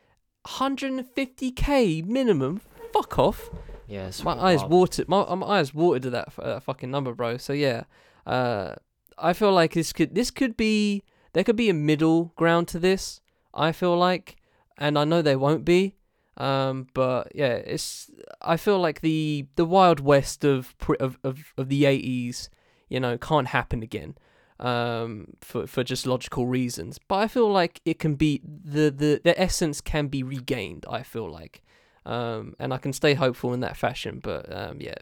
150k 0.45 2.05
minimum. 2.05 2.61
Fuck 2.91 3.17
off. 3.17 3.49
Yes. 3.87 4.23
My 4.23 4.33
eyes 4.33 4.63
watered. 4.63 5.09
My, 5.09 5.33
my 5.35 5.59
eyes 5.59 5.73
watered 5.73 6.03
to 6.03 6.09
that, 6.11 6.25
f- 6.27 6.39
that 6.43 6.63
fucking 6.63 6.91
number, 6.91 7.13
bro. 7.13 7.37
So 7.37 7.53
yeah, 7.53 7.83
uh, 8.25 8.75
I 9.17 9.33
feel 9.33 9.51
like 9.51 9.73
this 9.73 9.93
could 9.93 10.15
this 10.15 10.31
could 10.31 10.55
be 10.57 11.03
there 11.33 11.43
could 11.43 11.55
be 11.55 11.69
a 11.69 11.73
middle 11.73 12.33
ground 12.35 12.67
to 12.69 12.79
this. 12.79 13.21
I 13.53 13.71
feel 13.71 13.95
like, 13.97 14.37
and 14.77 14.97
I 14.97 15.03
know 15.03 15.21
there 15.21 15.39
won't 15.39 15.65
be. 15.65 15.95
Um, 16.37 16.87
but 16.93 17.31
yeah, 17.35 17.53
it's 17.53 18.09
I 18.41 18.57
feel 18.57 18.79
like 18.79 19.01
the 19.01 19.47
the 19.55 19.65
wild 19.65 19.99
west 19.99 20.43
of 20.43 20.75
of 20.99 21.19
of, 21.23 21.53
of 21.57 21.69
the 21.69 21.85
eighties, 21.85 22.49
you 22.89 22.99
know, 22.99 23.17
can't 23.17 23.47
happen 23.47 23.83
again. 23.83 24.15
Um, 24.63 25.27
for 25.41 25.67
for 25.67 25.83
just 25.83 26.07
logical 26.07 26.47
reasons. 26.47 26.97
But 27.07 27.15
I 27.15 27.27
feel 27.27 27.51
like 27.51 27.81
it 27.85 27.99
can 27.99 28.15
be 28.15 28.41
the 28.45 28.89
the 28.89 29.19
the 29.23 29.39
essence 29.39 29.81
can 29.81 30.07
be 30.07 30.23
regained. 30.23 30.85
I 30.89 31.03
feel 31.03 31.29
like. 31.29 31.61
Um, 32.05 32.53
and 32.59 32.73
I 32.73 32.77
can 32.79 32.91
stay 32.91 33.13
hopeful 33.13 33.53
in 33.53 33.61
that 33.61 33.77
fashion, 33.77 34.19
but 34.21 34.51
um, 34.53 34.81
yeah, 34.81 34.95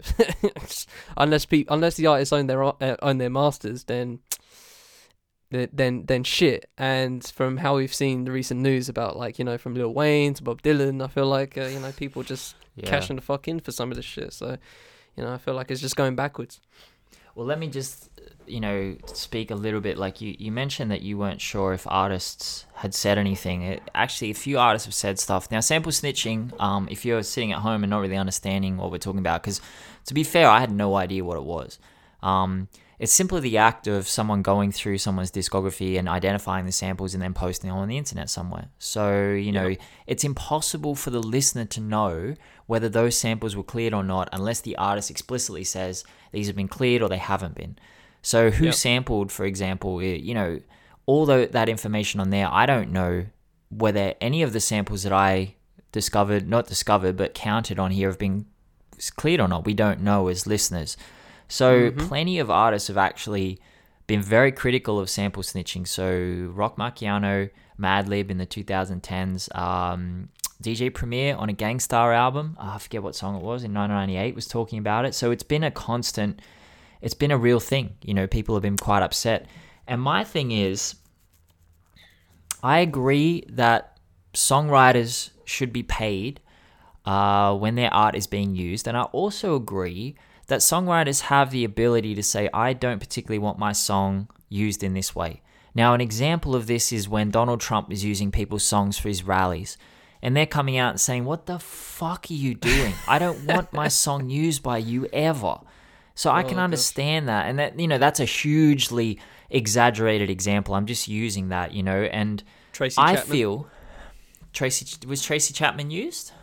unless 1.18 1.46
people, 1.48 1.74
unless 1.74 1.96
the 1.96 2.06
artists 2.06 2.32
own 2.32 2.46
their 2.48 2.64
uh, 2.64 2.96
own 3.02 3.18
their 3.18 3.30
masters, 3.30 3.86
then 3.86 4.20
then 5.52 6.06
then 6.06 6.24
shit. 6.24 6.70
And 6.78 7.24
from 7.26 7.58
how 7.58 7.76
we've 7.78 7.94
seen 7.94 8.26
the 8.26 8.32
recent 8.32 8.62
news 8.62 8.88
about 8.88 9.18
like 9.18 9.40
you 9.40 9.46
know 9.46 9.58
from 9.58 9.74
Lil 9.76 9.94
Wayne 9.94 10.34
to 10.36 10.44
Bob 10.44 10.62
Dylan, 10.62 11.04
I 11.04 11.08
feel 11.08 11.28
like 11.28 11.58
uh, 11.58 11.66
you 11.66 11.80
know 11.80 11.92
people 11.92 12.24
just 12.24 12.56
Yeah. 12.76 12.86
cashing 12.90 13.18
the 13.18 13.22
fuck 13.22 13.48
in 13.48 13.60
for 13.60 13.72
some 13.72 13.92
of 13.92 13.96
this 13.98 14.06
shit. 14.06 14.32
So 14.34 14.58
you 15.18 15.24
know 15.24 15.34
I 15.34 15.38
feel 15.38 15.54
like 15.56 15.72
it's 15.72 15.82
just 15.82 15.96
going 15.96 16.16
backwards. 16.16 16.62
Well, 17.36 17.46
let 17.46 17.60
me 17.60 17.68
just, 17.68 18.10
you 18.46 18.60
know, 18.60 18.98
speak 19.06 19.52
a 19.52 19.56
little 19.56 19.80
bit. 19.82 19.98
Like 19.98 20.22
you, 20.22 20.36
you 20.38 20.52
mentioned 20.52 20.92
that 20.92 21.02
you 21.02 21.18
weren't 21.18 21.40
sure 21.42 21.74
if 21.74 21.88
artists 21.88 22.66
had 22.76 22.94
said 22.94 23.18
anything. 23.18 23.62
It, 23.64 23.82
actually, 23.96 24.32
a 24.32 24.36
few 24.36 24.60
artists 24.60 24.86
have 24.86 24.94
said 24.94 25.20
stuff. 25.20 25.50
Now, 25.50 25.62
sample 25.62 25.92
snitching, 25.92 26.60
um, 26.60 26.88
if 26.92 27.06
you're 27.06 27.24
sitting 27.24 27.52
at 27.52 27.60
home 27.60 27.84
and 27.84 27.90
not 27.90 28.00
really 28.00 28.18
understanding 28.18 28.78
what 28.78 28.92
we're 28.92 28.98
talking 28.98 29.20
about, 29.20 29.42
because 29.44 29.62
to 30.06 30.14
be 30.14 30.24
fair, 30.24 30.50
I 30.50 30.60
had 30.60 30.72
no 30.72 30.96
idea 30.96 31.24
what 31.24 31.38
it 31.38 31.44
was. 31.44 31.80
Um, 32.22 32.68
it's 33.02 33.12
simply 33.12 33.40
the 33.42 33.58
act 33.58 33.88
of 33.88 34.08
someone 34.08 34.44
going 34.44 34.72
through 34.72 35.00
someone's 35.00 35.32
discography 35.32 35.98
and 35.98 36.08
identifying 36.08 36.68
the 36.68 36.72
samples 36.72 37.16
and 37.16 37.24
then 37.24 37.34
posting 37.34 37.68
them 37.70 37.80
on 37.80 37.88
the 37.88 37.98
internet 37.98 38.30
somewhere. 38.30 38.68
So, 38.78 39.32
you 39.32 39.52
know, 39.52 39.76
it's 40.06 40.24
impossible 40.24 40.94
for 40.94 41.10
the 41.10 41.20
listener 41.36 41.66
to 41.66 41.80
know 41.82 42.36
whether 42.68 42.90
those 42.90 43.18
samples 43.18 43.56
were 43.56 43.64
cleared 43.64 43.96
or 43.96 44.04
not 44.04 44.30
unless 44.32 44.62
the 44.62 44.76
artist 44.76 45.10
explicitly 45.10 45.64
says 45.64 46.04
these 46.32 46.46
have 46.46 46.56
been 46.56 46.68
cleared 46.68 47.02
or 47.02 47.10
they 47.10 47.18
haven't 47.18 47.56
been. 47.56 47.76
So, 48.22 48.52
who 48.52 48.66
Yep. 48.66 48.74
sampled, 48.76 49.32
for 49.32 49.46
example, 49.46 50.00
you 50.04 50.36
know, 50.36 50.60
all 51.08 51.26
tho- 51.26 51.48
that 51.48 51.70
information 51.70 52.20
on 52.20 52.30
there, 52.30 52.48
I 52.52 52.68
don't 52.68 52.92
know 52.92 53.26
whether 53.70 54.14
any 54.22 54.44
of 54.44 54.54
the 54.54 54.60
samples 54.60 55.02
that 55.02 55.12
I 55.12 55.56
discovered, 55.92 56.48
not 56.48 56.68
discovered, 56.68 57.18
but 57.18 57.34
counted 57.34 57.80
on 57.80 57.90
here 57.90 58.10
have 58.10 58.20
been 58.20 58.46
cleared 59.16 59.40
or 59.42 59.48
not. 59.48 59.66
We 59.66 59.74
don't 59.74 60.02
know 60.02 60.28
as 60.28 60.46
listeners. 60.46 60.98
So 61.52 61.92
plenty 61.92 62.40
of 62.40 62.50
artists 62.50 62.88
have 62.88 62.98
actually 62.98 63.60
been 64.08 64.22
very 64.22 64.54
critical 64.54 65.02
of 65.02 65.10
sample 65.10 65.44
snitching. 65.44 65.86
So 65.86 66.50
Roc 66.54 66.78
Marciano, 66.78 67.50
Madlib 67.78 68.32
in 68.32 68.38
the 68.38 68.46
2010s, 68.46 69.54
um, 69.54 70.30
DJ 70.64 70.94
Premier 70.94 71.36
on 71.36 71.50
a 71.50 71.54
Gang 71.54 71.82
Starr 71.82 72.14
album, 72.14 72.56
ah, 72.58 72.76
I 72.76 72.78
forget 72.78 73.04
what 73.04 73.16
song 73.16 73.36
it 73.36 73.42
was 73.42 73.66
in 73.66 73.74
1998, 73.74 74.34
was 74.34 74.48
talking 74.48 74.80
about 74.80 75.04
it. 75.04 75.14
So 75.14 75.32
it's 75.32 75.44
been 75.44 75.66
a 75.66 75.72
constant, 75.72 76.40
it's 77.02 77.14
been 77.14 77.32
a 77.32 77.38
real 77.38 77.60
thing. 77.60 77.98
You 78.02 78.14
know, 78.14 78.28
people 78.28 78.56
have 78.56 78.62
been 78.62 78.78
quite 78.78 79.04
upset. 79.04 79.46
And 79.88 80.02
my 80.02 80.24
thing 80.24 80.52
is, 80.52 80.96
I 82.64 82.80
agree 82.80 83.44
that 83.50 84.00
songwriters 84.34 85.32
should 85.44 85.74
be 85.74 85.84
paid 85.84 86.40
uh, 87.06 87.58
when 87.58 87.76
their 87.76 87.94
art 87.94 88.16
is 88.16 88.26
being 88.26 88.56
used. 88.56 88.88
And 88.88 88.96
I 88.96 89.04
also 89.04 89.58
agree 89.58 90.16
that 90.52 90.60
songwriters 90.60 91.22
have 91.22 91.50
the 91.50 91.64
ability 91.64 92.14
to 92.14 92.22
say, 92.22 92.50
I 92.54 92.74
don't 92.74 93.00
particularly 93.00 93.40
want 93.40 93.58
my 93.58 93.72
song 93.72 94.28
used 94.50 94.84
in 94.84 94.94
this 94.94 95.16
way. 95.16 95.42
Now, 95.74 95.94
an 95.94 96.02
example 96.02 96.56
of 96.56 96.68
this 96.68 96.92
is 96.92 97.08
when 97.08 97.32
Donald 97.32 97.62
Trump 97.62 97.90
is 97.90 98.04
using 98.04 98.32
people's 98.32 98.66
songs 98.66 98.98
for 98.98 99.08
his 99.08 99.24
rallies. 99.24 99.78
And 100.22 100.36
they're 100.36 100.46
coming 100.46 100.78
out 100.78 100.90
and 100.90 101.00
saying, 101.00 101.24
What 101.24 101.46
the 101.46 101.58
fuck 101.58 102.28
are 102.30 102.34
you 102.34 102.54
doing? 102.54 102.94
I 103.08 103.18
don't 103.18 103.46
want 103.46 103.72
my 103.72 103.88
song 104.04 104.30
used 104.30 104.62
by 104.62 104.80
you 104.80 105.08
ever. 105.14 105.60
So 106.16 106.30
I 106.30 106.44
can 106.44 106.52
oh, 106.52 106.56
gosh. 106.56 106.64
understand 106.66 107.30
that. 107.30 107.48
And 107.48 107.58
that, 107.58 107.80
you 107.80 107.88
know, 107.88 107.98
that's 107.98 108.20
a 108.20 108.26
hugely 108.26 109.20
exaggerated 109.50 110.30
example. 110.30 110.76
I'm 110.76 110.86
just 110.86 111.08
using 111.08 111.48
that, 111.48 111.72
you 111.74 111.82
know, 111.82 112.04
and 112.04 112.44
Tracy 112.74 112.98
I 113.00 113.16
Chapman. 113.16 113.32
feel 113.32 113.68
Tracy 114.52 115.08
was 115.08 115.24
Tracy 115.24 115.54
Chapman 115.54 115.92
used? 115.92 116.34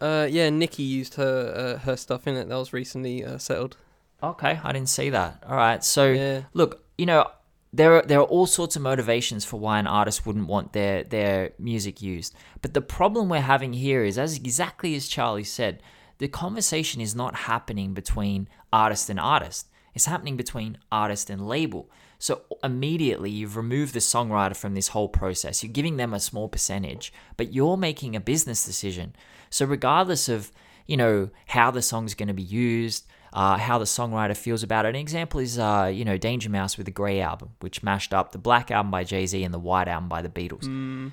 Uh, 0.00 0.26
yeah, 0.30 0.50
Nicki 0.50 0.82
used 0.82 1.14
her 1.14 1.76
uh, 1.76 1.84
her 1.84 1.96
stuff 1.96 2.26
in 2.26 2.36
it. 2.36 2.48
That 2.48 2.56
was 2.56 2.72
recently 2.72 3.24
uh, 3.24 3.38
settled. 3.38 3.76
Okay, 4.22 4.60
I 4.62 4.72
didn't 4.72 4.88
see 4.88 5.10
that. 5.10 5.42
All 5.46 5.56
right. 5.56 5.84
So 5.84 6.12
Yeah. 6.12 6.42
look, 6.54 6.82
you 6.96 7.06
know, 7.06 7.30
there 7.72 7.96
are, 7.96 8.02
there 8.02 8.20
are 8.20 8.24
all 8.24 8.46
sorts 8.46 8.76
of 8.76 8.82
motivations 8.82 9.44
for 9.44 9.58
why 9.58 9.78
an 9.78 9.86
artist 9.86 10.24
wouldn't 10.24 10.46
want 10.46 10.72
their 10.72 11.04
their 11.04 11.52
music 11.58 12.00
used. 12.00 12.34
But 12.62 12.74
the 12.74 12.80
problem 12.80 13.28
we're 13.28 13.40
having 13.40 13.72
here 13.72 14.04
is 14.04 14.16
as 14.18 14.36
exactly 14.36 14.94
as 14.94 15.08
Charlie 15.08 15.44
said, 15.44 15.82
the 16.18 16.28
conversation 16.28 17.00
is 17.00 17.14
not 17.14 17.34
happening 17.34 17.92
between 17.94 18.48
artist 18.72 19.10
and 19.10 19.18
artist. 19.20 19.68
It's 19.94 20.06
happening 20.06 20.36
between 20.36 20.78
artist 20.90 21.30
and 21.30 21.46
label. 21.46 21.90
So 22.18 22.42
immediately 22.62 23.30
you've 23.30 23.56
removed 23.56 23.92
the 23.92 24.00
songwriter 24.00 24.56
from 24.56 24.74
this 24.74 24.88
whole 24.88 25.08
process. 25.08 25.62
You're 25.62 25.72
giving 25.72 25.96
them 25.98 26.14
a 26.14 26.20
small 26.20 26.48
percentage, 26.48 27.12
but 27.36 27.52
you're 27.52 27.76
making 27.76 28.16
a 28.16 28.20
business 28.20 28.64
decision. 28.64 29.14
So 29.54 29.64
regardless 29.66 30.28
of 30.28 30.52
you 30.86 30.96
know, 30.96 31.30
how 31.46 31.70
the 31.70 31.82
song's 31.82 32.14
going 32.14 32.28
to 32.28 32.34
be 32.34 32.42
used, 32.42 33.06
uh, 33.32 33.56
how 33.56 33.78
the 33.78 33.84
songwriter 33.84 34.36
feels 34.36 34.62
about 34.62 34.86
it. 34.86 34.90
An 34.90 34.96
example 34.96 35.40
is, 35.40 35.58
uh, 35.58 35.90
you 35.92 36.04
know, 36.04 36.16
Danger 36.16 36.50
Mouse 36.50 36.76
with 36.76 36.86
the 36.86 36.92
Grey 36.92 37.20
album, 37.20 37.50
which 37.60 37.82
mashed 37.82 38.12
up 38.12 38.32
the 38.32 38.38
Black 38.38 38.70
album 38.70 38.90
by 38.90 39.04
Jay 39.04 39.26
Z 39.26 39.42
and 39.42 39.52
the 39.52 39.58
White 39.58 39.88
album 39.88 40.08
by 40.08 40.22
the 40.22 40.28
Beatles. 40.28 41.10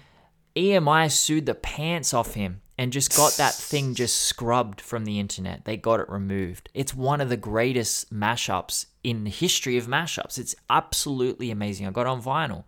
EMI 0.55 1.09
sued 1.09 1.45
the 1.45 1.55
pants 1.55 2.13
off 2.13 2.34
him 2.34 2.61
and 2.77 2.91
just 2.91 3.15
got 3.15 3.34
that 3.34 3.53
thing 3.53 3.93
just 3.93 4.18
scrubbed 4.18 4.81
from 4.81 5.05
the 5.05 5.19
internet. 5.19 5.65
They 5.65 5.77
got 5.77 6.01
it 6.01 6.09
removed. 6.09 6.69
It's 6.73 6.93
one 6.93 7.22
of 7.22 7.30
the 7.30 7.38
greatest 7.38 8.13
mashups 8.13 8.88
in 9.03 9.23
the 9.23 9.30
history 9.30 9.77
of 9.77 9.88
mashups. 9.88 10.38
It's 10.38 10.55
absolutely 10.69 11.51
amazing. 11.51 11.88
I 11.88 11.91
got 11.91 12.01
it 12.01 12.07
on 12.07 12.22
vinyl. 12.22 12.65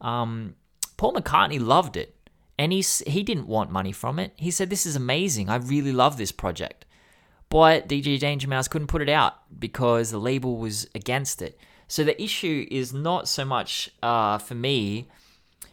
Um, 0.00 0.56
Paul 0.96 1.14
McCartney 1.14 1.64
loved 1.64 1.96
it, 1.96 2.13
and 2.58 2.72
he 2.72 2.84
he 3.06 3.22
didn't 3.22 3.46
want 3.46 3.70
money 3.70 3.92
from 3.92 4.18
it. 4.18 4.32
He 4.36 4.50
said, 4.50 4.70
"This 4.70 4.86
is 4.86 4.96
amazing. 4.96 5.48
I 5.48 5.56
really 5.56 5.92
love 5.92 6.16
this 6.16 6.32
project." 6.32 6.84
But 7.48 7.88
DJ 7.88 8.18
Danger 8.18 8.48
Mouse 8.48 8.68
couldn't 8.68 8.88
put 8.88 9.02
it 9.02 9.08
out 9.08 9.34
because 9.60 10.10
the 10.10 10.18
label 10.18 10.56
was 10.58 10.88
against 10.94 11.40
it. 11.42 11.58
So 11.86 12.02
the 12.02 12.20
issue 12.20 12.66
is 12.70 12.92
not 12.92 13.28
so 13.28 13.44
much 13.44 13.90
uh, 14.02 14.38
for 14.38 14.54
me 14.54 15.08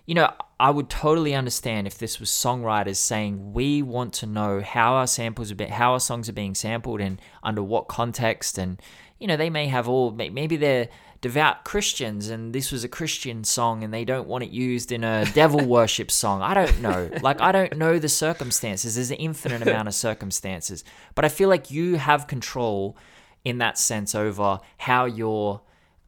you 0.06 0.16
know, 0.16 0.30
I 0.60 0.72
would 0.72 0.90
totally 0.90 1.34
understand 1.34 1.88
if 1.88 1.98
this 1.98 2.20
was 2.20 2.30
songwriters 2.30 2.98
saying 2.98 3.54
we 3.54 3.82
want 3.82 4.14
to 4.16 4.26
know 4.26 4.62
how 4.62 4.96
our 4.96 5.08
samples 5.08 5.52
are 5.52 5.56
being, 5.56 5.72
how 5.72 5.94
our 5.94 6.00
songs 6.00 6.28
are 6.28 6.34
being 6.34 6.56
sampled 6.56 7.02
and 7.02 7.22
under 7.44 7.64
what 7.64 7.88
context, 7.88 8.58
and 8.58 8.82
you 9.20 9.28
know, 9.28 9.38
they 9.38 9.50
may 9.50 9.68
have 9.68 9.88
all 9.88 10.12
maybe 10.12 10.58
they're 10.58 10.90
devout 11.22 11.64
Christians 11.64 12.30
and 12.30 12.54
this 12.54 12.72
was 12.72 12.84
a 12.84 12.90
Christian 12.90 13.44
song 13.44 13.84
and 13.84 13.94
they 13.94 14.04
don't 14.04 14.28
want 14.28 14.44
it 14.44 14.50
used 14.50 14.92
in 14.92 15.04
a 15.04 15.26
devil 15.34 15.64
worship 15.64 16.10
song. 16.10 16.42
I 16.42 16.54
don't 16.54 16.82
know. 16.82 17.10
Like 17.22 17.40
I 17.40 17.52
don't 17.52 17.78
know 17.78 18.00
the 18.00 18.10
circumstances. 18.10 18.96
There's 18.96 19.12
an 19.12 19.18
infinite 19.18 19.62
amount 19.62 19.88
of 19.88 19.94
circumstances, 19.94 20.84
but 21.14 21.24
I 21.24 21.30
feel 21.30 21.48
like 21.48 21.70
you 21.70 21.96
have 21.96 22.28
control 22.28 22.98
in 23.46 23.60
that 23.60 23.78
sense 23.78 24.16
over 24.16 24.60
how 24.78 25.06
your 25.06 25.62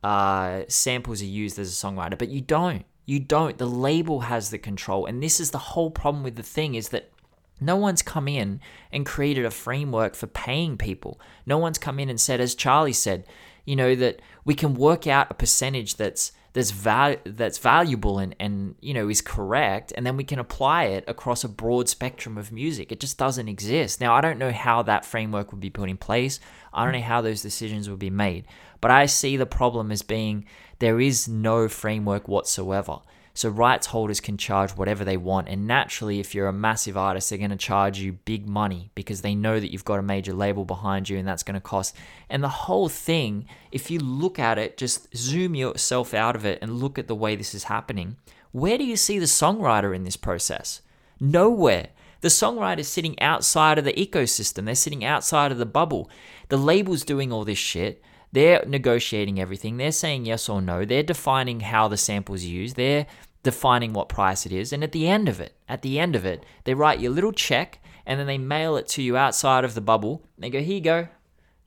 uh, 0.03 0.63
samples 0.67 1.21
are 1.21 1.25
used 1.25 1.57
as 1.57 1.69
a 1.69 1.85
songwriter, 1.87 2.17
but 2.17 2.29
you 2.29 2.41
don't. 2.41 2.85
You 3.05 3.19
don't. 3.19 3.57
The 3.57 3.67
label 3.67 4.21
has 4.21 4.49
the 4.49 4.57
control, 4.57 5.05
and 5.05 5.21
this 5.21 5.39
is 5.39 5.51
the 5.51 5.57
whole 5.57 5.91
problem 5.91 6.23
with 6.23 6.35
the 6.35 6.43
thing 6.43 6.75
is 6.75 6.89
that 6.89 7.11
no 7.59 7.75
one's 7.75 8.01
come 8.01 8.27
in 8.27 8.59
and 8.91 9.05
created 9.05 9.45
a 9.45 9.51
framework 9.51 10.15
for 10.15 10.27
paying 10.27 10.77
people. 10.77 11.19
No 11.45 11.57
one's 11.57 11.77
come 11.77 11.99
in 11.99 12.09
and 12.09 12.19
said, 12.19 12.41
as 12.41 12.55
Charlie 12.55 12.93
said, 12.93 13.25
you 13.65 13.75
know 13.75 13.95
that 13.95 14.21
we 14.45 14.53
can 14.53 14.75
work 14.75 15.07
out 15.07 15.31
a 15.31 15.33
percentage 15.33 15.95
that's 15.95 16.31
that's 16.53 16.69
val- 16.69 17.17
that's 17.25 17.57
valuable 17.57 18.19
and 18.19 18.35
and 18.39 18.75
you 18.79 18.93
know 18.93 19.09
is 19.09 19.21
correct, 19.21 19.91
and 19.95 20.05
then 20.05 20.17
we 20.17 20.23
can 20.23 20.39
apply 20.39 20.85
it 20.85 21.03
across 21.07 21.43
a 21.43 21.49
broad 21.49 21.89
spectrum 21.89 22.37
of 22.37 22.51
music. 22.51 22.91
It 22.91 22.99
just 22.99 23.17
doesn't 23.17 23.47
exist. 23.47 23.99
Now 23.99 24.13
I 24.13 24.21
don't 24.21 24.39
know 24.39 24.51
how 24.51 24.83
that 24.83 25.05
framework 25.05 25.51
would 25.51 25.61
be 25.61 25.69
put 25.69 25.89
in 25.89 25.97
place. 25.97 26.39
I 26.73 26.83
don't 26.83 26.93
know 26.93 27.01
how 27.01 27.21
those 27.21 27.41
decisions 27.41 27.89
would 27.89 27.99
be 27.99 28.09
made, 28.09 28.45
but 28.81 28.91
I 28.91 29.07
see 29.07 29.37
the 29.37 29.45
problem 29.45 29.91
as 29.91 30.01
being 30.01 30.45
there 30.79 30.99
is 30.99 31.27
no 31.27 31.67
framework 31.67 32.27
whatsoever. 32.27 32.99
So 33.35 33.49
rights 33.49 33.87
holders 33.87 34.19
can 34.19 34.37
charge 34.37 34.71
whatever 34.71 35.03
they 35.03 35.17
want, 35.17 35.49
and 35.49 35.65
naturally, 35.65 36.19
if 36.19 36.35
you're 36.35 36.47
a 36.47 36.53
massive 36.53 36.95
artist, 36.95 37.29
they're 37.29 37.39
going 37.39 37.49
to 37.49 37.55
charge 37.55 37.97
you 37.97 38.13
big 38.13 38.47
money 38.47 38.91
because 38.93 39.21
they 39.21 39.33
know 39.33 39.59
that 39.59 39.71
you've 39.71 39.85
got 39.85 39.97
a 39.97 40.03
major 40.03 40.33
label 40.33 40.65
behind 40.65 41.09
you, 41.09 41.17
and 41.17 41.27
that's 41.27 41.41
going 41.41 41.55
to 41.55 41.61
cost. 41.61 41.95
And 42.29 42.43
the 42.43 42.49
whole 42.49 42.89
thing, 42.89 43.47
if 43.71 43.89
you 43.89 43.99
look 43.99 44.37
at 44.37 44.59
it, 44.59 44.77
just 44.77 45.15
zoom 45.17 45.55
yourself 45.55 46.13
out 46.13 46.35
of 46.35 46.45
it 46.45 46.59
and 46.61 46.79
look 46.79 46.99
at 46.99 47.07
the 47.07 47.15
way 47.15 47.35
this 47.35 47.55
is 47.55 47.63
happening. 47.63 48.17
Where 48.51 48.77
do 48.77 48.83
you 48.83 48.95
see 48.95 49.17
the 49.17 49.25
songwriter 49.25 49.95
in 49.95 50.03
this 50.03 50.17
process? 50.17 50.81
Nowhere. 51.19 51.87
The 52.21 52.27
songwriter's 52.27 52.87
sitting 52.87 53.19
outside 53.19 53.79
of 53.79 53.83
the 53.83 53.93
ecosystem. 53.93 54.65
They're 54.65 54.75
sitting 54.75 55.03
outside 55.03 55.51
of 55.51 55.57
the 55.57 55.65
bubble. 55.65 56.07
The 56.49 56.57
label's 56.57 57.03
doing 57.03 57.31
all 57.31 57.45
this 57.45 57.57
shit. 57.57 58.01
They're 58.33 58.65
negotiating 58.67 59.39
everything. 59.39 59.77
They're 59.77 59.91
saying 59.91 60.25
yes 60.25 60.49
or 60.49 60.59
no. 60.59 60.85
They're 60.85 61.03
defining 61.03 61.59
how 61.59 61.87
the 61.87 61.97
sample's 61.97 62.43
used. 62.43 62.75
They're 62.75 63.05
defining 63.43 63.93
what 63.93 64.09
price 64.09 64.47
it 64.47 64.51
is. 64.51 64.73
And 64.73 64.83
at 64.83 64.91
the 64.91 65.07
end 65.07 65.29
of 65.29 65.39
it, 65.39 65.53
at 65.69 65.83
the 65.83 65.99
end 65.99 66.15
of 66.15 66.25
it, 66.25 66.43
they 66.63 66.73
write 66.73 66.99
you 66.99 67.09
a 67.09 67.13
little 67.13 67.31
check 67.31 67.79
and 68.07 68.19
then 68.19 68.25
they 68.25 68.39
mail 68.39 68.75
it 68.75 68.87
to 68.89 69.03
you 69.03 69.15
outside 69.15 69.63
of 69.63 69.75
the 69.75 69.81
bubble. 69.81 70.23
They 70.37 70.49
go, 70.49 70.61
here 70.61 70.75
you 70.75 70.81
go. 70.81 71.07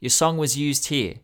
Your 0.01 0.11
song 0.11 0.39
was 0.39 0.59
used 0.59 0.87
here. 0.87 1.15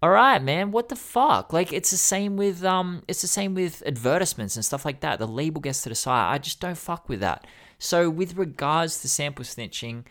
All 0.00 0.10
right, 0.10 0.40
man. 0.40 0.70
What 0.70 0.88
the 0.88 0.96
fuck? 0.96 1.52
Like 1.52 1.72
it's 1.72 1.90
the 1.90 1.96
same 1.96 2.36
with 2.36 2.64
um, 2.64 3.02
it's 3.08 3.20
the 3.20 3.26
same 3.26 3.54
with 3.54 3.82
advertisements 3.84 4.54
and 4.54 4.64
stuff 4.64 4.84
like 4.84 5.00
that. 5.00 5.18
The 5.18 5.26
label 5.26 5.60
gets 5.60 5.82
to 5.82 5.88
decide. 5.88 6.32
I 6.32 6.38
just 6.38 6.60
don't 6.60 6.78
fuck 6.78 7.08
with 7.08 7.18
that. 7.18 7.44
So 7.80 8.08
with 8.08 8.36
regards 8.36 9.00
to 9.02 9.08
sample 9.08 9.44
snitching, 9.44 10.04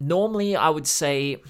normally 0.00 0.56
I 0.56 0.70
would 0.70 0.86
say 0.86 1.42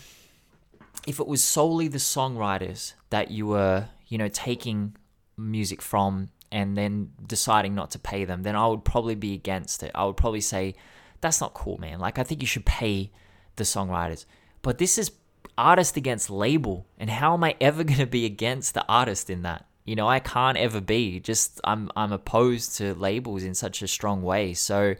if 1.07 1.21
it 1.21 1.27
was 1.27 1.43
solely 1.43 1.89
the 1.89 1.99
songwriters 1.99 2.95
that 3.11 3.31
you 3.31 3.47
were, 3.47 3.89
you 4.09 4.19
know, 4.19 4.29
taking 4.29 4.97
music 5.37 5.81
from 5.83 6.31
and 6.53 6.77
then 6.77 7.11
deciding 7.27 7.75
not 7.75 7.91
to 7.93 7.99
pay 7.99 8.25
them, 8.25 8.43
then 8.43 8.57
I 8.57 8.67
would 8.67 8.85
probably 8.85 9.15
be 9.15 9.35
against 9.35 9.83
it. 9.83 9.91
I 9.95 10.05
would 10.05 10.17
probably 10.17 10.41
say 10.41 10.75
that's 11.21 11.41
not 11.41 11.55
cool, 11.55 11.79
man. 11.79 11.99
Like 11.99 12.19
I 12.19 12.23
think 12.23 12.43
you 12.43 12.47
should 12.47 12.67
pay 12.67 13.11
the 13.57 13.65
songwriters. 13.65 14.25
But 14.63 14.79
this 14.79 14.99
is 14.99 15.13
artist 15.57 15.97
against 15.97 16.31
label, 16.31 16.87
and 16.99 17.11
how 17.11 17.35
am 17.35 17.45
I 17.45 17.57
ever 17.61 17.85
going 17.91 18.01
to 18.01 18.07
be 18.07 18.25
against 18.25 18.75
the 18.75 18.85
artist 18.87 19.31
in 19.31 19.43
that? 19.43 19.67
You 19.85 19.97
know, 19.97 20.09
I 20.09 20.21
can't 20.21 20.59
ever 20.59 20.81
be. 20.81 21.21
Just 21.21 21.61
I'm 21.65 21.91
I'm 21.97 22.13
opposed 22.13 22.77
to 22.77 22.95
labels 22.95 23.43
in 23.43 23.55
such 23.55 23.83
a 23.83 23.89
strong 23.89 24.23
way. 24.23 24.55
So 24.55 24.95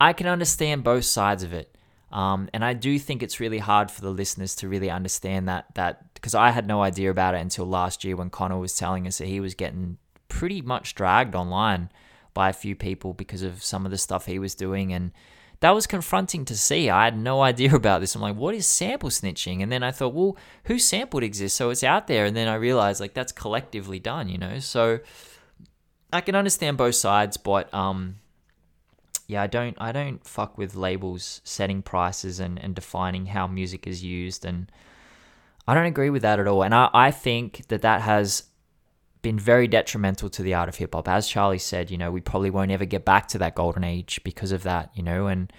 I 0.00 0.12
can 0.12 0.26
understand 0.26 0.84
both 0.84 1.04
sides 1.04 1.42
of 1.42 1.52
it. 1.52 1.76
Um, 2.12 2.48
and 2.52 2.64
I 2.64 2.72
do 2.74 2.98
think 2.98 3.22
it's 3.22 3.38
really 3.38 3.58
hard 3.58 3.90
for 3.90 4.00
the 4.00 4.10
listeners 4.10 4.56
to 4.56 4.68
really 4.68 4.90
understand 4.90 5.48
that 5.48 5.66
that 5.74 6.12
because 6.14 6.34
I 6.34 6.50
had 6.50 6.66
no 6.66 6.82
idea 6.82 7.10
about 7.10 7.34
it 7.34 7.40
until 7.40 7.66
last 7.66 8.04
year 8.04 8.16
when 8.16 8.30
Connor 8.30 8.58
was 8.58 8.76
telling 8.76 9.06
us 9.06 9.18
that 9.18 9.28
he 9.28 9.40
was 9.40 9.54
getting 9.54 9.96
pretty 10.28 10.60
much 10.60 10.94
dragged 10.94 11.34
online 11.34 11.90
by 12.34 12.48
a 12.48 12.52
few 12.52 12.74
people 12.74 13.12
because 13.14 13.42
of 13.42 13.62
some 13.62 13.84
of 13.84 13.90
the 13.90 13.98
stuff 13.98 14.26
he 14.26 14.38
was 14.38 14.54
doing 14.54 14.92
and 14.92 15.12
that 15.60 15.74
was 15.74 15.86
confronting 15.86 16.44
to 16.46 16.56
see. 16.56 16.90
I 16.90 17.04
had 17.04 17.18
no 17.18 17.42
idea 17.52 17.74
about 17.74 18.00
this. 18.00 18.14
I'm 18.14 18.22
like, 18.22 18.36
what 18.36 18.54
is 18.54 18.66
sample 18.66 19.10
snitching? 19.10 19.62
And 19.62 19.70
then 19.70 19.82
I 19.82 19.90
thought, 19.90 20.14
well, 20.14 20.36
WhoSampled 20.66 21.22
exists? 21.22 21.56
So 21.56 21.70
it's 21.70 21.84
out 21.84 22.06
there. 22.06 22.24
And 22.24 22.36
then 22.36 22.48
I 22.48 22.54
realized 22.54 23.00
like 23.00 23.14
that's 23.14 23.32
collectively 23.32 23.98
done, 23.98 24.28
you 24.28 24.38
know? 24.38 24.58
So 24.58 25.00
I 26.12 26.22
can 26.22 26.34
understand 26.34 26.76
both 26.76 26.96
sides, 26.96 27.36
but 27.36 27.72
um 27.72 28.16
yeah, 29.30 29.42
I 29.42 29.46
don't 29.46 29.76
I 29.80 29.92
don't 29.92 30.26
fuck 30.26 30.58
with 30.58 30.74
labels 30.74 31.40
setting 31.44 31.82
prices 31.82 32.40
and, 32.40 32.58
and 32.58 32.74
defining 32.74 33.26
how 33.26 33.46
music 33.46 33.86
is 33.86 34.02
used 34.02 34.44
and 34.44 34.70
I 35.68 35.74
don't 35.74 35.86
agree 35.86 36.10
with 36.10 36.22
that 36.22 36.40
at 36.40 36.48
all. 36.48 36.64
And 36.64 36.74
I, 36.74 36.90
I 36.92 37.10
think 37.12 37.68
that 37.68 37.82
that 37.82 38.00
has 38.00 38.44
been 39.22 39.38
very 39.38 39.68
detrimental 39.68 40.28
to 40.30 40.42
the 40.42 40.54
art 40.54 40.68
of 40.68 40.76
hip 40.76 40.94
hop. 40.94 41.06
As 41.06 41.28
Charlie 41.28 41.58
said, 41.58 41.92
you 41.92 41.98
know, 41.98 42.10
we 42.10 42.20
probably 42.20 42.50
won't 42.50 42.72
ever 42.72 42.84
get 42.84 43.04
back 43.04 43.28
to 43.28 43.38
that 43.38 43.54
golden 43.54 43.84
age 43.84 44.20
because 44.24 44.50
of 44.50 44.64
that, 44.64 44.90
you 44.94 45.02
know, 45.04 45.28
and 45.28 45.52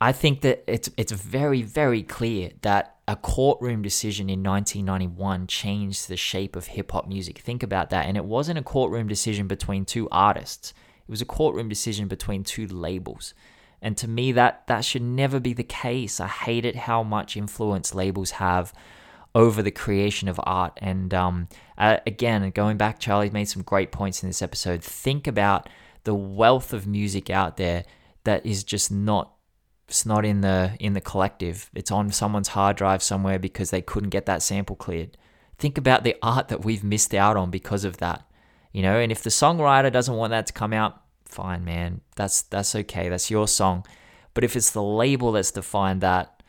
I 0.00 0.10
think 0.10 0.40
that 0.40 0.64
it's 0.66 0.90
it's 0.96 1.12
very 1.12 1.62
very 1.62 2.02
clear 2.02 2.50
that 2.62 2.96
a 3.06 3.14
courtroom 3.14 3.82
decision 3.82 4.28
in 4.28 4.42
1991 4.42 5.46
changed 5.46 6.08
the 6.08 6.16
shape 6.16 6.56
of 6.56 6.66
hip 6.66 6.90
hop 6.90 7.06
music. 7.06 7.38
Think 7.38 7.62
about 7.62 7.90
that, 7.90 8.06
and 8.06 8.16
it 8.16 8.24
wasn't 8.24 8.58
a 8.58 8.62
courtroom 8.62 9.06
decision 9.06 9.46
between 9.46 9.84
two 9.84 10.08
artists. 10.10 10.74
It 11.06 11.10
was 11.10 11.22
a 11.22 11.26
courtroom 11.26 11.68
decision 11.68 12.08
between 12.08 12.44
two 12.44 12.66
labels. 12.66 13.34
And 13.80 13.96
to 13.96 14.08
me 14.08 14.32
that 14.32 14.66
that 14.68 14.84
should 14.84 15.02
never 15.02 15.40
be 15.40 15.52
the 15.52 15.64
case. 15.64 16.20
I 16.20 16.28
hate 16.28 16.64
it 16.64 16.76
how 16.76 17.02
much 17.02 17.36
influence 17.36 17.94
labels 17.94 18.32
have 18.32 18.72
over 19.34 19.62
the 19.62 19.70
creation 19.70 20.28
of 20.28 20.40
art. 20.44 20.78
And 20.80 21.12
um, 21.12 21.48
uh, 21.76 21.98
again, 22.06 22.48
going 22.50 22.76
back, 22.76 23.00
Charlie's 23.00 23.32
made 23.32 23.46
some 23.46 23.62
great 23.62 23.90
points 23.90 24.22
in 24.22 24.28
this 24.28 24.42
episode. 24.42 24.84
Think 24.84 25.26
about 25.26 25.68
the 26.04 26.14
wealth 26.14 26.72
of 26.72 26.86
music 26.86 27.30
out 27.30 27.56
there 27.56 27.84
that 28.24 28.44
is 28.46 28.64
just 28.64 28.90
not 28.90 29.32
it's 29.88 30.06
not 30.06 30.24
in 30.24 30.40
the 30.40 30.74
in 30.80 30.94
the 30.94 31.00
collective. 31.00 31.70
It's 31.74 31.90
on 31.90 32.10
someone's 32.12 32.48
hard 32.48 32.76
drive 32.76 33.02
somewhere 33.02 33.38
because 33.38 33.70
they 33.70 33.82
couldn't 33.82 34.10
get 34.10 34.26
that 34.26 34.42
sample 34.42 34.76
cleared. 34.76 35.18
Think 35.58 35.76
about 35.76 36.02
the 36.02 36.16
art 36.22 36.48
that 36.48 36.64
we've 36.64 36.82
missed 36.82 37.14
out 37.14 37.36
on 37.36 37.50
because 37.50 37.84
of 37.84 37.98
that. 37.98 38.26
You 38.72 38.82
know, 38.82 38.98
and 38.98 39.12
if 39.12 39.22
the 39.22 39.30
songwriter 39.30 39.92
doesn't 39.92 40.14
want 40.14 40.30
that 40.30 40.46
to 40.46 40.52
come 40.52 40.72
out, 40.72 41.02
fine, 41.24 41.64
man. 41.64 42.00
That's 42.16 42.42
that's 42.42 42.74
okay. 42.74 43.08
That's 43.08 43.30
your 43.30 43.48
song. 43.48 43.86
But 44.34 44.44
if 44.44 44.56
it's 44.56 44.70
the 44.70 44.82
label 44.82 45.32
that's 45.32 45.50
defined 45.50 46.00
that, 46.00 46.42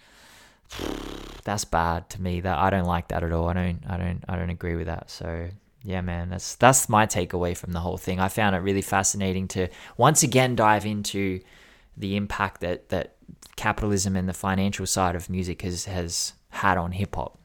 that's 1.43 1.65
bad 1.65 2.09
to 2.11 2.21
me. 2.21 2.41
That 2.41 2.57
I 2.57 2.69
don't 2.69 2.85
like 2.85 3.09
that 3.09 3.23
at 3.23 3.31
all. 3.31 3.49
I 3.49 3.53
don't 3.53 3.83
I 3.87 3.97
don't 3.97 4.23
I 4.27 4.35
don't 4.37 4.49
agree 4.49 4.75
with 4.75 4.87
that. 4.87 5.09
So 5.09 5.49
yeah, 5.83 6.01
man, 6.01 6.29
that's 6.29 6.55
that's 6.55 6.87
my 6.87 7.05
takeaway 7.05 7.55
from 7.55 7.73
the 7.73 7.81
whole 7.81 7.97
thing. 7.97 8.19
I 8.19 8.29
found 8.29 8.55
it 8.55 8.59
really 8.59 8.81
fascinating 8.81 9.47
to 9.49 9.67
once 9.97 10.23
again 10.23 10.55
dive 10.55 10.85
into 10.85 11.41
the 11.97 12.15
impact 12.15 12.61
that 12.61 12.89
that 12.89 13.15
capitalism 13.55 14.15
and 14.15 14.27
the 14.27 14.33
financial 14.33 14.85
side 14.85 15.15
of 15.15 15.29
music 15.29 15.61
has 15.61 15.85
has 15.85 16.33
had 16.49 16.77
on 16.77 16.93
hip 16.93 17.15
hop. 17.15 17.37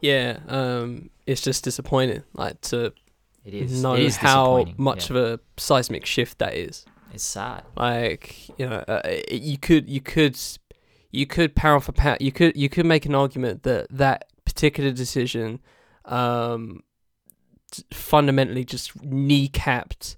Yeah, 0.00 0.38
um, 0.48 1.10
it's 1.32 1.40
just 1.40 1.64
disappointing, 1.64 2.22
like 2.34 2.60
to 2.62 2.92
It 3.44 3.54
is 3.54 3.82
know 3.82 3.94
it 3.94 4.02
is 4.02 4.16
how 4.16 4.64
much 4.76 5.10
yeah. 5.10 5.16
of 5.16 5.24
a 5.24 5.40
seismic 5.56 6.06
shift 6.06 6.38
that 6.38 6.54
is. 6.54 6.84
It's 7.12 7.24
sad. 7.24 7.64
Like 7.76 8.48
you 8.58 8.68
know, 8.68 8.84
uh, 8.88 9.02
you 9.30 9.58
could 9.58 9.88
you 9.88 10.00
could 10.00 10.38
you 11.12 11.26
could 11.26 11.54
pound 11.54 11.84
for 11.84 11.92
pound 11.92 12.18
you 12.20 12.32
could 12.32 12.56
you 12.56 12.68
could 12.68 12.86
make 12.86 13.06
an 13.06 13.14
argument 13.14 13.62
that 13.62 13.86
that 13.90 14.24
particular 14.44 14.90
decision 14.90 15.60
um 16.06 16.82
fundamentally 17.92 18.64
just 18.64 18.96
kneecapped 18.98 20.16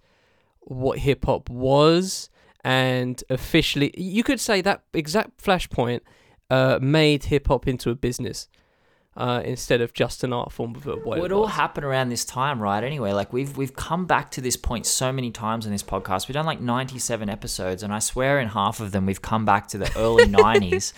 what 0.61 1.01
hip 1.01 1.27
hop 1.27 1.51
was 1.51 2.31
and 2.65 3.23
officially 3.28 3.93
you 3.97 4.23
could 4.23 4.41
say 4.41 4.62
that 4.62 4.82
exact 4.95 5.36
flashpoint 5.43 6.01
uh 6.51 6.78
made 6.81 7.24
hip 7.24 7.49
hop 7.49 7.69
into 7.69 7.91
a 7.91 7.95
business 7.95 8.49
uh, 9.16 9.41
instead 9.45 9.81
of 9.81 9.93
just 9.93 10.24
an 10.24 10.32
art 10.32 10.51
form 10.53 10.74
of 10.74 10.85
what 10.86 11.05
Well, 11.07 11.24
it 11.24 11.31
all 11.32 11.47
happened 11.47 11.85
around 11.86 12.09
this 12.09 12.24
time, 12.24 12.61
right? 12.61 12.82
Anyway, 12.82 13.12
like 13.12 13.32
we've 13.32 13.57
we've 13.57 13.77
come 13.77 14.07
back 14.07 14.31
to 14.32 14.41
this 14.41 14.57
point 14.57 14.86
so 14.86 15.12
many 15.12 15.31
times 15.31 15.66
in 15.66 15.73
this 15.73 15.82
podcast. 15.85 16.27
We've 16.28 16.35
done 16.35 16.47
like 16.47 16.61
ninety 16.61 16.99
seven 16.99 17.28
episodes, 17.28 17.82
and 17.82 17.93
I 17.93 18.01
swear 18.01 18.41
in 18.41 18.49
half 18.49 18.81
of 18.81 18.91
them 18.93 19.07
we've 19.07 19.23
come 19.23 19.45
back 19.45 19.69
to 19.69 19.78
the 19.78 19.91
early 19.97 20.27
nineties, 20.45 20.93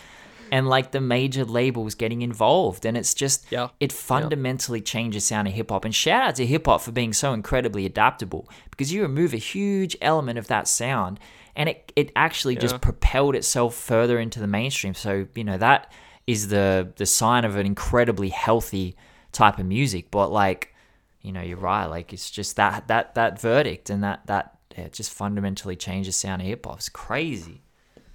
and 0.51 0.67
like 0.69 0.93
the 0.93 1.01
major 1.01 1.45
labels 1.45 1.95
getting 1.95 2.23
involved, 2.23 2.87
and 2.87 2.97
it's 2.97 3.13
just 3.13 3.47
Yeah. 3.51 3.69
it 3.81 3.93
fundamentally 3.93 4.81
changes 4.81 5.25
sound 5.25 5.49
of 5.49 5.55
hip 5.55 5.71
hop. 5.71 5.85
And 5.85 5.95
shout 5.95 6.23
out 6.23 6.35
to 6.37 6.47
hip 6.47 6.67
hop 6.67 6.81
for 6.81 6.93
being 6.93 7.13
so 7.13 7.33
incredibly 7.35 7.85
adaptable 7.85 8.49
because 8.71 8.93
you 8.93 9.03
remove 9.03 9.35
a 9.35 9.39
huge 9.39 9.95
element 10.01 10.39
of 10.39 10.47
that 10.47 10.69
sound, 10.69 11.21
and 11.55 11.69
it 11.69 11.93
it 11.97 12.13
actually 12.17 12.55
Yeah. 12.55 12.61
just 12.61 12.81
propelled 12.81 13.35
itself 13.37 13.75
further 13.75 14.19
into 14.19 14.41
the 14.41 14.47
mainstream. 14.47 14.95
So 14.95 15.27
you 15.35 15.45
know 15.45 15.59
that 15.59 15.93
is 16.27 16.49
the 16.49 16.93
the 16.97 17.07
sign 17.07 17.45
of 17.45 17.57
an 17.57 17.67
incredibly 17.67 18.29
healthy 18.29 18.97
type 19.33 19.59
of 19.59 19.67
music. 19.67 20.11
But 20.11 20.31
like, 20.31 20.75
you 21.23 21.33
know, 21.33 21.43
you're 21.43 21.57
right. 21.57 21.87
Like 21.87 22.13
it's 22.13 22.31
just 22.31 22.57
that 22.57 22.89
that 22.89 23.15
that 23.15 23.41
verdict 23.41 23.91
and 23.91 24.03
that 24.03 24.27
that 24.27 24.59
yeah, 24.77 24.89
just 24.89 25.13
fundamentally 25.13 25.77
changes 25.77 26.17
sound 26.17 26.43
of 26.43 26.49
hip 26.49 26.67
hop. 26.67 26.77
It's 26.77 26.89
crazy. 26.89 27.63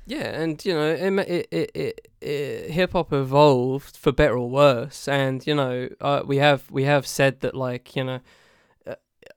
Yeah, 0.06 0.42
and 0.42 0.64
you 0.66 0.74
know, 0.74 0.90
it 0.90 1.48
it 1.52 1.72
it, 1.74 2.08
it, 2.22 2.72
hip 2.72 2.94
hop 2.94 3.14
evolved 3.14 3.96
for 3.96 4.12
better 4.12 4.38
or 4.38 4.50
worse, 4.50 5.08
and 5.08 5.46
you 5.46 5.56
know, 5.56 5.90
uh, 6.02 6.24
we 6.26 6.38
have 6.38 6.70
we 6.72 6.84
have 6.84 7.08
said 7.08 7.42
that 7.42 7.56
like 7.56 7.96
you 7.96 8.04
know, 8.04 8.20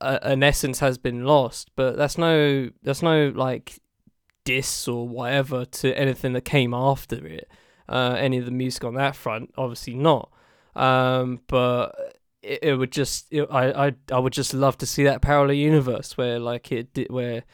uh, 0.00 0.18
an 0.22 0.42
essence 0.42 0.80
has 0.80 0.98
been 0.98 1.24
lost, 1.24 1.70
but 1.76 1.96
that's 1.96 2.18
no 2.18 2.70
that's 2.82 3.02
no 3.02 3.32
like 3.34 3.78
diss 4.44 4.88
or 4.88 5.06
whatever 5.08 5.64
to 5.64 5.96
anything 5.98 6.32
that 6.32 6.44
came 6.44 6.74
after 6.74 7.26
it. 7.26 7.48
Uh, 7.88 8.16
any 8.18 8.38
of 8.38 8.44
the 8.46 8.50
music 8.50 8.84
on 8.84 8.94
that 8.94 9.14
front, 9.14 9.52
obviously 9.56 9.94
not. 9.94 10.30
Um, 10.74 11.40
but 11.46 12.18
it, 12.42 12.58
it 12.62 12.74
would 12.74 12.92
just 12.92 13.26
it, 13.30 13.46
I 13.50 13.86
I 13.86 13.92
I 14.12 14.18
would 14.18 14.32
just 14.32 14.54
love 14.54 14.78
to 14.78 14.86
see 14.86 15.04
that 15.04 15.22
parallel 15.22 15.54
universe 15.54 16.16
where 16.16 16.38
like 16.38 16.72
it 16.72 16.92
did 16.94 17.10
where 17.10 17.44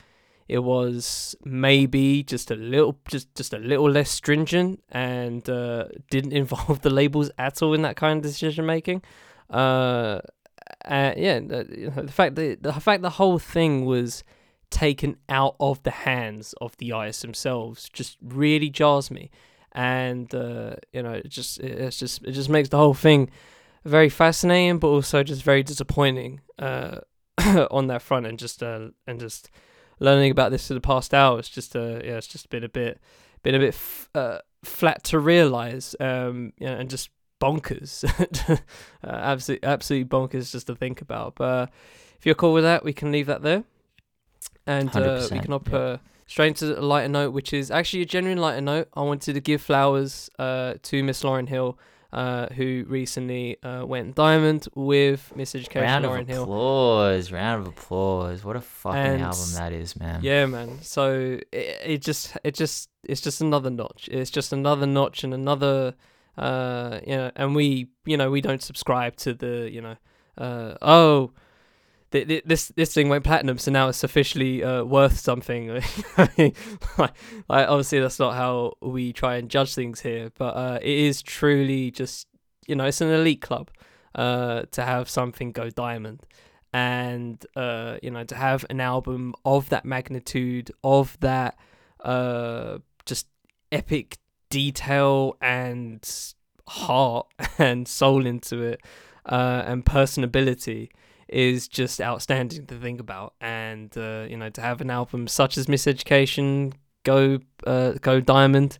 it 0.48 0.64
was 0.64 1.36
maybe 1.44 2.24
just 2.24 2.50
a 2.50 2.56
little 2.56 2.98
just 3.08 3.32
just 3.36 3.52
a 3.52 3.58
little 3.58 3.88
less 3.88 4.10
stringent 4.10 4.82
and 4.90 5.48
uh, 5.48 5.84
didn't 6.10 6.32
involve 6.42 6.82
the 6.82 6.90
labels 6.90 7.30
at 7.38 7.62
all 7.62 7.72
in 7.72 7.82
that 7.82 7.96
kind 7.96 8.18
of 8.18 8.22
decision 8.22 8.66
making. 8.66 9.02
Uh, 9.48 10.20
uh, 10.84 11.12
yeah, 11.16 11.38
the, 11.38 11.92
the 12.04 12.12
fact 12.12 12.34
that 12.34 12.62
the 12.62 12.72
fact 12.72 13.02
the 13.02 13.10
whole 13.10 13.38
thing 13.38 13.84
was 13.84 14.24
taken 14.70 15.16
out 15.28 15.56
of 15.60 15.82
the 15.82 15.90
hands 15.90 16.54
of 16.60 16.76
the 16.78 16.92
artists 16.92 17.22
themselves 17.22 17.88
just 17.92 18.16
really 18.22 18.70
jars 18.70 19.10
me, 19.10 19.30
and 19.72 20.32
uh, 20.34 20.76
you 20.92 21.02
know, 21.02 21.12
it 21.12 21.28
just 21.28 21.60
it's 21.60 21.98
just 21.98 22.24
it 22.24 22.32
just 22.32 22.48
makes 22.48 22.68
the 22.68 22.76
whole 22.76 22.94
thing 22.94 23.30
very 23.84 24.08
fascinating, 24.08 24.78
but 24.78 24.88
also 24.88 25.22
just 25.22 25.42
very 25.42 25.62
disappointing 25.62 26.40
uh, 26.58 26.98
on 27.70 27.86
that 27.88 28.02
front, 28.02 28.26
and 28.26 28.38
just 28.38 28.62
uh, 28.62 28.88
and 29.06 29.20
just 29.20 29.50
learning 29.98 30.30
about 30.30 30.50
this 30.50 30.68
for 30.68 30.74
the 30.74 30.80
past 30.80 31.14
hour. 31.14 31.38
It's 31.38 31.48
just 31.48 31.76
uh, 31.76 32.00
yeah, 32.04 32.16
it's 32.16 32.26
just 32.26 32.50
been 32.50 32.64
a 32.64 32.68
bit 32.68 33.00
been 33.42 33.54
a 33.54 33.58
bit 33.58 33.74
f- 33.74 34.10
uh, 34.14 34.38
flat 34.64 35.04
to 35.04 35.18
realize, 35.18 35.94
um, 36.00 36.52
yeah, 36.58 36.72
and 36.72 36.90
just 36.90 37.10
bonkers, 37.40 38.04
uh, 38.50 38.56
absolutely 39.06 39.66
absolutely 39.66 40.08
bonkers 40.08 40.52
just 40.52 40.66
to 40.66 40.74
think 40.74 41.00
about. 41.00 41.36
But 41.36 41.44
uh, 41.44 41.66
if 42.18 42.26
you're 42.26 42.34
cool 42.34 42.52
with 42.52 42.64
that, 42.64 42.84
we 42.84 42.92
can 42.92 43.12
leave 43.12 43.26
that 43.26 43.42
there, 43.42 43.64
and 44.66 44.94
uh, 44.94 45.28
we 45.30 45.38
can 45.40 45.52
up 45.52 45.68
yeah. 45.70 45.96
Straight 46.30 46.62
into 46.62 46.78
a 46.78 46.80
lighter 46.80 47.08
note, 47.08 47.32
which 47.32 47.52
is 47.52 47.70
actually 47.72 48.02
a 48.02 48.06
genuine 48.06 48.38
lighter 48.38 48.60
note. 48.60 48.88
I 48.94 49.02
wanted 49.02 49.34
to 49.34 49.40
give 49.40 49.60
flowers 49.60 50.30
uh, 50.38 50.74
to 50.84 51.02
Miss 51.02 51.22
Lauryn 51.24 51.48
Hill. 51.48 51.78
Uh, 52.12 52.48
who 52.54 52.84
recently 52.88 53.56
uh, 53.62 53.86
went 53.86 54.16
diamond 54.16 54.66
with 54.74 55.32
Miseducation 55.36 55.82
round 55.82 56.04
Lauryn 56.04 56.22
of 56.22 56.26
Hill. 56.28 56.42
applause. 56.42 57.30
Round 57.30 57.62
of 57.62 57.68
applause. 57.68 58.44
What 58.44 58.56
a 58.56 58.60
fucking 58.60 58.98
And- 59.00 59.22
album 59.22 59.46
that 59.54 59.72
is, 59.72 59.94
man. 59.94 60.18
Yeah, 60.20 60.46
man. 60.46 60.78
So 60.82 61.38
it, 61.52 61.76
it 61.84 62.02
just 62.02 62.36
it 62.42 62.54
just 62.54 62.88
it's 63.04 63.20
just 63.20 63.40
another 63.40 63.70
notch. 63.70 64.08
It's 64.10 64.28
just 64.28 64.52
another 64.52 64.86
notch 64.86 65.22
and 65.22 65.32
another 65.32 65.94
uh 66.36 66.98
you 67.06 67.16
know 67.16 67.30
and 67.36 67.54
we 67.54 67.90
you 68.04 68.16
know 68.16 68.28
we 68.28 68.40
don't 68.40 68.60
subscribe 68.62 69.14
to 69.18 69.32
the 69.34 69.70
you 69.70 69.80
know 69.80 69.96
uh 70.36 70.74
oh 70.82 71.30
th- 72.12 72.26
th- 72.28 72.44
this 72.44 72.68
this 72.68 72.92
thing 72.92 73.08
went 73.08 73.24
platinum 73.24 73.58
so 73.58 73.70
now 73.70 73.88
it's 73.88 74.04
officially 74.04 74.62
uh, 74.62 74.84
worth 74.84 75.18
something. 75.18 75.82
Like, 76.98 77.14
obviously 77.48 78.00
that's 78.00 78.18
not 78.18 78.34
how 78.34 78.74
we 78.80 79.12
try 79.12 79.36
and 79.36 79.48
judge 79.48 79.74
things 79.74 80.00
here 80.00 80.30
but 80.36 80.56
uh 80.56 80.78
it 80.82 80.98
is 80.98 81.22
truly 81.22 81.90
just 81.90 82.26
you 82.66 82.74
know 82.74 82.84
it's 82.84 83.00
an 83.00 83.10
elite 83.10 83.40
club 83.40 83.70
uh 84.14 84.62
to 84.72 84.82
have 84.82 85.08
something 85.08 85.52
go 85.52 85.70
diamond. 85.70 86.26
And 86.72 87.44
uh 87.56 87.96
you 88.02 88.10
know 88.10 88.24
to 88.24 88.34
have 88.34 88.64
an 88.70 88.80
album 88.80 89.34
of 89.44 89.68
that 89.70 89.84
magnitude 89.84 90.70
of 90.84 91.18
that 91.20 91.56
uh 92.00 92.78
just 93.06 93.26
epic 93.72 94.18
detail 94.50 95.36
and 95.40 96.08
heart 96.68 97.26
and 97.58 97.86
soul 97.88 98.26
into 98.26 98.62
it 98.62 98.80
uh 99.26 99.62
and 99.66 99.84
personability 99.84 100.88
is 101.32 101.68
just 101.68 102.00
outstanding 102.00 102.66
to 102.66 102.76
think 102.76 103.00
about 103.00 103.34
and 103.40 103.96
uh 103.96 104.26
you 104.28 104.36
know 104.36 104.50
to 104.50 104.60
have 104.60 104.80
an 104.80 104.90
album 104.90 105.26
such 105.28 105.56
as 105.56 105.66
miseducation 105.66 106.72
go 107.04 107.38
uh 107.66 107.92
go 108.00 108.20
diamond 108.20 108.78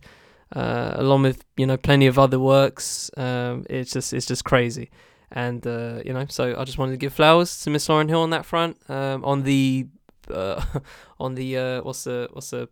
uh 0.55 0.91
along 0.95 1.21
with 1.23 1.45
you 1.57 1.65
know 1.65 1.77
plenty 1.77 2.07
of 2.07 2.19
other 2.19 2.39
works 2.39 3.09
um 3.17 3.65
it's 3.69 3.93
just 3.93 4.13
it's 4.13 4.25
just 4.25 4.43
crazy 4.43 4.89
and 5.31 5.65
uh, 5.65 6.01
you 6.05 6.13
know, 6.13 6.25
so 6.27 6.55
I 6.57 6.65
just 6.65 6.77
wanted 6.77 6.91
to 6.91 6.97
give 6.97 7.13
flowers 7.13 7.61
to 7.61 7.69
Miss 7.69 7.87
Lauryn 7.87 8.09
Hill 8.09 8.21
on 8.21 8.31
that 8.31 8.45
front. 8.45 8.77
Um, 8.89 9.23
on 9.23 9.43
the 9.43 9.87
uh, 10.29 10.61
on 11.19 11.35
the 11.35 11.57
uh, 11.57 11.81
what's 11.81 12.03
the 12.03 12.27
what's 12.33 12.49
the 12.49 12.67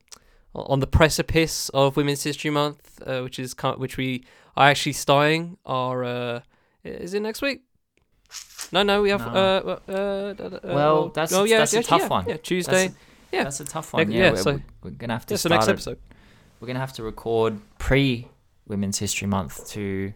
on 0.53 0.79
the 0.79 0.87
precipice 0.87 1.69
of 1.69 1.95
Women's 1.95 2.23
History 2.23 2.51
Month, 2.51 3.01
which 3.05 3.39
is 3.39 3.55
which 3.77 3.97
we 3.97 4.25
are 4.57 4.67
actually 4.67 4.93
starting. 4.93 5.57
Our 5.65 6.43
is 6.83 7.13
it 7.13 7.21
next 7.21 7.41
week? 7.41 7.61
No, 8.71 8.83
no, 8.83 9.01
we 9.01 9.09
have. 9.09 9.21
No. 9.25 9.33
Uh, 9.33 9.79
uh, 9.91 9.91
uh, 10.43 10.59
Well, 10.63 11.09
that's- 11.09 11.33
oh, 11.33 11.43
yeah, 11.43 11.59
that's 11.59 11.73
a 11.73 11.77
yeah, 11.77 11.81
tough 11.81 12.01
yeah, 12.01 12.07
one. 12.07 12.25
Yeah, 12.27 12.37
Tuesday. 12.37 12.91
yeah. 13.31 13.43
That's 13.43 13.59
a 13.59 13.65
tough 13.65 13.93
one. 13.93 14.01
Next- 14.03 14.13
yeah, 14.13 14.23
yeah, 14.25 14.31
we're, 14.31 14.37
so- 14.37 14.61
we're 14.83 14.91
gonna 14.91 15.13
have 15.13 15.25
to 15.27 15.33
Yeah, 15.33 15.37
so 15.37 15.49
next 15.49 15.67
episode. 15.67 15.97
We're 16.59 16.67
gonna 16.67 16.79
have 16.79 16.93
to 16.93 17.03
record 17.03 17.59
pre 17.79 18.27
Women's 18.67 18.99
History 18.99 19.27
Month 19.27 19.67
to 19.71 20.13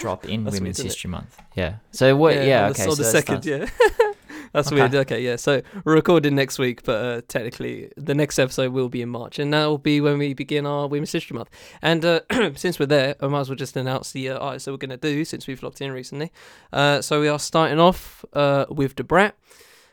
drop 0.00 0.24
in 0.24 0.44
That's 0.44 0.54
weird, 0.54 0.62
Women's? 0.62 0.78
History 0.82 1.10
Month. 1.10 1.38
Yeah. 1.54 1.76
So 1.92 2.16
what? 2.16 2.34
Yeah. 2.34 2.66
on 2.66 2.72
the, 2.72 2.80
okay. 2.80 2.90
so 2.90 2.94
the 2.96 3.04
second, 3.04 3.42
starts- 3.42 3.70
yeah. 3.80 4.12
That's 4.56 4.68
Okay. 4.72 4.80
weird. 4.80 4.94
Okay, 4.94 5.22
yeah. 5.22 5.36
So 5.36 5.60
we're 5.84 5.94
recording 5.94 6.34
next 6.34 6.58
week, 6.58 6.82
but 6.82 7.04
uh, 7.04 7.20
technically 7.28 7.90
the 7.96 8.14
next 8.14 8.38
episode 8.38 8.72
will 8.72 8.88
be 8.88 9.02
in 9.02 9.10
March, 9.10 9.38
and 9.38 9.52
that 9.52 9.66
will 9.66 9.76
be 9.78 10.00
when 10.00 10.16
we 10.18 10.32
begin 10.34 10.64
our 10.66 10.88
Women's 10.88 11.12
History 11.12 11.36
Month. 11.36 11.50
And 11.82 12.04
uh, 12.04 12.20
since 12.56 12.78
we're 12.78 12.86
there, 12.86 13.14
I 13.20 13.26
might 13.28 13.40
as 13.40 13.48
well 13.50 13.56
just 13.56 13.76
announce 13.76 14.12
the 14.12 14.30
uh, 14.30 14.38
artists 14.38 14.64
that 14.64 14.72
we're 14.72 14.78
going 14.78 14.90
to 14.90 14.96
do 14.96 15.24
since 15.26 15.46
we've 15.46 15.62
locked 15.62 15.80
in 15.82 15.92
recently. 15.92 16.32
Uh, 16.72 17.02
so 17.02 17.20
we 17.20 17.28
are 17.28 17.38
starting 17.38 17.78
off 17.78 18.24
uh, 18.32 18.64
with 18.70 18.96
Da 18.96 19.04
Brat. 19.04 19.36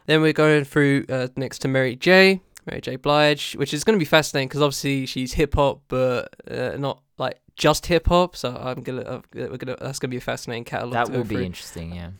Then 0.06 0.22
we're 0.22 0.34
going 0.34 0.64
through 0.64 1.06
uh, 1.10 1.28
next 1.36 1.60
to 1.60 1.68
Mary 1.68 1.96
J. 1.96 2.42
Mary 2.66 2.80
J. 2.80 2.96
Blige, 2.96 3.54
which 3.58 3.74
is 3.74 3.84
going 3.84 3.96
to 3.96 4.00
be 4.00 4.06
fascinating 4.06 4.48
because 4.48 4.62
obviously 4.62 5.06
she's 5.06 5.34
hip 5.34 5.56
hop, 5.56 5.82
but 5.90 6.34
uh, 6.50 6.78
not 6.78 7.02
like 7.18 7.40
just 7.58 7.86
hip 7.88 8.08
hop. 8.08 8.36
So 8.38 8.56
I'm 8.56 8.82
gonna, 8.82 9.02
uh, 9.02 9.22
we're 9.34 9.58
gonna, 9.58 9.76
that's 9.82 10.00
gonna 10.00 10.12
be 10.12 10.18
a 10.18 10.22
fascinating 10.22 10.64
catalog. 10.64 10.94
That 10.94 11.10
will 11.10 11.26
be 11.26 11.36
through. 11.36 11.44
interesting. 11.44 11.94
Yeah. 11.96 12.12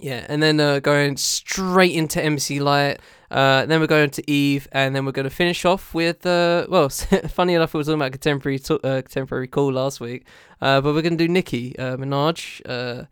Yeah, 0.00 0.26
and 0.28 0.42
then 0.42 0.58
uh, 0.58 0.80
going 0.80 1.16
straight 1.16 1.94
into 1.94 2.22
MC 2.22 2.60
Lyte. 2.60 2.98
Uh, 3.30 3.64
then 3.66 3.80
we're 3.80 3.86
going 3.86 4.10
to 4.10 4.30
Eve, 4.30 4.68
and 4.72 4.94
then 4.94 5.06
we're 5.06 5.12
going 5.12 5.24
to 5.28 5.30
finish 5.34 5.64
off 5.64 5.94
with 5.94 6.26
uh, 6.26 6.66
well, 6.68 6.88
funny 7.28 7.54
enough, 7.54 7.72
we 7.72 7.78
were 7.78 7.84
talking 7.84 8.00
about 8.00 8.12
contemporary 8.12 8.58
to- 8.58 8.80
uh, 8.86 9.02
contemporary 9.02 9.46
cool 9.48 9.72
last 9.72 10.00
week, 10.00 10.26
uh, 10.60 10.80
but 10.80 10.92
we're 10.94 11.02
going 11.02 11.16
to 11.16 11.24
do 11.26 11.32
Nicki 11.32 11.78
uh, 11.78 11.96
Minaj. 11.96 12.60
Uh, 12.66 13.04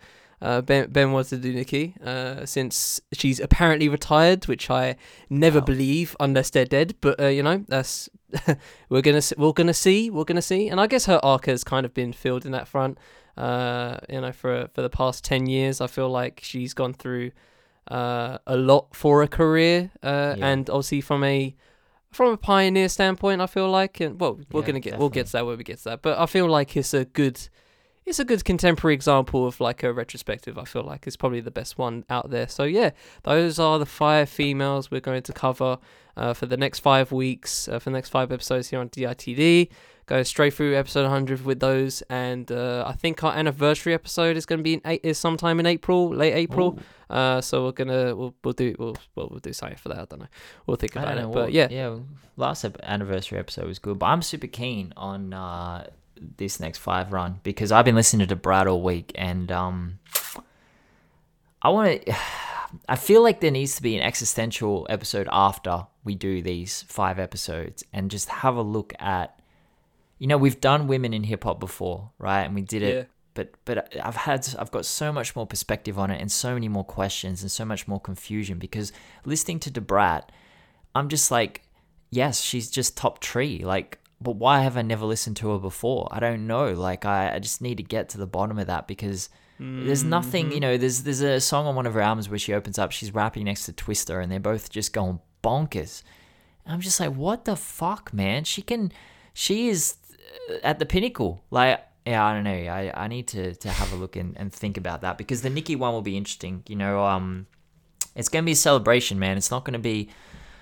uh, 0.43 0.63
ben 0.63 0.89
Ben 0.91 1.13
wants 1.13 1.29
to 1.31 1.37
do 1.37 1.53
Nicki 1.53 1.95
uh, 2.05 2.47
since 2.47 2.99
she's 3.13 3.39
apparently 3.41 3.89
retired, 3.91 4.47
which 4.47 4.71
I 4.71 4.97
never 5.29 5.59
Wow. 5.59 5.67
believe 5.67 6.17
unless 6.19 6.49
they're 6.51 6.65
dead. 6.65 6.95
But 7.03 7.21
uh, 7.21 7.27
you 7.27 7.43
know, 7.43 7.63
that's 7.69 8.09
we're 8.89 9.03
gonna 9.03 9.21
we're 9.37 9.53
gonna 9.53 9.75
see 9.75 10.09
we're 10.11 10.25
gonna 10.25 10.41
see, 10.43 10.69
and 10.69 10.81
I 10.81 10.87
guess 10.87 11.05
her 11.07 11.21
arc 11.23 11.45
has 11.47 11.63
kind 11.63 11.85
of 11.85 11.93
been 11.93 12.13
filled 12.15 12.47
in 12.47 12.53
that 12.53 12.69
front 12.69 12.97
uh, 13.37 13.99
you 14.09 14.21
know, 14.21 14.33
for 14.33 14.69
for 14.75 14.83
the 14.83 14.91
past 14.91 15.25
ten 15.25 15.47
years. 15.47 15.81
I 15.81 15.87
feel 15.87 16.09
like 16.11 16.41
she's 16.43 16.75
gone 16.75 16.95
through 16.95 17.31
uh, 17.91 18.39
a 18.47 18.57
lot 18.57 18.95
for 18.95 19.23
a 19.23 19.29
career, 19.29 19.91
uh, 20.03 20.35
Yeah. 20.39 20.47
and 20.47 20.69
obviously 20.71 21.01
from 21.01 21.25
a 21.25 21.55
from 22.13 22.33
a 22.33 22.37
pioneer 22.37 22.89
standpoint, 22.89 23.41
I 23.41 23.47
feel 23.47 23.71
like, 23.71 24.01
and 24.01 24.21
well, 24.21 24.39
we're 24.53 24.61
Yeah, 24.63 24.67
gonna 24.67 24.81
get 24.81 24.99
we'll 24.99 25.11
get 25.11 25.27
to 25.27 25.33
that 25.33 25.47
when 25.47 25.57
we 25.59 25.65
get 25.65 25.79
to 25.79 25.85
that, 25.85 26.03
but 26.03 26.19
I 26.19 26.27
feel 26.27 26.49
like 26.49 26.77
it's 26.77 26.93
a 26.93 27.05
good, 27.05 27.41
it's 28.05 28.19
a 28.19 28.25
good 28.25 28.45
contemporary 28.45 28.95
example 28.95 29.47
of 29.47 29.61
like 29.61 29.85
a 29.85 29.93
retrospective. 29.93 30.59
I 30.59 30.65
feel 30.65 30.83
like 30.83 31.07
it's 31.07 31.17
probably 31.17 31.41
the 31.41 31.53
best 31.53 31.79
one 31.79 32.05
out 32.11 32.31
there. 32.31 32.49
So 32.49 32.65
yeah, 32.65 32.91
those 33.23 33.61
are 33.61 33.79
the 33.79 33.87
five 33.87 34.29
females 34.29 34.91
we're 34.91 35.01
going 35.01 35.23
to 35.23 35.33
cover 35.33 35.79
uh, 36.17 36.35
for 36.35 36.47
the 36.47 36.57
next 36.57 36.81
five 36.81 37.13
weeks, 37.13 37.69
uh, 37.69 37.79
for 37.79 37.91
the 37.91 37.95
next 37.95 38.09
five 38.09 38.33
episodes 38.33 38.71
here 38.71 38.81
on 38.81 38.89
DITD. 38.89 39.69
Go 40.11 40.25
straight 40.25 40.55
through 40.55 40.75
episode 40.77 41.03
100 41.03 41.45
with 41.45 41.61
those, 41.61 42.03
and 42.11 42.51
uh, 42.51 42.83
I 42.85 42.95
think 42.95 43.23
our 43.23 43.33
anniversary 43.33 43.95
episode 43.95 44.37
is 44.37 44.45
going 44.45 44.59
to 44.59 44.65
be 44.65 44.75
in 44.75 44.81
eight, 44.85 45.03
is 45.05 45.19
sometime 45.19 45.61
in 45.61 45.67
April, 45.67 46.09
late 46.13 46.33
April. 46.35 46.81
Ooh, 46.81 47.15
Uh, 47.15 47.41
so 47.41 47.65
we're 47.65 47.71
gonna 47.71 48.17
we'll, 48.17 48.35
we'll 48.43 48.53
do 48.53 48.75
we'll 48.77 48.97
well, 49.15 49.29
we'll 49.31 49.39
do 49.39 49.53
something 49.53 49.79
for 49.79 49.89
that. 49.91 49.99
I 49.99 50.05
don't 50.07 50.19
know. 50.19 50.27
We'll 50.67 50.77
think 50.77 50.97
about 50.97 51.17
it. 51.17 51.31
But 51.33 51.53
yeah, 51.53 51.69
yeah. 51.71 51.97
Last 52.37 52.65
anniversary 52.83 53.39
episode 53.39 53.67
was 53.67 53.79
good, 53.79 54.01
but 54.01 54.07
I'm 54.07 54.21
super 54.23 54.49
keen 54.49 54.93
on 54.97 55.33
uh, 55.33 55.87
this 56.37 56.59
next 56.59 56.79
five 56.79 57.13
run 57.13 57.39
because 57.45 57.71
I've 57.71 57.85
been 57.85 57.95
listening 57.95 58.27
to 58.27 58.35
Brad 58.37 58.67
all 58.67 58.83
week, 58.83 59.13
and 59.15 59.53
um, 59.53 60.01
I 61.63 61.69
want 61.69 62.05
to. 62.05 62.15
I 62.89 62.97
feel 62.97 63.23
like 63.23 63.41
there 63.41 63.51
needs 63.53 63.77
to 63.77 63.83
be 63.83 63.97
an 63.97 64.03
existential 64.03 64.87
episode 64.91 65.29
after 65.31 65.87
we 66.05 66.17
do 66.17 66.43
these 66.43 66.83
five 66.83 67.21
episodes, 67.21 67.85
and 67.93 68.11
just 68.11 68.29
have 68.29 68.57
a 68.57 68.63
look 68.63 68.93
at. 68.99 69.37
You 70.21 70.29
know, 70.29 70.39
we've 70.39 70.61
done 70.61 70.87
women 70.87 71.13
in 71.13 71.25
hip 71.25 71.43
hop 71.43 71.59
before, 71.59 72.13
right? 72.19 72.43
And 72.43 72.55
we 72.55 72.63
did 72.63 72.83
it 72.83 72.95
yeah, 72.95 73.05
but 73.35 73.53
but 73.65 73.97
I've 74.03 74.17
had 74.17 74.47
I've 74.59 74.71
got 74.71 74.85
so 74.85 75.13
much 75.13 75.35
more 75.35 75.47
perspective 75.47 75.99
on 75.99 76.11
it 76.11 76.21
and 76.21 76.31
so 76.31 76.55
many 76.55 76.69
more 76.69 76.85
questions 76.85 77.43
and 77.43 77.51
so 77.51 77.65
much 77.65 77.89
more 77.89 78.01
confusion 78.01 78.59
because 78.59 78.93
listening 79.25 79.61
to 79.61 79.71
Da 79.71 79.81
Brat, 79.81 80.31
I'm 80.95 81.09
just 81.09 81.31
like, 81.31 81.63
yes, 82.11 82.41
she's 82.41 82.71
just 82.71 82.97
top 82.97 83.21
tree. 83.21 83.63
Like, 83.65 83.99
but 84.21 84.33
why 84.33 84.61
have 84.61 84.77
I 84.77 84.83
never 84.83 85.07
listened 85.07 85.37
to 85.39 85.51
her 85.51 85.59
before? 85.59 86.09
I 86.11 86.21
don't 86.21 86.47
know. 86.47 86.73
Like, 86.73 87.05
I, 87.07 87.35
I 87.35 87.39
just 87.39 87.63
need 87.63 87.79
to 87.79 87.83
get 87.83 88.09
to 88.11 88.19
the 88.19 88.27
bottom 88.27 88.59
of 88.59 88.67
that 88.67 88.87
because 88.87 89.31
there's 89.59 90.05
nothing. 90.05 90.47
Mm-hmm. 90.47 90.55
You 90.55 90.61
know, 90.61 90.77
there's 90.77 91.03
there's 91.03 91.21
a 91.21 91.41
song 91.41 91.67
on 91.67 91.77
one 91.77 91.87
of 91.87 91.95
her 91.95 92.01
albums 92.01 92.29
where 92.29 92.39
she 92.39 92.53
opens 92.53 92.79
up, 92.79 92.93
she's 92.93 93.15
rapping 93.15 93.45
next 93.45 93.67
to 93.67 93.73
Twista, 93.73 94.23
and 94.23 94.31
they're 94.31 94.41
both 94.41 94.71
just 94.71 94.93
going 94.93 95.21
bonkers. 95.45 96.03
And 96.65 96.75
I'm 96.75 96.81
just 96.81 96.99
like, 96.99 97.15
what 97.15 97.45
the 97.45 97.57
fuck, 97.57 98.13
man? 98.13 98.45
She 98.45 98.63
can, 98.63 98.93
she 99.33 99.69
is 99.69 99.97
at 100.63 100.79
the 100.79 100.87
pinnacle. 100.87 101.43
Like, 101.51 101.81
yeah, 102.07 102.25
I 102.25 102.33
don't 102.33 102.45
know. 102.45 102.51
I, 102.51 102.93
I 102.95 103.09
need 103.09 103.29
to, 103.29 103.55
to 103.55 103.69
have 103.69 103.93
a 103.93 103.97
look 103.97 104.17
and, 104.17 104.37
and 104.37 104.53
think 104.53 104.77
about 104.77 105.03
that 105.03 105.19
because 105.19 105.43
the 105.43 105.51
Nicki 105.51 105.77
one 105.77 105.93
will 105.93 106.03
be 106.03 106.17
interesting. 106.17 106.63
You 106.67 106.77
know, 106.77 107.05
um, 107.05 107.47
it's 108.17 108.29
gonna 108.29 108.45
be 108.45 108.53
a 108.53 108.57
celebration, 108.57 109.19
man. 109.19 109.37
It's 109.37 109.51
not 109.51 109.65
gonna 109.65 109.79
be, 109.79 110.11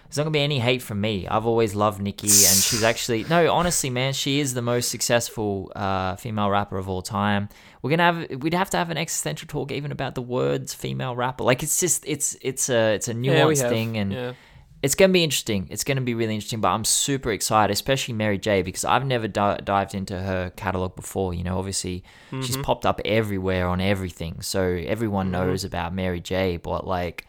there's 0.04 0.16
not 0.16 0.24
gonna 0.24 0.32
be 0.32 0.40
any 0.40 0.58
hate 0.58 0.82
from 0.82 1.00
me. 1.00 1.28
I've 1.28 1.46
always 1.46 1.74
loved 1.74 2.00
Nicki, 2.00 2.26
and 2.26 2.56
she's 2.56 2.82
actually 2.82 3.24
no, 3.24 3.52
honestly, 3.52 3.90
man, 3.90 4.12
she 4.14 4.40
is 4.40 4.54
the 4.54 4.62
most 4.62 4.90
successful 4.90 5.70
uh, 5.76 6.16
female 6.16 6.50
rapper 6.50 6.76
of 6.76 6.88
all 6.88 7.02
time. 7.02 7.48
We're 7.82 7.90
gonna 7.90 8.02
have, 8.02 8.42
we'd 8.42 8.54
have 8.54 8.70
to 8.70 8.76
have 8.76 8.90
an 8.90 8.98
existential 8.98 9.46
talk 9.46 9.70
even 9.70 9.92
about 9.92 10.14
the 10.14 10.22
words 10.22 10.74
female 10.74 11.14
rapper. 11.14 11.44
Like, 11.44 11.62
it's 11.62 11.78
just, 11.78 12.04
it's, 12.06 12.36
it's 12.42 12.68
a, 12.68 12.94
it's 12.94 13.08
a 13.08 13.14
yeah, 13.14 13.42
nuanced 13.42 13.62
have. 13.62 13.70
thing, 13.70 13.96
and 13.96 14.12
yeah. 14.12 14.32
It's 14.82 14.94
gonna 14.94 15.12
be 15.12 15.24
interesting. 15.24 15.66
It's 15.70 15.82
gonna 15.84 16.00
be 16.00 16.14
really 16.14 16.34
interesting. 16.34 16.60
But 16.60 16.68
I'm 16.68 16.84
super 16.84 17.32
excited, 17.32 17.72
especially 17.72 18.14
Mary 18.14 18.38
J, 18.38 18.62
because 18.62 18.84
I've 18.84 19.04
never 19.04 19.26
di- 19.28 19.58
dived 19.64 19.94
into 19.94 20.18
her 20.20 20.50
catalog 20.56 20.94
before. 20.96 21.34
You 21.34 21.44
know, 21.44 21.58
obviously 21.58 22.04
she's 22.30 22.52
Mm-hmm. 22.52 22.62
popped 22.62 22.86
up 22.86 23.00
everywhere 23.04 23.66
on 23.68 23.80
everything, 23.80 24.40
so 24.42 24.62
everyone 24.62 25.30
knows 25.30 25.64
about 25.64 25.92
Mary 25.94 26.20
J. 26.20 26.56
But 26.58 26.86
like, 26.86 27.26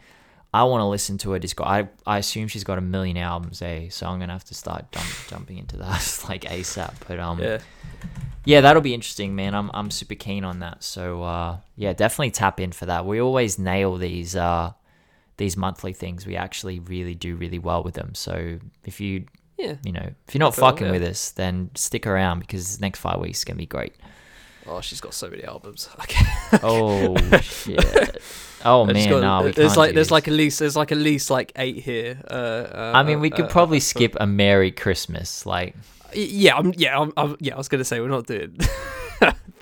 I 0.54 0.64
want 0.64 0.80
to 0.82 0.86
listen 0.86 1.18
to 1.18 1.30
her 1.32 1.38
disco. 1.38 1.64
I 1.64 1.88
I 2.06 2.18
assume 2.18 2.48
she's 2.48 2.64
got 2.64 2.78
a 2.78 2.80
million 2.82 3.16
albums, 3.16 3.62
eh? 3.62 3.88
So 3.90 4.06
I'm 4.06 4.20
gonna 4.20 4.32
have 4.32 4.44
to 4.44 4.54
start 4.54 4.90
jump, 4.92 5.06
jumping 5.28 5.58
into 5.58 5.76
that 5.78 6.24
like 6.28 6.42
ASAP. 6.42 6.92
But 7.08 7.18
um, 7.18 7.40
yeah. 7.40 7.58
yeah, 8.44 8.60
that'll 8.60 8.82
be 8.82 8.94
interesting, 8.94 9.34
man. 9.34 9.54
I'm 9.54 9.70
I'm 9.74 9.90
super 9.90 10.14
keen 10.14 10.44
on 10.44 10.60
that. 10.60 10.82
So 10.84 11.22
uh, 11.22 11.58
yeah, 11.76 11.92
definitely 11.94 12.30
tap 12.30 12.60
in 12.60 12.72
for 12.72 12.86
that. 12.86 13.04
We 13.06 13.20
always 13.20 13.58
nail 13.58 13.96
these 13.96 14.34
uh 14.36 14.72
these 15.40 15.56
monthly 15.56 15.92
things. 15.92 16.26
We 16.26 16.36
actually 16.36 16.78
really 16.78 17.14
do 17.16 17.34
really 17.34 17.58
well 17.58 17.82
with 17.82 17.94
them. 17.94 18.14
So 18.14 18.58
if 18.84 19.00
you 19.00 19.24
Yeah. 19.58 19.74
you 19.84 19.92
know 19.92 20.08
if 20.28 20.34
you're 20.34 20.46
not 20.48 20.54
fucking 20.54 20.86
yeah. 20.86 20.92
with 20.92 21.02
us, 21.02 21.30
then 21.32 21.70
stick 21.74 22.06
around 22.06 22.40
because 22.40 22.76
the 22.76 22.82
next 22.86 23.00
five 23.00 23.18
weeks 23.18 23.38
is 23.40 23.44
gonna 23.44 23.56
be 23.56 23.66
great. 23.66 23.94
Oh, 24.66 24.80
she's 24.82 25.00
got 25.00 25.14
so 25.14 25.28
many 25.28 25.42
albums. 25.42 25.88
Okay. 26.04 26.24
Oh 26.62 27.16
shit! 27.40 28.22
Oh 28.64 28.84
man, 28.84 29.08
got- 29.08 29.20
no, 29.22 29.46
we 29.46 29.52
there's 29.52 29.70
can't 29.70 29.78
like 29.78 29.94
there's 29.94 30.08
this. 30.08 30.10
like 30.16 30.28
at 30.28 30.34
least 30.34 30.58
there's 30.60 30.76
like 30.76 30.92
at 30.92 30.98
least 30.98 31.30
like 31.30 31.50
eight 31.56 31.78
here. 31.82 32.20
Uh, 32.30 32.34
uh, 32.34 32.92
I 32.94 33.02
mean, 33.02 33.20
we 33.20 33.30
uh, 33.32 33.36
could 33.36 33.44
uh, 33.46 33.56
probably 33.56 33.78
uh, 33.78 33.92
skip 33.92 34.14
a 34.20 34.26
Mary 34.26 34.70
Christmas, 34.70 35.46
like 35.46 35.74
Yeah, 36.12 36.56
I'm, 36.58 36.74
yeah, 36.76 36.98
I'm, 37.00 37.12
I'm, 37.16 37.36
yeah. 37.40 37.54
I 37.54 37.58
was 37.58 37.68
gonna 37.68 37.84
say 37.84 38.00
we're 38.00 38.08
not 38.18 38.26
doing, 38.26 38.52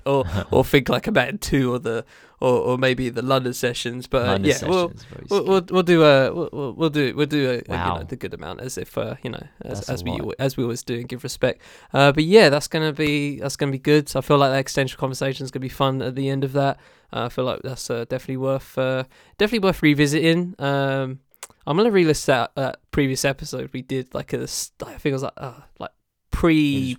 or 0.08 0.24
or 0.50 0.64
think 0.64 0.88
like 0.88 1.06
about 1.06 1.40
two 1.40 1.72
or 1.72 1.78
the 1.78 2.04
or, 2.40 2.58
or 2.58 2.78
maybe 2.78 3.08
the 3.08 3.22
London 3.22 3.52
sessions. 3.52 4.06
But 4.06 4.22
uh, 4.22 4.32
London 4.32 4.50
yeah, 4.50 4.68
we'll, 4.68 4.92
we'll 5.28 5.44
we'll 5.44 5.64
we'll 5.70 5.82
do 5.82 6.04
a 6.04 6.32
we'll 6.32 6.72
we'll, 6.72 6.90
do 6.90 7.14
we'll 7.14 7.26
do 7.26 7.50
a, 7.50 7.72
a, 7.72 7.78
you 7.78 7.98
know 8.00 8.04
the 8.08 8.16
good 8.16 8.34
amount 8.34 8.60
as 8.60 8.78
if 8.78 8.96
uh, 8.96 9.16
you 9.22 9.30
know 9.30 9.46
as, 9.62 9.88
as 9.88 10.02
we 10.02 10.20
as 10.38 10.56
we 10.56 10.62
always 10.62 10.82
do 10.82 10.98
and 10.98 11.08
give 11.08 11.22
respect. 11.22 11.62
Uh, 11.92 12.12
but 12.12 12.24
yeah, 12.24 12.48
that's 12.48 12.68
gonna 12.68 12.92
be 12.92 13.40
that's 13.40 13.56
gonna 13.56 13.72
be 13.72 13.78
good. 13.78 14.08
So 14.08 14.18
I 14.18 14.22
feel 14.22 14.38
like 14.38 14.50
that 14.50 14.58
extension 14.58 14.98
conversation 14.98 15.44
is 15.44 15.50
gonna 15.50 15.60
be 15.60 15.68
fun 15.68 16.02
at 16.02 16.14
the 16.14 16.28
end 16.28 16.44
of 16.44 16.52
that. 16.52 16.78
Uh, 17.12 17.24
I 17.24 17.28
feel 17.28 17.44
like 17.44 17.62
that's 17.62 17.90
uh, 17.90 18.04
definitely 18.08 18.38
worth 18.38 18.76
uh, 18.78 19.04
definitely 19.36 19.66
worth 19.66 19.82
revisiting. 19.82 20.54
Um, 20.58 21.20
I'm 21.66 21.76
gonna 21.76 21.90
relist 21.90 22.24
that 22.26 22.52
uh, 22.56 22.72
previous 22.90 23.24
episode 23.24 23.70
we 23.72 23.82
did 23.82 24.14
like 24.14 24.32
a 24.32 24.42
I 24.42 24.46
think 24.46 25.06
it 25.06 25.12
was 25.12 25.22
like 25.22 25.32
uh, 25.36 25.60
like 25.78 25.90
pre 26.30 26.96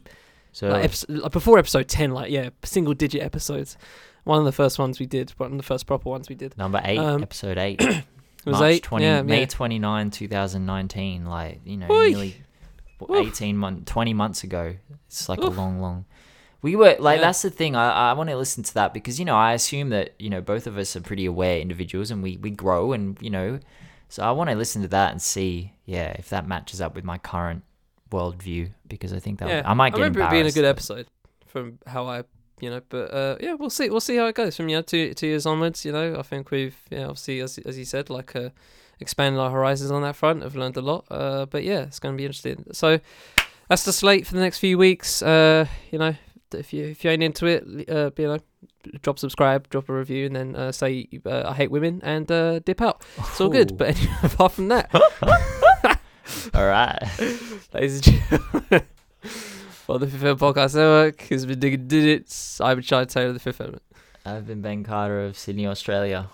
so 0.59 0.69
like, 0.69 0.83
episode, 0.85 1.09
like 1.09 1.31
before 1.31 1.57
episode 1.57 1.87
10 1.87 2.11
like 2.11 2.31
yeah 2.31 2.49
single 2.63 2.93
digit 2.93 3.21
episodes 3.21 3.77
one 4.23 4.39
of 4.39 4.45
the 4.45 4.51
first 4.51 4.77
ones 4.77 4.99
we 4.99 5.05
did 5.05 5.31
one 5.37 5.51
of 5.51 5.57
the 5.57 5.63
first 5.63 5.87
proper 5.87 6.09
ones 6.09 6.29
we 6.29 6.35
did 6.35 6.57
number 6.57 6.81
eight, 6.83 6.99
um, 6.99 7.21
episode 7.21 7.57
eight. 7.57 7.81
it 8.45 8.45
was 8.45 8.59
March 8.59 8.75
8 8.75 8.83
20, 8.83 9.05
yeah, 9.05 9.21
May 9.21 9.39
yeah. 9.41 9.45
29, 9.45 10.11
2019. 10.11 11.25
Like, 11.25 11.61
you 11.65 11.77
know, 11.77 11.91
Oi. 11.91 12.09
nearly 12.09 12.35
Woo. 12.99 13.27
18 13.27 13.57
months, 13.57 13.91
20 13.91 14.13
months 14.13 14.43
ago. 14.43 14.75
It's 15.07 15.29
like 15.29 15.39
Oof. 15.39 15.55
a 15.55 15.57
long, 15.59 15.81
long. 15.81 16.05
We 16.61 16.75
were 16.75 16.95
like, 16.99 17.17
Yeah. 17.19 17.27
that's 17.27 17.41
the 17.41 17.49
thing. 17.49 17.75
I, 17.75 18.11
I 18.11 18.13
want 18.13 18.29
to 18.29 18.35
listen 18.35 18.63
to 18.63 18.73
that 18.75 18.93
because, 18.93 19.17
you 19.19 19.25
know, 19.25 19.35
I 19.35 19.53
assume 19.53 19.89
that, 19.89 20.13
you 20.19 20.29
know, 20.29 20.41
both 20.41 20.67
of 20.67 20.77
us 20.77 20.95
are 20.95 21.01
pretty 21.01 21.25
aware 21.25 21.59
individuals 21.59 22.11
and 22.11 22.21
we, 22.21 22.37
we 22.37 22.49
grow 22.49 22.93
and, 22.93 23.17
you 23.21 23.29
know, 23.29 23.59
so 24.09 24.23
I 24.23 24.31
want 24.31 24.49
to 24.49 24.55
listen 24.55 24.81
to 24.81 24.87
that 24.89 25.11
and 25.11 25.21
see, 25.21 25.73
yeah, 25.85 26.09
if 26.17 26.29
that 26.29 26.47
matches 26.47 26.81
up 26.81 26.95
with 26.95 27.03
my 27.03 27.17
current 27.17 27.63
worldview 28.11 28.71
because 28.87 29.13
I 29.13 29.19
think 29.19 29.39
that 29.39 29.49
yeah 29.49 29.61
I 29.65 29.73
might 29.73 29.91
get 29.91 30.01
I 30.01 30.03
remember 30.03 30.21
it 30.21 30.31
being 30.31 30.45
a 30.45 30.51
good 30.51 30.65
episode 30.65 31.07
from 31.45 31.79
how 31.87 32.05
i 32.05 32.23
you 32.61 32.69
know 32.69 32.81
but 32.89 33.13
uh 33.13 33.35
yeah 33.39 33.53
we'll 33.53 33.69
see 33.69 33.89
we'll 33.89 33.99
see 33.99 34.15
how 34.17 34.27
it 34.27 34.35
goes 34.35 34.55
from 34.55 34.69
you 34.69 34.75
know 34.75 34.81
two 34.81 35.13
two 35.13 35.27
years 35.27 35.45
onwards 35.45 35.83
you 35.85 35.91
know. 35.91 36.15
I 36.17 36.21
think 36.21 36.51
we've 36.51 36.77
yeah 36.89 37.05
obviously 37.05 37.39
as, 37.39 37.57
as 37.59 37.77
you 37.77 37.85
said 37.85 38.09
like 38.09 38.35
uh 38.35 38.49
expanded 38.99 39.39
our 39.39 39.49
horizons 39.49 39.91
on 39.91 40.01
that 40.01 40.15
front 40.15 40.43
i've 40.43 40.57
learned 40.57 40.75
a 40.75 40.81
lot 40.81 41.05
uh 41.09 41.45
but 41.45 41.63
yeah 41.63 41.81
it's 41.83 41.99
going 41.99 42.15
to 42.15 42.17
be 42.17 42.25
interesting. 42.25 42.65
So 42.73 42.99
that's 43.69 43.83
the 43.83 43.93
slate 43.93 44.27
for 44.27 44.33
the 44.33 44.41
next 44.41 44.59
few 44.59 44.77
weeks 44.77 45.21
uh 45.21 45.65
you 45.91 45.99
know 45.99 46.15
if 46.53 46.73
you 46.73 46.83
if 46.85 47.03
you 47.03 47.11
ain't 47.11 47.23
into 47.23 47.45
it 47.45 47.63
uh 47.89 48.11
you 48.17 48.27
know 48.27 48.39
drop 49.01 49.19
subscribe 49.19 49.69
drop 49.69 49.87
a 49.87 49.93
review 49.93 50.25
and 50.25 50.35
then 50.35 50.55
uh, 50.55 50.71
say 50.71 51.07
uh, 51.25 51.43
i 51.49 51.53
hate 51.53 51.69
women 51.71 52.01
and 52.03 52.31
uh 52.31 52.59
dip 52.59 52.81
out. 52.81 53.03
It's 53.19 53.39
all 53.39 53.49
good 53.49 53.77
but 53.77 53.89
anyway, 53.95 54.13
apart 54.23 54.51
from 54.53 54.67
that 54.69 54.89
All 56.53 56.65
right. 56.67 56.99
ladies 57.73 57.95
and 57.95 58.03
gentlemen 58.03 58.81
for 59.21 59.99
the 59.99 60.07
fifth 60.07 60.23
Element 60.23 60.39
podcast 60.39 60.75
network 60.75 61.21
who's 61.23 61.45
been 61.45 61.59
digging 61.59 61.87
digits 61.87 62.61
i've 62.61 62.77
been 62.77 62.83
trying 62.85 63.05
to 63.05 63.13
tell 63.13 63.33
the 63.33 63.39
fifth 63.39 63.61
element 63.61 63.81
I've 64.25 64.45
been 64.45 64.61
Ben 64.61 64.83
Carter 64.83 65.21
of 65.25 65.37
Sydney, 65.37 65.65
Australia. 65.65 66.29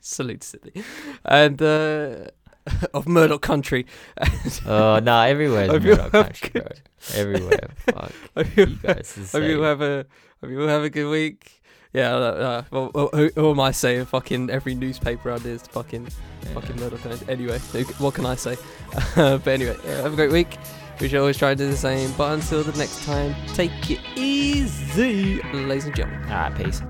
salute 0.00 0.42
sydney 0.42 0.82
and 1.24 1.60
uh 1.60 2.26
of 2.94 3.06
murdoch 3.06 3.42
country 3.42 3.84
Oh, 4.66 4.98
no, 5.02 5.20
everywhere 5.20 5.64
is 5.64 5.70
Hope 5.70 5.82
Murdoch 5.82 6.12
have 6.12 6.12
country, 6.12 6.60
bro. 6.60 6.68
Everywhere. 7.14 7.68
Fuck. 7.76 8.12
hope 8.34 8.56
You 8.56 8.66
you, 8.66 8.76
guys 8.76 9.18
is 9.18 9.32
hope 9.32 9.42
you 9.42 9.60
have 9.62 9.82
a 9.82 10.06
hope 10.40 10.50
you 10.50 10.62
all 10.62 10.68
have 10.68 10.82
a 10.84 10.90
good 10.90 11.10
week 11.10 11.53
yeah, 11.94 12.12
uh, 12.12 12.18
uh, 12.18 12.62
well, 12.72 12.90
well, 12.92 13.08
who, 13.14 13.30
who 13.36 13.50
am 13.52 13.60
I 13.60 13.70
saying? 13.70 14.06
Fucking 14.06 14.50
every 14.50 14.74
newspaper 14.74 15.30
out 15.30 15.44
there 15.44 15.54
is 15.54 15.62
fucking, 15.68 16.08
fucking 16.52 16.76
Murdoch. 16.80 17.28
Anyway, 17.28 17.58
what 17.98 18.14
can 18.14 18.26
I 18.26 18.34
say? 18.34 18.56
but 19.14 19.46
anyway, 19.46 19.76
yeah, 19.84 20.02
have 20.02 20.12
a 20.12 20.16
great 20.16 20.32
week. 20.32 20.58
We 21.00 21.08
should 21.08 21.20
always 21.20 21.38
try 21.38 21.50
to 21.50 21.56
do 21.56 21.70
the 21.70 21.76
same. 21.76 22.12
But 22.18 22.34
until 22.34 22.64
the 22.64 22.76
next 22.76 23.04
time, 23.04 23.32
take 23.54 23.90
it 23.92 24.00
easy, 24.16 25.40
ladies 25.52 25.86
and 25.86 25.94
gentlemen. 25.94 26.32
All 26.32 26.50
right, 26.50 26.56
peace. 26.56 26.80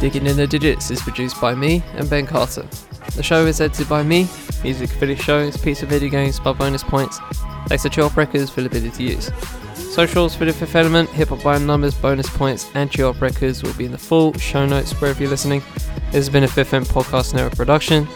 Digging 0.00 0.26
in 0.26 0.38
the 0.38 0.46
Digits 0.46 0.90
is 0.90 1.02
produced 1.02 1.38
by 1.38 1.54
me 1.54 1.82
and 1.96 2.08
Ben 2.08 2.24
Carter. 2.24 2.66
The 3.14 3.22
show 3.22 3.44
is 3.44 3.60
edited 3.60 3.90
by 3.90 4.02
me. 4.02 4.26
Music 4.62 4.90
for 4.90 5.06
this 5.06 5.18
show 5.18 5.38
is 5.38 5.56
Piece 5.56 5.82
of 5.82 5.88
Video 5.88 6.10
Games 6.10 6.38
by 6.38 6.52
Bonus 6.52 6.82
Points. 6.82 7.18
Thanks 7.66 7.82
to 7.84 7.88
Chop 7.88 8.14
Records 8.16 8.50
for 8.50 8.60
the 8.60 8.66
ability 8.66 8.90
to 8.90 9.02
use. 9.02 9.30
Socials 9.74 10.34
for 10.36 10.44
the 10.44 10.52
Fifth 10.52 10.76
Element, 10.76 11.08
Hip 11.10 11.30
Hop 11.30 11.42
by 11.42 11.56
Numbers, 11.56 11.94
bonus 11.94 12.28
points, 12.28 12.70
and 12.74 12.90
Chillhop 12.90 13.22
Records 13.22 13.62
will 13.62 13.72
be 13.74 13.86
in 13.86 13.92
the 13.92 13.98
full 13.98 14.34
show 14.34 14.66
notes 14.66 14.92
wherever 15.00 15.18
you're 15.18 15.30
listening. 15.30 15.62
This 16.06 16.26
has 16.26 16.28
been 16.28 16.44
a 16.44 16.48
Fifth 16.48 16.74
Element 16.74 16.92
Podcast 16.92 17.32
Network 17.32 17.56
production. 17.56 18.06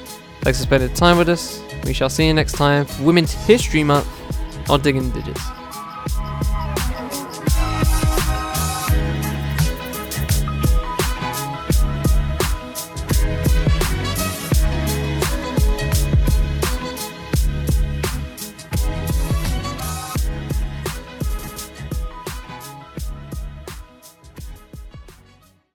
Thanks 0.42 0.58
for 0.58 0.64
spending 0.66 0.92
time 0.92 1.16
with 1.16 1.30
us. 1.30 1.62
We 1.84 1.94
shall 1.94 2.10
see 2.10 2.26
you 2.26 2.34
next 2.34 2.52
time 2.52 2.84
for 2.84 3.04
Women's 3.04 3.32
History 3.32 3.82
Month 3.82 4.06
on 4.68 4.82
Digging 4.82 5.10
Digits. 5.10 5.40